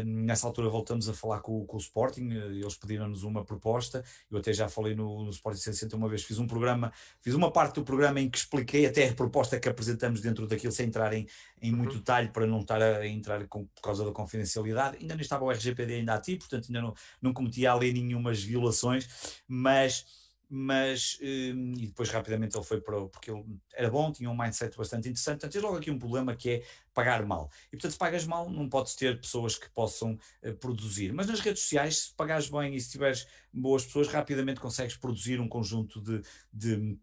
Nessa 0.04 0.46
altura 0.46 0.68
voltamos 0.68 1.08
a 1.08 1.14
falar 1.14 1.40
com, 1.40 1.64
com 1.64 1.76
o 1.78 1.80
Sporting, 1.80 2.28
eh, 2.30 2.58
eles 2.58 2.76
pediram-nos 2.76 3.22
uma 3.22 3.42
proposta, 3.42 4.04
eu 4.30 4.36
até 4.36 4.52
já 4.52 4.68
falei 4.68 4.94
no, 4.94 5.24
no 5.24 5.30
Sporting 5.30 5.60
60 5.60 5.96
uma 5.96 6.10
vez, 6.10 6.22
fiz 6.22 6.38
um 6.38 6.46
programa, 6.46 6.92
fiz 7.22 7.32
uma 7.32 7.50
parte 7.50 7.76
do 7.76 7.84
programa 7.84 8.20
em 8.20 8.28
que 8.28 8.36
expliquei 8.36 8.84
até 8.84 9.08
a 9.08 9.14
proposta 9.14 9.58
que 9.58 9.66
apresentamos 9.66 10.20
dentro 10.20 10.46
daquilo, 10.46 10.72
sem 10.72 10.86
entrar 10.86 11.14
em, 11.14 11.26
em 11.62 11.72
muito 11.72 11.92
uhum. 11.92 11.98
detalhe 11.98 12.28
para 12.28 12.46
não 12.46 12.60
estar 12.60 12.82
a 12.82 13.06
entrar 13.06 13.46
com, 13.48 13.64
por 13.64 13.80
causa 13.80 14.04
da 14.04 14.12
confidencialidade. 14.12 14.98
Ainda 15.00 15.14
não 15.14 15.22
estava 15.22 15.42
o 15.42 15.50
RGPD 15.50 15.94
ainda 15.94 16.12
ativo, 16.12 16.40
portanto 16.40 16.66
ainda 16.68 16.82
não, 16.82 16.94
não 17.22 17.32
cometia 17.32 17.72
ali 17.72 17.90
nenhumas 17.90 18.42
violações, 18.42 19.40
mas 19.48 20.04
mas 20.48 21.18
hum, 21.20 21.74
e 21.76 21.86
depois 21.86 22.08
rapidamente 22.08 22.56
ele 22.56 22.64
foi 22.64 22.80
para 22.80 23.06
porque 23.06 23.30
ele 23.30 23.44
era 23.74 23.90
bom, 23.90 24.10
tinha 24.10 24.30
um 24.30 24.36
mindset 24.36 24.76
bastante 24.76 25.08
interessante. 25.08 25.40
Portanto, 25.40 25.52
tens 25.52 25.62
logo 25.62 25.76
aqui 25.76 25.90
um 25.90 25.98
problema 25.98 26.34
que 26.34 26.50
é 26.50 26.62
pagar 26.94 27.24
mal. 27.26 27.50
E 27.66 27.76
portanto, 27.76 27.92
se 27.92 27.98
pagas 27.98 28.24
mal, 28.24 28.48
não 28.48 28.68
podes 28.68 28.94
ter 28.94 29.20
pessoas 29.20 29.56
que 29.56 29.68
possam 29.70 30.18
uh, 30.42 30.54
produzir. 30.54 31.12
Mas 31.12 31.26
nas 31.26 31.40
redes 31.40 31.62
sociais, 31.62 31.98
se 31.98 32.14
pagares 32.14 32.48
bem 32.48 32.74
e 32.74 32.80
se 32.80 32.90
tiveres 32.90 33.26
boas 33.52 33.84
pessoas, 33.84 34.08
rapidamente 34.08 34.60
consegues 34.60 34.96
produzir 34.96 35.40
um 35.40 35.48
conjunto 35.48 36.00
de, 36.00 36.22
de 36.52 36.98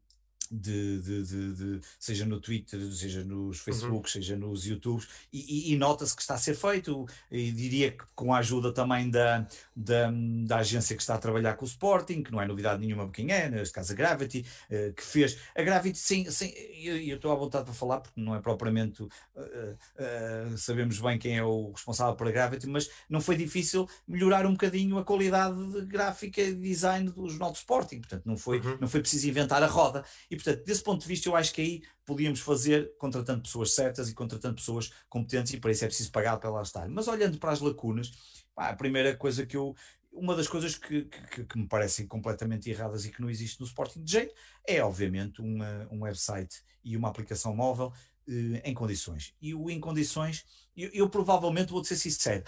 de, 0.52 1.00
de, 1.00 1.24
de, 1.24 1.54
de, 1.54 1.82
seja 2.00 2.26
no 2.26 2.40
Twitter, 2.40 2.80
seja 2.92 3.24
nos 3.24 3.60
Facebook, 3.60 4.08
uhum. 4.08 4.12
seja 4.12 4.36
nos 4.36 4.66
YouTubes, 4.66 5.08
e, 5.32 5.70
e, 5.70 5.74
e 5.74 5.78
nota-se 5.78 6.16
que 6.16 6.22
está 6.22 6.36
a 6.36 6.38
ser 6.38 6.56
feito, 6.56 7.06
e 7.32 7.52
diria 7.52 7.92
que 7.92 8.04
com 8.14 8.34
a 8.34 8.40
ajuda 8.40 8.72
também 8.72 9.10
da, 9.10 9.48
da, 9.76 10.12
da, 10.46 10.58
agência 10.58 10.96
que 10.96 11.02
está 11.02 11.16
a 11.16 11.18
trabalhar 11.18 11.56
com 11.56 11.66
o 11.66 11.68
Sporting, 11.68 12.24
que 12.24 12.32
não 12.32 12.42
é 12.42 12.48
novidade 12.48 12.86
nenhuma 12.86 13.10
quem 13.10 13.32
é, 13.32 13.50
neste 13.50 13.74
caso 13.74 13.94
a 13.94 13.96
Gravity, 13.96 14.46
uh, 14.70 14.94
que 14.94 15.04
fez. 15.04 15.38
A 15.56 15.62
Gravity, 15.62 15.98
sim, 15.98 16.30
sim 16.30 16.54
eu, 16.84 16.98
eu 16.98 17.16
estou 17.16 17.32
à 17.32 17.36
vontade 17.36 17.66
para 17.66 17.74
falar, 17.74 18.00
porque 18.02 18.20
não 18.20 18.36
é 18.36 18.42
propriamente. 18.42 19.04
Uh, 19.04 19.10
uh, 19.36 20.58
sabemos 20.58 21.00
bem 21.00 21.18
quem 21.18 21.38
é 21.38 21.44
o 21.44 21.72
responsável 21.72 22.16
por 22.16 22.28
a 22.28 22.32
Gravity, 22.32 22.68
mas 22.68 22.90
não 23.10 23.22
foi 23.22 23.36
difícil 23.36 23.88
melhorar 24.08 24.46
um 24.46 24.52
bocadinho 24.52 24.98
a 24.98 25.04
qualidade 25.04 25.56
gráfica 25.86 26.42
e 26.42 26.54
design 26.54 27.10
do 27.10 27.30
Jornal 27.30 27.52
do 27.52 27.56
Sporting, 27.56 28.00
portanto, 28.00 28.24
não 28.26 28.38
foi, 28.38 28.60
uhum. 28.60 28.78
não 28.82 28.88
foi 28.88 29.02
preciso 29.02 29.28
inventar 29.28 29.64
a 29.64 29.68
roda. 29.68 30.04
E, 30.30 30.35
portanto, 30.36 30.64
desse 30.64 30.84
ponto 30.84 31.02
de 31.02 31.08
vista, 31.08 31.30
eu 31.30 31.36
acho 31.36 31.54
que 31.54 31.62
aí 31.62 31.82
podíamos 32.06 32.40
fazer 32.40 32.94
contratando 32.98 33.42
pessoas 33.42 33.74
certas 33.74 34.10
e 34.10 34.14
contratando 34.14 34.56
pessoas 34.56 34.92
competentes, 35.10 35.54
e 35.54 35.60
para 35.60 35.72
isso 35.72 35.84
é 35.84 35.88
preciso 35.88 36.12
pagar 36.12 36.38
para 36.38 36.50
lá 36.50 36.62
estar. 36.62 36.88
Mas 36.90 37.08
olhando 37.08 37.38
para 37.38 37.52
as 37.52 37.62
lacunas, 37.62 38.12
pá, 38.54 38.70
a 38.70 38.76
primeira 38.76 39.16
coisa 39.16 39.46
que 39.46 39.58
eu. 39.58 39.76
Uma 40.12 40.34
das 40.34 40.48
coisas 40.48 40.76
que, 40.76 41.04
que, 41.04 41.44
que, 41.44 41.58
me 41.58 41.68
parecem 41.68 42.08
completamente 42.08 42.70
erradas 42.70 43.04
e 43.04 43.12
que 43.12 43.22
não 43.22 43.30
existe 43.30 43.60
no 43.60 43.66
Sporting 43.66 44.02
de 44.02 44.14
jeito 44.14 44.34
é, 44.66 44.82
obviamente, 44.82 45.42
uma, 45.42 45.90
um 45.92 46.04
website 46.04 46.64
e 46.82 46.96
uma 46.96 47.10
aplicação 47.10 47.54
móvel 47.54 47.92
eh, 48.28 48.62
em 48.64 48.74
condições. 48.74 49.34
E 49.42 49.54
o 49.54 49.70
em 49.70 49.80
condições, 49.80 50.46
eu, 50.76 50.90
eu 50.94 51.10
provavelmente 51.10 51.72
vou 51.72 51.84
ser 51.84 51.96
sincero, 51.96 52.44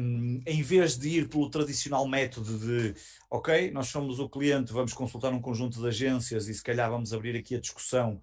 um, 0.00 0.40
em 0.46 0.62
vez 0.62 0.96
de 0.96 1.08
ir 1.08 1.28
pelo 1.28 1.50
tradicional 1.50 2.06
método 2.08 2.58
de, 2.58 2.94
ok, 3.30 3.70
nós 3.70 3.88
somos 3.88 4.18
o 4.18 4.28
cliente, 4.28 4.72
vamos 4.72 4.92
consultar 4.92 5.32
um 5.32 5.40
conjunto 5.40 5.80
de 5.80 5.86
agências 5.86 6.48
e 6.48 6.54
se 6.54 6.62
calhar 6.62 6.90
vamos 6.90 7.12
abrir 7.12 7.36
aqui 7.36 7.54
a 7.54 7.60
discussão 7.60 8.20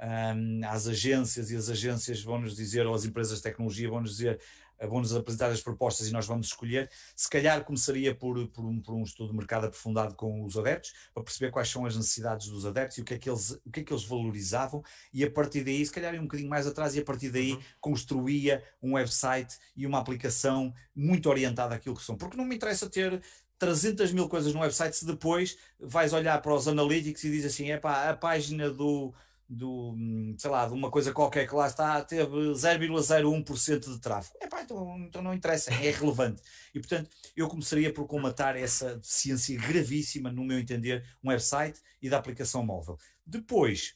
um, 0.00 0.60
às 0.66 0.86
agências 0.86 1.50
e 1.50 1.56
as 1.56 1.68
agências 1.68 2.22
vão-nos 2.22 2.56
dizer, 2.56 2.86
ou 2.86 2.94
as 2.94 3.04
empresas 3.04 3.38
de 3.38 3.42
tecnologia 3.42 3.88
vão-nos 3.88 4.16
dizer, 4.16 4.40
vão-nos 4.80 5.14
apresentar 5.14 5.50
as 5.50 5.60
propostas 5.60 6.08
e 6.08 6.12
nós 6.12 6.26
vamos 6.26 6.48
escolher. 6.48 6.90
Se 7.14 7.28
calhar 7.28 7.64
começaria 7.64 8.14
por, 8.14 8.46
por, 8.48 8.64
um, 8.64 8.80
por 8.80 8.94
um 8.94 9.02
estudo 9.02 9.30
de 9.30 9.36
mercado 9.36 9.66
aprofundado 9.66 10.14
com 10.14 10.44
os 10.44 10.58
adeptos, 10.58 10.92
para 11.14 11.22
perceber 11.22 11.50
quais 11.50 11.68
são 11.68 11.86
as 11.86 11.96
necessidades 11.96 12.48
dos 12.48 12.66
adeptos 12.66 12.98
e 12.98 13.00
o 13.00 13.04
que 13.04 13.14
é 13.14 13.18
que 13.18 13.30
eles, 13.30 13.50
o 13.64 13.70
que 13.70 13.80
é 13.80 13.84
que 13.84 13.92
eles 13.92 14.04
valorizavam, 14.04 14.82
e 15.12 15.24
a 15.24 15.30
partir 15.30 15.64
daí, 15.64 15.84
se 15.84 15.92
calhar 15.92 16.14
ir 16.14 16.18
um 16.18 16.24
bocadinho 16.24 16.50
mais 16.50 16.66
atrás, 16.66 16.94
e 16.96 17.00
a 17.00 17.04
partir 17.04 17.30
daí 17.30 17.52
uhum. 17.52 17.62
construía 17.80 18.62
um 18.82 18.94
website 18.94 19.56
e 19.76 19.86
uma 19.86 19.98
aplicação 19.98 20.74
muito 20.94 21.28
orientada 21.28 21.74
àquilo 21.74 21.94
que 21.94 22.02
são. 22.02 22.16
Porque 22.16 22.36
não 22.36 22.44
me 22.44 22.56
interessa 22.56 22.88
ter 22.88 23.22
300 23.58 24.12
mil 24.12 24.28
coisas 24.28 24.52
no 24.52 24.60
website 24.60 24.96
se 24.96 25.06
depois 25.06 25.56
vais 25.78 26.12
olhar 26.12 26.40
para 26.42 26.54
os 26.54 26.68
analytics 26.68 27.24
e 27.24 27.30
diz 27.30 27.44
assim, 27.44 27.70
é 27.70 27.78
pá, 27.78 28.10
a 28.10 28.16
página 28.16 28.70
do 28.70 29.14
do, 29.48 29.94
sei 30.38 30.50
lá, 30.50 30.66
de 30.66 30.74
uma 30.74 30.90
coisa 30.90 31.12
qualquer 31.12 31.46
que 31.46 31.54
lá 31.54 31.66
está, 31.66 32.02
teve 32.02 32.30
0,01% 32.30 33.94
de 33.94 34.00
tráfego. 34.00 34.36
Epá, 34.42 34.62
então, 34.62 34.98
então 35.00 35.22
não 35.22 35.34
interessa, 35.34 35.72
é 35.72 35.90
relevante. 35.90 36.42
E 36.74 36.80
portanto, 36.80 37.10
eu 37.36 37.48
começaria 37.48 37.92
por 37.92 38.06
comatar 38.06 38.56
essa 38.56 38.96
deficiência 38.96 39.58
gravíssima, 39.58 40.32
no 40.32 40.44
meu 40.44 40.58
entender, 40.58 41.04
um 41.22 41.28
website 41.28 41.80
e 42.02 42.10
da 42.10 42.18
aplicação 42.18 42.64
móvel. 42.64 42.98
Depois, 43.24 43.94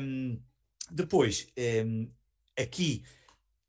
um, 0.00 0.40
depois 0.90 1.46
um, 1.86 2.10
aqui 2.58 3.04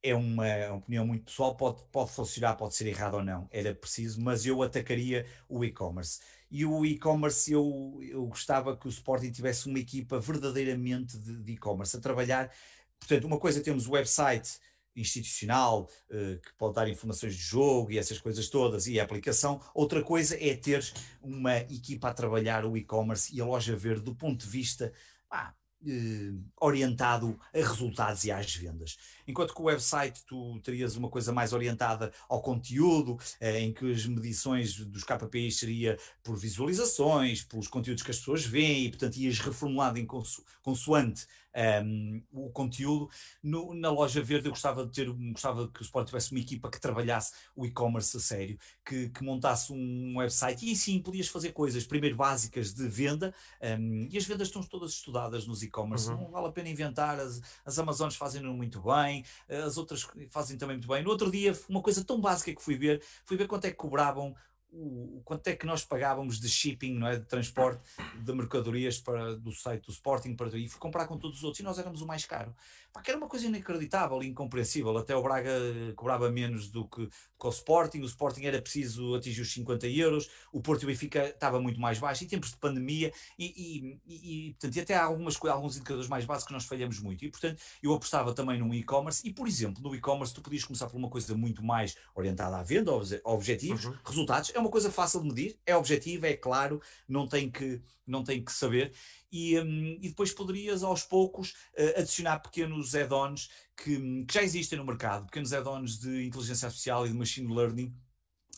é 0.02 0.14
uma, 0.14 0.46
uma, 0.68 0.76
opinião 0.76 1.08
muito 1.08 1.26
pessoal, 1.26 1.56
pode, 1.56 1.82
pode 1.92 2.12
funcionar, 2.12 2.56
pode 2.56 2.76
ser 2.76 2.88
errado 2.88 3.16
ou 3.16 3.24
não, 3.24 3.48
era 3.52 3.74
preciso, 3.74 4.22
mas 4.22 4.46
eu 4.46 4.62
atacaria 4.62 5.26
o 5.48 5.64
e-commerce 5.64 6.20
e 6.54 6.64
o 6.68 6.86
e-commerce 6.86 7.52
eu, 7.52 8.00
eu 8.04 8.28
gostava 8.28 8.78
que 8.78 8.86
o 8.86 8.90
Sporting 8.90 9.32
tivesse 9.32 9.68
uma 9.68 9.80
equipa 9.80 10.20
verdadeiramente 10.20 11.18
de 11.18 11.54
e-commerce 11.54 11.98
a 11.98 12.00
trabalhar. 12.00 12.52
Portanto, 13.00 13.26
uma 13.26 13.40
coisa 13.40 13.60
temos 13.60 13.88
o 13.88 13.94
website 13.94 14.60
institucional 14.96 15.90
uh, 16.12 16.40
que 16.40 16.54
pode 16.56 16.76
dar 16.76 16.88
informações 16.88 17.36
de 17.36 17.42
jogo 17.42 17.92
e 17.92 17.98
essas 17.98 18.20
coisas 18.20 18.50
todas 18.50 18.86
e 18.86 19.00
a 19.00 19.04
aplicação. 19.04 19.60
Outra 19.74 20.04
coisa 20.04 20.38
é 20.40 20.56
ter 20.56 20.88
uma 21.24 21.58
equipa 21.58 22.10
a 22.10 22.14
trabalhar 22.14 22.66
o 22.66 22.78
e-commerce 22.78 23.36
e 23.36 23.42
a 23.42 23.46
loja 23.46 23.76
verde 23.76 24.04
do 24.04 24.14
ponto 24.14 24.46
de 24.46 24.48
vista 24.48 24.94
ah, 25.32 25.56
eh, 25.88 26.34
orientado 26.62 27.38
a 27.52 27.58
resultados 27.58 28.24
e 28.26 28.32
às 28.32 28.56
vendas. 28.56 28.96
Enquanto 29.28 29.54
que 29.54 29.62
o 29.62 29.66
website 29.66 30.24
tu 30.26 30.60
terias 30.62 30.96
uma 30.96 31.10
coisa 31.10 31.32
mais 31.32 31.54
orientada 31.54 32.12
ao 32.28 32.42
conteúdo, 32.42 33.18
eh, 33.40 33.60
em 33.60 33.74
que 33.74 33.92
as 33.92 34.06
medições 34.06 34.76
dos 34.78 35.04
KPIs 35.04 35.60
seria 35.60 35.98
por 36.24 36.38
visualizações, 36.38 37.44
pelos 37.44 37.68
conteúdos 37.68 38.04
que 38.04 38.12
as 38.12 38.18
pessoas 38.18 38.46
veem, 38.46 38.86
e 38.86 38.90
portanto 38.90 39.18
ias 39.18 39.40
reformulado 39.40 40.00
em 40.00 40.06
conso 40.06 40.44
consoante 40.62 41.28
um, 41.54 41.60
ehm, 41.60 42.24
o 42.32 42.50
conteúdo. 42.50 43.10
No, 43.42 43.74
na 43.74 43.92
loja 43.92 44.22
verde 44.22 44.48
eu 44.48 44.52
gostava 44.52 44.86
de 44.86 44.92
ter, 44.92 45.10
gostava 45.32 45.68
que 45.68 45.82
o 45.82 45.84
Sport 45.84 46.08
tivesse 46.08 46.32
uma 46.32 46.40
equipa 46.40 46.70
que 46.70 46.80
trabalhasse 46.80 47.34
o 47.56 47.66
e-commerce 47.66 48.18
a 48.18 48.20
sério, 48.20 48.58
que, 48.86 49.10
que, 49.10 49.24
montasse 49.24 49.72
um 49.72 50.18
website 50.18 50.70
e 50.70 50.76
sim 50.76 51.00
podias 51.00 51.28
fazer 51.28 51.52
coisas, 51.52 51.86
primeiro 51.86 52.16
básicas 52.16 52.74
de 52.74 52.88
venda, 52.88 53.34
um, 53.62 53.66
ehm, 53.66 54.08
e 54.12 54.18
as 54.18 54.26
vendas 54.26 54.48
estão 54.48 54.64
todas 54.64 54.92
estudadas 54.92 55.46
nos 55.46 55.62
e-commerce, 55.64 56.10
uhum. 56.10 56.22
não 56.22 56.32
vale 56.32 56.48
a 56.48 56.52
pena 56.52 56.70
inventar, 56.70 57.20
as, 57.20 57.42
as 57.66 57.78
Amazonas 57.78 58.16
fazem 58.16 58.42
muito 58.42 58.82
bem, 58.82 59.13
as 59.50 59.78
outras 59.78 60.08
fazem 60.30 60.58
também 60.58 60.78
muito 60.78 60.88
bem. 60.88 61.04
No 61.04 61.10
outro 61.10 61.30
dia, 61.30 61.54
uma 61.70 61.82
coisa 61.82 62.04
tão 62.04 62.20
básica 62.20 62.56
que 62.56 62.62
fui 62.62 62.78
ver, 62.78 63.04
fui 63.26 63.38
ver 63.38 63.48
quanto 63.48 63.66
é 63.66 63.72
que 63.72 63.78
cobravam 63.78 64.34
o, 64.74 65.22
quanto 65.24 65.48
é 65.48 65.56
que 65.56 65.66
nós 65.66 65.86
pagávamos 65.86 66.40
de 66.40 66.50
shipping, 66.50 66.96
não 66.96 67.08
é? 67.08 67.18
de 67.18 67.26
transporte 67.26 67.82
de 68.18 68.34
mercadorias 68.34 69.00
para, 69.00 69.36
do 69.36 69.52
site 69.52 69.86
do 69.86 69.92
Sporting 69.92 70.36
para, 70.36 70.58
e 70.58 70.68
fui 70.68 70.80
comprar 70.80 71.08
com 71.08 71.18
todos 71.18 71.38
os 71.38 71.44
outros 71.44 71.60
e 71.60 71.64
nós 71.64 71.78
éramos 71.78 72.02
o 72.02 72.08
mais 72.08 72.26
caro. 72.26 72.56
Pá, 72.92 73.02
que 73.02 73.12
era 73.12 73.18
uma 73.18 73.28
coisa 73.28 73.46
inacreditável 73.46 74.22
incompreensível. 74.24 74.98
Até 74.98 75.16
o 75.16 75.22
Braga 75.22 75.52
cobrava 75.96 76.30
menos 76.32 76.70
do 76.70 76.88
que, 76.88 77.08
que 77.44 77.48
o 77.48 77.50
Sporting, 77.50 78.00
o 78.00 78.06
Sporting 78.06 78.46
era 78.46 78.62
preciso 78.62 79.16
atingir 79.16 79.42
os 79.42 79.52
50 79.52 79.86
euros, 79.88 80.30
o 80.52 80.62
Porto 80.62 80.84
e 80.84 80.86
o 80.86 80.88
Benfica 80.88 81.28
estava 81.28 81.60
muito 81.60 81.80
mais 81.80 82.00
baixo, 82.00 82.24
em 82.24 82.28
tempos 82.28 82.52
de 82.52 82.58
pandemia, 82.58 83.12
e, 83.38 84.00
e, 84.08 84.48
e, 84.48 84.52
portanto, 84.54 84.76
e 84.78 84.80
até 84.80 84.96
há 84.96 85.04
algumas, 85.04 85.38
alguns 85.44 85.76
indicadores 85.76 86.08
mais 86.08 86.24
básicos 86.24 86.48
que 86.48 86.54
nós 86.54 86.64
falhamos 86.64 87.00
muito. 87.00 87.26
E 87.26 87.30
portanto, 87.30 87.62
eu 87.82 87.94
apostava 87.94 88.34
também 88.34 88.58
no 88.58 88.74
e-commerce, 88.74 89.28
e 89.28 89.34
por 89.34 89.46
exemplo, 89.46 89.84
no 89.84 89.94
e-commerce 89.94 90.34
tu 90.34 90.42
podias 90.42 90.64
começar 90.64 90.88
por 90.88 90.96
uma 90.96 91.10
coisa 91.10 91.36
muito 91.36 91.62
mais 91.64 91.98
orientada 92.16 92.58
à 92.58 92.64
venda, 92.64 92.92
objetivos, 93.26 93.86
uhum. 93.86 93.96
resultados. 94.06 94.52
É 94.56 94.60
uma 94.60 94.70
coisa 94.70 94.90
fácil 94.90 95.22
de 95.22 95.28
medir, 95.28 95.60
é 95.66 95.76
objetivo, 95.76 96.26
é 96.26 96.38
claro, 96.38 96.82
não 97.08 97.28
tem 97.28 97.52
que, 97.52 97.82
não 98.08 98.24
tem 98.24 98.42
que 98.42 98.54
saber 98.54 98.94
e, 99.34 99.60
um, 99.60 99.98
e 100.00 100.10
depois 100.10 100.32
poderias 100.32 100.84
aos 100.84 101.04
poucos 101.04 101.50
uh, 101.76 102.00
adicionar 102.00 102.40
pequenos 102.40 102.94
add-ons 102.94 103.50
que, 103.76 104.24
que, 104.26 104.34
já 104.34 104.44
existem 104.44 104.78
no 104.78 104.86
mercado, 104.86 105.26
pequenos 105.26 105.52
add-ons 105.52 106.00
de 106.00 106.24
inteligência 106.24 106.68
artificial 106.68 107.08
e 107.08 107.10
de 107.10 107.16
machine 107.16 107.54
learning, 107.54 107.92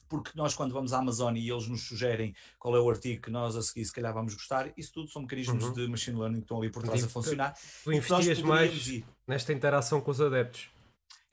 porque 0.09 0.31
nós 0.35 0.53
quando 0.53 0.73
vamos 0.73 0.91
à 0.91 0.99
Amazon 0.99 1.35
e 1.37 1.49
eles 1.49 1.67
nos 1.69 1.87
sugerem 1.87 2.35
qual 2.59 2.75
é 2.75 2.79
o 2.79 2.89
artigo 2.89 3.21
que 3.21 3.31
nós 3.31 3.55
a 3.55 3.61
seguir 3.61 3.85
se 3.85 3.93
calhar 3.93 4.13
vamos 4.13 4.33
gostar, 4.33 4.71
isso 4.75 4.91
tudo 4.91 5.09
são 5.09 5.21
mecanismos 5.21 5.63
uhum. 5.63 5.73
de 5.73 5.87
machine 5.87 6.19
learning 6.19 6.39
que 6.39 6.43
estão 6.43 6.59
ali 6.59 6.69
por 6.69 6.83
trás 6.83 7.03
a 7.03 7.07
funcionar. 7.07 7.57
Tu 7.83 7.93
investias 7.93 8.41
mais 8.41 8.87
ir. 8.87 9.05
nesta 9.25 9.53
interação 9.53 10.01
com 10.01 10.11
os 10.11 10.19
adeptos. 10.19 10.74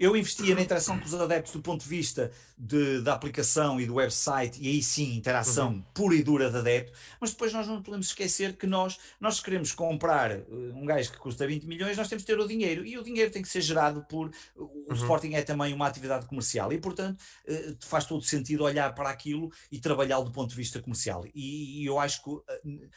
Eu 0.02 0.16
investia 0.16 0.52
na 0.52 0.60
interação 0.60 0.98
com 0.98 1.04
os 1.04 1.14
adeptos 1.14 1.52
do 1.52 1.62
ponto 1.62 1.84
de 1.84 1.88
vista 1.88 2.32
de, 2.58 3.00
da 3.02 3.14
aplicação 3.14 3.80
e 3.80 3.86
do 3.86 3.94
website, 3.94 4.60
e 4.60 4.66
aí 4.66 4.82
sim, 4.82 5.14
interação 5.14 5.74
uhum. 5.74 5.84
pura 5.94 6.16
e 6.16 6.24
dura 6.24 6.50
de 6.50 6.58
adepto, 6.58 6.98
mas 7.20 7.30
depois 7.30 7.52
nós 7.52 7.68
não 7.68 7.80
podemos 7.80 8.08
esquecer 8.08 8.56
que 8.56 8.66
nós, 8.66 8.98
nós 9.20 9.38
queremos 9.38 9.70
comprar 9.70 10.32
eh, 10.32 10.44
um 10.74 10.84
gajo 10.84 11.12
que 11.12 11.18
custa 11.18 11.46
20 11.46 11.68
milhões, 11.68 11.96
nós 11.96 12.08
temos 12.08 12.24
que 12.24 12.32
ter 12.32 12.36
o 12.36 12.48
dinheiro, 12.48 12.84
e 12.84 12.98
o 12.98 13.02
dinheiro 13.04 13.30
tem 13.30 13.42
que 13.42 13.48
ser 13.48 13.60
gerado 13.60 14.04
por. 14.08 14.32
O 14.56 14.64
uhum. 14.64 14.92
Sporting 14.92 15.34
é 15.34 15.42
também 15.42 15.72
uma 15.72 15.86
atividade 15.86 16.26
comercial, 16.26 16.72
e 16.72 16.78
portanto 16.78 17.22
eh, 17.46 17.76
faz 17.78 18.04
todo 18.04 18.24
sentido 18.24 18.64
olhar 18.64 18.92
para 18.96 19.08
aquilo 19.08 19.52
e 19.70 19.78
trabalhá-lo 19.78 20.24
do 20.24 20.32
ponto 20.32 20.50
de 20.50 20.56
vista 20.56 20.82
comercial. 20.82 21.24
E, 21.32 21.80
e 21.80 21.86
eu 21.86 22.00
acho 22.00 22.24
que 22.24 22.30
eh, 22.48 22.88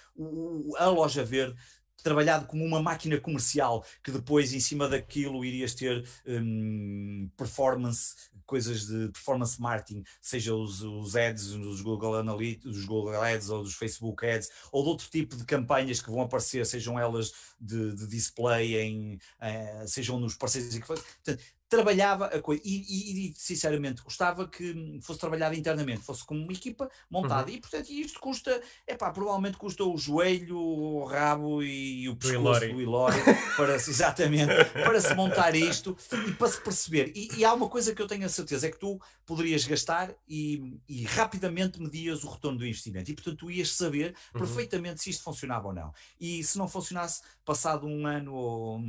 a 0.80 0.88
loja 0.88 1.24
verde 1.24 1.56
trabalhado 2.06 2.46
como 2.46 2.64
uma 2.64 2.80
máquina 2.80 3.20
comercial 3.20 3.84
que 4.04 4.12
depois 4.12 4.54
em 4.54 4.60
cima 4.60 4.88
daquilo 4.88 5.44
irias 5.44 5.74
ter 5.74 6.08
um, 6.28 7.28
performance, 7.36 8.14
coisas 8.46 8.86
de 8.86 9.10
performance 9.10 9.60
marketing, 9.60 10.04
seja 10.22 10.54
os, 10.54 10.84
os 10.84 11.16
ads 11.16 11.54
dos 11.54 11.82
Google 11.82 12.14
Analytics, 12.16 12.64
dos 12.64 12.86
Google 12.86 13.20
Ads 13.20 13.50
ou 13.50 13.64
dos 13.64 13.74
Facebook 13.74 14.24
Ads, 14.24 14.52
ou 14.72 14.84
de 14.84 14.90
outro 14.90 15.10
tipo 15.10 15.36
de 15.36 15.44
campanhas 15.46 16.00
que 16.00 16.12
vão 16.12 16.22
aparecer, 16.22 16.64
sejam 16.68 17.00
elas 17.00 17.34
de, 17.60 17.96
de 17.96 18.06
display, 18.06 18.76
em, 18.76 19.16
uh, 19.16 19.88
sejam 19.88 20.20
nos 20.20 20.36
parceiros. 20.36 20.78
Portanto, 20.78 21.44
trabalhava 21.70 22.28
a 22.28 22.42
coisa. 22.42 22.62
E, 22.64 23.30
e, 23.30 23.34
sinceramente, 23.36 24.02
gostava 24.02 24.48
que 24.48 25.00
fosse 25.02 25.20
trabalhado 25.20 25.56
internamente, 25.56 26.02
fosse 26.02 26.24
como 26.24 26.42
uma 26.42 26.52
equipa 26.52 26.90
montada. 27.10 27.50
Uhum. 27.50 27.58
E 27.58 27.62
portanto, 27.62 27.90
isto 27.90 28.20
custa, 28.20 28.62
é 28.86 28.96
pá, 28.96 29.12
provavelmente 29.12 29.58
custa 29.58 29.84
o 29.84 29.98
joelho, 29.98 30.58
o 30.58 31.06
rabo 31.06 31.64
e 31.64 32.08
o 32.10 32.16
pescoço 32.16 32.60
do 32.62 32.82
Ilori 32.82 33.18
para 33.58 33.76
exatamente 33.76 34.54
para 34.74 35.02
se 35.02 35.14
montar 35.16 35.56
isto 35.56 35.98
e 36.28 36.32
para 36.34 36.48
se 36.48 36.62
perceber. 36.62 37.12
E, 37.16 37.40
e, 37.40 37.46
há 37.46 37.54
uma 37.54 37.70
coisa 37.70 37.94
que 37.94 38.02
eu 38.02 38.08
tenho 38.08 38.26
a 38.26 38.30
certeza: 38.30 38.68
é 38.68 38.72
que 38.72 38.80
tu 38.80 39.00
poderias 39.26 39.66
gastar 39.66 40.14
e, 40.28 40.80
e 40.88 41.04
rapidamente 41.04 41.82
medias 41.82 42.24
o 42.24 42.30
retorno 42.30 42.60
do 42.60 42.66
investimento. 42.66 43.10
E 43.10 43.16
portanto, 43.16 43.38
tu 43.38 43.52
ias 43.52 43.72
saber 43.72 44.16
uhum. 44.34 44.40
perfeitamente 44.40 45.02
se 45.02 45.10
isto 45.10 45.24
funcionava 45.24 45.68
ou 45.68 45.74
não. 45.74 45.92
E 46.20 46.44
se 46.44 46.58
não 46.58 46.68
funcionasse, 46.68 47.22
passado 47.44 47.88
um 47.88 48.06
ano 48.06 48.34
ou 48.34 48.80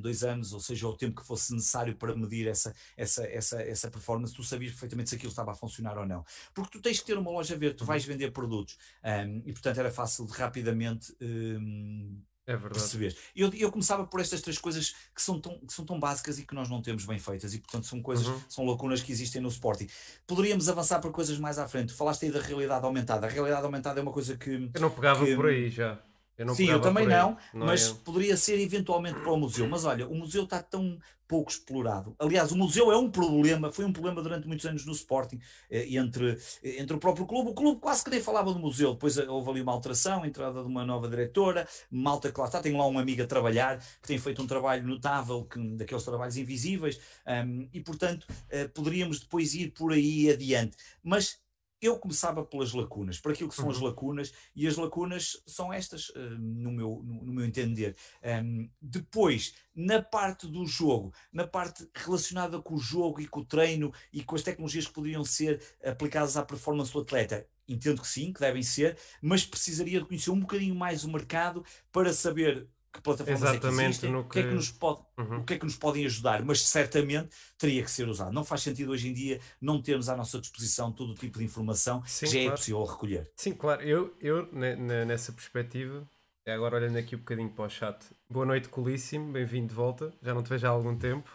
dois 0.00 0.22
anos, 0.22 0.52
ou 0.52 0.60
seja, 0.60 0.88
o 0.88 0.96
tempo 0.96 1.20
que 1.20 1.26
fosse 1.26 1.52
necessário 1.52 1.94
para 1.94 2.14
medir 2.22 2.46
essa, 2.48 2.74
essa, 2.96 3.24
essa, 3.26 3.62
essa 3.62 3.90
performance, 3.90 4.34
tu 4.34 4.42
sabias 4.42 4.72
perfeitamente 4.72 5.10
se 5.10 5.16
aquilo 5.16 5.30
estava 5.30 5.52
a 5.52 5.54
funcionar 5.54 5.98
ou 5.98 6.06
não. 6.06 6.24
Porque 6.54 6.70
tu 6.70 6.80
tens 6.80 7.00
que 7.00 7.06
ter 7.06 7.18
uma 7.18 7.30
loja 7.30 7.56
verde, 7.56 7.76
tu 7.76 7.84
vais 7.84 8.04
vender 8.04 8.30
produtos 8.30 8.78
um, 9.04 9.42
e, 9.44 9.52
portanto, 9.52 9.78
era 9.78 9.90
fácil 9.90 10.26
de 10.26 10.32
rapidamente. 10.32 11.14
Um, 11.20 12.20
é 12.44 12.56
verdade. 12.56 12.80
Perceber. 12.80 13.16
Eu, 13.36 13.52
eu 13.54 13.70
começava 13.70 14.04
por 14.04 14.20
estas 14.20 14.40
três 14.40 14.58
coisas 14.58 14.94
que 15.14 15.22
são, 15.22 15.40
tão, 15.40 15.58
que 15.60 15.72
são 15.72 15.84
tão 15.84 16.00
básicas 16.00 16.40
e 16.40 16.46
que 16.46 16.54
nós 16.54 16.68
não 16.68 16.82
temos 16.82 17.04
bem 17.04 17.18
feitas, 17.18 17.54
e 17.54 17.58
portanto 17.60 17.86
são 17.86 18.02
coisas, 18.02 18.26
uhum. 18.26 18.40
são 18.48 18.66
lacunas 18.66 19.00
que 19.00 19.12
existem 19.12 19.40
no 19.40 19.48
Sporting. 19.48 19.88
Poderíamos 20.26 20.68
avançar 20.68 20.98
para 21.00 21.10
coisas 21.10 21.38
mais 21.38 21.58
à 21.58 21.68
frente. 21.68 21.92
Falaste 21.92 22.24
aí 22.24 22.32
da 22.32 22.40
realidade 22.40 22.84
aumentada. 22.84 23.26
A 23.26 23.30
realidade 23.30 23.64
aumentada 23.64 24.00
é 24.00 24.02
uma 24.02 24.12
coisa 24.12 24.36
que. 24.36 24.70
Eu 24.74 24.80
não 24.80 24.90
pegava 24.90 25.24
que, 25.24 25.36
por 25.36 25.46
aí 25.46 25.70
já. 25.70 26.00
Eu 26.42 26.54
Sim, 26.54 26.68
eu 26.68 26.80
também 26.80 27.06
não, 27.06 27.36
não, 27.52 27.66
mas 27.66 27.90
é... 27.90 27.94
poderia 28.04 28.36
ser 28.36 28.60
eventualmente 28.60 29.20
para 29.20 29.32
o 29.32 29.36
museu. 29.36 29.68
Mas 29.68 29.84
olha, 29.84 30.06
o 30.06 30.14
museu 30.14 30.44
está 30.44 30.62
tão 30.62 30.98
pouco 31.32 31.50
explorado. 31.50 32.14
Aliás, 32.18 32.52
o 32.52 32.56
museu 32.56 32.92
é 32.92 32.96
um 32.98 33.10
problema, 33.10 33.72
foi 33.72 33.86
um 33.86 33.92
problema 33.92 34.20
durante 34.20 34.46
muitos 34.46 34.66
anos 34.66 34.84
no 34.84 34.92
Sporting, 34.92 35.40
eh, 35.70 35.96
entre, 35.96 36.38
entre 36.62 36.94
o 36.94 36.98
próprio 36.98 37.24
clube. 37.24 37.52
O 37.52 37.54
clube 37.54 37.80
quase 37.80 38.04
que 38.04 38.10
nem 38.10 38.20
falava 38.20 38.52
do 38.52 38.58
museu, 38.58 38.92
depois 38.92 39.16
eh, 39.16 39.26
houve 39.26 39.48
ali 39.48 39.62
uma 39.62 39.72
alteração, 39.72 40.24
a 40.24 40.26
entrada 40.26 40.60
de 40.60 40.68
uma 40.68 40.84
nova 40.84 41.08
diretora, 41.08 41.66
malta 41.90 42.30
que 42.30 42.38
lá 42.38 42.44
está, 42.44 42.60
tenho 42.60 42.76
lá 42.76 42.86
um 42.86 42.98
amigo 42.98 43.22
a 43.22 43.26
trabalhar, 43.26 43.78
que 43.78 44.08
tem 44.08 44.18
feito 44.18 44.42
um 44.42 44.46
trabalho 44.46 44.86
notável, 44.86 45.46
que, 45.46 45.58
daqueles 45.74 46.04
trabalhos 46.04 46.36
invisíveis, 46.36 47.00
um, 47.26 47.66
e 47.72 47.80
portanto 47.80 48.26
poderíamos 48.74 49.20
depois 49.20 49.54
ir 49.54 49.70
por 49.70 49.92
aí 49.92 50.30
adiante. 50.30 50.76
Mas 51.02 51.38
eu 51.82 51.98
começava 51.98 52.44
pelas 52.44 52.72
lacunas, 52.72 53.18
por 53.18 53.32
aquilo 53.32 53.48
que 53.48 53.56
são 53.56 53.64
uhum. 53.64 53.72
as 53.72 53.80
lacunas, 53.80 54.32
e 54.54 54.68
as 54.68 54.76
lacunas 54.76 55.42
são 55.46 55.72
estas, 55.72 56.10
uh, 56.10 56.38
no, 56.38 56.70
meu, 56.70 57.02
no, 57.04 57.24
no, 57.24 57.32
meu 57.32 57.44
entender. 57.44 57.96
Um, 58.22 58.70
depois, 58.80 59.54
na 59.74 60.00
parte 60.00 60.46
do 60.46 60.64
jogo, 60.64 61.12
na 61.32 61.46
parte 61.46 61.88
relacionada 61.92 62.62
com 62.62 62.74
o 62.74 62.78
jogo 62.78 63.20
e 63.20 63.26
com 63.26 63.40
o 63.40 63.44
treino 63.44 63.92
e 64.12 64.22
com 64.22 64.36
as 64.36 64.42
tecnologias 64.42 64.86
que 64.86 64.92
poderiam 64.92 65.24
ser 65.24 65.60
aplicadas 65.84 66.36
à 66.36 66.44
performance 66.44 66.92
do 66.92 67.00
atleta, 67.00 67.46
entendo 67.66 68.00
que 68.00 68.08
sim, 68.08 68.32
que 68.32 68.40
devem 68.40 68.62
ser, 68.62 68.96
mas 69.20 69.44
precisaria 69.44 69.98
de 69.98 70.06
conhecer 70.06 70.30
um 70.30 70.40
bocadinho 70.40 70.74
mais 70.74 71.02
o 71.02 71.10
mercado 71.10 71.64
para 71.90 72.12
saber 72.12 72.68
que 72.92 73.00
plataformas 73.00 73.42
Exatamente, 73.42 73.66
é 73.66 73.70
que 73.70 73.84
existem, 73.84 74.10
que... 74.10 74.16
O, 74.16 74.24
que 74.24 74.38
é 74.38 74.42
que 74.42 74.54
nos 74.54 74.70
pode, 74.70 75.00
uhum. 75.18 75.38
o 75.38 75.44
que 75.44 75.54
é 75.54 75.58
que 75.58 75.64
nos 75.64 75.76
podem 75.76 76.04
ajudar, 76.04 76.44
mas 76.44 76.66
certamente 76.68 77.30
teria 77.56 77.82
que 77.82 77.90
ser 77.90 78.06
usado. 78.06 78.32
Não 78.32 78.44
faz 78.44 78.62
sentido 78.62 78.92
hoje 78.92 79.08
em 79.08 79.14
dia 79.14 79.40
não 79.60 79.80
termos 79.80 80.08
à 80.08 80.16
nossa 80.16 80.38
disposição 80.38 80.92
todo 80.92 81.12
o 81.12 81.14
tipo 81.14 81.38
de 81.38 81.44
informação 81.44 82.02
Sim, 82.04 82.26
que 82.26 82.32
já 82.32 82.38
é 82.38 82.42
claro. 82.42 82.54
é 82.54 82.56
possível 82.58 82.84
recolher. 82.84 83.30
Sim, 83.36 83.52
claro. 83.54 83.82
Eu, 83.82 84.14
eu 84.20 84.46
nessa 84.52 85.32
perspectiva, 85.32 86.06
agora 86.46 86.76
olhando 86.76 86.98
aqui 86.98 87.16
um 87.16 87.20
bocadinho 87.20 87.50
para 87.50 87.64
o 87.64 87.70
chat, 87.70 88.04
boa 88.28 88.44
noite, 88.44 88.68
Colíssimo, 88.68 89.32
bem-vindo 89.32 89.68
de 89.68 89.74
volta. 89.74 90.12
Já 90.22 90.34
não 90.34 90.42
te 90.42 90.50
vejo 90.50 90.66
há 90.66 90.70
algum 90.70 90.96
tempo. 90.96 91.30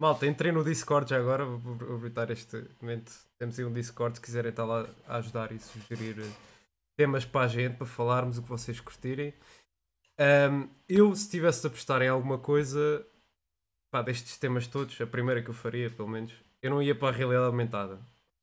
Malta, 0.00 0.28
entrei 0.28 0.52
no 0.52 0.62
Discord 0.62 1.10
já 1.10 1.18
agora, 1.18 1.44
vou 1.44 1.74
aproveitar 1.74 2.30
este 2.30 2.64
momento. 2.80 3.12
Temos 3.36 3.58
aí 3.58 3.64
um 3.64 3.72
Discord, 3.72 4.16
se 4.16 4.22
quiserem 4.22 4.50
estar 4.50 4.64
lá 4.64 4.88
a 5.08 5.16
ajudar 5.16 5.50
e 5.50 5.58
sugerir 5.58 6.20
eh, 6.20 6.30
temas 6.96 7.24
para 7.24 7.46
a 7.46 7.48
gente, 7.48 7.76
para 7.76 7.86
falarmos 7.86 8.38
o 8.38 8.42
que 8.42 8.48
vocês 8.48 8.78
curtirem. 8.78 9.34
Um, 10.18 10.68
eu, 10.88 11.14
se 11.14 11.30
tivesse 11.30 11.60
de 11.60 11.68
apostar 11.68 12.02
em 12.02 12.08
alguma 12.08 12.38
coisa, 12.38 13.06
pá, 13.90 14.02
destes 14.02 14.36
temas 14.36 14.66
todos, 14.66 15.00
a 15.00 15.06
primeira 15.06 15.42
que 15.42 15.50
eu 15.50 15.54
faria, 15.54 15.90
pelo 15.90 16.08
menos, 16.08 16.32
eu 16.60 16.70
não 16.70 16.82
ia 16.82 16.94
para 16.94 17.08
a 17.08 17.12
realidade 17.12 17.46
aumentada. 17.46 18.00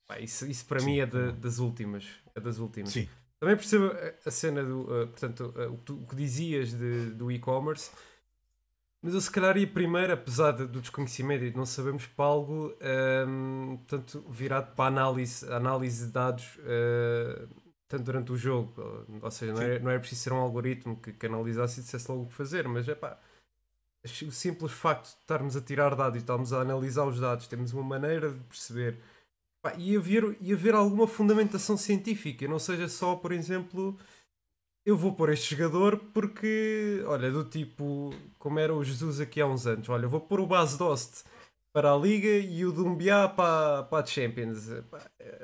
Pá, 0.08 0.20
isso, 0.20 0.46
isso 0.46 0.66
para 0.66 0.80
Sim, 0.80 0.86
mim 0.86 1.00
é 1.00 1.06
de, 1.06 1.32
das 1.34 1.60
últimas. 1.60 2.06
É 2.34 2.40
das 2.40 2.60
últimas. 2.60 2.92
Sim. 2.92 3.10
Também 3.40 3.56
percebo 3.56 3.92
a, 4.26 4.32
cena 4.32 4.64
do. 4.64 4.82
Uh, 4.84 5.08
portanto, 5.08 5.54
uh, 5.56 5.74
o, 5.74 5.78
que 5.78 5.84
tu, 5.84 5.96
o, 5.96 6.08
que 6.08 6.16
dizias 6.16 6.72
de, 6.72 7.12
do 7.12 7.32
e-commerce. 7.32 7.92
Mas 9.02 9.14
eu 9.14 9.22
se 9.22 9.30
calhar 9.30 9.56
ia 9.56 9.68
primeiro, 9.68 10.14
apesar 10.14 10.52
de, 10.52 10.66
do 10.66 10.82
desconhecimento 10.82 11.44
e 11.44 11.52
de 11.52 11.58
não 11.58 11.66
sabermos 11.66 12.08
para 12.08 12.26
algo, 12.26 12.76
um, 13.28 13.78
portanto, 13.78 14.26
virado 14.30 14.74
para 14.74 14.86
a 14.86 14.88
análise, 14.88 15.48
análise 15.52 16.08
de 16.08 16.12
dados 16.12 16.58
uh, 16.58 17.48
tanto 17.88 18.04
durante 18.04 18.32
o 18.32 18.38
jogo. 18.38 18.74
Ou 19.22 19.32
seja, 19.32 19.54
não 19.54 19.62
é, 19.62 19.80
não 19.80 19.92
é 19.92 20.00
preciso 20.00 20.22
ser 20.22 20.34
um 20.34 20.38
algoritmo 20.38 20.96
que, 20.98 21.14
que 21.14 21.26
analisasse 21.26 21.80
e 21.80 21.84
dissesse 21.84 22.10
logo 22.10 22.24
o 22.24 22.28
que 22.28 22.34
fazer, 22.34 22.68
mas 22.68 22.88
é 22.88 22.96
pá. 22.96 23.20
O 24.04 24.32
simples 24.32 24.72
facto 24.72 25.06
de 25.06 25.22
estarmos 25.22 25.58
a 25.58 25.62
tirar 25.62 25.96
dados 25.96 26.16
e 26.16 26.20
estarmos 26.20 26.54
a 26.54 26.62
analisar 26.62 27.06
os 27.06 27.20
dados, 27.20 27.48
temos 27.48 27.74
uma 27.74 27.84
maneira 27.84 28.32
de 28.32 28.40
perceber 28.42 29.00
pá, 29.64 29.74
e, 29.78 29.98
haver, 29.98 30.38
e 30.40 30.54
haver 30.54 30.76
alguma 30.76 31.08
fundamentação 31.08 31.76
científica, 31.76 32.48
não 32.48 32.60
seja 32.60 32.88
só, 32.88 33.16
por 33.16 33.32
exemplo, 33.32 33.98
eu 34.86 34.96
vou 34.96 35.16
pôr 35.16 35.30
este 35.30 35.56
jogador 35.56 35.98
porque, 36.14 37.04
olha, 37.08 37.32
do 37.32 37.44
tipo, 37.44 38.14
como 38.38 38.60
era 38.60 38.76
o 38.76 38.84
Jesus 38.84 39.20
aqui 39.20 39.42
há 39.42 39.48
uns 39.48 39.66
anos, 39.66 39.90
olha, 39.90 40.08
vou 40.08 40.22
pôr 40.22 40.40
o 40.40 40.46
base 40.46 40.78
Dost 40.78 41.24
para 41.76 41.92
a 41.92 41.98
Liga 41.98 42.30
e 42.30 42.66
o 42.66 42.72
Dumbiá 42.72 43.28
para, 43.28 43.84
para 43.84 44.02
a 44.02 44.06
Champions. 44.06 44.70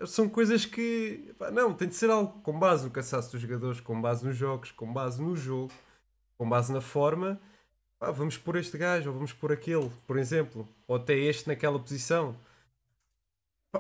São 0.08 0.30
coisas 0.30 0.66
que. 0.66 1.36
Não, 1.52 1.74
tem 1.74 1.90
de 1.90 1.96
ser 1.96 2.10
algo 2.10 2.40
com 2.42 2.58
base 2.58 2.86
no 2.86 2.90
cansaço 2.90 3.34
dos 3.34 3.42
jogadores, 3.42 3.82
com 3.82 4.02
base 4.02 4.26
nos 4.26 4.38
jogos, 4.38 4.72
com 4.72 4.94
base 4.94 5.22
no 5.22 5.36
jogo, 5.36 5.74
com 6.38 6.48
base 6.48 6.72
na 6.72 6.80
forma. 6.80 7.38
vamos 8.00 8.38
pôr 8.38 8.56
este 8.56 8.78
gajo 8.78 9.10
ou 9.10 9.14
vamos 9.14 9.34
pôr 9.34 9.52
aquele, 9.52 9.92
por 10.08 10.18
exemplo, 10.18 10.66
ou 10.88 10.96
até 10.96 11.16
este 11.16 11.50
naquela 11.50 11.78
posição. 11.78 12.34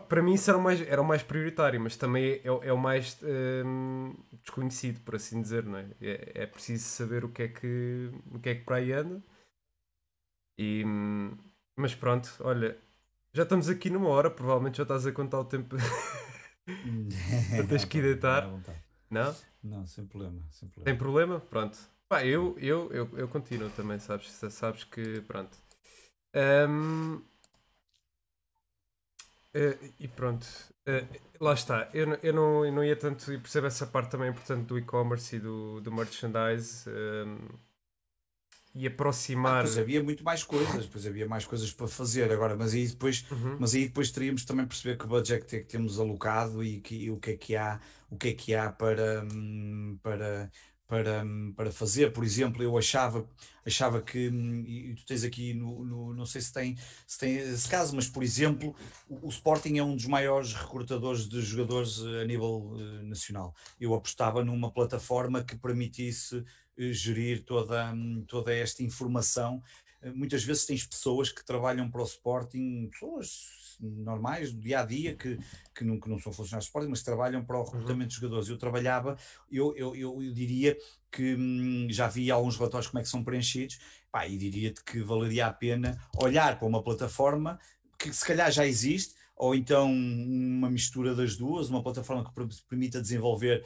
Para 0.10 0.22
mim 0.22 0.34
isso 0.34 0.50
era 0.50 0.60
o 0.60 0.62
mais, 0.62 0.82
era 0.82 1.02
o 1.02 1.06
mais 1.06 1.24
prioritário, 1.24 1.80
mas 1.80 1.96
também 1.96 2.34
é, 2.34 2.42
é 2.44 2.74
o 2.74 2.78
mais 2.78 3.18
hum, 3.66 4.14
desconhecido, 4.42 5.00
por 5.06 5.16
assim 5.16 5.42
dizer, 5.42 5.64
não 5.64 5.78
é? 5.78 5.86
é? 6.02 6.32
é? 6.44 6.46
preciso 6.48 6.84
saber 6.84 7.24
o 7.24 7.30
que 7.30 7.44
é 7.44 7.48
que, 7.48 8.12
o 8.30 8.40
que, 8.40 8.50
é 8.50 8.56
que 8.56 8.66
para 8.66 8.78
aí 8.78 8.92
anda. 8.92 9.24
E, 10.58 10.84
hum, 10.86 11.38
mas 11.82 11.96
pronto, 11.96 12.32
olha, 12.42 12.78
já 13.34 13.44
estamos 13.44 13.68
aqui 13.68 13.90
numa 13.90 14.08
hora, 14.08 14.30
provavelmente 14.30 14.78
já 14.78 14.84
estás 14.84 15.06
a 15.06 15.12
contar 15.12 15.40
o 15.40 15.46
tempo 15.46 15.76
para 15.76 17.68
teres 17.68 17.86
que 17.90 17.98
ir 17.98 18.04
deitar. 18.14 18.48
Não? 19.10 19.36
Não, 19.64 19.86
sem 19.86 20.06
problema, 20.06 20.42
sem 20.52 20.70
problema. 20.70 20.86
Tem 20.86 20.98
problema? 20.98 21.40
Pronto. 21.40 21.78
Pá, 22.08 22.26
eu, 22.26 22.56
eu, 22.60 22.92
eu, 22.92 23.10
eu 23.18 23.28
continuo 23.28 23.70
também, 23.72 23.98
sabes? 24.00 24.30
Sabes 24.30 24.84
que, 24.84 25.22
pronto. 25.22 25.58
Um, 26.36 27.16
uh, 27.16 27.24
eh, 29.54 29.78
e 30.00 30.08
pronto, 30.08 30.46
uh, 30.88 31.20
lá 31.40 31.54
está. 31.54 31.90
Eu, 31.94 32.14
eu, 32.22 32.34
não, 32.34 32.66
eu 32.66 32.72
não 32.72 32.84
ia 32.84 32.96
tanto, 32.96 33.32
e 33.34 33.38
percebo 33.38 33.68
essa 33.68 33.88
parte 33.88 34.12
também 34.12 34.30
importante 34.30 34.66
do 34.66 34.78
e-commerce 34.78 35.36
e 35.36 35.40
do, 35.40 35.82
do 35.82 35.92
merchandise. 35.92 36.90
Um, 36.90 37.71
e 38.74 38.88
aproximar. 38.88 39.60
Ah, 39.60 39.62
pois 39.64 39.78
havia 39.78 40.04
muito 40.04 40.24
mais 40.24 40.44
coisas, 40.44 40.86
pois 40.86 41.06
havia 41.06 41.28
mais 41.28 41.46
coisas 41.46 41.72
para 41.72 41.88
fazer 41.88 42.32
agora, 42.32 42.56
mas 42.56 42.74
aí 42.74 42.88
depois, 42.88 43.26
uhum. 43.32 43.58
mas 43.60 43.76
aí 43.76 43.86
depois 43.86 44.12
teríamos 44.12 44.46
também 44.46 44.66
perceber 44.66 44.98
que 44.98 45.06
budget 45.06 45.56
é 45.56 45.60
que 45.60 45.66
temos 45.66 46.00
alocado 46.00 46.64
e, 46.64 46.80
que, 46.80 46.96
e 46.96 47.12
o 47.12 47.18
que 47.18 47.32
é 47.32 47.38
que 47.38 47.56
há, 47.56 47.80
o 48.10 48.18
que 48.18 48.30
é 48.30 48.34
que 48.34 48.56
há 48.56 48.72
para, 48.72 49.26
hum, 49.34 49.98
para, 50.02 50.50
para, 50.92 51.24
hum, 51.24 51.54
para 51.56 51.72
fazer. 51.72 52.12
Por 52.12 52.22
exemplo, 52.22 52.62
eu 52.62 52.78
achava, 52.78 53.26
achava 53.66 54.02
que, 54.02 54.28
hum, 54.28 54.62
e 54.68 54.94
tu 54.94 55.06
tens 55.06 55.24
aqui 55.24 55.54
no, 55.54 55.86
no 55.86 56.14
não 56.14 56.26
sei 56.26 56.42
se 56.42 56.52
tem, 56.52 56.78
se 57.08 57.18
tem 57.18 57.38
esse 57.38 57.70
caso, 57.70 57.96
mas 57.96 58.10
por 58.10 58.22
exemplo, 58.22 58.76
o, 59.08 59.28
o 59.28 59.30
Sporting 59.30 59.78
é 59.78 59.84
um 59.84 59.96
dos 59.96 60.06
maiores 60.06 60.52
recrutadores 60.54 61.30
de 61.30 61.42
jogadores 61.42 62.02
eh, 62.04 62.24
a 62.24 62.26
nível 62.26 62.74
uh, 62.74 63.04
nacional. 63.04 63.56
Eu 63.80 63.94
apostava 63.94 64.44
numa 64.44 64.70
plataforma 64.70 65.42
que 65.42 65.56
permitisse 65.56 66.44
eh, 66.78 66.92
gerir 66.92 67.46
toda, 67.46 67.94
toda 68.28 68.54
esta 68.54 68.84
informação. 68.84 69.64
Muitas 70.16 70.44
vezes 70.44 70.66
tens 70.66 70.86
pessoas 70.86 71.32
que 71.32 71.46
trabalham 71.46 71.90
para 71.90 72.02
o 72.02 72.06
Sporting, 72.06 72.90
pessoas 72.92 73.78
normais, 73.80 74.54
do 74.54 74.60
dia 74.60 74.80
a 74.80 74.86
dia, 74.86 75.16
que, 75.16 75.38
que, 75.76 75.84
não, 75.84 76.00
que 76.00 76.10
não 76.10 76.18
são 76.18 76.32
funcionários 76.32 76.66
do 76.66 76.70
Sporting, 76.70 76.90
mas 76.90 77.04
trabalham 77.04 77.44
para 77.44 77.58
o 77.58 77.60
uhum. 77.60 77.66
recrutamento 77.66 78.04
uhum. 78.04 78.08
de 78.08 78.16
jogadores. 78.16 78.50
Eu 78.50 78.58
trabalhava, 78.58 79.18
eu, 79.52 79.76
eu, 79.76 79.96
eu, 79.96 80.22
eu 80.24 80.34
diria 80.34 80.78
que 81.12 81.36
hum, 81.36 81.88
já 81.90 82.08
vi 82.08 82.32
alguns 82.32 82.58
relatórios 82.58 82.88
como 82.88 83.00
é 83.00 83.04
que 83.04 83.10
são 83.10 83.24
preenchidos, 83.24 83.80
pá, 84.12 84.28
e 84.28 84.38
diria-te 84.38 84.84
que 84.84 85.02
valeria 85.02 85.48
a 85.48 85.54
pena 85.54 86.00
olhar 86.18 86.58
para 86.58 86.68
uma 86.68 86.84
plataforma 86.84 87.60
que 87.98 88.12
se 88.12 88.26
calhar 88.26 88.52
já 88.52 88.66
existe, 88.66 89.14
ou 89.42 89.56
então 89.56 89.92
uma 89.92 90.70
mistura 90.70 91.16
das 91.16 91.36
duas, 91.36 91.68
uma 91.68 91.82
plataforma 91.82 92.24
que 92.24 92.64
permita 92.70 93.02
desenvolver 93.02 93.66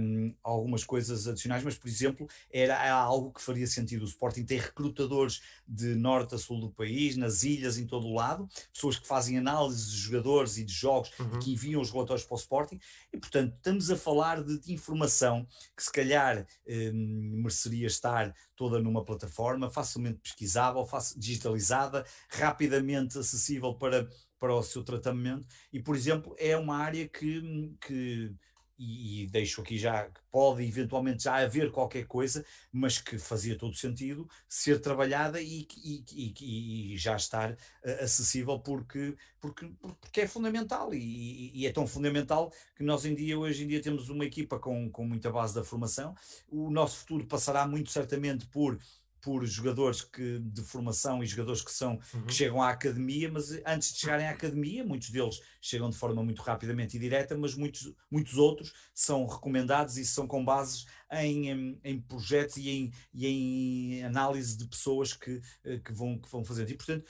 um, 0.00 0.32
algumas 0.40 0.84
coisas 0.84 1.26
adicionais, 1.26 1.64
mas, 1.64 1.76
por 1.76 1.88
exemplo, 1.88 2.28
era 2.48 2.80
algo 2.92 3.32
que 3.32 3.42
faria 3.42 3.66
sentido. 3.66 4.02
O 4.02 4.08
Sporting 4.08 4.44
tem 4.44 4.56
recrutadores 4.56 5.40
de 5.66 5.96
norte 5.96 6.36
a 6.36 6.38
sul 6.38 6.60
do 6.60 6.70
país, 6.70 7.16
nas 7.16 7.42
ilhas, 7.42 7.76
em 7.76 7.88
todo 7.88 8.06
o 8.06 8.14
lado, 8.14 8.48
pessoas 8.72 9.00
que 9.00 9.06
fazem 9.06 9.36
análise 9.36 9.90
de 9.90 9.96
jogadores 9.96 10.58
e 10.58 10.64
de 10.64 10.72
jogos 10.72 11.10
uhum. 11.18 11.34
e 11.34 11.38
que 11.40 11.52
enviam 11.54 11.82
os 11.82 11.90
relatórios 11.90 12.24
para 12.24 12.36
o 12.36 12.38
Sporting, 12.38 12.78
e, 13.12 13.18
portanto, 13.18 13.52
estamos 13.56 13.90
a 13.90 13.96
falar 13.96 14.44
de, 14.44 14.60
de 14.60 14.72
informação 14.72 15.44
que, 15.76 15.82
se 15.82 15.90
calhar, 15.90 16.46
um, 16.68 17.40
mereceria 17.42 17.88
estar 17.88 18.32
toda 18.54 18.80
numa 18.80 19.04
plataforma, 19.04 19.70
facilmente 19.70 20.20
pesquisável, 20.20 20.86
digitalizada, 21.16 22.06
rapidamente 22.28 23.18
acessível 23.18 23.74
para, 23.74 24.08
para 24.38 24.54
o 24.54 24.62
seu 24.62 24.82
tratamento. 24.84 25.46
E, 25.72 25.80
por 25.80 25.96
exemplo, 25.96 26.34
é 26.38 26.56
uma 26.56 26.76
área 26.76 27.08
que, 27.08 27.74
que 27.80 28.34
e, 28.78 29.22
e, 29.22 29.26
deixo 29.28 29.60
aqui 29.62 29.78
já 29.78 30.08
pode 30.30 30.62
eventualmente 30.62 31.24
já 31.24 31.36
haver 31.36 31.70
qualquer 31.70 32.06
coisa, 32.06 32.44
mas 32.70 32.98
que 32.98 33.18
fazia 33.18 33.56
todo 33.56 33.74
sentido 33.74 34.28
ser 34.48 34.80
trabalhada 34.80 35.40
e, 35.40 35.66
e, 35.82 36.92
e 36.92 36.96
já 36.98 37.16
estar 37.16 37.52
uh, 37.52 37.56
acessível 38.02 38.58
porque, 38.60 39.16
porque, 39.40 39.66
porque 39.80 40.20
é 40.20 40.28
fundamental 40.28 40.92
e, 40.92 41.66
é 41.66 41.72
tão 41.72 41.86
fundamental 41.86 42.52
que 42.74 42.82
nós 42.82 43.04
em 43.04 43.14
dia, 43.14 43.38
hoje 43.38 43.64
em 43.64 43.68
dia 43.68 43.80
temos 43.80 44.10
uma 44.10 44.24
equipa 44.24 44.58
com, 44.58 44.90
com 44.90 45.06
muita 45.06 45.30
base 45.30 45.54
da 45.54 45.64
formação. 45.64 46.14
O 46.48 46.70
nosso 46.70 46.98
futuro 46.98 47.26
passará 47.26 47.66
muito 47.66 47.90
certamente 47.90 48.46
por 48.46 48.78
por 49.26 49.44
jogadores 49.44 50.02
que, 50.02 50.38
de 50.38 50.62
formação 50.62 51.20
e 51.20 51.26
jogadores 51.26 51.60
que 51.60 51.72
são 51.72 51.98
uhum. 52.14 52.26
que 52.26 52.32
chegam 52.32 52.62
à 52.62 52.70
academia, 52.70 53.28
mas 53.28 53.50
antes 53.66 53.92
de 53.92 53.98
chegarem 53.98 54.24
à 54.24 54.30
academia, 54.30 54.84
muitos 54.84 55.10
deles 55.10 55.40
chegam 55.60 55.90
de 55.90 55.96
forma 55.96 56.22
muito 56.22 56.40
rapidamente 56.42 56.96
e 56.96 57.00
direta, 57.00 57.36
mas 57.36 57.56
muitos, 57.56 57.92
muitos 58.08 58.38
outros 58.38 58.72
são 58.94 59.26
recomendados 59.26 59.98
e 59.98 60.06
são 60.06 60.28
com 60.28 60.44
bases 60.44 60.86
em, 61.10 61.50
em, 61.50 61.80
em 61.82 62.00
projetos 62.00 62.56
e 62.56 62.70
em, 62.70 62.92
e 63.12 63.26
em 63.26 64.04
análise 64.04 64.56
de 64.56 64.68
pessoas 64.68 65.12
que, 65.12 65.42
eh, 65.64 65.78
que, 65.78 65.92
vão, 65.92 66.20
que 66.20 66.30
vão 66.30 66.44
fazer. 66.44 66.70
E, 66.70 66.76
portanto, 66.76 67.04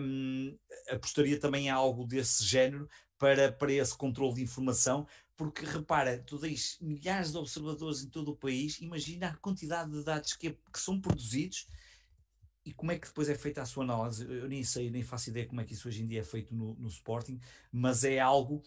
um, 0.00 0.56
apostaria 0.88 1.36
também 1.40 1.68
a 1.68 1.74
algo 1.74 2.06
desse 2.06 2.44
género 2.44 2.88
para, 3.18 3.50
para 3.50 3.72
esse 3.72 3.96
controle 3.96 4.34
de 4.34 4.42
informação, 4.42 5.04
porque 5.36 5.66
repara, 5.66 6.18
tu 6.18 6.38
tens 6.38 6.78
milhares 6.80 7.32
de 7.32 7.38
observadores 7.38 8.02
em 8.02 8.08
todo 8.08 8.30
o 8.30 8.36
país, 8.36 8.80
imagina 8.80 9.28
a 9.28 9.36
quantidade 9.36 9.90
de 9.90 10.02
dados 10.02 10.34
que, 10.34 10.48
é, 10.48 10.56
que 10.72 10.80
são 10.80 11.00
produzidos 11.00 11.68
e 12.64 12.72
como 12.72 12.90
é 12.90 12.98
que 12.98 13.06
depois 13.06 13.28
é 13.28 13.34
feita 13.34 13.62
a 13.62 13.66
sua 13.66 13.84
análise. 13.84 14.24
Eu 14.24 14.48
nem 14.48 14.64
sei, 14.64 14.90
nem 14.90 15.02
faço 15.02 15.30
ideia 15.30 15.46
como 15.46 15.60
é 15.60 15.64
que 15.64 15.74
isso 15.74 15.86
hoje 15.86 16.02
em 16.02 16.06
dia 16.06 16.20
é 16.20 16.24
feito 16.24 16.54
no, 16.54 16.74
no 16.74 16.88
Sporting, 16.88 17.38
mas 17.70 18.02
é 18.02 18.18
algo 18.18 18.62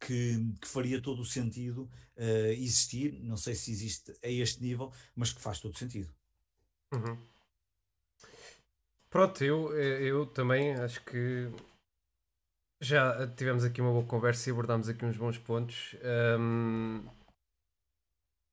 que, 0.00 0.52
que, 0.60 0.66
faria 0.66 1.00
todo 1.00 1.20
o 1.20 1.24
sentido 1.24 1.88
uh, 2.16 2.52
existir. 2.52 3.12
Não 3.22 3.36
sei 3.36 3.54
se 3.54 3.70
existe 3.70 4.12
a 4.22 4.28
este 4.28 4.62
nível, 4.62 4.90
mas 5.14 5.32
que 5.32 5.40
faz 5.40 5.60
todo 5.60 5.74
o 5.74 5.78
sentido. 5.78 6.12
Uhum. 6.92 7.18
Pronto, 9.10 9.44
eu, 9.44 9.72
eu 9.78 10.26
também 10.26 10.74
acho 10.74 11.04
que 11.04 11.48
já 12.84 13.26
tivemos 13.28 13.64
aqui 13.64 13.80
uma 13.80 13.90
boa 13.90 14.04
conversa 14.04 14.48
e 14.48 14.52
abordámos 14.52 14.88
aqui 14.88 15.04
uns 15.04 15.16
bons 15.16 15.38
pontos. 15.38 15.96
Um, 16.38 17.04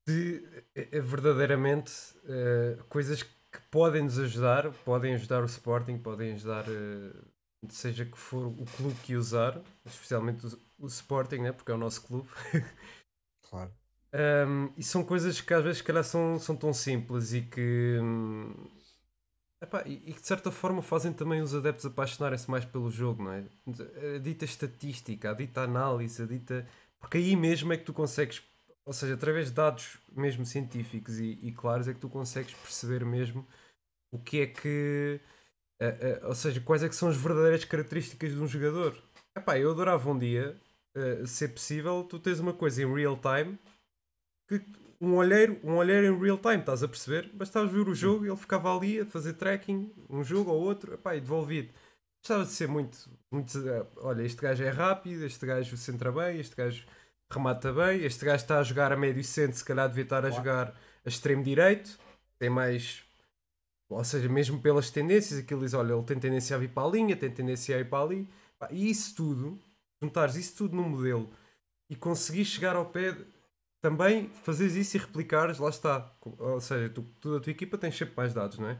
de 0.06 0.42
é, 0.74 1.00
verdadeiramente 1.00 1.92
uh, 2.24 2.82
coisas 2.84 3.22
que 3.22 3.60
podem 3.70 4.02
nos 4.02 4.18
ajudar, 4.18 4.72
podem 4.84 5.14
ajudar 5.14 5.42
o 5.42 5.46
Sporting, 5.46 5.98
podem 5.98 6.32
ajudar, 6.32 6.64
uh, 6.68 7.26
seja 7.68 8.04
que 8.04 8.18
for 8.18 8.46
o 8.46 8.64
clube 8.76 8.96
que 9.04 9.14
usar, 9.14 9.60
especialmente 9.84 10.46
o, 10.46 10.58
o 10.80 10.86
Sporting, 10.86 11.38
né? 11.38 11.52
porque 11.52 11.70
é 11.70 11.74
o 11.74 11.78
nosso 11.78 12.02
clube. 12.02 12.28
claro. 13.48 13.70
Um, 14.14 14.70
e 14.76 14.82
são 14.82 15.04
coisas 15.04 15.40
que 15.40 15.54
às 15.54 15.62
vezes, 15.62 15.80
calhar, 15.80 16.04
são, 16.04 16.38
são 16.38 16.56
tão 16.56 16.72
simples 16.72 17.32
e 17.32 17.42
que. 17.42 17.98
Um, 18.00 18.81
Epá, 19.62 19.84
e, 19.86 20.02
e 20.06 20.12
de 20.12 20.26
certa 20.26 20.50
forma 20.50 20.82
fazem 20.82 21.12
também 21.12 21.40
os 21.40 21.54
adeptos 21.54 21.86
apaixonarem-se 21.86 22.50
mais 22.50 22.64
pelo 22.64 22.90
jogo, 22.90 23.22
não 23.22 23.32
é? 23.32 23.44
A 24.16 24.18
dita 24.18 24.44
estatística, 24.44 25.30
a 25.30 25.34
dita 25.34 25.62
análise, 25.62 26.20
a 26.20 26.26
dita. 26.26 26.66
Porque 26.98 27.18
aí 27.18 27.36
mesmo 27.36 27.72
é 27.72 27.76
que 27.76 27.84
tu 27.84 27.92
consegues, 27.92 28.42
ou 28.84 28.92
seja, 28.92 29.14
através 29.14 29.48
de 29.48 29.54
dados 29.54 29.98
mesmo 30.10 30.44
científicos 30.44 31.20
e, 31.20 31.38
e 31.40 31.52
claros, 31.52 31.86
é 31.86 31.94
que 31.94 32.00
tu 32.00 32.08
consegues 32.08 32.54
perceber 32.54 33.04
mesmo 33.04 33.46
o 34.12 34.18
que 34.18 34.40
é 34.40 34.46
que. 34.48 35.20
Uh, 35.80 36.24
uh, 36.24 36.28
ou 36.28 36.34
seja, 36.34 36.60
quais 36.60 36.82
é 36.82 36.88
que 36.88 36.96
são 36.96 37.08
as 37.08 37.16
verdadeiras 37.16 37.64
características 37.64 38.32
de 38.32 38.40
um 38.40 38.48
jogador. 38.48 39.00
Epá, 39.36 39.58
eu 39.58 39.70
adorava 39.70 40.10
um 40.10 40.18
dia, 40.18 40.56
uh, 40.96 41.26
se 41.26 41.48
possível, 41.48 42.04
tu 42.04 42.18
tens 42.18 42.40
uma 42.40 42.52
coisa 42.52 42.82
em 42.82 42.92
real 42.92 43.16
time 43.16 43.58
que 44.48 44.60
um 45.02 45.16
olheiro, 45.16 45.58
um 45.64 45.74
olheiro 45.74 46.06
em 46.06 46.18
real 46.20 46.38
time, 46.38 46.58
estás 46.58 46.80
a 46.80 46.86
perceber? 46.86 47.28
Bastavas 47.34 47.72
ver 47.72 47.88
o 47.88 47.94
jogo 47.94 48.24
e 48.24 48.28
ele 48.28 48.36
ficava 48.36 48.74
ali 48.74 49.00
a 49.00 49.04
fazer 49.04 49.32
tracking, 49.32 49.92
um 50.08 50.22
jogo 50.22 50.52
ou 50.52 50.62
outro, 50.62 50.94
epá, 50.94 51.16
e 51.16 51.20
devolvido. 51.20 51.72
Gostava 52.20 52.44
de 52.44 52.52
ser 52.52 52.68
muito, 52.68 53.10
muito. 53.28 53.68
Eh, 53.68 53.84
olha, 53.96 54.22
este 54.22 54.40
gajo 54.40 54.62
é 54.62 54.68
rápido, 54.68 55.24
este 55.24 55.44
gajo 55.44 55.76
centra 55.76 56.12
bem, 56.12 56.38
este 56.38 56.54
gajo 56.54 56.86
remata 57.28 57.72
bem, 57.72 58.04
este 58.04 58.24
gajo 58.24 58.44
está 58.44 58.60
a 58.60 58.62
jogar 58.62 58.92
a 58.92 58.96
médio 58.96 59.24
centro, 59.24 59.56
se 59.56 59.64
calhar 59.64 59.88
devia 59.88 60.04
estar 60.04 60.24
a 60.24 60.30
jogar 60.30 60.72
a 61.04 61.08
extremo 61.08 61.42
direito, 61.42 61.98
tem 62.38 62.48
mais. 62.48 63.02
Ou 63.88 64.04
seja, 64.04 64.28
mesmo 64.28 64.60
pelas 64.62 64.88
tendências, 64.88 65.40
aquilo 65.40 65.62
diz: 65.62 65.74
olha, 65.74 65.94
ele 65.94 66.04
tem 66.04 66.18
tendência 66.20 66.54
a 66.54 66.60
vir 66.60 66.70
para 66.70 66.86
a 66.86 66.90
linha, 66.92 67.16
tem 67.16 67.28
tendência 67.28 67.76
a 67.76 67.80
ir 67.80 67.88
para 67.90 68.04
ali. 68.04 68.28
E 68.70 68.88
isso 68.88 69.16
tudo, 69.16 69.58
juntares 70.00 70.36
isso 70.36 70.56
tudo 70.56 70.76
num 70.76 70.88
modelo 70.88 71.28
e 71.90 71.96
conseguir 71.96 72.44
chegar 72.44 72.76
ao 72.76 72.86
pé 72.86 73.16
também 73.82 74.30
fazes 74.30 74.76
isso 74.76 74.96
e 74.96 75.00
replicares, 75.00 75.58
lá 75.58 75.68
está. 75.68 76.14
Ou 76.38 76.60
seja, 76.60 76.88
tu, 76.88 77.02
tu, 77.20 77.36
a 77.36 77.40
tua 77.40 77.50
equipa 77.50 77.76
tens 77.76 77.96
sempre 77.98 78.14
mais 78.16 78.32
dados, 78.32 78.58
não 78.58 78.68
é? 78.68 78.78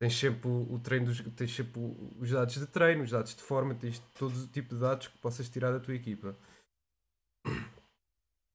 Tens 0.00 0.18
sempre 0.18 0.48
o 0.48 0.80
treino 0.80 1.06
dos, 1.06 1.20
tens 1.36 1.54
sempre 1.54 1.80
os 2.18 2.30
dados 2.30 2.54
de 2.54 2.66
treino, 2.66 3.04
os 3.04 3.10
dados 3.10 3.36
de 3.36 3.42
forma, 3.42 3.74
tens 3.74 4.00
todo 4.14 4.34
o 4.34 4.46
tipo 4.48 4.74
de 4.74 4.80
dados 4.80 5.08
que 5.08 5.18
possas 5.18 5.48
tirar 5.48 5.70
da 5.70 5.78
tua 5.78 5.94
equipa. 5.94 6.36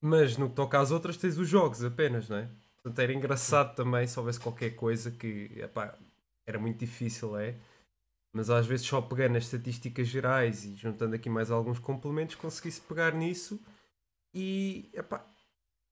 Mas 0.02 0.36
no 0.36 0.50
que 0.50 0.56
toca 0.56 0.80
às 0.80 0.92
outras 0.92 1.16
tens 1.16 1.38
os 1.38 1.48
jogos 1.48 1.84
apenas, 1.84 2.28
não 2.28 2.38
é? 2.38 2.50
Portanto 2.76 3.00
era 3.00 3.14
engraçado 3.14 3.76
também 3.76 4.08
se 4.08 4.20
houvesse 4.20 4.40
qualquer 4.40 4.72
coisa 4.76 5.12
que 5.12 5.52
epá, 5.58 5.98
era 6.46 6.60
muito 6.60 6.80
difícil, 6.80 7.38
é? 7.38 7.56
Mas 8.34 8.50
às 8.50 8.66
vezes 8.66 8.86
só 8.86 9.02
pegando 9.02 9.38
as 9.38 9.46
estatísticas 9.46 10.08
gerais 10.08 10.66
e 10.66 10.76
juntando 10.76 11.16
aqui 11.16 11.30
mais 11.30 11.52
alguns 11.52 11.80
complementos 11.80 12.36
conseguisse 12.36 12.82
pegar 12.82 13.14
nisso 13.14 13.60
e 14.34 14.90
epá, 14.94 15.26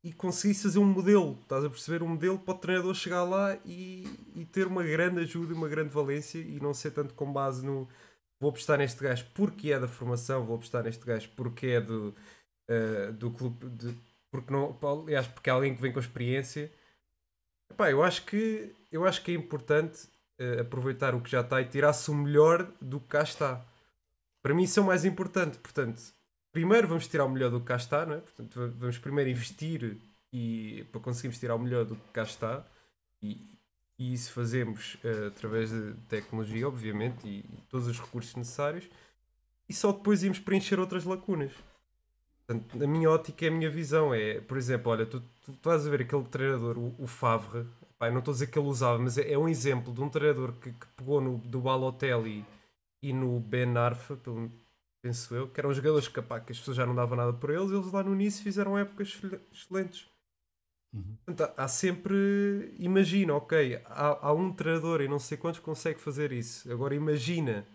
e 0.05 0.13
conseguisse 0.13 0.61
fazer 0.61 0.77
um 0.77 0.85
modelo, 0.85 1.35
estás 1.41 1.65
a 1.65 1.69
perceber? 1.69 2.03
Um 2.03 2.09
modelo 2.09 2.37
para 2.37 2.53
o 2.53 2.57
treinador 2.59 2.93
chegar 2.93 3.23
lá 3.23 3.57
e, 3.65 4.05
e 4.35 4.45
ter 4.45 4.67
uma 4.67 4.83
grande 4.83 5.21
ajuda 5.21 5.51
e 5.51 5.55
uma 5.55 5.67
grande 5.67 5.89
valência 5.89 6.37
e 6.37 6.59
não 6.59 6.75
ser 6.75 6.91
tanto 6.91 7.15
com 7.15 7.33
base 7.33 7.65
no 7.65 7.89
vou 8.39 8.51
apostar 8.51 8.77
neste 8.77 9.01
gajo 9.01 9.25
porque 9.33 9.71
é 9.71 9.79
da 9.79 9.87
formação, 9.87 10.45
vou 10.45 10.57
apostar 10.57 10.83
neste 10.83 11.03
gajo 11.03 11.27
porque 11.35 11.65
é 11.67 11.81
do, 11.81 12.13
uh, 12.69 13.13
do 13.13 13.31
clube, 13.31 13.67
de, 13.69 13.97
porque 14.29 14.53
não, 14.53 14.77
aliás, 15.03 15.25
porque 15.25 15.49
é 15.49 15.53
alguém 15.53 15.73
que 15.75 15.81
vem 15.81 15.91
com 15.91 15.99
experiência. 15.99 16.71
Epá, 17.71 17.89
eu 17.89 18.03
acho 18.03 18.25
que 18.25 18.71
eu 18.91 19.05
acho 19.05 19.23
que 19.23 19.31
é 19.31 19.33
importante 19.33 20.07
uh, 20.39 20.61
aproveitar 20.61 21.15
o 21.15 21.21
que 21.21 21.31
já 21.31 21.41
está 21.41 21.59
e 21.61 21.65
tirar-se 21.65 22.11
o 22.11 22.13
melhor 22.13 22.71
do 22.79 22.99
que 22.99 23.07
cá 23.07 23.23
está. 23.23 23.65
Para 24.43 24.53
mim 24.53 24.65
isso 24.65 24.79
é 24.79 24.83
o 24.83 24.85
mais 24.85 25.03
importante, 25.03 25.57
portanto, 25.57 25.99
primeiro 26.55 26.87
vamos 26.87 27.05
tirar 27.05 27.25
o 27.25 27.29
melhor 27.29 27.51
do 27.51 27.59
que 27.59 27.65
cá 27.65 27.75
está, 27.75 28.05
não 28.05 28.13
é? 28.15 28.19
Portanto, 28.19 28.73
vamos 28.77 28.97
primeiro 28.97 29.29
investir 29.29 29.97
e, 30.31 30.85
para 30.89 31.01
conseguirmos 31.01 31.37
tirar 31.37 31.53
o 31.53 31.59
melhor 31.59 31.83
do 31.83 31.97
que 31.97 32.11
cá 32.13 32.23
está 32.23 32.65
e, 33.21 33.41
e 33.99 34.13
isso 34.13 34.31
fazemos 34.31 34.95
uh, 35.03 35.27
através 35.27 35.69
de 35.69 35.93
tecnologia, 36.07 36.65
obviamente, 36.65 37.27
e, 37.27 37.39
e, 37.39 37.61
todos 37.69 37.87
os 37.87 37.99
recursos 37.99 38.33
necessários 38.35 38.89
e 39.67 39.73
só 39.73 39.91
depois 39.91 40.23
íamos 40.23 40.39
preencher 40.39 40.79
outras 40.79 41.03
lacunas. 41.03 41.51
Portanto, 42.47 42.87
minha 42.87 43.09
ótica, 43.09 43.45
a 43.45 43.51
minha 43.51 43.69
visão 43.69 44.13
é, 44.13 44.39
por 44.39 44.57
exemplo, 44.57 44.93
olha, 44.93 45.05
tu, 45.05 45.19
tu, 45.19 45.27
tu 45.47 45.51
estás 45.51 45.85
a 45.85 45.89
ver 45.89 46.03
aquele 46.03 46.23
treinador, 46.23 46.77
o, 46.77 46.95
o 46.97 47.05
Favre, 47.05 47.65
não 47.99 48.19
estou 48.19 48.31
a 48.31 48.35
dizer 48.35 48.47
que 48.47 48.57
ele 48.57 48.67
usava, 48.69 48.97
mas 48.97 49.17
é, 49.17 49.29
é 49.29 49.37
um 49.37 49.49
exemplo 49.49 49.93
de 49.93 49.99
um 49.99 50.07
treinador 50.07 50.53
que, 50.53 50.71
que 50.71 50.87
pegou 50.95 51.19
no, 51.19 51.37
do 51.39 51.59
Balotelli 51.59 52.45
e 53.01 53.11
no 53.11 53.41
Ben 53.41 53.75
Arfa, 53.75 54.15
pelo, 54.15 54.49
penso 55.05 55.35
eu, 55.35 55.47
que 55.47 55.59
eram 55.59 55.71
jogadores 55.71 56.07
que, 56.07 56.19
pá, 56.19 56.39
que 56.39 56.51
as 56.51 56.57
pessoas 56.57 56.77
já 56.77 56.83
não 56.83 56.95
davam 56.95 57.15
nada 57.15 57.31
por 57.31 57.51
eles, 57.51 57.69
eles 57.69 57.91
lá 57.91 58.01
no 58.01 58.15
início 58.15 58.43
fizeram 58.43 58.75
épocas 58.75 59.15
excelentes. 59.53 60.07
Uhum. 60.91 61.15
Portanto, 61.23 61.53
há 61.55 61.67
sempre. 61.67 62.73
Imagina, 62.79 63.35
ok, 63.35 63.79
há, 63.85 64.27
há, 64.27 64.33
um 64.33 64.51
treinador 64.51 65.01
e 65.01 65.07
não 65.07 65.19
sei 65.19 65.37
quantos 65.37 65.59
consegue 65.59 66.01
fazer 66.01 66.31
isso. 66.31 66.71
Agora 66.71 66.95
imagina 66.95 67.67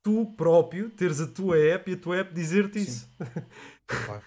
tu 0.00 0.26
próprio 0.36 0.90
teres 0.90 1.20
a 1.20 1.26
tua 1.26 1.58
app 1.58 1.90
e 1.90 1.94
a 1.94 1.96
tua 1.96 2.18
app 2.18 2.32
dizer-te 2.32 2.78
isso. 2.78 3.10
Claro. 3.84 4.22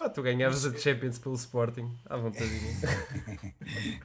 ah, 0.00 0.08
tu 0.08 0.22
ganhavas 0.22 0.64
a 0.64 0.74
Champions 0.74 1.18
pelo 1.18 1.34
Sporting, 1.34 1.94
à 2.06 2.16
vontade. 2.16 2.48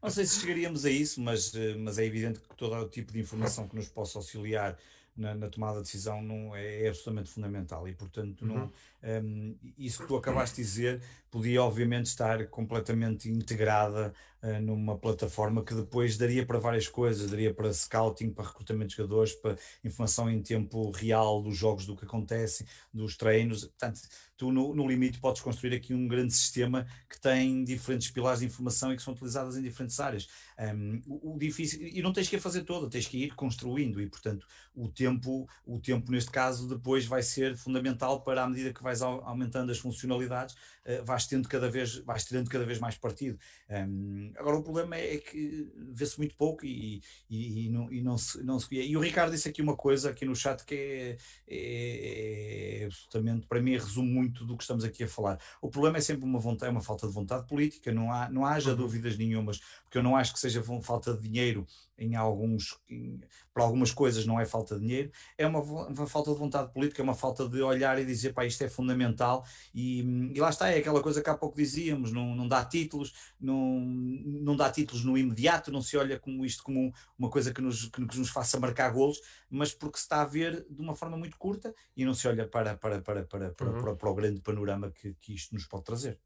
não 0.00 0.08
sei 0.08 0.24
se 0.24 0.38
chegaríamos 0.38 0.84
a 0.84 0.90
isso, 0.90 1.20
mas, 1.20 1.52
eh, 1.52 1.74
mas 1.74 1.98
é 1.98 2.04
evidente 2.04 2.38
que 2.38 2.54
todo 2.54 2.76
o 2.76 2.88
tipo 2.88 3.12
de 3.12 3.18
informação 3.18 3.66
que 3.66 3.74
nos 3.74 3.88
possa 3.88 4.18
auxiliar 4.18 4.78
na, 5.16 5.34
na, 5.34 5.48
tomada 5.48 5.78
de 5.78 5.84
decisão 5.84 6.22
não 6.22 6.54
é, 6.54 6.84
é 6.84 6.88
absolutamente 6.88 7.30
fundamental 7.30 7.88
e 7.88 7.94
portanto 7.94 8.44
não, 8.44 8.70
um, 9.02 9.56
isso 9.78 10.02
que 10.02 10.08
tu 10.08 10.16
acabaste 10.16 10.56
de 10.56 10.62
dizer 10.62 11.02
podia 11.30 11.62
obviamente 11.62 12.06
estar 12.06 12.46
completamente 12.46 13.28
integrada 13.28 14.14
uh, 14.42 14.60
numa 14.60 14.96
plataforma 14.96 15.64
que 15.64 15.74
depois 15.74 16.16
daria 16.16 16.46
para 16.46 16.58
várias 16.58 16.86
coisas, 16.86 17.28
daria 17.28 17.52
para 17.52 17.72
scouting, 17.72 18.30
para 18.30 18.46
recrutamento 18.46 18.90
de 18.90 18.96
jogadores, 18.96 19.32
para 19.32 19.56
informação 19.82 20.30
em 20.30 20.40
tempo 20.40 20.90
real 20.90 21.42
dos 21.42 21.56
jogos, 21.56 21.86
do 21.86 21.96
que 21.96 22.04
acontece, 22.04 22.64
dos 22.92 23.16
treinos, 23.16 23.64
portanto 23.64 24.00
tu 24.44 24.52
no, 24.52 24.74
no, 24.74 24.86
limite 24.86 25.18
podes 25.18 25.40
construir 25.40 25.74
aqui 25.74 25.94
um 25.94 26.06
grande 26.06 26.34
sistema 26.34 26.86
que 27.08 27.18
tem 27.18 27.64
diferentes 27.64 28.10
pilares 28.10 28.40
de 28.40 28.46
informação 28.46 28.92
e 28.92 28.96
que 28.96 29.02
são 29.02 29.14
utilizadas 29.14 29.56
em 29.56 29.62
diferentes 29.62 29.98
áreas. 29.98 30.28
Um, 30.58 31.00
o, 31.06 31.34
o, 31.34 31.38
difícil, 31.38 31.80
e 31.80 32.02
não 32.02 32.12
tens 32.12 32.28
que 32.28 32.36
a 32.36 32.40
fazer 32.40 32.62
toda, 32.64 32.90
tens 32.90 33.06
que 33.06 33.16
ir 33.16 33.34
construindo 33.34 34.00
e, 34.00 34.06
portanto, 34.06 34.46
o 34.74 34.88
tempo, 34.88 35.48
o 35.64 35.78
tempo 35.78 36.10
neste 36.10 36.30
caso 36.30 36.68
depois 36.68 37.06
vai 37.06 37.22
ser 37.22 37.56
fundamental 37.56 38.20
para 38.20 38.42
à 38.42 38.48
medida 38.48 38.72
que 38.72 38.82
vais 38.82 39.00
aumentando 39.00 39.72
as 39.72 39.78
funcionalidades, 39.78 40.54
uh, 40.54 41.04
vais 41.04 41.26
tendo 41.26 41.48
cada 41.48 41.70
vez, 41.70 41.96
vais 41.98 42.24
tendo 42.24 42.50
cada 42.50 42.66
vez 42.66 42.78
mais 42.78 42.98
partido. 42.98 43.38
Um, 43.70 44.32
agora 44.36 44.56
o 44.56 44.62
problema 44.62 44.96
é, 44.96 45.14
é 45.14 45.18
que 45.18 45.72
vê-se 45.92 46.18
muito 46.18 46.36
pouco 46.36 46.66
e, 46.66 47.02
e, 47.30 47.66
e, 47.66 47.68
não, 47.70 47.90
e 47.90 48.02
não, 48.02 48.18
se, 48.18 48.42
não 48.42 48.60
se. 48.60 48.74
E 48.74 48.96
o 48.96 49.00
Ricardo 49.00 49.32
disse 49.32 49.48
aqui 49.48 49.62
uma 49.62 49.76
coisa 49.76 50.10
aqui 50.10 50.24
no 50.24 50.36
chat 50.36 50.64
que 50.64 50.74
é, 50.74 51.16
é, 51.48 52.82
é 52.82 52.84
absolutamente, 52.84 53.46
para 53.46 53.62
mim, 53.62 53.72
resume 53.72 54.10
muito 54.10 54.33
do 54.42 54.56
que 54.56 54.62
estamos 54.62 54.84
aqui 54.84 55.04
a 55.04 55.08
falar. 55.08 55.38
O 55.60 55.68
problema 55.68 55.98
é 55.98 56.00
sempre 56.00 56.24
uma 56.24 56.38
vontade, 56.38 56.68
é 56.68 56.72
uma 56.72 56.80
falta 56.80 57.06
de 57.06 57.12
vontade 57.12 57.46
política, 57.46 57.92
não, 57.92 58.12
há, 58.12 58.28
não 58.28 58.44
haja 58.44 58.70
uhum. 58.70 58.76
dúvidas 58.76 59.16
nenhumas, 59.16 59.60
porque 59.84 59.98
eu 59.98 60.02
não 60.02 60.16
acho 60.16 60.32
que 60.32 60.40
seja 60.40 60.62
falta 60.82 61.14
de 61.14 61.28
dinheiro 61.28 61.66
em 61.98 62.16
alguns, 62.16 62.78
em, 62.88 63.20
para 63.52 63.62
algumas 63.62 63.92
coisas 63.92 64.26
não 64.26 64.40
é 64.40 64.44
falta 64.44 64.74
de 64.74 64.80
dinheiro, 64.80 65.10
é 65.38 65.46
uma, 65.46 65.60
uma, 65.60 66.06
falta 66.06 66.32
de 66.32 66.38
vontade 66.38 66.72
política, 66.72 67.00
é 67.00 67.04
uma 67.04 67.14
falta 67.14 67.48
de 67.48 67.62
olhar 67.62 67.98
e 67.98 68.04
dizer, 68.04 68.32
pá, 68.32 68.44
isto 68.44 68.62
é 68.62 68.68
fundamental, 68.68 69.44
e, 69.74 70.00
e 70.34 70.40
lá 70.40 70.50
está, 70.50 70.68
é 70.70 70.78
aquela 70.78 71.02
coisa 71.02 71.22
que 71.22 71.30
há 71.30 71.36
pouco 71.36 71.56
dizíamos, 71.56 72.12
não, 72.12 72.34
não 72.34 72.48
dá 72.48 72.64
títulos, 72.64 73.14
não, 73.40 73.80
não 73.80 74.56
dá 74.56 74.70
títulos 74.70 75.04
no 75.04 75.16
imediato, 75.16 75.70
não 75.70 75.80
se 75.80 75.96
olha 75.96 76.18
como 76.18 76.44
isto 76.44 76.62
como 76.62 76.92
uma 77.18 77.30
coisa 77.30 77.52
que 77.52 77.60
nos, 77.60 77.86
que 77.86 78.18
nos 78.18 78.30
faça 78.30 78.58
marcar 78.58 78.90
golos, 78.90 79.20
mas 79.48 79.72
porque 79.72 79.98
se 79.98 80.04
está 80.04 80.22
a 80.22 80.26
ver 80.26 80.66
de 80.68 80.80
uma 80.80 80.94
forma 80.94 81.16
muito 81.16 81.38
curta 81.38 81.74
e 81.96 82.04
não 82.04 82.14
se 82.14 82.26
olha 82.26 82.46
para, 82.46 82.76
para, 82.76 83.00
para, 83.00 83.24
para, 83.24 83.50
para, 83.50 83.70
uhum. 83.70 83.82
para, 83.82 83.96
para 83.96 84.10
o 84.10 84.14
grande 84.14 84.40
panorama 84.40 84.90
que, 84.90 85.14
que 85.14 85.34
isto 85.34 85.54
nos 85.54 85.66
pode 85.66 85.84
trazer. 85.84 86.18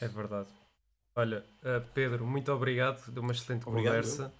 É 0.00 0.08
verdade. 0.08 0.48
Olha, 1.14 1.44
uh, 1.62 1.80
Pedro, 1.94 2.26
muito 2.26 2.52
obrigado, 2.52 3.10
de 3.10 3.18
uma 3.18 3.32
excelente 3.32 3.66
obrigado, 3.66 3.94
conversa. 3.94 4.32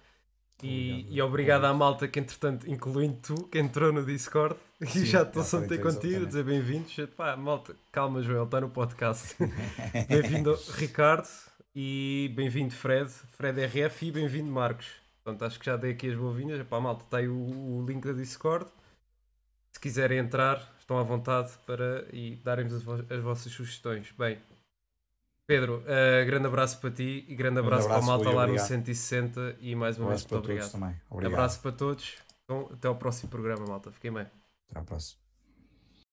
E 0.63 0.91
obrigado, 0.91 1.13
e 1.13 1.21
obrigado 1.21 1.65
à 1.65 1.73
malta 1.73 2.07
que, 2.07 2.19
entretanto, 2.19 2.67
incluindo 2.67 3.19
tu, 3.21 3.43
que 3.47 3.59
entrou 3.59 3.93
no 3.93 4.03
Discord 4.03 4.55
Sim, 4.81 5.01
e 5.01 5.05
já 5.05 5.21
estou 5.21 5.43
a 5.43 5.67
ter 5.67 5.79
contigo, 5.79 6.23
a 6.23 6.25
dizer 6.25 6.43
bem-vindos. 6.43 6.95
Pá, 7.15 7.35
malta, 7.37 7.75
calma, 7.91 8.23
Joel, 8.23 8.45
está 8.45 8.61
no 8.61 8.69
podcast. 8.69 9.35
bem-vindo, 10.09 10.57
Ricardo, 10.73 11.27
e 11.75 12.33
bem-vindo, 12.35 12.73
Fred, 12.73 13.07
Fred 13.37 13.59
RF, 13.65 14.07
e 14.07 14.11
bem-vindo, 14.11 14.51
Marcos. 14.51 14.87
Portanto, 15.23 15.45
acho 15.45 15.59
que 15.59 15.65
já 15.67 15.77
dei 15.77 15.91
aqui 15.91 16.09
as 16.09 16.17
boas-vindas. 16.17 16.65
Pá, 16.65 16.79
malta, 16.79 17.03
está 17.03 17.17
aí 17.17 17.27
o, 17.27 17.35
o, 17.35 17.85
link 17.87 18.03
da 18.03 18.13
Discord. 18.13 18.65
Se 19.71 19.79
quiserem 19.79 20.17
entrar, 20.17 20.75
estão 20.79 20.97
à 20.97 21.03
vontade 21.03 21.51
para 21.67 22.07
e 22.11 22.35
darem-nos 22.43 22.73
as, 22.73 23.11
as 23.11 23.21
vossas 23.21 23.51
sugestões. 23.51 24.11
Bem, 24.17 24.39
Pedro, 25.47 25.77
uh, 25.77 26.25
grande 26.25 26.45
abraço 26.45 26.79
para 26.81 26.91
ti 26.91 27.25
e 27.25 27.33
grande 27.33 27.59
abraço, 27.59 27.87
grande 27.87 28.01
abraço 28.01 28.05
para 28.05 28.13
a 28.13 28.17
malta 28.17 28.29
lá 28.35 28.43
obrigado. 28.43 28.63
no 28.63 28.67
160 28.67 29.55
e 29.61 29.75
mais 29.75 29.97
uma 29.97 30.09
vez 30.09 30.21
muito 30.23 30.35
obrigado. 30.35 30.71
Também. 30.73 30.95
obrigado. 31.09 31.33
Abraço 31.33 31.61
para 31.61 31.71
todos. 31.71 32.15
Então, 32.43 32.69
até 32.73 32.87
ao 32.89 32.95
próximo 32.97 33.29
programa, 33.29 33.65
malta. 33.65 33.89
Fiquem 33.89 34.11
bem. 34.11 34.27
Até 34.69 34.79
à 34.79 34.83
próxima. 34.83 35.26